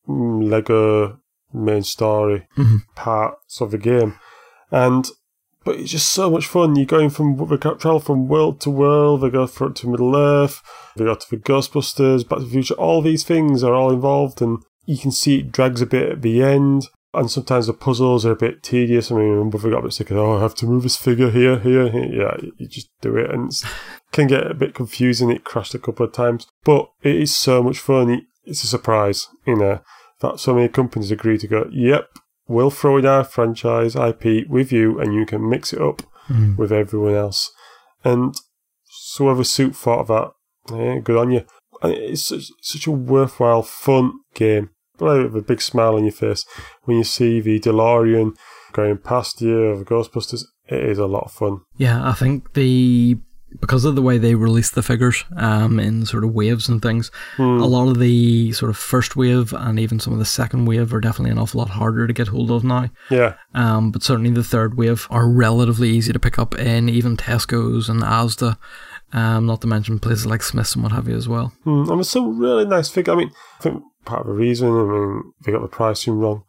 mm, 0.07 0.49
Lego 0.49 1.19
main 1.53 1.83
story 1.83 2.47
Mhm. 2.57 2.79
parts 2.95 3.61
of 3.61 3.71
the 3.71 3.77
game, 3.77 4.15
and 4.71 5.07
but 5.63 5.75
it's 5.79 5.91
just 5.91 6.11
so 6.11 6.29
much 6.29 6.45
fun. 6.47 6.75
You're 6.75 6.85
going 6.85 7.09
from 7.09 7.37
they 7.49 7.55
travel 7.57 7.99
from 7.99 8.27
world 8.27 8.59
to 8.61 8.69
world. 8.69 9.21
They 9.21 9.29
go 9.29 9.47
for, 9.47 9.69
to 9.69 9.87
Middle 9.89 10.13
Earth. 10.15 10.61
They 10.97 11.05
go 11.05 11.15
to 11.15 11.29
the 11.29 11.37
Ghostbusters, 11.37 12.27
Back 12.27 12.39
to 12.39 12.45
the 12.45 12.51
Future. 12.51 12.73
All 12.73 13.01
these 13.01 13.23
things 13.23 13.63
are 13.63 13.73
all 13.73 13.91
involved, 13.91 14.41
and 14.41 14.57
you 14.85 14.97
can 14.97 15.11
see 15.11 15.39
it 15.39 15.51
drags 15.53 15.81
a 15.81 15.85
bit 15.85 16.09
at 16.11 16.21
the 16.21 16.43
end. 16.43 16.87
And 17.13 17.29
sometimes 17.31 17.67
the 17.67 17.73
puzzles 17.73 18.25
are 18.25 18.31
a 18.31 18.35
bit 18.35 18.63
tedious. 18.63 19.11
I 19.11 19.15
mean, 19.15 19.51
we 19.51 19.69
got 19.69 19.79
a 19.79 19.81
bit 19.83 19.93
sick 19.93 20.09
of, 20.09 20.17
oh, 20.17 20.37
I 20.37 20.41
have 20.41 20.55
to 20.55 20.65
move 20.65 20.81
this 20.83 20.97
figure 20.97 21.29
here, 21.29 21.59
here, 21.59 21.89
here. 21.89 22.11
Yeah, 22.11 22.35
you 22.57 22.67
just 22.67 22.89
do 23.01 23.15
it, 23.15 23.29
and 23.29 23.51
it 23.51 23.63
can 24.13 24.27
get 24.27 24.49
a 24.49 24.53
bit 24.53 24.73
confusing. 24.73 25.29
It 25.29 25.43
crashed 25.43 25.75
a 25.75 25.79
couple 25.79 26.05
of 26.05 26.13
times, 26.13 26.47
but 26.63 26.89
it 27.01 27.15
is 27.15 27.35
so 27.35 27.61
much 27.61 27.79
fun. 27.79 28.25
It's 28.45 28.63
a 28.63 28.67
surprise, 28.67 29.27
you 29.45 29.55
know, 29.55 29.79
that 30.21 30.39
so 30.39 30.53
many 30.53 30.69
companies 30.69 31.11
agree 31.11 31.37
to 31.37 31.47
go, 31.47 31.67
yep, 31.71 32.07
we'll 32.47 32.69
throw 32.69 32.97
in 32.97 33.05
our 33.05 33.23
franchise 33.23 33.95
IP 33.95 34.45
with 34.47 34.71
you, 34.71 34.99
and 34.99 35.13
you 35.13 35.25
can 35.25 35.49
mix 35.49 35.73
it 35.73 35.81
up 35.81 36.03
Mhm. 36.29 36.57
with 36.57 36.71
everyone 36.71 37.15
else. 37.15 37.51
And 38.03 38.35
so 38.85 39.25
whoever 39.25 39.43
suit 39.43 39.75
thought 39.75 39.99
of 40.01 40.07
that, 40.07 40.31
yeah, 40.71 40.99
good 40.99 41.17
on 41.17 41.31
you. 41.31 41.43
And 41.81 41.93
it's 41.93 42.23
such, 42.23 42.45
such 42.61 42.87
a 42.87 42.91
worthwhile, 42.91 43.63
fun 43.63 44.13
game. 44.33 44.69
Play 44.97 45.23
with 45.23 45.35
a 45.35 45.41
big 45.41 45.61
smile 45.61 45.95
on 45.95 46.03
your 46.03 46.13
face 46.13 46.45
when 46.83 46.97
you 46.97 47.03
see 47.03 47.41
the 47.41 47.59
DeLorean 47.59 48.35
going 48.73 48.97
past 48.99 49.41
you 49.41 49.57
of 49.65 49.85
Ghostbusters. 49.85 50.43
It 50.67 50.83
is 50.83 50.97
a 50.99 51.07
lot 51.07 51.25
of 51.25 51.31
fun. 51.31 51.61
Yeah, 51.77 52.07
I 52.07 52.13
think 52.13 52.53
the 52.53 53.17
because 53.59 53.85
of 53.85 53.95
the 53.95 54.01
way 54.01 54.17
they 54.17 54.35
release 54.35 54.69
the 54.71 54.83
figures 54.83 55.23
um, 55.37 55.79
in 55.79 56.05
sort 56.05 56.23
of 56.23 56.33
waves 56.33 56.67
and 56.69 56.81
things, 56.81 57.11
Hmm. 57.37 57.59
a 57.61 57.65
lot 57.65 57.87
of 57.87 57.99
the 57.99 58.51
sort 58.53 58.69
of 58.69 58.77
first 58.77 59.15
wave 59.15 59.53
and 59.53 59.79
even 59.79 59.99
some 59.99 60.13
of 60.13 60.19
the 60.19 60.25
second 60.25 60.65
wave 60.65 60.93
are 60.93 60.99
definitely 60.99 61.31
an 61.31 61.37
awful 61.39 61.59
lot 61.59 61.69
harder 61.69 62.07
to 62.07 62.13
get 62.13 62.27
hold 62.29 62.51
of 62.51 62.63
now. 62.63 62.89
Yeah, 63.09 63.33
Um, 63.53 63.91
but 63.91 64.03
certainly 64.03 64.31
the 64.31 64.43
third 64.43 64.77
wave 64.77 65.07
are 65.09 65.27
relatively 65.29 65.89
easy 65.89 66.13
to 66.13 66.19
pick 66.19 66.37
up 66.39 66.57
in 66.57 66.89
even 66.89 67.17
Tesco's 67.17 67.89
and 67.89 68.01
Asda. 68.01 68.57
Um, 69.15 69.45
not 69.45 69.61
to 69.61 69.67
mention 69.67 69.99
places 69.99 70.25
like 70.25 70.41
Smiths 70.41 70.73
and 70.73 70.81
what 70.83 70.91
have 70.91 71.07
you 71.07 71.15
as 71.15 71.27
well. 71.29 71.53
Hmm, 71.63 71.81
and 71.81 71.87
there's 71.89 72.09
some 72.09 72.39
really 72.39 72.65
nice 72.65 72.89
figure. 72.89 73.13
I 73.13 73.17
mean, 73.17 73.31
I 73.59 73.63
think 73.63 73.83
part 74.05 74.21
of 74.21 74.27
the 74.27 74.33
reason, 74.33 74.69
I 74.69 74.83
mean, 74.85 75.33
they 75.45 75.51
got 75.51 75.61
the 75.61 75.67
pricing 75.67 76.17
wrong. 76.19 76.43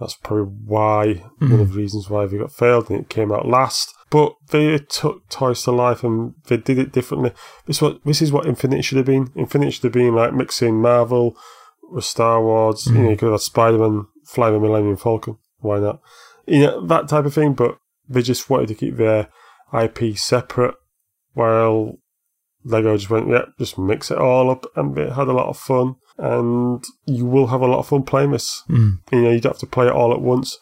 That's 0.00 0.14
probably 0.14 0.44
why 0.64 1.24
one 1.38 1.52
of 1.60 1.72
the 1.72 1.76
reasons 1.76 2.08
why 2.08 2.24
they 2.26 2.38
got 2.38 2.52
failed 2.52 2.88
and 2.88 3.00
it 3.00 3.08
came 3.10 3.30
out 3.30 3.46
last. 3.46 3.92
But 4.10 4.34
they 4.50 4.78
took 4.78 5.28
toys 5.28 5.62
to 5.64 5.72
life 5.72 6.02
and 6.02 6.34
they 6.46 6.56
did 6.56 6.78
it 6.78 6.92
differently. 6.92 7.32
This 7.66 7.82
what 7.82 8.02
this 8.04 8.22
is 8.22 8.32
what 8.32 8.46
Infinity 8.46 8.82
should 8.82 8.96
have 8.96 9.06
been. 9.06 9.30
Infinity 9.34 9.72
should 9.72 9.84
have 9.84 9.92
been 9.92 10.14
like 10.14 10.32
mixing 10.32 10.80
Marvel 10.80 11.36
with 11.90 12.04
Star 12.04 12.42
Wars. 12.42 12.86
You 12.86 12.94
know, 12.94 13.10
you 13.10 13.16
could 13.16 13.26
have 13.26 13.34
had 13.34 13.40
Spider 13.40 13.78
Man 13.78 14.06
fly 14.24 14.50
the 14.50 14.58
Millennium 14.58 14.96
Falcon. 14.96 15.36
Why 15.58 15.78
not? 15.78 16.00
You 16.46 16.60
know 16.60 16.86
that 16.86 17.08
type 17.08 17.26
of 17.26 17.34
thing. 17.34 17.52
But 17.52 17.78
they 18.08 18.22
just 18.22 18.48
wanted 18.48 18.68
to 18.68 18.74
keep 18.74 18.96
their 18.96 19.28
IP 19.78 20.16
separate, 20.16 20.74
while 21.34 21.98
Lego 22.64 22.96
just 22.96 23.10
went, 23.10 23.28
yeah, 23.28 23.44
just 23.58 23.78
mix 23.78 24.10
it 24.10 24.18
all 24.18 24.50
up, 24.50 24.64
and 24.74 24.94
they 24.94 25.10
had 25.10 25.28
a 25.28 25.32
lot 25.32 25.48
of 25.48 25.58
fun. 25.58 25.96
And 26.16 26.82
you 27.04 27.26
will 27.26 27.48
have 27.48 27.60
a 27.60 27.66
lot 27.66 27.78
of 27.78 27.88
fun 27.88 28.02
playing 28.02 28.32
this. 28.32 28.62
Mm. 28.68 29.00
You 29.12 29.22
know, 29.22 29.30
you 29.30 29.40
don't 29.40 29.52
have 29.52 29.60
to 29.60 29.66
play 29.66 29.86
it 29.86 29.92
all 29.92 30.12
at 30.12 30.20
once. 30.20 30.58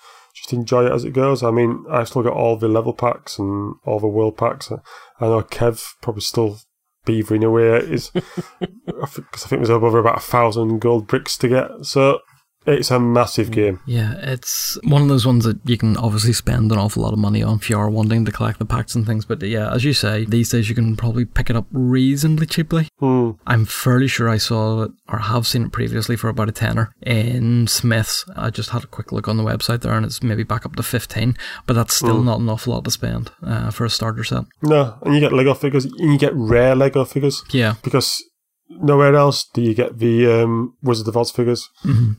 Just 0.46 0.52
enjoy 0.52 0.86
it 0.86 0.92
as 0.92 1.04
it 1.04 1.10
goes. 1.10 1.42
I 1.42 1.50
mean, 1.50 1.84
I've 1.90 2.06
still 2.06 2.22
got 2.22 2.32
all 2.32 2.56
the 2.56 2.68
level 2.68 2.92
packs 2.92 3.36
and 3.36 3.74
all 3.84 3.98
the 3.98 4.06
world 4.06 4.36
packs. 4.36 4.70
I 4.70 5.26
know 5.26 5.42
Kev 5.42 5.84
probably 6.00 6.20
still 6.20 6.60
beavering 7.04 7.44
away 7.44 7.72
at 7.72 7.88
his, 7.88 8.10
because 8.10 9.44
I 9.44 9.48
think 9.48 9.58
it 9.58 9.60
was 9.60 9.70
over 9.70 9.98
about 9.98 10.18
a 10.18 10.20
thousand 10.20 10.80
gold 10.80 11.08
bricks 11.08 11.36
to 11.38 11.48
get. 11.48 11.68
So 11.82 12.20
it's 12.66 12.90
a 12.90 12.98
massive 12.98 13.50
game. 13.50 13.80
Yeah, 13.86 14.14
it's 14.18 14.78
one 14.84 15.02
of 15.02 15.08
those 15.08 15.26
ones 15.26 15.44
that 15.44 15.58
you 15.64 15.76
can 15.78 15.96
obviously 15.96 16.32
spend 16.32 16.72
an 16.72 16.78
awful 16.78 17.02
lot 17.02 17.12
of 17.12 17.18
money 17.18 17.42
on 17.42 17.56
if 17.56 17.70
you 17.70 17.78
are 17.78 17.88
wanting 17.90 18.24
to 18.24 18.32
collect 18.32 18.58
the 18.58 18.64
packs 18.64 18.94
and 18.94 19.06
things. 19.06 19.24
But 19.24 19.42
yeah, 19.42 19.72
as 19.72 19.84
you 19.84 19.92
say, 19.92 20.24
these 20.24 20.50
days 20.50 20.68
you 20.68 20.74
can 20.74 20.96
probably 20.96 21.24
pick 21.24 21.50
it 21.50 21.56
up 21.56 21.66
reasonably 21.72 22.46
cheaply. 22.46 22.88
Hmm. 22.98 23.32
I'm 23.46 23.64
fairly 23.64 24.08
sure 24.08 24.28
I 24.28 24.38
saw 24.38 24.82
it 24.82 24.90
or 25.08 25.18
have 25.18 25.46
seen 25.46 25.64
it 25.66 25.72
previously 25.72 26.16
for 26.16 26.28
about 26.28 26.48
a 26.48 26.52
tenner 26.52 26.92
in 27.02 27.66
Smith's. 27.66 28.24
I 28.36 28.50
just 28.50 28.70
had 28.70 28.84
a 28.84 28.88
quick 28.88 29.12
look 29.12 29.28
on 29.28 29.36
the 29.36 29.44
website 29.44 29.80
there 29.82 29.92
and 29.94 30.04
it's 30.04 30.22
maybe 30.22 30.42
back 30.42 30.66
up 30.66 30.76
to 30.76 30.82
15, 30.82 31.36
but 31.66 31.74
that's 31.74 31.94
still 31.94 32.22
not 32.22 32.40
an 32.40 32.48
awful 32.48 32.74
lot 32.74 32.84
to 32.84 32.90
spend 32.90 33.30
uh, 33.42 33.70
for 33.70 33.84
a 33.84 33.90
starter 33.90 34.24
set. 34.24 34.44
No, 34.62 34.98
and 35.02 35.14
you 35.14 35.20
get 35.20 35.32
Lego 35.32 35.54
figures, 35.54 35.84
and 35.84 36.12
you 36.12 36.18
get 36.18 36.32
rare 36.34 36.74
Lego 36.74 37.04
figures 37.04 37.42
Yeah. 37.50 37.74
because 37.82 38.22
nowhere 38.68 39.14
else 39.14 39.44
do 39.44 39.62
you 39.62 39.74
get 39.74 39.98
the 39.98 40.26
um, 40.26 40.74
Wizard 40.82 41.08
of 41.08 41.16
Oz 41.16 41.30
figures. 41.30 41.70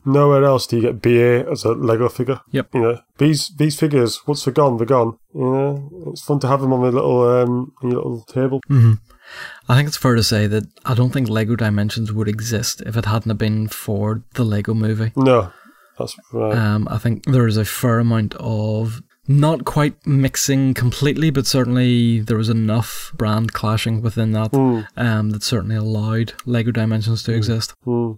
Nowhere 0.04 0.44
else 0.44 0.66
do 0.66 0.76
you 0.76 0.82
get 0.82 1.02
BA 1.02 1.50
as 1.50 1.64
a 1.64 1.72
Lego 1.72 2.08
figure. 2.08 2.40
Yep. 2.50 2.74
You 2.74 2.80
know 2.80 3.00
these 3.18 3.54
these 3.56 3.78
figures 3.78 4.26
once 4.26 4.44
they're 4.44 4.54
gone, 4.54 4.76
they're 4.76 4.86
gone. 4.86 5.18
You 5.34 5.44
know 5.44 6.10
it's 6.12 6.22
fun 6.22 6.40
to 6.40 6.48
have 6.48 6.60
them 6.60 6.72
on 6.72 6.80
a 6.80 6.90
little 6.90 7.22
um, 7.28 7.72
little 7.82 8.22
table. 8.24 8.60
I 9.68 9.76
think 9.76 9.88
it's 9.88 9.96
fair 9.96 10.14
to 10.14 10.22
say 10.22 10.46
that 10.46 10.64
I 10.86 10.94
don't 10.94 11.12
think 11.12 11.28
Lego 11.28 11.54
Dimensions 11.54 12.12
would 12.12 12.28
exist 12.28 12.82
if 12.86 12.96
it 12.96 13.04
hadn't 13.04 13.36
been 13.36 13.68
for 13.68 14.22
the 14.34 14.44
Lego 14.44 14.72
movie. 14.72 15.12
No, 15.16 15.52
that's 15.98 16.16
right. 16.32 16.56
Um, 16.56 16.88
I 16.90 16.98
think 16.98 17.24
there 17.26 17.46
is 17.46 17.56
a 17.58 17.64
fair 17.64 17.98
amount 17.98 18.34
of 18.36 19.02
not 19.28 19.64
quite 19.64 19.94
mixing 20.06 20.72
completely, 20.74 21.30
but 21.30 21.46
certainly 21.46 22.20
there 22.20 22.36
was 22.38 22.48
enough 22.48 23.12
brand 23.16 23.52
clashing 23.52 24.00
within 24.00 24.32
that 24.32 24.54
um, 24.96 25.30
that 25.30 25.42
certainly 25.42 25.76
allowed 25.76 26.32
Lego 26.46 26.70
Dimensions 26.72 27.22
to 27.24 27.34
exist. 27.34 27.74
Hmm. 27.84 28.12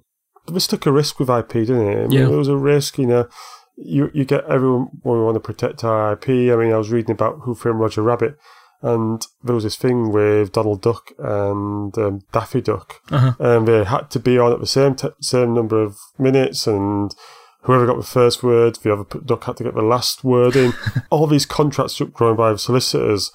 But 0.47 0.55
this 0.55 0.67
took 0.67 0.87
a 0.87 0.93
risk 0.93 1.19
with 1.21 1.29
IP, 1.29 1.53
didn't 1.53 1.89
it? 1.89 1.97
I 1.97 2.03
mean, 2.07 2.11
Yeah. 2.13 2.27
It 2.29 2.37
was 2.37 2.49
a 2.49 2.57
risk, 2.57 2.97
you 2.99 3.07
know. 3.07 3.29
You 3.77 4.11
you 4.15 4.25
get 4.25 4.45
everyone 4.45 4.89
when 5.03 5.19
we 5.19 5.25
want 5.25 5.37
to 5.37 5.41
protect 5.41 5.85
our 5.85 6.13
IP. 6.13 6.29
I 6.53 6.57
mean, 6.57 6.73
I 6.73 6.77
was 6.79 6.91
reading 6.91 7.13
about 7.13 7.41
Who 7.43 7.55
Framed 7.55 7.81
Roger 7.81 8.03
Rabbit, 8.03 8.37
and 8.83 9.27
there 9.43 9.55
was 9.55 9.65
this 9.65 9.77
thing 9.77 10.13
with 10.13 10.53
Donald 10.53 10.83
Duck 10.83 11.13
and 11.19 11.97
um, 11.99 12.21
Daffy 12.33 12.61
Duck, 12.61 12.97
Uh-huh. 13.11 13.33
and 13.39 13.67
they 13.67 13.85
had 13.85 14.11
to 14.11 14.21
be 14.21 14.39
on 14.39 14.53
at 14.53 14.61
the 14.61 14.67
same 14.67 14.95
t- 14.97 15.09
same 15.21 15.55
number 15.55 15.83
of 15.83 15.97
minutes, 16.19 16.67
and 16.67 17.15
whoever 17.63 17.87
got 17.87 17.97
the 17.97 18.03
first 18.03 18.43
word, 18.43 18.77
if 18.77 18.83
the 18.83 18.93
other 18.93 19.05
duck 19.21 19.45
had 19.45 19.57
to 19.59 19.65
get 19.65 19.75
the 19.75 19.83
last 19.83 20.25
word 20.25 20.57
in. 20.57 20.73
All 21.11 21.27
these 21.27 21.47
contracts 21.47 21.97
took 21.97 22.13
growing 22.13 22.37
by 22.37 22.53
the 22.53 22.59
solicitors. 22.59 23.31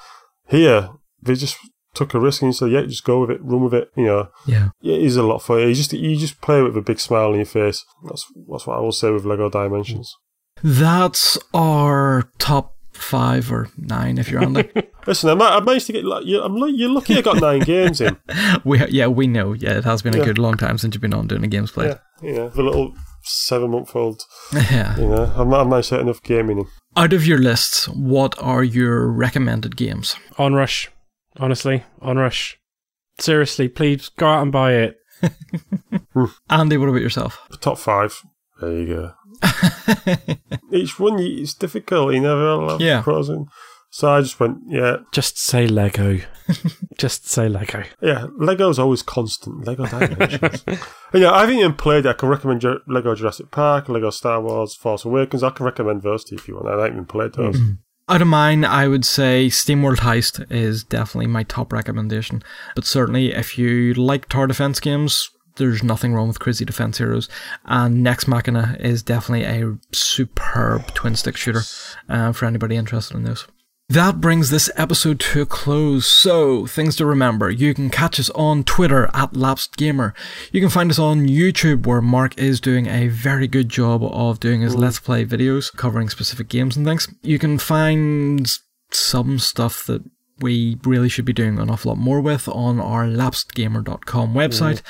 Here, 0.47 0.89
they 1.21 1.35
just 1.35 1.57
took 1.93 2.13
a 2.13 2.19
risk 2.19 2.41
and 2.41 2.55
said, 2.55 2.71
"Yeah, 2.71 2.81
just 2.83 3.03
go 3.05 3.21
with 3.21 3.31
it, 3.31 3.39
run 3.43 3.63
with 3.63 3.73
it." 3.73 3.89
You 3.95 4.05
know, 4.05 4.27
Yeah. 4.45 4.69
it 4.83 5.01
is 5.01 5.15
a 5.17 5.23
lot 5.23 5.39
for 5.39 5.59
fun. 5.59 5.67
You 5.69 5.73
just 5.75 5.93
you 5.93 6.15
just 6.17 6.41
play 6.41 6.61
with 6.61 6.75
a 6.77 6.81
big 6.81 6.99
smile 6.99 7.29
on 7.29 7.35
your 7.35 7.45
face. 7.45 7.83
That's 8.07 8.25
that's 8.49 8.67
what 8.67 8.77
I 8.77 8.81
will 8.81 8.91
say 8.91 9.11
with 9.11 9.25
Lego 9.25 9.49
Dimensions. 9.49 10.13
That's 10.63 11.37
our 11.53 12.29
top 12.37 12.75
five 12.93 13.51
or 13.51 13.69
nine 13.77 14.17
if 14.17 14.29
you're 14.29 14.43
on 14.43 14.53
there. 14.53 14.69
Listen, 15.07 15.29
I, 15.29 15.33
ma- 15.35 15.57
I 15.57 15.59
managed 15.59 15.87
to 15.87 15.93
get. 15.93 16.05
like, 16.05 16.25
you- 16.25 16.41
I'm 16.41 16.55
you're 16.75 16.89
lucky 16.89 17.17
I 17.17 17.21
got 17.21 17.41
nine 17.41 17.59
games 17.61 18.01
in. 18.01 18.17
we 18.63 18.85
yeah 18.87 19.07
we 19.07 19.27
know 19.27 19.53
yeah 19.53 19.77
it 19.77 19.83
has 19.83 20.01
been 20.01 20.15
a 20.15 20.19
Yeah. 20.19 20.25
good 20.25 20.37
long 20.39 20.55
time 20.57 20.77
since 20.77 20.95
you've 20.95 21.01
been 21.01 21.13
on 21.13 21.27
doing 21.27 21.43
a 21.43 21.47
games 21.47 21.71
play. 21.71 21.87
Yeah, 21.87 21.97
you 22.21 22.33
know, 22.35 22.49
the 22.49 22.63
little 22.63 22.93
seven 23.25 23.71
month 23.71 23.95
old. 23.95 24.23
Yeah. 24.53 24.95
You 24.97 25.07
know, 25.07 25.33
I 25.35 25.43
ma- 25.43 25.61
I 25.61 25.63
managed 25.63 25.89
to 25.89 25.95
get 25.95 26.01
enough 26.01 26.23
gaming 26.23 26.59
in. 26.59 26.65
Out 26.95 27.11
of 27.13 27.27
your 27.27 27.39
lists, 27.39 27.89
what 27.89 28.35
are 28.41 28.63
your 28.63 29.07
recommended 29.11 29.75
games? 29.75 30.15
Onrush. 30.37 30.87
Honestly, 31.37 31.83
Onrush. 32.01 32.55
Seriously, 33.19 33.67
please 33.67 34.09
go 34.09 34.27
out 34.27 34.41
and 34.43 34.51
buy 34.51 34.73
it. 34.73 34.97
Andy, 36.49 36.77
what 36.77 36.89
about 36.89 37.01
yourself? 37.01 37.39
Top 37.61 37.77
five. 37.77 38.21
There 38.61 38.71
you 38.71 38.85
go. 38.87 39.13
Each 40.71 40.99
one 40.99 41.17
you- 41.19 41.41
it's 41.41 41.53
difficult. 41.53 42.13
You 42.13 42.21
never 42.21 42.67
have 42.69 42.81
Yeah. 42.81 43.01
pros 43.01 43.29
and 43.29 43.47
so 43.95 44.09
I 44.11 44.19
just 44.19 44.37
went, 44.41 44.57
yeah, 44.67 44.97
Just 45.13 45.37
say 45.39 45.67
Lego. 45.67 46.19
Just 46.97 47.29
say 47.29 47.47
Lego. 47.47 47.83
yeah. 48.01 48.25
Lego's 48.37 48.77
always 48.77 49.01
constant. 49.01 49.65
Lego 49.65 49.85
Dimensions. 49.85 50.65
Yeah, 51.13 51.31
I 51.31 51.39
haven't 51.41 51.55
even 51.59 51.75
played. 51.75 52.05
it. 52.05 52.09
I 52.09 52.13
can 52.13 52.27
recommend 52.27 52.59
Ju- 52.59 52.81
Lego 52.87 53.15
Jurassic 53.15 53.51
Park, 53.51 53.87
Lego 53.87 54.09
Star 54.09 54.41
Wars, 54.41 54.75
Force 54.75 55.05
Awakens. 55.05 55.43
I 55.43 55.49
can 55.51 55.65
recommend 55.65 56.01
those 56.01 56.25
to 56.25 56.35
you 56.35 56.39
if 56.39 56.47
you 56.49 56.55
want. 56.55 56.67
I 56.67 56.71
haven't 56.71 56.91
even 56.91 57.05
played 57.05 57.35
those. 57.35 57.57
Out 58.09 58.21
of 58.21 58.27
mine, 58.27 58.65
I 58.65 58.89
would 58.89 59.05
say 59.05 59.47
SteamWorld 59.47 59.99
Heist 59.99 60.51
is 60.51 60.83
definitely 60.83 61.27
my 61.27 61.43
top 61.43 61.71
recommendation. 61.71 62.43
But 62.75 62.83
certainly, 62.85 63.31
if 63.33 63.57
you 63.57 63.93
like 63.93 64.27
tower 64.27 64.45
defense 64.47 64.81
games, 64.81 65.29
there's 65.55 65.83
nothing 65.83 66.13
wrong 66.13 66.27
with 66.27 66.41
Crazy 66.41 66.65
Defense 66.65 66.97
Heroes. 66.97 67.29
And 67.63 68.03
Nex 68.03 68.27
Machina 68.27 68.75
is 68.81 69.01
definitely 69.01 69.45
a 69.45 69.77
superb 69.93 70.87
twin 70.95 71.15
stick 71.15 71.37
shooter 71.37 71.61
uh, 72.09 72.33
for 72.33 72.45
anybody 72.45 72.75
interested 72.75 73.15
in 73.15 73.23
those. 73.23 73.47
That 73.89 74.19
brings 74.19 74.49
this 74.49 74.71
episode 74.75 75.19
to 75.19 75.43
a 75.43 75.45
close. 75.45 76.07
So, 76.07 76.65
things 76.65 76.95
to 76.95 77.05
remember. 77.05 77.51
You 77.51 77.75
can 77.75 77.91
catch 77.91 78.19
us 78.19 78.31
on 78.31 78.63
Twitter 78.63 79.11
at 79.13 79.37
Lapsed 79.37 79.77
Gamer. 79.77 80.15
You 80.51 80.59
can 80.59 80.71
find 80.71 80.89
us 80.89 80.97
on 80.97 81.27
YouTube 81.27 81.85
where 81.85 82.01
Mark 82.01 82.35
is 82.35 82.59
doing 82.59 82.87
a 82.87 83.09
very 83.09 83.47
good 83.47 83.69
job 83.69 84.03
of 84.03 84.39
doing 84.39 84.61
his 84.61 84.75
Let's 84.75 84.99
Play 84.99 85.23
videos 85.23 85.71
covering 85.71 86.09
specific 86.09 86.49
games 86.49 86.75
and 86.75 86.83
things. 86.83 87.07
You 87.21 87.37
can 87.37 87.59
find 87.59 88.51
some 88.89 89.37
stuff 89.37 89.85
that 89.85 90.03
we 90.41 90.77
really 90.83 91.07
should 91.07 91.25
be 91.25 91.33
doing 91.33 91.59
an 91.59 91.69
awful 91.69 91.91
lot 91.91 91.97
more 91.97 92.19
with 92.19 92.47
on 92.49 92.79
our 92.79 93.05
lapsedgamer.com 93.05 94.33
website. 94.33 94.81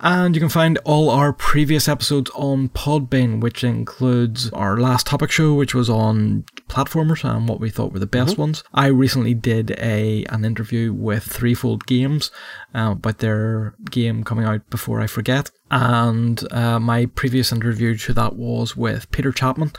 And 0.00 0.34
you 0.34 0.40
can 0.40 0.48
find 0.48 0.78
all 0.84 1.10
our 1.10 1.32
previous 1.32 1.88
episodes 1.88 2.30
on 2.34 2.70
Podbean, 2.70 3.40
which 3.40 3.62
includes 3.62 4.50
our 4.52 4.78
last 4.78 5.06
topic 5.06 5.30
show, 5.30 5.52
which 5.52 5.74
was 5.74 5.90
on 5.90 6.44
platformers 6.68 7.24
and 7.24 7.48
what 7.48 7.60
we 7.60 7.68
thought 7.68 7.92
were 7.92 7.98
the 7.98 8.06
best 8.06 8.38
ones. 8.38 8.64
I 8.72 8.86
recently 8.86 9.34
did 9.34 9.72
a 9.72 10.24
an 10.26 10.44
interview 10.44 10.92
with 10.92 11.24
Threefold 11.24 11.86
Games 11.86 12.30
uh, 12.74 12.92
about 12.92 13.18
their 13.18 13.74
game 13.90 14.24
coming 14.24 14.46
out 14.46 14.68
before 14.70 15.00
I 15.00 15.06
forget. 15.06 15.50
And 15.70 16.50
uh, 16.52 16.78
my 16.78 17.06
previous 17.06 17.52
interview 17.52 17.96
to 17.98 18.12
that 18.14 18.36
was 18.36 18.76
with 18.76 19.10
Peter 19.10 19.32
Chapman 19.32 19.72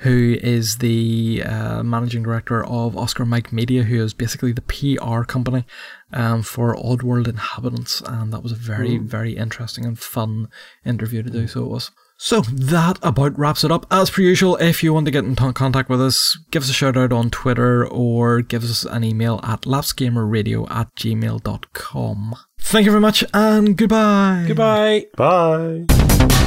who 0.00 0.36
is 0.42 0.78
the 0.78 1.42
uh, 1.44 1.82
managing 1.82 2.22
director 2.22 2.64
of 2.64 2.96
Oscar 2.96 3.26
Mike 3.26 3.52
Media, 3.52 3.82
who 3.82 4.02
is 4.02 4.14
basically 4.14 4.52
the 4.52 4.62
PR 4.62 5.24
company 5.24 5.66
um, 6.12 6.42
for 6.42 6.74
Oddworld 6.74 7.28
Inhabitants. 7.28 8.00
And 8.06 8.32
that 8.32 8.42
was 8.42 8.52
a 8.52 8.56
very, 8.56 8.96
very 8.96 9.36
interesting 9.36 9.84
and 9.84 9.98
fun 9.98 10.48
interview 10.86 11.22
to 11.22 11.30
do, 11.30 11.46
so 11.46 11.64
it 11.64 11.68
was. 11.68 11.90
So 12.16 12.40
that 12.42 12.98
about 13.02 13.38
wraps 13.38 13.64
it 13.64 13.72
up. 13.72 13.86
As 13.90 14.10
per 14.10 14.20
usual, 14.22 14.56
if 14.56 14.82
you 14.82 14.92
want 14.92 15.06
to 15.06 15.10
get 15.10 15.24
in 15.24 15.36
t- 15.36 15.52
contact 15.52 15.88
with 15.88 16.02
us, 16.02 16.38
give 16.50 16.62
us 16.62 16.70
a 16.70 16.74
shout 16.74 16.96
out 16.96 17.12
on 17.12 17.30
Twitter 17.30 17.86
or 17.86 18.42
give 18.42 18.62
us 18.62 18.84
an 18.84 19.04
email 19.04 19.40
at 19.42 19.62
lapsgamerradio 19.62 20.70
at 20.70 20.94
gmail.com. 20.96 22.34
Thank 22.58 22.84
you 22.84 22.90
very 22.90 23.00
much 23.00 23.24
and 23.32 23.76
goodbye. 23.76 24.44
Goodbye. 24.48 25.06
Bye. 25.16 26.46